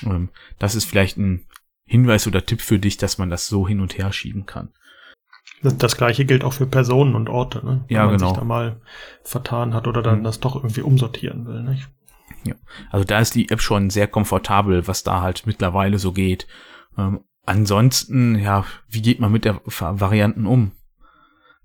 Ähm, 0.05 0.29
das 0.59 0.75
ist 0.75 0.85
vielleicht 0.85 1.17
ein 1.17 1.47
Hinweis 1.87 2.27
oder 2.27 2.45
Tipp 2.45 2.61
für 2.61 2.79
dich, 2.79 2.97
dass 2.97 3.19
man 3.19 3.31
das 3.31 3.47
so 3.47 3.67
hin 3.69 3.81
und 3.81 3.97
her 3.99 4.13
schieben 4.13 4.47
kann. 4.47 4.71
Das, 5.63 5.97
gleiche 5.97 6.27
gilt 6.27 6.45
auch 6.45 6.53
für 6.53 6.67
Personen 6.67 7.15
und 7.15 7.31
Orte, 7.31 7.65
ne? 7.65 7.85
Wenn 7.89 7.97
ja, 7.97 8.05
man 8.05 8.17
genau. 8.17 8.29
sich 8.29 8.39
da 8.39 8.45
mal 8.45 8.81
vertan 9.23 9.73
hat 9.73 9.87
oder 9.87 10.03
dann 10.03 10.21
mhm. 10.21 10.25
das 10.25 10.41
doch 10.41 10.57
irgendwie 10.57 10.83
umsortieren 10.83 11.47
will, 11.47 11.63
nicht? 11.63 11.89
Ja. 12.45 12.55
Also 12.91 13.05
da 13.05 13.19
ist 13.19 13.35
die 13.35 13.51
App 13.51 13.61
schon 13.61 13.91
sehr 13.91 14.07
komfortabel, 14.07 14.87
was 14.87 15.03
da 15.03 15.21
halt 15.21 15.47
mittlerweile 15.47 15.99
so 15.99 16.13
geht. 16.13 16.47
Ähm, 16.97 17.21
ansonsten, 17.45 18.39
ja, 18.39 18.65
wie 18.89 19.03
geht 19.03 19.21
man 19.21 19.33
mit 19.33 19.45
der 19.45 19.61
Varianten 19.65 20.47
um? 20.47 20.73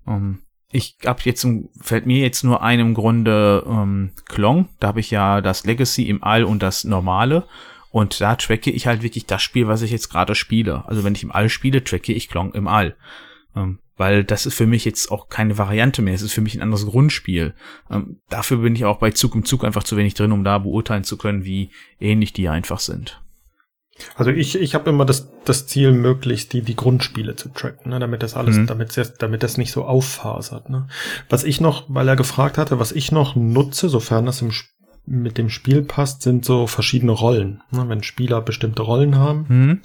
Ähm, 0.06 0.42
ich 0.72 0.98
hab 1.04 1.22
jetzt, 1.22 1.46
fällt 1.80 2.06
mir 2.06 2.20
jetzt 2.20 2.44
nur 2.44 2.62
einem 2.62 2.94
Grunde 2.94 3.64
ähm, 3.66 4.12
Klong. 4.26 4.68
Da 4.78 4.88
habe 4.88 5.00
ich 5.00 5.10
ja 5.10 5.40
das 5.40 5.64
Legacy 5.64 6.04
im 6.04 6.22
All 6.22 6.44
und 6.44 6.62
das 6.62 6.84
Normale. 6.84 7.46
Und 7.90 8.20
da 8.20 8.36
tracke 8.36 8.70
ich 8.70 8.86
halt 8.86 9.02
wirklich 9.02 9.26
das 9.26 9.42
Spiel, 9.42 9.66
was 9.66 9.82
ich 9.82 9.90
jetzt 9.90 10.10
gerade 10.10 10.36
spiele. 10.36 10.84
Also 10.86 11.02
wenn 11.02 11.14
ich 11.14 11.24
im 11.24 11.32
All 11.32 11.48
spiele, 11.48 11.82
tracke 11.82 12.12
ich 12.12 12.28
Klong 12.28 12.52
im 12.52 12.68
All. 12.68 12.96
Ähm, 13.56 13.80
weil 13.96 14.24
das 14.24 14.46
ist 14.46 14.54
für 14.54 14.66
mich 14.66 14.86
jetzt 14.86 15.10
auch 15.10 15.28
keine 15.28 15.58
Variante 15.58 16.00
mehr. 16.00 16.14
Es 16.14 16.22
ist 16.22 16.32
für 16.32 16.40
mich 16.40 16.54
ein 16.54 16.62
anderes 16.62 16.86
Grundspiel. 16.86 17.54
Ähm, 17.90 18.20
dafür 18.30 18.58
bin 18.58 18.74
ich 18.74 18.86
auch 18.86 18.98
bei 18.98 19.10
Zug 19.10 19.34
um 19.34 19.44
Zug 19.44 19.64
einfach 19.64 19.84
zu 19.84 19.96
wenig 19.96 20.14
drin, 20.14 20.32
um 20.32 20.42
da 20.42 20.58
beurteilen 20.58 21.04
zu 21.04 21.18
können, 21.18 21.44
wie 21.44 21.70
ähnlich 22.00 22.32
die 22.32 22.48
einfach 22.48 22.80
sind. 22.80 23.20
Also 24.16 24.30
ich, 24.30 24.58
ich 24.58 24.74
habe 24.74 24.90
immer 24.90 25.04
das, 25.04 25.28
das 25.44 25.66
Ziel, 25.66 25.92
möglichst 25.92 26.52
die, 26.52 26.62
die 26.62 26.76
Grundspiele 26.76 27.36
zu 27.36 27.50
tracken, 27.50 27.90
ne, 27.90 27.98
damit 27.98 28.22
das 28.22 28.34
alles, 28.34 28.56
mhm. 28.56 28.66
damit, 28.66 29.12
damit 29.18 29.42
das 29.42 29.58
nicht 29.58 29.72
so 29.72 29.84
auffasert. 29.84 30.70
Ne. 30.70 30.88
Was 31.28 31.44
ich 31.44 31.60
noch, 31.60 31.84
weil 31.88 32.08
er 32.08 32.16
gefragt 32.16 32.58
hatte, 32.58 32.78
was 32.78 32.92
ich 32.92 33.12
noch 33.12 33.36
nutze, 33.36 33.88
sofern 33.88 34.26
das 34.26 34.42
im, 34.42 34.52
mit 35.06 35.38
dem 35.38 35.50
Spiel 35.50 35.82
passt, 35.82 36.22
sind 36.22 36.44
so 36.44 36.66
verschiedene 36.66 37.12
Rollen. 37.12 37.62
Ne, 37.70 37.88
wenn 37.88 38.02
Spieler 38.02 38.40
bestimmte 38.40 38.82
Rollen 38.82 39.16
haben, 39.16 39.46
mhm. 39.48 39.82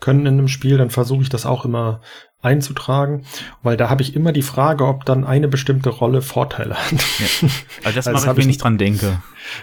können 0.00 0.26
in 0.26 0.34
einem 0.34 0.48
Spiel, 0.48 0.78
dann 0.78 0.90
versuche 0.90 1.22
ich 1.22 1.28
das 1.28 1.46
auch 1.46 1.64
immer 1.64 2.00
einzutragen, 2.40 3.24
weil 3.62 3.76
da 3.76 3.90
habe 3.90 4.02
ich 4.02 4.14
immer 4.14 4.32
die 4.32 4.42
Frage, 4.42 4.86
ob 4.86 5.04
dann 5.04 5.24
eine 5.24 5.48
bestimmte 5.48 5.90
Rolle 5.90 6.22
Vorteile 6.22 6.76
hat. 6.76 6.92
Ja. 6.92 7.48
Also 7.84 7.96
das 7.96 8.06
also 8.06 8.12
mache 8.12 8.30
ich, 8.30 8.36
wenn 8.36 8.40
ich 8.40 8.46
nicht 8.46 8.62
dran 8.62 8.78
denke. 8.78 9.22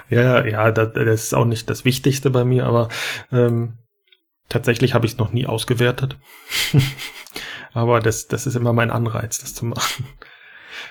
Ja, 0.09 0.45
ja, 0.45 0.71
das, 0.71 0.93
das 0.93 1.23
ist 1.23 1.35
auch 1.35 1.45
nicht 1.45 1.69
das 1.69 1.85
Wichtigste 1.85 2.29
bei 2.29 2.43
mir, 2.43 2.65
aber 2.65 2.89
ähm, 3.31 3.77
tatsächlich 4.49 4.93
habe 4.93 5.05
ich 5.05 5.13
es 5.13 5.17
noch 5.17 5.31
nie 5.31 5.45
ausgewertet. 5.45 6.17
aber 7.73 8.01
das, 8.01 8.27
das 8.27 8.45
ist 8.45 8.55
immer 8.55 8.73
mein 8.73 8.91
Anreiz, 8.91 9.39
das 9.39 9.53
zu 9.53 9.65
machen. 9.65 10.05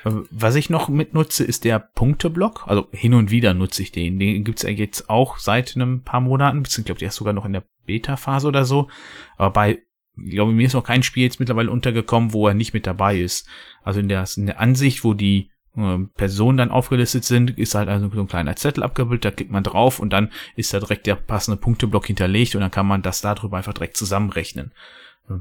Was 0.05 0.55
ich 0.55 0.69
noch 0.69 0.89
mitnutze, 0.89 1.45
ist 1.45 1.65
der 1.65 1.79
Punkteblock. 1.79 2.65
Also 2.67 2.89
hin 2.93 3.15
und 3.15 3.31
wieder 3.31 3.55
nutze 3.55 3.83
ich 3.83 3.91
den. 3.91 4.19
Den 4.19 4.45
gibt's 4.45 4.63
ja 4.63 4.69
jetzt 4.69 5.09
auch 5.09 5.39
seit 5.39 5.75
einem 5.77 6.03
paar 6.03 6.21
Monaten, 6.21 6.63
beziehungsweise 6.63 6.85
glaube 6.85 6.99
ich 6.99 7.05
erst 7.05 7.17
sogar 7.17 7.33
noch 7.33 7.47
in 7.47 7.55
der 7.55 7.65
Beta-Phase 7.87 8.47
oder 8.49 8.65
so. 8.65 8.89
Aber 9.37 9.51
bei 9.51 9.79
ich 10.17 10.31
glaube, 10.31 10.53
mir 10.53 10.67
ist 10.67 10.75
noch 10.75 10.85
kein 10.85 11.03
Spiel 11.03 11.25
jetzt 11.25 11.41
mittlerweile 11.41 11.71
untergekommen, 11.71 12.33
wo 12.33 12.47
er 12.47 12.55
nicht 12.55 12.75
mit 12.75 12.87
dabei 12.87 13.19
ist. 13.19 13.49
Also 13.83 14.01
in 14.01 14.09
der, 14.09 14.25
in 14.37 14.47
der 14.47 14.61
Ansicht, 14.61 15.05
wo 15.05 15.15
die 15.15 15.51
äh, 15.77 15.99
Personen 16.15 16.59
dann 16.59 16.71
aufgelistet 16.71 17.25
sind, 17.25 17.59
ist 17.59 17.75
halt 17.75 17.89
also 17.89 18.09
so 18.11 18.21
ein 18.21 18.29
kleiner 18.29 18.57
Zettel 18.57 18.83
abgebildet, 18.83 19.25
da 19.25 19.31
klickt 19.31 19.51
man 19.51 19.65
drauf 19.65 19.99
und 19.99 20.13
dann 20.13 20.31
ist 20.57 20.73
da 20.73 20.81
direkt 20.81 21.07
der 21.07 21.17
passende 21.17 21.61
Punkteblock 21.61 22.07
hinterlegt 22.07 22.55
und 22.55 22.61
dann 22.61 22.71
kann 22.71 22.87
man 22.87 23.03
das 23.03 23.21
darüber 23.21 23.57
einfach 23.57 23.75
direkt 23.75 23.97
zusammenrechnen. 23.97 24.73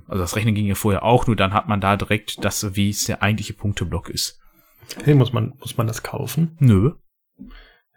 Also 0.07 0.21
das 0.21 0.35
Rechnen 0.35 0.55
ging 0.55 0.65
ja 0.65 0.75
vorher 0.75 1.03
auch, 1.03 1.27
nur 1.27 1.35
dann 1.35 1.53
hat 1.53 1.67
man 1.67 1.81
da 1.81 1.97
direkt 1.97 2.43
das, 2.43 2.75
wie 2.75 2.89
es 2.89 3.05
der 3.05 3.21
eigentliche 3.21 3.53
Punkteblock 3.53 4.09
ist. 4.09 4.39
Hey, 5.03 5.13
muss 5.13 5.33
man, 5.33 5.53
muss 5.59 5.77
man 5.77 5.87
das 5.87 6.03
kaufen? 6.03 6.55
Nö. 6.59 6.93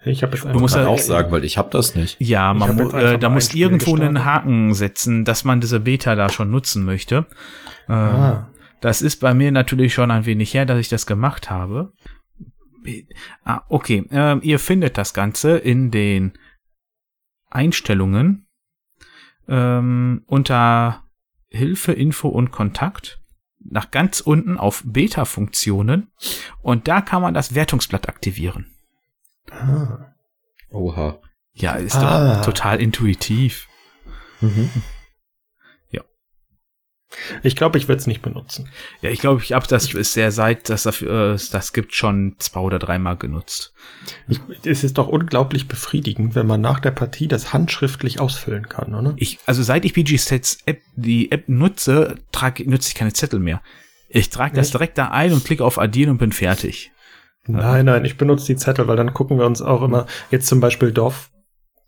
Ich 0.06 0.22
habe 0.22 0.36
du 0.36 0.60
musst 0.60 0.76
ja 0.76 0.86
auch 0.86 0.98
sagen, 0.98 1.32
weil 1.32 1.44
ich 1.44 1.58
habe 1.58 1.68
das 1.70 1.96
nicht. 1.96 2.16
Ja, 2.20 2.54
man 2.54 2.76
mu 2.76 2.90
äh, 2.90 3.18
da 3.18 3.28
muss 3.28 3.52
irgendwo 3.52 3.92
gestartet. 3.92 4.16
einen 4.16 4.24
Haken 4.24 4.74
setzen, 4.74 5.24
dass 5.24 5.44
man 5.44 5.60
diese 5.60 5.80
Beta 5.80 6.14
da 6.14 6.28
schon 6.28 6.50
nutzen 6.50 6.84
möchte. 6.84 7.26
Äh, 7.88 7.92
ah. 7.92 8.48
Das 8.80 9.02
ist 9.02 9.16
bei 9.16 9.34
mir 9.34 9.50
natürlich 9.50 9.94
schon 9.94 10.12
ein 10.12 10.24
wenig 10.24 10.54
her, 10.54 10.64
dass 10.64 10.78
ich 10.78 10.88
das 10.88 11.06
gemacht 11.06 11.50
habe. 11.50 11.92
Ah, 13.44 13.62
okay. 13.68 14.06
Äh, 14.12 14.38
ihr 14.38 14.60
findet 14.60 14.96
das 14.96 15.12
Ganze 15.12 15.56
in 15.58 15.90
den 15.90 16.34
Einstellungen 17.50 18.46
ähm, 19.48 20.22
unter 20.26 21.02
Hilfe, 21.48 21.92
Info 21.92 22.28
und 22.28 22.52
Kontakt 22.52 23.20
nach 23.58 23.90
ganz 23.90 24.20
unten 24.20 24.56
auf 24.56 24.84
Beta-Funktionen 24.86 26.12
und 26.62 26.86
da 26.86 27.00
kann 27.00 27.22
man 27.22 27.34
das 27.34 27.56
Wertungsblatt 27.56 28.08
aktivieren. 28.08 28.75
Ah. 29.50 30.14
Oha. 30.70 31.20
Ja, 31.52 31.72
ist 31.74 31.96
Ah. 31.96 32.36
doch 32.36 32.44
total 32.44 32.80
intuitiv. 32.80 33.68
Mhm. 34.40 34.70
Ich 37.42 37.56
glaube, 37.56 37.78
ich 37.78 37.88
werde 37.88 38.00
es 38.00 38.06
nicht 38.06 38.20
benutzen. 38.20 38.68
Ja, 39.00 39.10
ich 39.10 39.20
glaube, 39.20 39.40
ich 39.42 39.52
habe 39.52 39.66
das 39.66 39.94
ist 39.94 40.12
sehr 40.12 40.32
seit 40.32 40.68
das 40.68 40.82
dafür 40.82 41.34
äh, 41.34 41.38
das 41.50 41.72
gibt 41.72 41.94
schon 41.94 42.34
zwei 42.38 42.60
oder 42.60 42.78
dreimal 42.78 43.16
genutzt. 43.16 43.72
Ich, 44.28 44.40
es 44.64 44.84
ist 44.84 44.98
doch 44.98 45.08
unglaublich 45.08 45.66
befriedigend, 45.68 46.34
wenn 46.34 46.46
man 46.46 46.60
nach 46.60 46.80
der 46.80 46.90
Partie 46.90 47.28
das 47.28 47.52
handschriftlich 47.52 48.20
ausfüllen 48.20 48.68
kann, 48.68 48.94
oder? 48.94 49.14
Ich 49.16 49.38
also 49.46 49.62
seit 49.62 49.84
ich 49.84 49.94
BG 49.94 50.18
Stats 50.18 50.58
App 50.66 50.82
die 50.96 51.30
App 51.32 51.48
nutze, 51.48 52.16
trage 52.32 52.68
nutze 52.68 52.88
ich 52.88 52.94
keine 52.94 53.12
Zettel 53.12 53.40
mehr. 53.40 53.62
Ich 54.08 54.28
trage 54.28 54.56
das 54.56 54.70
direkt 54.72 54.98
da 54.98 55.08
ein 55.08 55.32
und 55.32 55.44
klicke 55.44 55.64
auf 55.64 55.78
Addieren 55.78 56.10
und 56.10 56.18
bin 56.18 56.32
fertig. 56.32 56.92
Nein, 57.48 57.86
nein, 57.86 58.04
ich 58.04 58.16
benutze 58.18 58.46
die 58.46 58.56
Zettel, 58.56 58.88
weil 58.88 58.96
dann 58.96 59.14
gucken 59.14 59.38
wir 59.38 59.46
uns 59.46 59.62
auch 59.62 59.82
immer, 59.82 60.06
jetzt 60.30 60.46
zum 60.46 60.60
Beispiel 60.60 60.92
Dorf, 60.92 61.30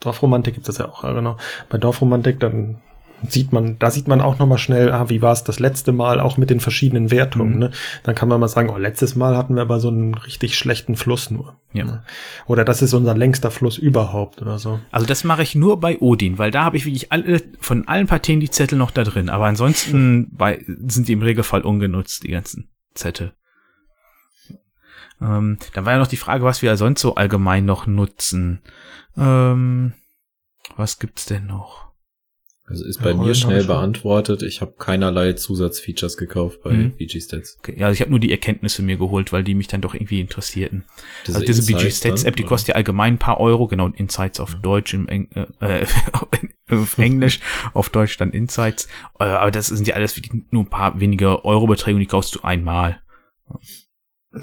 Dorfromantik 0.00 0.54
gibt 0.54 0.68
es 0.68 0.78
ja 0.78 0.86
auch, 0.88 1.02
genau. 1.02 1.36
Bei 1.68 1.78
Dorfromantik, 1.78 2.38
dann 2.40 2.80
sieht 3.26 3.52
man, 3.52 3.80
da 3.80 3.90
sieht 3.90 4.06
man 4.06 4.20
auch 4.20 4.38
nochmal 4.38 4.58
schnell, 4.58 4.92
ah, 4.92 5.08
wie 5.08 5.22
war 5.22 5.32
es 5.32 5.42
das 5.42 5.58
letzte 5.58 5.90
Mal, 5.90 6.20
auch 6.20 6.36
mit 6.36 6.50
den 6.50 6.60
verschiedenen 6.60 7.10
Wertungen, 7.10 7.54
Mhm. 7.54 7.58
ne? 7.58 7.70
Dann 8.04 8.14
kann 8.14 8.28
man 8.28 8.38
mal 8.38 8.46
sagen, 8.46 8.70
oh, 8.70 8.76
letztes 8.78 9.16
Mal 9.16 9.36
hatten 9.36 9.56
wir 9.56 9.62
aber 9.62 9.80
so 9.80 9.88
einen 9.88 10.14
richtig 10.14 10.56
schlechten 10.56 10.94
Fluss 10.94 11.28
nur. 11.28 11.56
Ja. 11.72 11.84
Ne? 11.84 12.02
Oder 12.46 12.64
das 12.64 12.80
ist 12.80 12.94
unser 12.94 13.16
längster 13.16 13.50
Fluss 13.50 13.76
überhaupt 13.76 14.40
oder 14.40 14.60
so. 14.60 14.78
Also 14.92 15.04
das 15.06 15.24
mache 15.24 15.42
ich 15.42 15.56
nur 15.56 15.80
bei 15.80 15.98
Odin, 15.98 16.38
weil 16.38 16.52
da 16.52 16.62
habe 16.62 16.76
ich 16.76 16.86
wirklich 16.86 17.10
alle 17.10 17.42
von 17.60 17.88
allen 17.88 18.06
Partien 18.06 18.38
die 18.38 18.50
Zettel 18.50 18.78
noch 18.78 18.92
da 18.92 19.02
drin. 19.02 19.28
Aber 19.30 19.46
ansonsten 19.46 20.28
bei, 20.30 20.64
sind 20.86 21.08
die 21.08 21.12
im 21.14 21.22
Regelfall 21.22 21.62
ungenutzt, 21.62 22.22
die 22.22 22.28
ganzen 22.28 22.68
Zettel. 22.94 23.32
Ähm, 25.20 25.58
dann 25.74 25.84
war 25.84 25.92
ja 25.94 25.98
noch 25.98 26.06
die 26.06 26.16
Frage, 26.16 26.44
was 26.44 26.62
wir 26.62 26.76
sonst 26.76 27.00
so 27.00 27.14
allgemein 27.14 27.64
noch 27.64 27.86
nutzen. 27.86 28.60
Ähm, 29.16 29.92
was 30.76 30.98
gibt's 30.98 31.26
denn 31.26 31.46
noch? 31.46 31.88
Also 32.66 32.84
ist 32.84 32.98
Ja, 32.98 33.04
bei 33.04 33.12
Rollen 33.12 33.28
mir 33.28 33.34
schnell 33.34 33.64
beantwortet. 33.64 34.42
Ich 34.42 34.60
habe 34.60 34.74
keinerlei 34.78 35.32
Zusatzfeatures 35.32 36.18
gekauft 36.18 36.62
bei 36.62 36.72
Mhm. 36.72 36.90
BG 36.92 37.20
Stats. 37.20 37.56
Okay, 37.60 37.74
ja, 37.78 37.86
also 37.86 37.94
ich 37.94 38.00
habe 38.02 38.10
nur 38.10 38.20
die 38.20 38.30
Erkenntnisse 38.30 38.82
mir 38.82 38.98
geholt, 38.98 39.32
weil 39.32 39.42
die 39.42 39.54
mich 39.54 39.68
dann 39.68 39.80
doch 39.80 39.94
irgendwie 39.94 40.20
interessierten. 40.20 40.84
Diese 41.26 41.38
also 41.38 41.46
diese 41.46 41.62
BG 41.62 41.72
Insights 41.72 41.96
Stats 41.96 42.22
dann, 42.22 42.28
App, 42.28 42.36
die 42.36 42.42
kostet 42.42 42.68
ja 42.68 42.74
allgemein 42.74 43.14
ein 43.14 43.18
paar 43.18 43.40
Euro, 43.40 43.68
genau, 43.68 43.88
Insights 43.88 44.38
auf 44.38 44.54
Deutsch, 44.56 44.92
im 44.92 45.08
Eng 45.08 45.30
äh, 45.34 45.46
äh, 45.82 45.86
auf 46.70 46.98
Englisch, 46.98 47.40
auf 47.72 47.88
Deutsch 47.88 48.18
dann 48.18 48.32
Insights. 48.32 48.86
Äh, 49.18 49.24
aber 49.24 49.50
das 49.50 49.68
sind 49.68 49.86
ja 49.88 49.94
alles 49.94 50.20
nur 50.50 50.64
ein 50.64 50.70
paar 50.70 51.00
wenige 51.00 51.46
Eurobeträge 51.46 51.94
und 51.94 52.00
die 52.00 52.06
kaufst 52.06 52.34
du 52.34 52.42
einmal. 52.42 53.00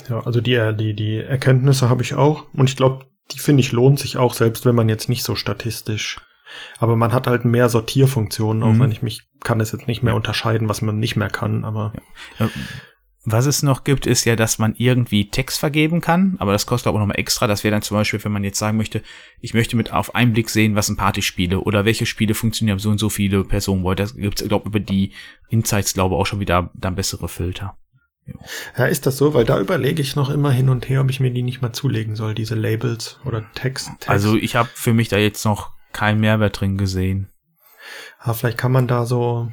Ja, 0.09 0.19
also 0.21 0.41
die, 0.41 0.59
die, 0.77 0.95
die 0.95 1.17
Erkenntnisse 1.17 1.89
habe 1.89 2.01
ich 2.01 2.15
auch 2.15 2.45
und 2.53 2.69
ich 2.69 2.75
glaube, 2.75 3.05
die 3.31 3.39
finde 3.39 3.61
ich 3.61 3.71
lohnt 3.71 3.99
sich 3.99 4.17
auch, 4.17 4.33
selbst 4.33 4.65
wenn 4.65 4.75
man 4.75 4.89
jetzt 4.89 5.09
nicht 5.09 5.23
so 5.23 5.35
statistisch. 5.35 6.19
Aber 6.77 6.95
man 6.95 7.11
hat 7.11 7.27
halt 7.27 7.43
mehr 7.45 7.69
Sortierfunktionen, 7.69 8.63
auch 8.63 8.73
Mhm. 8.73 8.79
wenn 8.79 8.91
ich 8.91 9.01
mich 9.01 9.23
kann 9.43 9.59
es 9.59 9.71
jetzt 9.71 9.87
nicht 9.87 10.03
mehr 10.03 10.15
unterscheiden, 10.15 10.69
was 10.69 10.81
man 10.81 10.99
nicht 10.99 11.15
mehr 11.15 11.29
kann, 11.29 11.65
aber 11.65 11.93
Äh, 12.39 12.47
Was 13.27 13.47
es 13.47 13.63
noch 13.63 13.83
gibt, 13.83 14.05
ist 14.05 14.25
ja, 14.25 14.35
dass 14.35 14.59
man 14.59 14.75
irgendwie 14.77 15.31
Text 15.31 15.59
vergeben 15.59 15.99
kann, 15.99 16.35
aber 16.37 16.51
das 16.51 16.67
kostet 16.67 16.87
aber 16.87 16.99
nochmal 16.99 17.17
extra. 17.19 17.47
Das 17.47 17.63
wäre 17.63 17.71
dann 17.71 17.81
zum 17.81 17.97
Beispiel, 17.97 18.23
wenn 18.23 18.31
man 18.31 18.43
jetzt 18.43 18.59
sagen 18.59 18.77
möchte, 18.77 19.01
ich 19.41 19.55
möchte 19.55 19.75
mit 19.75 19.91
auf 19.91 20.13
einen 20.13 20.33
Blick 20.33 20.47
sehen, 20.51 20.75
was 20.75 20.85
sind 20.85 20.97
Partyspiele 20.97 21.59
oder 21.61 21.85
welche 21.85 22.05
Spiele 22.05 22.35
funktionieren 22.35 22.77
so 22.77 22.91
und 22.91 22.99
so 22.99 23.09
viele 23.09 23.43
Personen 23.43 23.83
wollen. 23.83 23.97
Das 23.97 24.15
gibt 24.15 24.41
es, 24.41 24.47
glaube 24.47 24.67
über 24.69 24.79
die 24.79 25.11
Insights, 25.49 25.95
glaube 25.95 26.15
auch 26.15 26.27
schon 26.27 26.39
wieder 26.39 26.69
dann 26.75 26.93
bessere 26.93 27.27
Filter. 27.27 27.75
Ja, 28.77 28.85
ist 28.85 29.05
das 29.05 29.17
so? 29.17 29.33
Weil 29.33 29.45
da 29.45 29.59
überlege 29.59 30.01
ich 30.01 30.15
noch 30.15 30.29
immer 30.29 30.51
hin 30.51 30.69
und 30.69 30.89
her, 30.89 31.01
ob 31.01 31.09
ich 31.09 31.19
mir 31.19 31.31
die 31.31 31.43
nicht 31.43 31.61
mal 31.61 31.73
zulegen 31.73 32.15
soll, 32.15 32.33
diese 32.33 32.55
Labels 32.55 33.19
oder 33.25 33.45
Text. 33.53 33.89
Text. 33.99 34.09
Also 34.09 34.35
ich 34.35 34.55
habe 34.55 34.69
für 34.73 34.93
mich 34.93 35.09
da 35.09 35.17
jetzt 35.17 35.45
noch 35.45 35.71
keinen 35.93 36.19
Mehrwert 36.19 36.59
drin 36.59 36.77
gesehen. 36.77 37.29
ja, 38.25 38.33
vielleicht 38.33 38.57
kann 38.57 38.71
man 38.71 38.87
da 38.87 39.05
so. 39.05 39.51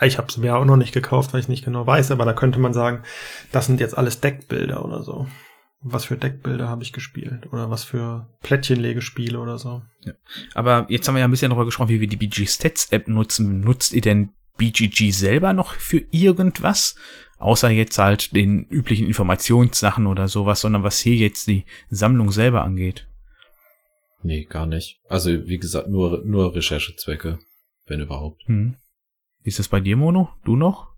Ja, 0.00 0.06
ich 0.06 0.18
habe 0.18 0.28
es 0.28 0.36
mir 0.36 0.56
auch 0.56 0.64
noch 0.64 0.76
nicht 0.76 0.94
gekauft, 0.94 1.32
weil 1.32 1.40
ich 1.40 1.48
nicht 1.48 1.64
genau 1.64 1.86
weiß, 1.86 2.10
aber 2.12 2.24
da 2.24 2.32
könnte 2.32 2.60
man 2.60 2.72
sagen, 2.72 3.02
das 3.50 3.66
sind 3.66 3.80
jetzt 3.80 3.96
alles 3.98 4.20
Deckbilder 4.20 4.84
oder 4.84 5.02
so. 5.02 5.26
Was 5.80 6.06
für 6.06 6.16
Deckbilder 6.16 6.68
habe 6.68 6.82
ich 6.82 6.92
gespielt? 6.92 7.52
Oder 7.52 7.70
was 7.70 7.84
für 7.84 8.28
Plättchenlegespiele 8.42 9.38
oder 9.38 9.58
so. 9.58 9.82
Aber 10.54 10.86
jetzt 10.88 11.06
haben 11.06 11.14
wir 11.14 11.20
ja 11.20 11.28
ein 11.28 11.30
bisschen 11.30 11.50
darüber 11.50 11.66
gesprochen, 11.66 11.88
wie 11.88 12.00
wir 12.00 12.08
die 12.08 12.16
BG 12.16 12.46
Stats 12.46 12.90
App 12.90 13.06
nutzen. 13.06 13.60
Nutzt 13.60 13.92
ihr 13.92 14.00
denn 14.00 14.30
BGG 14.56 15.12
selber 15.12 15.52
noch 15.52 15.74
für 15.74 16.04
irgendwas? 16.10 16.96
Außer 17.38 17.70
jetzt 17.70 17.98
halt 17.98 18.34
den 18.34 18.64
üblichen 18.64 19.06
Informationssachen 19.06 20.06
oder 20.06 20.28
sowas, 20.28 20.60
sondern 20.60 20.82
was 20.82 20.98
hier 20.98 21.14
jetzt 21.14 21.46
die 21.46 21.64
Sammlung 21.88 22.30
selber 22.32 22.62
angeht. 22.64 23.06
Nee, 24.22 24.44
gar 24.44 24.66
nicht. 24.66 25.00
Also, 25.08 25.30
wie 25.46 25.58
gesagt, 25.58 25.88
nur, 25.88 26.22
nur 26.24 26.54
Recherchezwecke, 26.54 27.38
wenn 27.86 28.00
überhaupt. 28.00 28.42
Hm. 28.46 28.74
Wie 29.42 29.48
ist 29.48 29.60
das 29.60 29.68
bei 29.68 29.78
dir, 29.80 29.96
Mono? 29.96 30.30
Du 30.44 30.56
noch? 30.56 30.88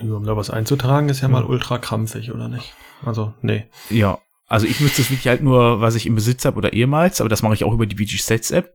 Um 0.00 0.24
da 0.24 0.36
was 0.36 0.50
einzutragen, 0.50 1.08
ist 1.08 1.20
ja 1.20 1.28
mal 1.28 1.42
Ja. 1.42 1.48
ultra 1.48 1.78
krampfig, 1.78 2.32
oder 2.32 2.48
nicht? 2.48 2.74
Also, 3.04 3.32
nee. 3.40 3.66
Ja. 3.88 4.18
Also 4.46 4.66
ich 4.66 4.80
nutze 4.80 4.96
das 5.02 5.10
wirklich 5.10 5.28
halt 5.28 5.42
nur, 5.42 5.80
was 5.80 5.94
ich 5.94 6.06
im 6.06 6.16
Besitz 6.16 6.44
habe 6.44 6.56
oder 6.58 6.72
ehemals, 6.72 7.20
aber 7.20 7.28
das 7.30 7.42
mache 7.42 7.54
ich 7.54 7.62
auch 7.62 7.72
über 7.72 7.86
die 7.86 7.94
BG 7.94 8.18
Stats 8.18 8.50
App. 8.50 8.74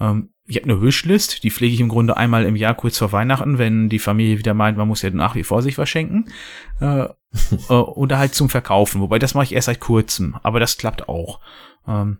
Ähm, 0.00 0.30
ich 0.46 0.56
habe 0.56 0.64
eine 0.64 0.82
Wishlist, 0.82 1.42
die 1.42 1.50
pflege 1.50 1.74
ich 1.74 1.80
im 1.80 1.88
Grunde 1.88 2.16
einmal 2.16 2.44
im 2.44 2.56
Jahr 2.56 2.74
kurz 2.74 2.98
vor 2.98 3.12
Weihnachten, 3.12 3.58
wenn 3.58 3.88
die 3.88 3.98
Familie 3.98 4.38
wieder 4.38 4.52
meint, 4.52 4.76
man 4.76 4.88
muss 4.88 5.02
ja 5.02 5.10
nach 5.10 5.34
wie 5.34 5.44
vor 5.44 5.62
sich 5.62 5.78
was 5.78 5.88
schenken. 5.88 6.26
Äh, 6.80 7.04
äh, 7.04 7.72
oder 7.72 8.18
halt 8.18 8.34
zum 8.34 8.48
Verkaufen, 8.48 9.00
wobei 9.00 9.18
das 9.18 9.34
mache 9.34 9.44
ich 9.44 9.54
erst 9.54 9.66
seit 9.66 9.80
kurzem, 9.80 10.36
aber 10.42 10.60
das 10.60 10.76
klappt 10.76 11.08
auch. 11.08 11.40
Ähm, 11.88 12.18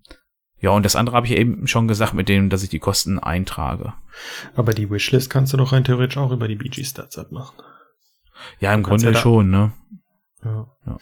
ja, 0.61 0.71
und 0.71 0.85
das 0.85 0.97
andere 0.97 1.17
habe 1.17 1.27
ich 1.27 1.37
eben 1.37 1.67
schon 1.67 1.89
gesagt 1.89 2.15
mit 2.15 2.29
dem, 2.31 2.49
dass 2.49 2.63
ich 2.63 2.71
die 2.71 2.79
Kosten 2.79 3.19
eintrage. 3.19 3.93
Aber 4.57 4.73
die 4.73 4.89
Wishlist 4.91 5.29
kannst 5.29 5.53
du 5.53 5.59
doch 5.59 5.73
rein 5.73 5.85
theoretisch 5.85 6.17
auch 6.17 6.31
über 6.31 6.49
die 6.49 6.57
BG 6.57 6.85
Stats 6.85 7.19
App 7.19 7.33
machen. 7.33 7.57
Ja, 8.61 8.73
im 8.73 8.83
Grunde 8.83 9.13
ja 9.13 9.15
schon, 9.15 9.51
ne? 9.51 9.73
Ja. 10.43 10.67
Ja. 10.87 10.99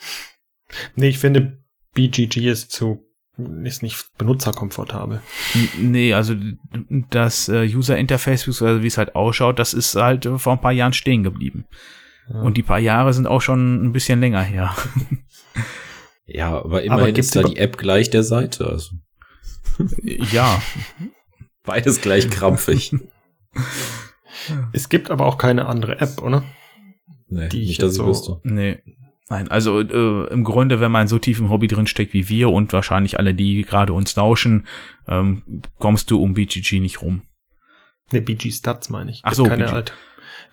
Nee, 0.97 1.09
ich 1.09 1.19
finde, 1.19 1.63
BGG 1.95 2.49
ist 2.49 2.73
zu, 2.73 3.05
ist 3.65 3.83
nicht 3.83 4.07
benutzerkomfortabel. 4.19 5.21
Nee, 5.79 6.13
also 6.15 6.35
das 7.11 7.49
äh, 7.49 7.65
User 7.75 7.97
Interface, 7.97 8.45
beziehungsweise 8.45 8.83
wie 8.83 8.87
es 8.89 8.99
halt 8.99 9.15
ausschaut, 9.15 9.59
das 9.59 9.73
ist 9.75 9.95
halt 9.95 10.27
äh, 10.27 10.39
vor 10.39 10.53
ein 10.55 10.61
paar 10.61 10.73
Jahren 10.73 10.93
stehen 10.93 11.23
geblieben. 11.23 11.65
Ja. 12.29 12.41
Und 12.43 12.57
die 12.57 12.63
paar 12.63 12.79
Jahre 12.79 13.13
sind 13.15 13.27
auch 13.27 13.41
schon 13.43 13.85
ein 13.85 13.93
bisschen 13.93 14.21
länger 14.21 14.43
her. 14.43 14.75
Ja, 16.25 16.57
aber 16.57 16.83
immerhin 16.85 17.15
gibt's 17.15 17.35
ist 17.35 17.37
da 17.37 17.43
die 17.43 17.57
App 17.59 17.77
gleich 17.77 18.09
der 18.09 18.23
Seite. 18.23 18.67
Also 18.67 18.95
ja, 20.03 20.63
beides 21.65 22.01
gleich 22.01 22.31
krampfig. 22.31 22.95
Es 24.73 24.89
gibt 24.89 25.11
aber 25.11 25.27
auch 25.27 25.37
keine 25.37 25.67
andere 25.67 26.01
App, 26.01 26.23
oder? 26.23 26.43
nee, 27.29 27.49
Die 27.49 27.63
ich 27.63 27.69
nicht, 27.69 27.83
dass 27.83 27.93
ich 27.93 27.99
so- 27.99 28.07
wüsste. 28.07 28.41
nee. 28.45 28.79
Nein, 29.31 29.49
also 29.49 29.81
äh, 29.81 30.27
im 30.33 30.45
Grunde, 30.45 30.81
wenn 30.81 30.93
man 30.93 31.09
so 31.09 31.19
tief 31.19 31.39
im 31.39 31.49
Hobby 31.51 31.67
drin 31.69 31.87
steckt 31.87 32.13
wie 32.13 32.29
wir 32.29 32.51
und 32.51 32.73
wahrscheinlich 32.73 33.19
alle, 33.19 33.35
die 33.35 33.63
gerade 33.63 33.93
uns 33.93 34.15
lauschen, 34.17 34.67
ähm, 35.09 35.43
kommst 35.79 36.11
du 36.11 36.21
um 36.23 36.35
BGG 36.35 36.81
nicht 36.81 37.01
rum. 37.03 37.23
Ne, 38.11 38.21
BG 38.21 38.51
Stats 38.51 38.91
meine 38.91 39.11
ich. 39.11 39.21
Ach 39.23 39.31
Gibt 39.31 39.37
so, 39.37 39.45
keine 39.45 39.65
BG. 39.65 39.75
Alt 39.75 39.93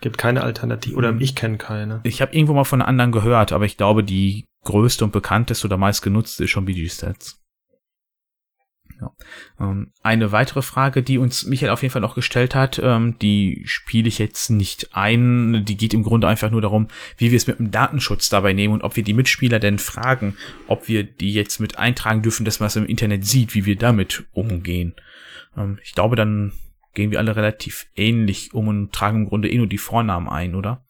gibt 0.01 0.17
keine 0.17 0.43
Alternative. 0.43 0.95
Oder 0.95 1.11
Mhm. 1.11 1.19
ich 1.21 1.35
kenne 1.35 1.57
keine. 1.57 1.99
Ich 2.03 2.21
habe 2.21 2.33
irgendwo 2.33 2.53
mal 2.53 2.63
von 2.63 2.81
anderen 2.81 3.11
gehört, 3.11 3.51
aber 3.51 3.65
ich 3.65 3.75
glaube, 3.75 4.03
die 4.03 4.45
größte 4.63 5.03
und 5.03 5.11
bekannteste 5.11 5.67
oder 5.67 5.75
meist 5.77 6.01
genutzte 6.01 6.45
ist 6.45 6.51
schon 6.51 6.65
BG 6.65 6.87
Stats. 6.87 7.41
Ja. 9.01 9.11
Ähm, 9.59 9.91
eine 10.03 10.31
weitere 10.31 10.61
Frage, 10.61 11.03
die 11.03 11.17
uns 11.17 11.45
Michael 11.45 11.71
auf 11.71 11.81
jeden 11.81 11.91
Fall 11.91 12.01
noch 12.01 12.15
gestellt 12.15 12.53
hat, 12.53 12.81
ähm, 12.83 13.17
die 13.21 13.63
spiele 13.65 14.07
ich 14.07 14.19
jetzt 14.19 14.49
nicht 14.49 14.89
ein. 14.93 15.63
Die 15.65 15.77
geht 15.77 15.93
im 15.93 16.03
Grunde 16.03 16.27
einfach 16.27 16.51
nur 16.51 16.61
darum, 16.61 16.87
wie 17.17 17.31
wir 17.31 17.37
es 17.37 17.47
mit 17.47 17.59
dem 17.59 17.71
Datenschutz 17.71 18.29
dabei 18.29 18.53
nehmen 18.53 18.73
und 18.73 18.83
ob 18.83 18.95
wir 18.95 19.03
die 19.03 19.13
Mitspieler 19.13 19.59
denn 19.59 19.79
fragen, 19.79 20.35
ob 20.67 20.87
wir 20.87 21.03
die 21.03 21.33
jetzt 21.33 21.59
mit 21.59 21.79
eintragen 21.79 22.21
dürfen, 22.21 22.45
dass 22.45 22.59
man 22.59 22.67
es 22.67 22.75
im 22.75 22.85
Internet 22.85 23.25
sieht, 23.25 23.55
wie 23.55 23.65
wir 23.65 23.77
damit 23.77 24.25
umgehen. 24.33 24.95
Ähm, 25.55 25.79
ich 25.83 25.93
glaube, 25.93 26.15
dann 26.15 26.51
gehen 26.93 27.11
wir 27.11 27.19
alle 27.19 27.35
relativ 27.35 27.87
ähnlich 27.95 28.53
um 28.53 28.67
und 28.67 28.91
tragen 28.91 29.23
im 29.23 29.29
Grunde 29.29 29.49
eh 29.49 29.57
nur 29.57 29.67
die 29.67 29.77
Vornamen 29.77 30.27
ein, 30.27 30.55
oder? 30.55 30.83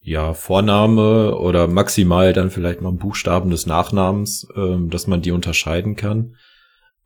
Ja, 0.00 0.34
Vorname 0.34 1.34
oder 1.34 1.66
maximal 1.66 2.34
dann 2.34 2.50
vielleicht 2.50 2.82
mal 2.82 2.92
Buchstaben 2.92 3.50
des 3.50 3.64
Nachnamens, 3.64 4.46
ähm, 4.54 4.90
dass 4.90 5.06
man 5.06 5.22
die 5.22 5.30
unterscheiden 5.30 5.96
kann. 5.96 6.36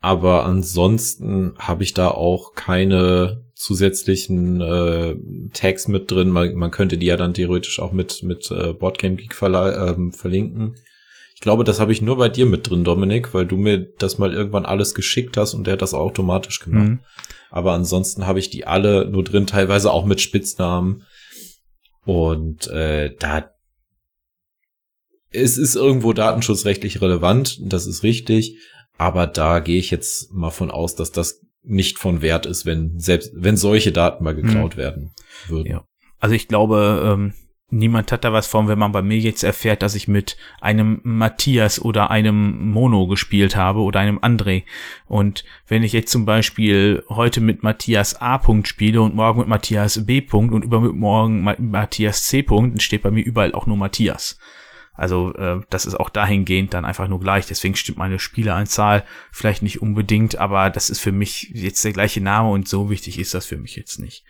Aber 0.01 0.45
ansonsten 0.45 1.53
habe 1.57 1.83
ich 1.83 1.93
da 1.93 2.09
auch 2.09 2.53
keine 2.53 3.43
zusätzlichen 3.53 4.61
äh, 4.61 5.15
Tags 5.53 5.89
mit 5.89 6.09
drin. 6.09 6.29
Man, 6.29 6.55
man 6.55 6.71
könnte 6.71 6.97
die 6.97 7.07
ja 7.07 7.17
dann 7.17 7.33
theoretisch 7.33 7.79
auch 7.79 7.91
mit 7.91 8.23
mit 8.23 8.49
äh, 8.51 8.73
Boardgame 8.73 9.17
Geek 9.17 9.33
verla- 9.33 9.89
ähm, 9.89 10.13
verlinken. 10.13 10.75
Ich 11.35 11.41
glaube, 11.41 11.63
das 11.63 11.79
habe 11.79 11.91
ich 11.91 12.01
nur 12.01 12.17
bei 12.17 12.29
dir 12.29 12.45
mit 12.45 12.69
drin, 12.69 12.83
Dominik, 12.83 13.33
weil 13.33 13.45
du 13.45 13.57
mir 13.57 13.79
das 13.97 14.17
mal 14.17 14.33
irgendwann 14.33 14.65
alles 14.65 14.93
geschickt 14.93 15.37
hast 15.37 15.53
und 15.53 15.67
der 15.67 15.73
hat 15.73 15.81
das 15.81 15.93
automatisch 15.93 16.59
gemacht. 16.59 16.89
Mhm. 16.89 16.99
Aber 17.49 17.73
ansonsten 17.73 18.27
habe 18.27 18.39
ich 18.39 18.49
die 18.49 18.67
alle 18.67 19.09
nur 19.09 19.23
drin, 19.23 19.47
teilweise 19.47 19.91
auch 19.91 20.05
mit 20.05 20.21
Spitznamen. 20.21 21.03
Und 22.05 22.67
äh, 22.67 23.15
da 23.17 23.51
es 25.31 25.57
ist 25.57 25.75
irgendwo 25.75 26.13
datenschutzrechtlich 26.13 27.01
relevant, 27.01 27.59
das 27.61 27.85
ist 27.85 28.03
richtig, 28.03 28.57
Aber 28.99 29.27
da 29.27 29.59
gehe 29.59 29.79
ich 29.79 29.91
jetzt 29.91 30.33
mal 30.33 30.49
von 30.49 30.69
aus, 30.69 30.93
dass 30.93 31.13
das 31.13 31.41
nicht 31.63 31.97
von 31.97 32.21
Wert 32.21 32.45
ist, 32.45 32.65
wenn 32.65 32.99
selbst 32.99 33.31
wenn 33.33 33.55
solche 33.55 33.93
Daten 33.93 34.25
mal 34.25 34.35
geklaut 34.35 34.75
mhm. 34.75 34.79
werden 34.79 35.11
würden. 35.47 35.71
Ja. 35.71 35.83
Also 36.19 36.35
ich 36.35 36.49
glaube, 36.49 37.01
ähm, 37.05 37.33
niemand 37.69 38.11
hat 38.11 38.25
da 38.25 38.33
was 38.33 38.45
von, 38.47 38.67
wenn 38.67 38.77
man 38.77 38.91
bei 38.91 39.01
mir 39.01 39.17
jetzt 39.17 39.43
erfährt, 39.43 39.83
dass 39.83 39.95
ich 39.95 40.09
mit 40.09 40.35
einem 40.59 40.99
Matthias 41.03 41.79
oder 41.79 42.11
einem 42.11 42.71
Mono 42.71 43.07
gespielt 43.07 43.55
habe 43.55 43.79
oder 43.79 44.01
einem 44.01 44.19
André. 44.19 44.63
Und 45.05 45.45
wenn 45.65 45.83
ich 45.83 45.93
jetzt 45.93 46.11
zum 46.11 46.25
Beispiel 46.25 47.01
heute 47.07 47.39
mit 47.39 47.63
Matthias 47.63 48.19
A. 48.19 48.41
spiele 48.65 49.01
und 49.01 49.15
morgen 49.15 49.39
mit 49.39 49.47
Matthias 49.47 50.05
B. 50.05 50.21
und 50.29 50.65
übermorgen 50.65 51.45
mit 51.45 51.59
Matthias 51.59 52.23
C. 52.23 52.41
dann 52.41 52.81
steht 52.81 53.03
bei 53.03 53.11
mir 53.11 53.23
überall 53.23 53.53
auch 53.53 53.65
nur 53.65 53.77
Matthias. 53.77 54.37
Also 54.99 55.33
äh, 55.35 55.61
das 55.69 55.85
ist 55.85 55.95
auch 55.95 56.09
dahingehend 56.09 56.73
dann 56.73 56.83
einfach 56.83 57.07
nur 57.07 57.21
gleich. 57.21 57.45
Deswegen 57.45 57.75
stimmt 57.75 57.97
meine 57.97 58.19
Spieleranzahl 58.19 59.05
vielleicht 59.31 59.63
nicht 59.63 59.81
unbedingt, 59.81 60.37
aber 60.37 60.69
das 60.69 60.89
ist 60.89 60.99
für 60.99 61.13
mich 61.13 61.51
jetzt 61.53 61.85
der 61.85 61.93
gleiche 61.93 62.19
Name 62.19 62.49
und 62.49 62.67
so 62.67 62.89
wichtig 62.89 63.17
ist 63.17 63.33
das 63.33 63.45
für 63.45 63.55
mich 63.55 63.77
jetzt 63.77 63.99
nicht. 63.99 64.25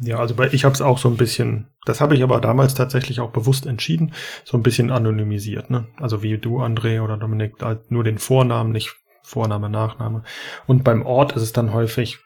Ja, 0.00 0.18
also 0.18 0.40
ich 0.44 0.64
habe 0.64 0.74
es 0.74 0.80
auch 0.80 0.98
so 0.98 1.08
ein 1.08 1.16
bisschen, 1.16 1.72
das 1.86 2.00
habe 2.00 2.14
ich 2.14 2.22
aber 2.22 2.40
damals 2.40 2.74
tatsächlich 2.74 3.18
auch 3.18 3.30
bewusst 3.30 3.66
entschieden, 3.66 4.12
so 4.44 4.56
ein 4.56 4.62
bisschen 4.62 4.92
anonymisiert. 4.92 5.70
Ne? 5.70 5.88
Also 5.96 6.22
wie 6.22 6.38
du, 6.38 6.60
André 6.60 7.02
oder 7.02 7.16
Dominik, 7.16 7.54
halt 7.62 7.90
nur 7.90 8.04
den 8.04 8.18
Vornamen, 8.18 8.70
nicht 8.70 8.94
Vorname, 9.24 9.68
Nachname. 9.68 10.22
Und 10.66 10.84
beim 10.84 11.04
Ort 11.04 11.32
ist 11.32 11.42
es 11.42 11.52
dann 11.52 11.72
häufig 11.72 12.18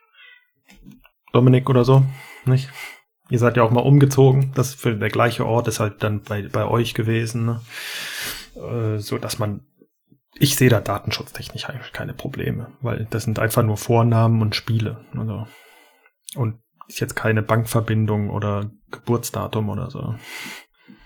Dominik 1.33 1.67
oder 1.67 1.83
so, 1.83 2.05
nicht? 2.45 2.69
Ihr 3.29 3.39
seid 3.39 3.57
ja 3.57 3.63
auch 3.63 3.71
mal 3.71 3.81
umgezogen. 3.81 4.51
Das 4.55 4.73
für 4.73 4.95
der 4.95 5.09
gleiche 5.09 5.45
Ort 5.45 5.67
ist 5.67 5.79
halt 5.79 6.03
dann 6.03 6.21
bei, 6.21 6.41
bei 6.43 6.65
euch 6.65 6.93
gewesen. 6.93 7.45
Ne? 7.45 7.61
Äh, 8.55 8.99
so 8.99 9.17
dass 9.17 9.39
man. 9.39 9.61
Ich 10.41 10.55
sehe 10.55 10.69
da 10.69 10.79
datenschutztechnisch 10.79 11.67
eigentlich 11.67 11.91
keine 11.91 12.13
Probleme, 12.13 12.71
weil 12.81 13.07
das 13.09 13.23
sind 13.23 13.39
einfach 13.39 13.63
nur 13.63 13.77
Vornamen 13.77 14.41
und 14.41 14.55
Spiele. 14.55 15.03
Also, 15.17 15.47
und 16.35 16.59
ist 16.87 16.99
jetzt 16.99 17.15
keine 17.15 17.41
Bankverbindung 17.41 18.29
oder 18.29 18.71
Geburtsdatum 18.91 19.69
oder 19.69 19.89
so. 19.89 20.15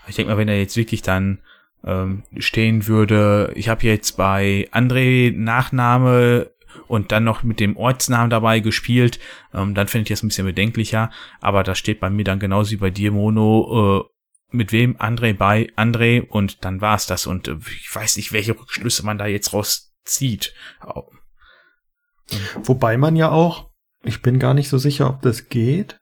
Ich 0.06 0.16
denke 0.16 0.30
mal, 0.32 0.38
wenn 0.38 0.48
er 0.48 0.58
jetzt 0.58 0.76
wirklich 0.76 1.02
dann 1.02 1.40
ähm, 1.84 2.22
stehen 2.38 2.86
würde, 2.86 3.52
ich 3.54 3.68
habe 3.68 3.86
jetzt 3.86 4.16
bei 4.16 4.68
André 4.72 5.36
Nachname 5.36 6.50
und 6.86 7.12
dann 7.12 7.24
noch 7.24 7.42
mit 7.42 7.60
dem 7.60 7.76
Ortsnamen 7.76 8.30
dabei 8.30 8.60
gespielt, 8.60 9.18
ähm, 9.52 9.74
dann 9.74 9.88
finde 9.88 10.04
ich 10.04 10.08
das 10.10 10.22
ein 10.22 10.28
bisschen 10.28 10.46
bedenklicher. 10.46 11.10
Aber 11.40 11.62
da 11.62 11.74
steht 11.74 12.00
bei 12.00 12.10
mir 12.10 12.24
dann 12.24 12.38
genauso 12.38 12.72
wie 12.72 12.76
bei 12.76 12.90
dir, 12.90 13.12
Mono, 13.12 14.02
äh, 14.02 14.14
mit 14.54 14.72
wem 14.72 14.96
André 14.96 15.34
bei 15.34 15.70
André 15.76 16.26
und 16.26 16.64
dann 16.64 16.80
war's 16.80 17.06
das. 17.06 17.26
Und 17.26 17.48
äh, 17.48 17.56
ich 17.66 17.94
weiß 17.94 18.16
nicht, 18.16 18.32
welche 18.32 18.58
Rückschlüsse 18.58 19.04
man 19.04 19.18
da 19.18 19.26
jetzt 19.26 19.52
rauszieht. 19.52 20.54
Wobei 22.62 22.96
man 22.96 23.16
ja 23.16 23.30
auch, 23.30 23.70
ich 24.02 24.22
bin 24.22 24.38
gar 24.38 24.54
nicht 24.54 24.68
so 24.68 24.78
sicher, 24.78 25.08
ob 25.08 25.22
das 25.22 25.48
geht, 25.48 26.00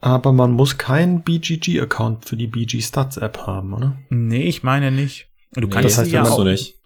aber 0.00 0.32
man 0.32 0.52
muss 0.52 0.78
keinen 0.78 1.22
BGG-Account 1.22 2.24
für 2.24 2.36
die 2.36 2.46
BG 2.46 2.80
Stats 2.80 3.18
App 3.18 3.46
haben, 3.46 3.74
oder? 3.74 3.98
Nee, 4.08 4.44
ich 4.44 4.62
meine 4.62 4.90
nicht. 4.90 5.28
Du 5.52 5.68
kannst 5.68 5.76
nee, 5.76 5.82
das 5.82 5.98
heißt, 5.98 6.12
ja 6.12 6.22
auch 6.22 6.44
nicht. 6.44 6.79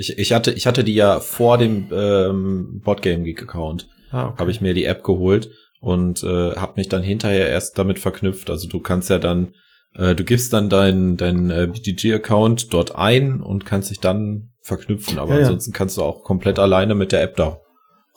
Ich, 0.00 0.18
ich, 0.18 0.32
hatte, 0.32 0.50
ich 0.52 0.66
hatte 0.66 0.82
die 0.82 0.94
ja 0.94 1.20
vor 1.20 1.58
dem 1.58 1.88
ähm, 1.92 2.80
Boardgame 2.82 3.22
Geek 3.22 3.42
Account. 3.42 3.86
Ah, 4.10 4.28
okay. 4.28 4.38
Habe 4.38 4.50
ich 4.50 4.62
mir 4.62 4.72
die 4.72 4.86
App 4.86 5.04
geholt 5.04 5.50
und 5.78 6.22
äh, 6.22 6.56
habe 6.56 6.72
mich 6.76 6.88
dann 6.88 7.02
hinterher 7.02 7.50
erst 7.50 7.78
damit 7.78 7.98
verknüpft. 7.98 8.48
Also 8.48 8.66
du 8.66 8.80
kannst 8.80 9.10
ja 9.10 9.18
dann, 9.18 9.52
äh, 9.94 10.14
du 10.14 10.24
gibst 10.24 10.54
dann 10.54 10.70
deinen 10.70 11.18
dein, 11.18 11.50
äh, 11.50 11.68
BGG-Account 11.70 12.72
dort 12.72 12.96
ein 12.96 13.42
und 13.42 13.66
kannst 13.66 13.90
dich 13.90 14.00
dann 14.00 14.52
verknüpfen. 14.62 15.18
Aber 15.18 15.34
ja, 15.34 15.40
ansonsten 15.40 15.72
ja. 15.72 15.76
kannst 15.76 15.98
du 15.98 16.02
auch 16.02 16.24
komplett 16.24 16.58
alleine 16.58 16.94
mit 16.94 17.12
der 17.12 17.22
App 17.22 17.36
da 17.36 17.60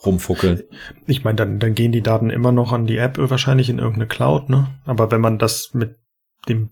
rumfuckeln. 0.06 0.62
Ich 1.06 1.22
meine, 1.22 1.36
dann, 1.36 1.58
dann 1.58 1.74
gehen 1.74 1.92
die 1.92 2.00
Daten 2.00 2.30
immer 2.30 2.50
noch 2.50 2.72
an 2.72 2.86
die 2.86 2.96
App 2.96 3.18
wahrscheinlich 3.18 3.68
in 3.68 3.78
irgendeine 3.78 4.06
Cloud, 4.06 4.48
ne? 4.48 4.68
Aber 4.86 5.10
wenn 5.10 5.20
man 5.20 5.38
das 5.38 5.74
mit 5.74 5.96
dem 6.48 6.70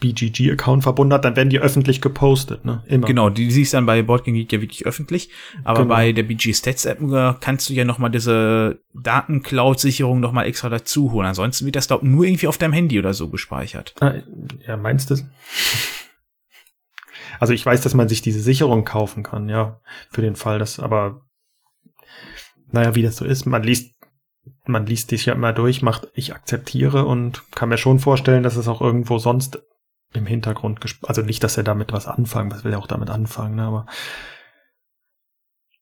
BGG-Account 0.00 0.82
verbunden 0.82 1.14
hat, 1.14 1.24
dann 1.24 1.36
werden 1.36 1.48
die 1.48 1.58
öffentlich 1.58 2.02
gepostet, 2.02 2.64
ne? 2.64 2.82
Immer. 2.86 3.06
Genau, 3.06 3.30
die 3.30 3.50
siehst 3.50 3.72
dann 3.72 3.86
bei 3.86 4.02
Boardgame 4.02 4.36
Geek 4.36 4.52
ja 4.52 4.60
wirklich 4.60 4.84
öffentlich, 4.84 5.30
aber 5.64 5.82
genau. 5.82 5.94
bei 5.94 6.12
der 6.12 6.22
BG 6.22 6.52
Stats 6.52 6.84
App 6.84 7.00
äh, 7.00 7.34
kannst 7.40 7.68
du 7.70 7.72
ja 7.72 7.84
nochmal 7.84 8.10
diese 8.10 8.80
Datencloud-Sicherung 8.94 10.20
nochmal 10.20 10.46
extra 10.46 10.68
dazu 10.68 11.12
holen. 11.12 11.26
Ansonsten 11.26 11.64
wird 11.64 11.76
das, 11.76 11.88
glaub 11.88 12.02
nur 12.02 12.24
irgendwie 12.24 12.46
auf 12.46 12.58
deinem 12.58 12.74
Handy 12.74 12.98
oder 12.98 13.14
so 13.14 13.28
gespeichert. 13.28 13.94
Ah, 14.00 14.14
ja, 14.66 14.76
meinst 14.76 15.10
du? 15.10 15.16
Also 17.40 17.54
ich 17.54 17.64
weiß, 17.64 17.80
dass 17.80 17.94
man 17.94 18.08
sich 18.08 18.20
diese 18.20 18.40
Sicherung 18.40 18.84
kaufen 18.84 19.22
kann, 19.22 19.48
ja, 19.48 19.80
für 20.10 20.22
den 20.22 20.36
Fall, 20.36 20.58
dass, 20.58 20.78
aber 20.78 21.22
naja, 22.70 22.94
wie 22.94 23.02
das 23.02 23.16
so 23.16 23.24
ist, 23.24 23.46
man 23.46 23.62
liest 23.62 23.96
man 24.66 24.86
liest 24.86 25.10
dich 25.10 25.26
ja 25.26 25.34
immer 25.34 25.52
durch, 25.52 25.82
macht 25.82 26.08
ich 26.14 26.34
akzeptiere 26.34 27.04
und 27.04 27.42
kann 27.52 27.68
mir 27.68 27.78
schon 27.78 27.98
vorstellen, 27.98 28.42
dass 28.42 28.56
es 28.56 28.68
auch 28.68 28.80
irgendwo 28.80 29.18
sonst 29.18 29.62
im 30.12 30.26
Hintergrund, 30.26 30.80
also 31.02 31.22
nicht, 31.22 31.42
dass 31.44 31.56
er 31.56 31.64
damit 31.64 31.92
was 31.92 32.06
anfangen, 32.06 32.50
was 32.50 32.64
will 32.64 32.72
er 32.72 32.78
auch 32.78 32.86
damit 32.86 33.10
anfangen, 33.10 33.56
ne, 33.56 33.62
aber 33.64 33.86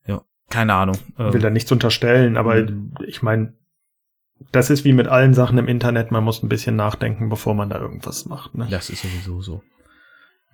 ja, 0.07 0.23
keine 0.51 0.75
Ahnung. 0.75 0.99
Will 1.17 1.41
da 1.41 1.51
nichts 1.51 1.71
unterstellen, 1.71 2.37
aber 2.37 2.57
mhm. 2.57 2.95
ich 3.07 3.23
meine, 3.23 3.55
das 4.53 4.71
ist 4.71 4.85
wie 4.85 4.93
mit 4.93 5.07
allen 5.07 5.35
Sachen 5.35 5.59
im 5.59 5.69
Internet, 5.69 6.11
man 6.11 6.25
muss 6.25 6.43
ein 6.43 6.49
bisschen 6.49 6.77
nachdenken, 6.77 7.29
bevor 7.29 7.55
man 7.55 7.71
da 7.71 7.79
irgendwas 7.79 8.27
macht. 8.27 8.55
Ne? 8.55 8.67
Das 8.71 8.91
ist 8.91 9.03
sowieso 9.03 9.41
so. 9.41 9.63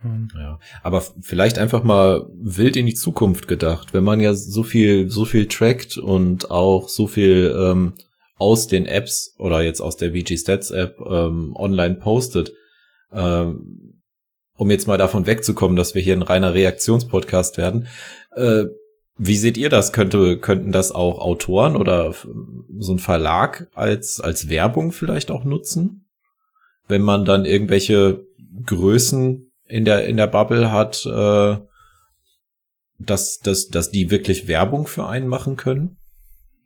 Mhm. 0.03 0.29
Ja, 0.35 0.59
aber 0.83 1.03
vielleicht 1.21 1.59
einfach 1.59 1.83
mal 1.83 2.27
wild 2.35 2.77
in 2.77 2.87
die 2.87 2.95
Zukunft 2.95 3.49
gedacht, 3.49 3.93
wenn 3.93 4.05
man 4.05 4.21
ja 4.21 4.35
so 4.35 4.63
viel, 4.63 5.11
so 5.11 5.25
viel 5.25 5.47
trackt 5.47 5.99
und 5.99 6.51
auch 6.51 6.89
so 6.89 7.07
viel 7.07 7.55
ähm, 7.57 7.95
aus 8.37 8.67
den 8.67 8.87
Apps 8.87 9.35
oder 9.39 9.63
jetzt 9.63 9.81
aus 9.81 9.97
der 9.97 10.13
VG 10.13 10.39
Stats 10.39 10.71
App 10.71 10.99
ähm, 11.01 11.55
online 11.55 11.97
postet, 11.97 12.53
ähm, 13.13 14.03
um 14.57 14.71
jetzt 14.71 14.87
mal 14.87 14.99
davon 14.99 15.27
wegzukommen, 15.27 15.77
dass 15.77 15.95
wir 15.95 16.03
hier 16.03 16.15
ein 16.15 16.23
reiner 16.23 16.55
Reaktionspodcast 16.55 17.57
werden. 17.57 17.89
Äh, 18.37 18.67
wie 19.17 19.37
seht 19.37 19.59
ihr 19.59 19.69
das? 19.69 19.93
Könnte, 19.93 20.39
könnten 20.39 20.73
das 20.73 20.93
auch 20.93 21.19
Autoren 21.19 21.77
oder 21.77 22.15
so 22.79 22.93
ein 22.93 22.99
Verlag 22.99 23.69
als, 23.75 24.21
als 24.21 24.49
Werbung 24.49 24.93
vielleicht 24.93 25.31
auch 25.31 25.45
nutzen? 25.45 26.07
Wenn 26.89 27.03
man 27.03 27.25
dann 27.25 27.45
irgendwelche 27.45 28.25
Größen 28.65 29.51
in 29.67 29.85
der, 29.85 30.07
in 30.07 30.17
der 30.17 30.27
Bubble 30.27 30.73
hat, 30.73 31.05
äh, 31.07 31.57
dass, 32.99 33.39
dass, 33.39 33.69
dass 33.69 33.91
die 33.91 34.11
wirklich 34.11 34.49
Werbung 34.49 34.87
für 34.87 35.07
einen 35.07 35.29
machen 35.29 35.57
können? 35.57 35.97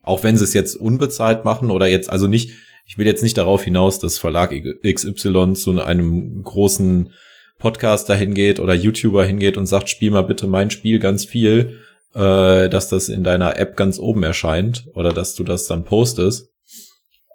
Auch 0.03 0.23
wenn 0.23 0.37
sie 0.37 0.45
es 0.45 0.55
jetzt 0.55 0.77
unbezahlt 0.77 1.45
machen 1.45 1.71
oder 1.71 1.87
jetzt, 1.87 2.11
also 2.11 2.27
nicht, 2.27 2.53
ich 2.85 2.99
will 2.99 3.07
jetzt 3.07 3.23
nicht 3.23 3.39
darauf 3.39 3.65
hinaus, 3.65 3.99
dass 3.99 4.19
Verlag 4.19 4.55
XY 4.83 5.55
zu 5.55 5.83
einem 5.83 6.43
großen 6.43 7.13
Podcaster 7.59 8.15
hingeht 8.15 8.61
oder 8.61 8.75
YouTuber 8.75 9.25
hingeht 9.25 9.57
und 9.57 9.67
sagt, 9.67 9.89
spiel 9.89 10.11
mal 10.11 10.23
bitte 10.23 10.47
mein 10.47 10.71
Spiel 10.71 10.99
ganz 10.99 11.25
viel, 11.25 11.81
äh, 12.15 12.69
dass 12.69 12.89
das 12.89 13.09
in 13.09 13.25
deiner 13.25 13.59
App 13.59 13.77
ganz 13.77 13.99
oben 13.99 14.23
erscheint 14.23 14.87
oder 14.95 15.13
dass 15.13 15.35
du 15.35 15.45
das 15.45 15.67
dann 15.67 15.85
postest. 15.85 16.51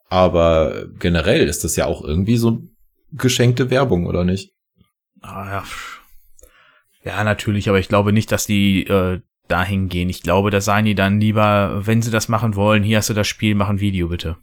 Aber 0.07 0.87
generell 0.99 1.47
ist 1.47 1.63
das 1.63 1.75
ja 1.75 1.85
auch 1.85 2.03
irgendwie 2.03 2.37
so 2.37 2.61
geschenkte 3.11 3.69
Werbung, 3.69 4.07
oder 4.07 4.23
nicht? 4.23 4.53
Ah, 5.21 5.63
ja. 7.05 7.11
ja, 7.11 7.23
natürlich, 7.23 7.69
aber 7.69 7.79
ich 7.79 7.89
glaube 7.89 8.13
nicht, 8.13 8.31
dass 8.31 8.45
die 8.45 8.83
äh, 8.85 9.21
dahin 9.47 9.89
gehen. 9.89 10.09
Ich 10.09 10.21
glaube, 10.21 10.51
da 10.51 10.61
seien 10.61 10.85
die 10.85 10.95
dann 10.95 11.19
lieber, 11.19 11.81
wenn 11.85 12.01
sie 12.01 12.11
das 12.11 12.29
machen 12.29 12.55
wollen, 12.55 12.83
hier 12.83 12.97
hast 12.97 13.09
du 13.09 13.13
das 13.13 13.27
Spiel, 13.27 13.55
mach 13.55 13.69
ein 13.69 13.79
Video 13.79 14.07
bitte. 14.07 14.37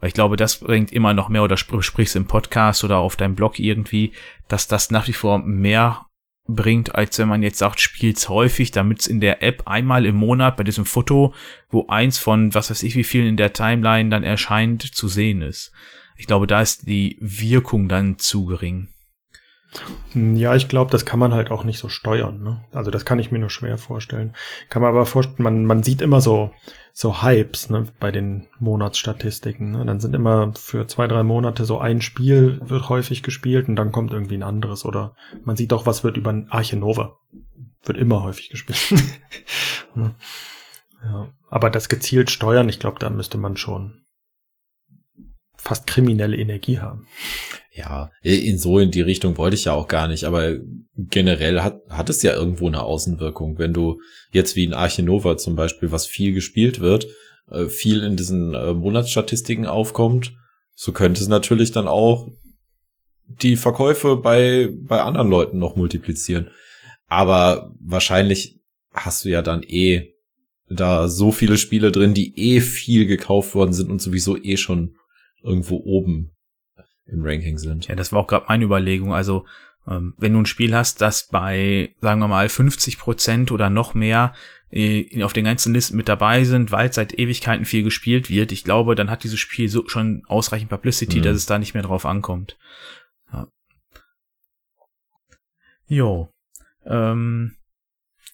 Weil 0.00 0.08
ich 0.08 0.14
glaube, 0.14 0.36
das 0.36 0.58
bringt 0.58 0.92
immer 0.92 1.14
noch 1.14 1.28
mehr, 1.28 1.42
oder 1.42 1.56
sp 1.60 1.80
sprichst 1.80 2.16
im 2.16 2.26
Podcast 2.26 2.84
oder 2.84 2.98
auf 2.98 3.16
deinem 3.16 3.34
Blog 3.34 3.58
irgendwie, 3.58 4.12
dass 4.48 4.66
das 4.66 4.90
nach 4.90 5.06
wie 5.08 5.12
vor 5.12 5.38
mehr 5.38 6.06
bringt, 6.48 6.94
als 6.94 7.18
wenn 7.18 7.28
man 7.28 7.42
jetzt 7.42 7.58
sagt, 7.58 7.80
spielt's 7.80 8.28
häufig, 8.28 8.70
damit 8.70 9.00
es 9.00 9.06
in 9.06 9.20
der 9.20 9.42
App 9.42 9.62
einmal 9.66 10.06
im 10.06 10.16
Monat 10.16 10.56
bei 10.56 10.64
diesem 10.64 10.84
Foto, 10.84 11.34
wo 11.68 11.86
eins 11.88 12.18
von 12.18 12.54
was 12.54 12.70
weiß 12.70 12.82
ich 12.82 12.96
wie 12.96 13.04
vielen 13.04 13.28
in 13.28 13.36
der 13.36 13.52
Timeline 13.52 14.10
dann 14.10 14.24
erscheint, 14.24 14.82
zu 14.82 15.08
sehen 15.08 15.42
ist. 15.42 15.72
Ich 16.16 16.26
glaube, 16.26 16.46
da 16.46 16.60
ist 16.60 16.88
die 16.88 17.16
Wirkung 17.20 17.88
dann 17.88 18.18
zu 18.18 18.46
gering. 18.46 18.88
Ja, 20.14 20.56
ich 20.56 20.68
glaube, 20.68 20.90
das 20.90 21.06
kann 21.06 21.20
man 21.20 21.32
halt 21.32 21.50
auch 21.50 21.62
nicht 21.62 21.78
so 21.78 21.88
steuern. 21.88 22.42
Ne? 22.42 22.64
Also 22.72 22.90
das 22.90 23.04
kann 23.04 23.20
ich 23.20 23.30
mir 23.30 23.38
nur 23.38 23.50
schwer 23.50 23.78
vorstellen. 23.78 24.34
Kann 24.68 24.82
man 24.82 24.90
aber 24.90 25.06
vorstellen, 25.06 25.42
man, 25.42 25.64
man 25.64 25.82
sieht 25.84 26.02
immer 26.02 26.20
so, 26.20 26.50
so 26.92 27.22
Hypes 27.22 27.70
ne, 27.70 27.86
bei 28.00 28.10
den 28.10 28.48
Monatsstatistiken. 28.58 29.70
Ne? 29.70 29.84
Dann 29.84 30.00
sind 30.00 30.14
immer 30.14 30.52
für 30.54 30.88
zwei, 30.88 31.06
drei 31.06 31.22
Monate 31.22 31.64
so 31.64 31.78
ein 31.78 32.00
Spiel 32.00 32.60
wird 32.64 32.88
häufig 32.88 33.22
gespielt 33.22 33.68
und 33.68 33.76
dann 33.76 33.92
kommt 33.92 34.12
irgendwie 34.12 34.36
ein 34.36 34.42
anderes. 34.42 34.84
Oder 34.84 35.14
man 35.44 35.56
sieht 35.56 35.72
auch, 35.72 35.86
was 35.86 36.02
wird 36.02 36.16
über 36.16 36.32
ein 36.32 36.50
Archinova. 36.50 37.16
Wird 37.84 37.96
immer 37.96 38.24
häufig 38.24 38.50
gespielt. 38.50 38.78
ja. 41.04 41.28
Aber 41.48 41.70
das 41.70 41.88
gezielt 41.88 42.30
steuern, 42.30 42.68
ich 42.68 42.80
glaube, 42.80 42.98
da 42.98 43.08
müsste 43.08 43.38
man 43.38 43.56
schon 43.56 44.02
fast 45.56 45.86
kriminelle 45.86 46.36
Energie 46.36 46.80
haben. 46.80 47.06
Ja, 47.72 48.10
in 48.22 48.58
so 48.58 48.80
in 48.80 48.90
die 48.90 49.00
Richtung 49.00 49.38
wollte 49.38 49.54
ich 49.54 49.66
ja 49.66 49.72
auch 49.72 49.86
gar 49.86 50.08
nicht, 50.08 50.24
aber 50.24 50.56
generell 50.96 51.60
hat, 51.60 51.80
hat 51.88 52.10
es 52.10 52.22
ja 52.22 52.34
irgendwo 52.34 52.66
eine 52.66 52.82
Außenwirkung. 52.82 53.58
Wenn 53.58 53.72
du 53.72 54.00
jetzt 54.32 54.56
wie 54.56 54.64
in 54.64 54.74
Archinova 54.74 55.36
zum 55.36 55.54
Beispiel, 55.54 55.92
was 55.92 56.06
viel 56.06 56.32
gespielt 56.32 56.80
wird, 56.80 57.06
äh, 57.48 57.66
viel 57.66 58.02
in 58.02 58.16
diesen 58.16 58.54
äh, 58.54 58.74
Monatsstatistiken 58.74 59.66
aufkommt, 59.66 60.32
so 60.74 60.92
könnte 60.92 61.20
es 61.20 61.28
natürlich 61.28 61.70
dann 61.70 61.86
auch 61.86 62.28
die 63.26 63.54
Verkäufe 63.54 64.16
bei, 64.16 64.68
bei 64.72 65.00
anderen 65.02 65.30
Leuten 65.30 65.58
noch 65.58 65.76
multiplizieren. 65.76 66.50
Aber 67.06 67.72
wahrscheinlich 67.80 68.60
hast 68.92 69.24
du 69.24 69.28
ja 69.28 69.42
dann 69.42 69.62
eh 69.62 70.14
da 70.68 71.08
so 71.08 71.30
viele 71.30 71.56
Spiele 71.56 71.92
drin, 71.92 72.14
die 72.14 72.36
eh 72.36 72.60
viel 72.60 73.06
gekauft 73.06 73.54
worden 73.54 73.72
sind 73.72 73.90
und 73.90 74.02
sowieso 74.02 74.36
eh 74.36 74.56
schon 74.56 74.96
irgendwo 75.42 75.76
oben 75.76 76.32
im 77.10 77.22
Ranking 77.22 77.58
sind. 77.58 77.88
Ja, 77.88 77.94
das 77.94 78.12
war 78.12 78.20
auch 78.20 78.26
gerade 78.26 78.46
meine 78.48 78.64
Überlegung. 78.64 79.12
Also 79.12 79.46
ähm, 79.86 80.14
wenn 80.18 80.32
du 80.32 80.40
ein 80.40 80.46
Spiel 80.46 80.74
hast, 80.74 81.00
das 81.00 81.28
bei, 81.28 81.94
sagen 82.00 82.20
wir 82.20 82.28
mal, 82.28 82.48
50 82.48 82.98
Prozent 82.98 83.52
oder 83.52 83.70
noch 83.70 83.94
mehr 83.94 84.34
äh, 84.70 85.22
auf 85.22 85.32
den 85.32 85.44
ganzen 85.44 85.74
Listen 85.74 85.96
mit 85.96 86.08
dabei 86.08 86.44
sind, 86.44 86.70
weil 86.70 86.92
seit 86.92 87.18
Ewigkeiten 87.18 87.64
viel 87.64 87.82
gespielt 87.82 88.30
wird, 88.30 88.52
ich 88.52 88.64
glaube, 88.64 88.94
dann 88.94 89.10
hat 89.10 89.24
dieses 89.24 89.40
Spiel 89.40 89.68
so 89.68 89.88
schon 89.88 90.22
ausreichend 90.26 90.70
Publicity, 90.70 91.18
mhm. 91.18 91.22
dass 91.22 91.36
es 91.36 91.46
da 91.46 91.58
nicht 91.58 91.74
mehr 91.74 91.82
drauf 91.82 92.06
ankommt. 92.06 92.56
Ja. 93.32 93.48
Jo. 95.86 96.32
Ähm, 96.86 97.56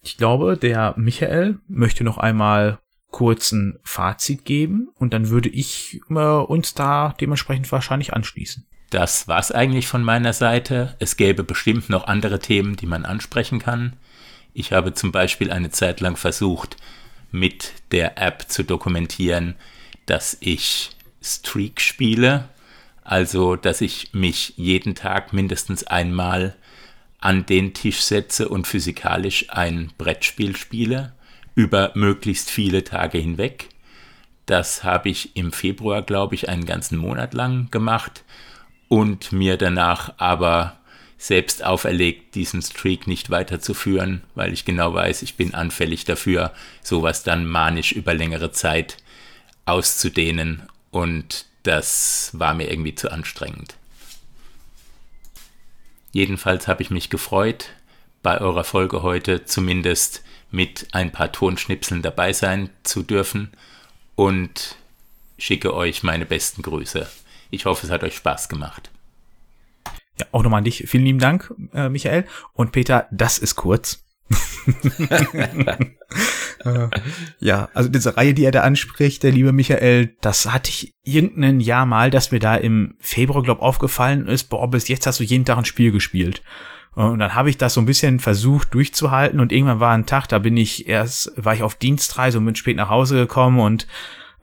ich 0.02 0.18
glaube, 0.18 0.56
der 0.56 0.94
Michael 0.96 1.58
möchte 1.68 2.04
noch 2.04 2.18
einmal 2.18 2.78
kurz 3.10 3.52
ein 3.52 3.78
Fazit 3.82 4.44
geben 4.44 4.90
und 4.98 5.14
dann 5.14 5.30
würde 5.30 5.48
ich 5.48 6.00
äh, 6.10 6.14
uns 6.14 6.74
da 6.74 7.14
dementsprechend 7.20 7.70
wahrscheinlich 7.72 8.12
anschließen. 8.12 8.66
Das 8.90 9.26
war's 9.26 9.50
eigentlich 9.50 9.88
von 9.88 10.04
meiner 10.04 10.32
Seite. 10.32 10.94
Es 10.98 11.16
gäbe 11.16 11.42
bestimmt 11.42 11.88
noch 11.88 12.06
andere 12.06 12.38
Themen, 12.38 12.76
die 12.76 12.86
man 12.86 13.04
ansprechen 13.04 13.58
kann. 13.58 13.96
Ich 14.54 14.72
habe 14.72 14.94
zum 14.94 15.12
Beispiel 15.12 15.50
eine 15.50 15.70
Zeit 15.70 16.00
lang 16.00 16.16
versucht, 16.16 16.76
mit 17.32 17.72
der 17.90 18.18
App 18.18 18.46
zu 18.48 18.62
dokumentieren, 18.62 19.56
dass 20.06 20.36
ich 20.40 20.90
Streak 21.20 21.80
spiele. 21.80 22.48
Also, 23.02 23.56
dass 23.56 23.80
ich 23.80 24.12
mich 24.12 24.54
jeden 24.56 24.94
Tag 24.94 25.32
mindestens 25.32 25.84
einmal 25.84 26.56
an 27.18 27.46
den 27.46 27.74
Tisch 27.74 28.02
setze 28.02 28.48
und 28.48 28.66
physikalisch 28.66 29.46
ein 29.50 29.92
Brettspiel 29.98 30.56
spiele 30.56 31.15
über 31.56 31.90
möglichst 31.94 32.50
viele 32.50 32.84
Tage 32.84 33.18
hinweg. 33.18 33.70
Das 34.44 34.84
habe 34.84 35.08
ich 35.08 35.34
im 35.34 35.50
Februar, 35.50 36.02
glaube 36.02 36.36
ich, 36.36 36.48
einen 36.48 36.66
ganzen 36.66 36.98
Monat 36.98 37.34
lang 37.34 37.68
gemacht 37.72 38.22
und 38.86 39.32
mir 39.32 39.56
danach 39.56 40.14
aber 40.18 40.78
selbst 41.18 41.64
auferlegt, 41.64 42.34
diesen 42.34 42.62
Streak 42.62 43.06
nicht 43.06 43.30
weiterzuführen, 43.30 44.22
weil 44.34 44.52
ich 44.52 44.64
genau 44.64 44.94
weiß, 44.94 45.22
ich 45.22 45.34
bin 45.34 45.54
anfällig 45.54 46.04
dafür, 46.04 46.52
sowas 46.82 47.24
dann 47.24 47.46
manisch 47.46 47.92
über 47.92 48.14
längere 48.14 48.52
Zeit 48.52 48.98
auszudehnen 49.64 50.62
und 50.90 51.46
das 51.62 52.30
war 52.34 52.54
mir 52.54 52.70
irgendwie 52.70 52.94
zu 52.94 53.10
anstrengend. 53.10 53.76
Jedenfalls 56.12 56.68
habe 56.68 56.82
ich 56.82 56.90
mich 56.90 57.10
gefreut, 57.10 57.70
bei 58.22 58.40
eurer 58.40 58.64
Folge 58.64 59.02
heute 59.02 59.44
zumindest 59.44 60.22
mit 60.50 60.88
ein 60.92 61.12
paar 61.12 61.32
Tonschnipseln 61.32 62.02
dabei 62.02 62.32
sein 62.32 62.70
zu 62.82 63.02
dürfen 63.02 63.50
und 64.14 64.76
schicke 65.38 65.74
euch 65.74 66.02
meine 66.02 66.26
besten 66.26 66.62
Grüße. 66.62 67.06
Ich 67.50 67.66
hoffe, 67.66 67.86
es 67.86 67.92
hat 67.92 68.02
euch 68.02 68.16
Spaß 68.16 68.48
gemacht. 68.48 68.90
Ja, 70.18 70.26
auch 70.32 70.42
nochmal 70.42 70.58
an 70.58 70.64
dich. 70.64 70.84
Vielen 70.86 71.04
lieben 71.04 71.18
Dank, 71.18 71.52
äh, 71.74 71.88
Michael. 71.88 72.24
Und 72.54 72.72
Peter, 72.72 73.06
das 73.10 73.38
ist 73.38 73.56
kurz. 73.56 74.02
Ja, 77.38 77.68
also 77.74 77.88
diese 77.88 78.16
Reihe, 78.16 78.34
die 78.34 78.44
er 78.44 78.50
da 78.50 78.62
anspricht, 78.62 79.22
der 79.22 79.30
liebe 79.30 79.52
Michael, 79.52 80.16
das 80.20 80.50
hatte 80.52 80.70
ich 80.70 80.94
irgendein 81.04 81.60
Jahr 81.60 81.86
mal, 81.86 82.10
dass 82.10 82.32
mir 82.32 82.40
da 82.40 82.56
im 82.56 82.96
Februar, 82.98 83.42
glaub, 83.42 83.60
aufgefallen 83.60 84.26
ist, 84.26 84.44
boah, 84.44 84.68
bis 84.68 84.88
jetzt 84.88 85.06
hast 85.06 85.20
du 85.20 85.24
jeden 85.24 85.44
Tag 85.44 85.58
ein 85.58 85.64
Spiel 85.64 85.92
gespielt. 85.92 86.42
Und 86.96 87.18
dann 87.18 87.34
habe 87.34 87.50
ich 87.50 87.58
das 87.58 87.74
so 87.74 87.80
ein 87.80 87.86
bisschen 87.86 88.20
versucht 88.20 88.72
durchzuhalten. 88.72 89.38
Und 89.38 89.52
irgendwann 89.52 89.80
war 89.80 89.92
ein 89.92 90.06
Tag, 90.06 90.28
da 90.28 90.38
bin 90.38 90.56
ich 90.56 90.88
erst, 90.88 91.30
war 91.36 91.52
ich 91.54 91.62
auf 91.62 91.74
Dienstreise 91.74 92.38
und 92.38 92.46
bin 92.46 92.56
spät 92.56 92.76
nach 92.76 92.88
Hause 92.88 93.16
gekommen. 93.16 93.60
Und 93.60 93.86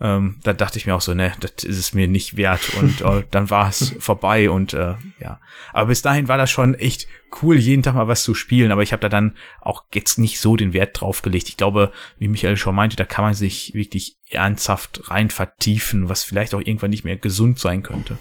ähm, 0.03 0.35
da 0.43 0.51
dachte 0.51 0.77
ich 0.77 0.85
mir 0.85 0.95
auch 0.95 1.01
so, 1.01 1.13
ne, 1.13 1.31
das 1.39 1.63
ist 1.63 1.77
es 1.77 1.93
mir 1.93 2.09
nicht 2.09 2.35
wert 2.35 2.75
und 2.77 3.01
äh, 3.01 3.23
dann 3.31 3.49
war 3.49 3.69
es 3.69 3.95
vorbei 3.99 4.49
und 4.49 4.73
äh, 4.73 4.95
ja. 5.19 5.39
Aber 5.71 5.88
bis 5.88 6.01
dahin 6.01 6.27
war 6.27 6.38
das 6.38 6.51
schon 6.51 6.75
echt 6.75 7.07
cool, 7.41 7.57
jeden 7.57 7.84
Tag 7.84 7.95
mal 7.95 8.09
was 8.09 8.23
zu 8.23 8.35
spielen, 8.35 8.73
aber 8.73 8.84
ich 8.84 8.91
habe 8.91 8.99
da 8.99 9.07
dann 9.07 9.35
auch 9.61 9.85
jetzt 9.93 10.19
nicht 10.19 10.41
so 10.41 10.57
den 10.57 10.73
Wert 10.73 10.99
drauf 10.99 11.21
gelegt. 11.21 11.47
Ich 11.47 11.55
glaube, 11.55 11.93
wie 12.19 12.27
Michael 12.27 12.57
schon 12.57 12.75
meinte, 12.75 12.97
da 12.97 13.05
kann 13.05 13.23
man 13.23 13.34
sich 13.34 13.73
wirklich 13.73 14.17
ernsthaft 14.30 15.09
rein 15.09 15.30
vertiefen, 15.30 16.09
was 16.09 16.23
vielleicht 16.23 16.53
auch 16.53 16.59
irgendwann 16.59 16.89
nicht 16.89 17.05
mehr 17.05 17.15
gesund 17.15 17.57
sein 17.57 17.81
könnte. 17.81 18.17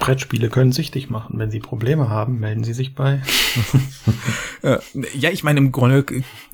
Brettspiele 0.00 0.48
können 0.48 0.72
süchtig 0.72 1.10
machen. 1.10 1.38
Wenn 1.38 1.50
Sie 1.50 1.60
Probleme 1.60 2.08
haben, 2.08 2.40
melden 2.40 2.64
Sie 2.64 2.74
sich 2.74 2.94
bei. 2.94 3.22
Äh, 4.62 4.78
ja, 5.12 5.28
ich 5.28 5.44
meine 5.44 5.58
im 5.58 5.72
Grunde, 5.72 6.06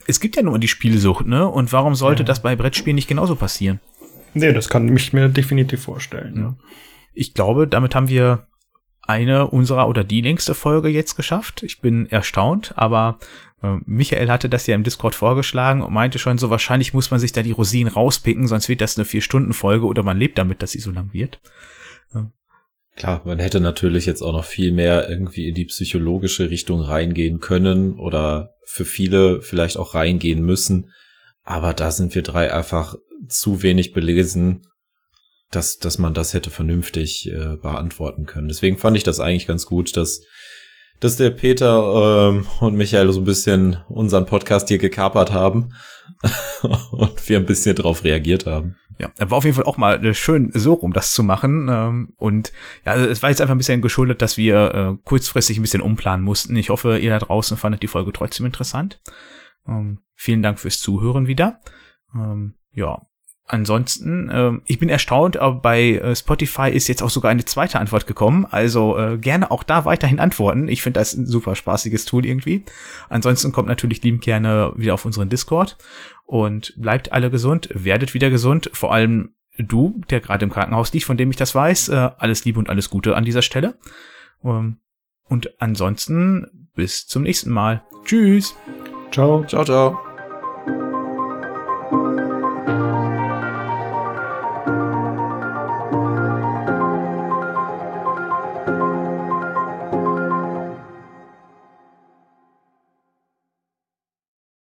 es 0.09 0.19
gibt 0.19 0.35
ja 0.35 0.43
nur 0.43 0.59
die 0.59 0.66
Spielsucht, 0.66 1.27
ne? 1.27 1.47
Und 1.47 1.73
warum 1.73 1.95
sollte 1.95 2.24
ja. 2.24 2.27
das 2.27 2.43
bei 2.43 2.57
Brettspielen 2.57 2.97
nicht 2.97 3.07
genauso 3.07 3.37
passieren? 3.37 3.78
Nee, 4.35 4.52
das 4.52 4.69
kann 4.69 4.94
ich 4.94 5.12
mir 5.12 5.28
definitiv 5.28 5.82
vorstellen. 5.82 6.36
Ja. 6.36 6.57
Ich 7.12 7.35
glaube, 7.35 7.66
damit 7.66 7.94
haben 7.94 8.09
wir 8.09 8.47
eine 9.02 9.48
unserer 9.48 9.89
oder 9.89 10.05
die 10.05 10.20
längste 10.20 10.55
Folge 10.55 10.89
jetzt 10.89 11.16
geschafft. 11.16 11.62
Ich 11.62 11.81
bin 11.81 12.07
erstaunt, 12.11 12.74
aber 12.77 13.19
äh, 13.62 13.77
Michael 13.85 14.31
hatte 14.31 14.48
das 14.48 14.66
ja 14.66 14.74
im 14.74 14.85
Discord 14.85 15.15
vorgeschlagen 15.15 15.82
und 15.82 15.93
meinte 15.93 16.19
schon 16.19 16.39
so, 16.39 16.51
wahrscheinlich 16.51 16.94
muss 16.94 17.11
man 17.11 17.19
sich 17.19 17.32
da 17.32 17.43
die 17.43 17.51
Rosinen 17.51 17.93
rauspicken, 17.93 18.47
sonst 18.47 18.69
wird 18.69 18.81
das 18.81 18.97
eine 18.97 19.05
Vier-Stunden-Folge 19.05 19.86
oder 19.86 20.02
man 20.02 20.19
lebt 20.19 20.39
damit, 20.39 20.62
dass 20.62 20.70
sie 20.73 20.81
so 20.81 20.93
lang 20.93 21.12
wird. 21.12 21.40
Ja. 22.15 22.31
Klar, 22.97 23.23
man 23.24 23.39
hätte 23.39 23.61
natürlich 23.61 24.07
jetzt 24.07 24.23
auch 24.23 24.32
noch 24.32 24.44
viel 24.44 24.73
mehr 24.73 25.09
irgendwie 25.09 25.48
in 25.48 25.55
die 25.55 25.65
psychologische 25.65 26.51
Richtung 26.51 26.81
reingehen 26.81 27.40
können 27.40 27.98
oder 27.98 28.55
für 28.65 28.85
viele 28.85 29.43
vielleicht 29.43 29.77
auch 29.77 29.94
reingehen 29.94 30.44
müssen. 30.44 30.93
Aber 31.43 31.73
da 31.73 31.90
sind 31.90 32.15
wir 32.15 32.23
drei 32.23 32.52
einfach 32.52 32.94
zu 33.29 33.63
wenig 33.63 33.93
belesen, 33.93 34.63
dass, 35.51 35.79
dass 35.79 35.99
man 35.99 36.15
das 36.15 36.35
hätte 36.35 36.51
vernünftig 36.51 37.31
äh, 37.31 37.57
beantworten 37.57 38.27
können. 38.27 38.49
Deswegen 38.49 38.79
fand 38.79 38.97
ich 38.97 39.03
das 39.03 39.21
eigentlich 39.21 39.47
ganz 39.47 39.67
gut, 39.67 39.97
dass, 39.97 40.23
dass 41.01 41.17
der 41.17 41.31
Peter 41.31 42.29
ähm, 42.31 42.47
und 42.61 42.77
Michael 42.77 43.13
so 43.13 43.21
ein 43.21 43.25
bisschen 43.25 43.79
unseren 43.89 44.27
Podcast 44.27 44.69
hier 44.69 44.79
gekapert 44.79 45.33
haben 45.33 45.75
und 46.93 47.29
wir 47.29 47.39
ein 47.39 47.47
bisschen 47.47 47.75
drauf 47.75 48.05
reagiert 48.05 48.47
haben. 48.47 48.77
Ja, 48.99 49.11
war 49.19 49.39
auf 49.39 49.45
jeden 49.45 49.57
Fall 49.57 49.65
auch 49.65 49.79
mal 49.79 50.05
äh, 50.05 50.15
schön, 50.15 50.51
so 50.55 50.75
rum 50.75 50.93
das 50.93 51.15
zu 51.15 51.23
machen. 51.23 51.69
Ähm, 51.71 52.13
und 52.17 52.53
ja, 52.85 52.97
es 52.97 53.23
war 53.23 53.31
jetzt 53.31 53.41
einfach 53.41 53.55
ein 53.55 53.59
bisschen 53.59 53.81
geschuldet, 53.81 54.21
dass 54.21 54.37
wir 54.37 54.75
äh, 54.75 55.03
kurzfristig 55.05 55.59
ein 55.59 55.63
bisschen 55.63 55.81
umplanen 55.81 56.25
mussten. 56.25 56.55
Ich 56.57 56.69
hoffe, 56.69 56.99
ihr 56.99 57.11
da 57.11 57.19
draußen 57.19 57.57
fandet 57.57 57.83
die 57.83 57.89
Folge 57.89 58.13
trotzdem 58.13 58.47
interessant. 58.47 59.01
Ähm, 59.67 60.01
vielen 60.15 60.43
Dank 60.43 60.61
fürs 60.61 60.81
Zuhören 60.81 61.27
wieder. 61.27 61.61
Ähm, 62.15 62.57
ja, 62.73 63.01
ansonsten, 63.52 64.28
äh, 64.31 64.52
ich 64.66 64.78
bin 64.78 64.89
erstaunt, 64.89 65.36
aber 65.36 65.56
bei 65.56 65.94
äh, 65.94 66.14
Spotify 66.14 66.70
ist 66.70 66.89
jetzt 66.89 67.02
auch 67.02 67.10
sogar 67.10 67.31
eine 67.31 67.44
zweite 67.44 67.78
Antwort 67.78 68.06
gekommen. 68.06 68.47
Also 68.51 68.97
äh, 68.98 69.18
gerne 69.18 69.51
auch 69.51 69.62
da 69.62 69.85
weiterhin 69.85 70.20
antworten. 70.20 70.68
Ich 70.68 70.82
finde 70.82 71.01
das 71.01 71.14
ein 71.14 71.27
super 71.27 71.56
spaßiges 71.56 72.05
Tool 72.05 72.24
irgendwie. 72.24 72.64
Ansonsten 73.09 73.52
kommt 73.52 73.68
natürlich 73.68 74.02
lieben 74.02 74.20
gerne 74.20 74.72
wieder 74.77 74.94
auf 74.94 75.05
unseren 75.05 75.28
Discord 75.28 75.77
und 76.24 76.74
bleibt 76.77 77.12
alle 77.12 77.31
gesund, 77.31 77.68
werdet 77.72 78.14
wieder 78.14 78.31
gesund. 78.31 78.70
Vor 78.72 78.93
allem 78.93 79.35
du, 79.59 80.01
der 80.10 80.20
gerade 80.20 80.44
im 80.44 80.51
Krankenhaus 80.51 80.93
liegt, 80.93 81.06
von 81.06 81.16
dem 81.16 81.31
ich 81.31 81.36
das 81.36 81.55
weiß. 81.55 81.89
Äh, 81.89 82.10
alles 82.18 82.44
Liebe 82.44 82.59
und 82.59 82.70
alles 82.70 82.90
Gute 82.90 83.16
an 83.16 83.24
dieser 83.24 83.43
Stelle. 83.43 83.74
Ähm, 84.44 84.78
und 85.28 85.60
ansonsten 85.60 86.68
bis 86.74 87.06
zum 87.06 87.22
nächsten 87.22 87.51
Mal. 87.51 87.82
Tschüss. 88.05 88.56
Ciao. 89.10 89.44
Ciao, 89.47 89.64
ciao. 89.64 90.10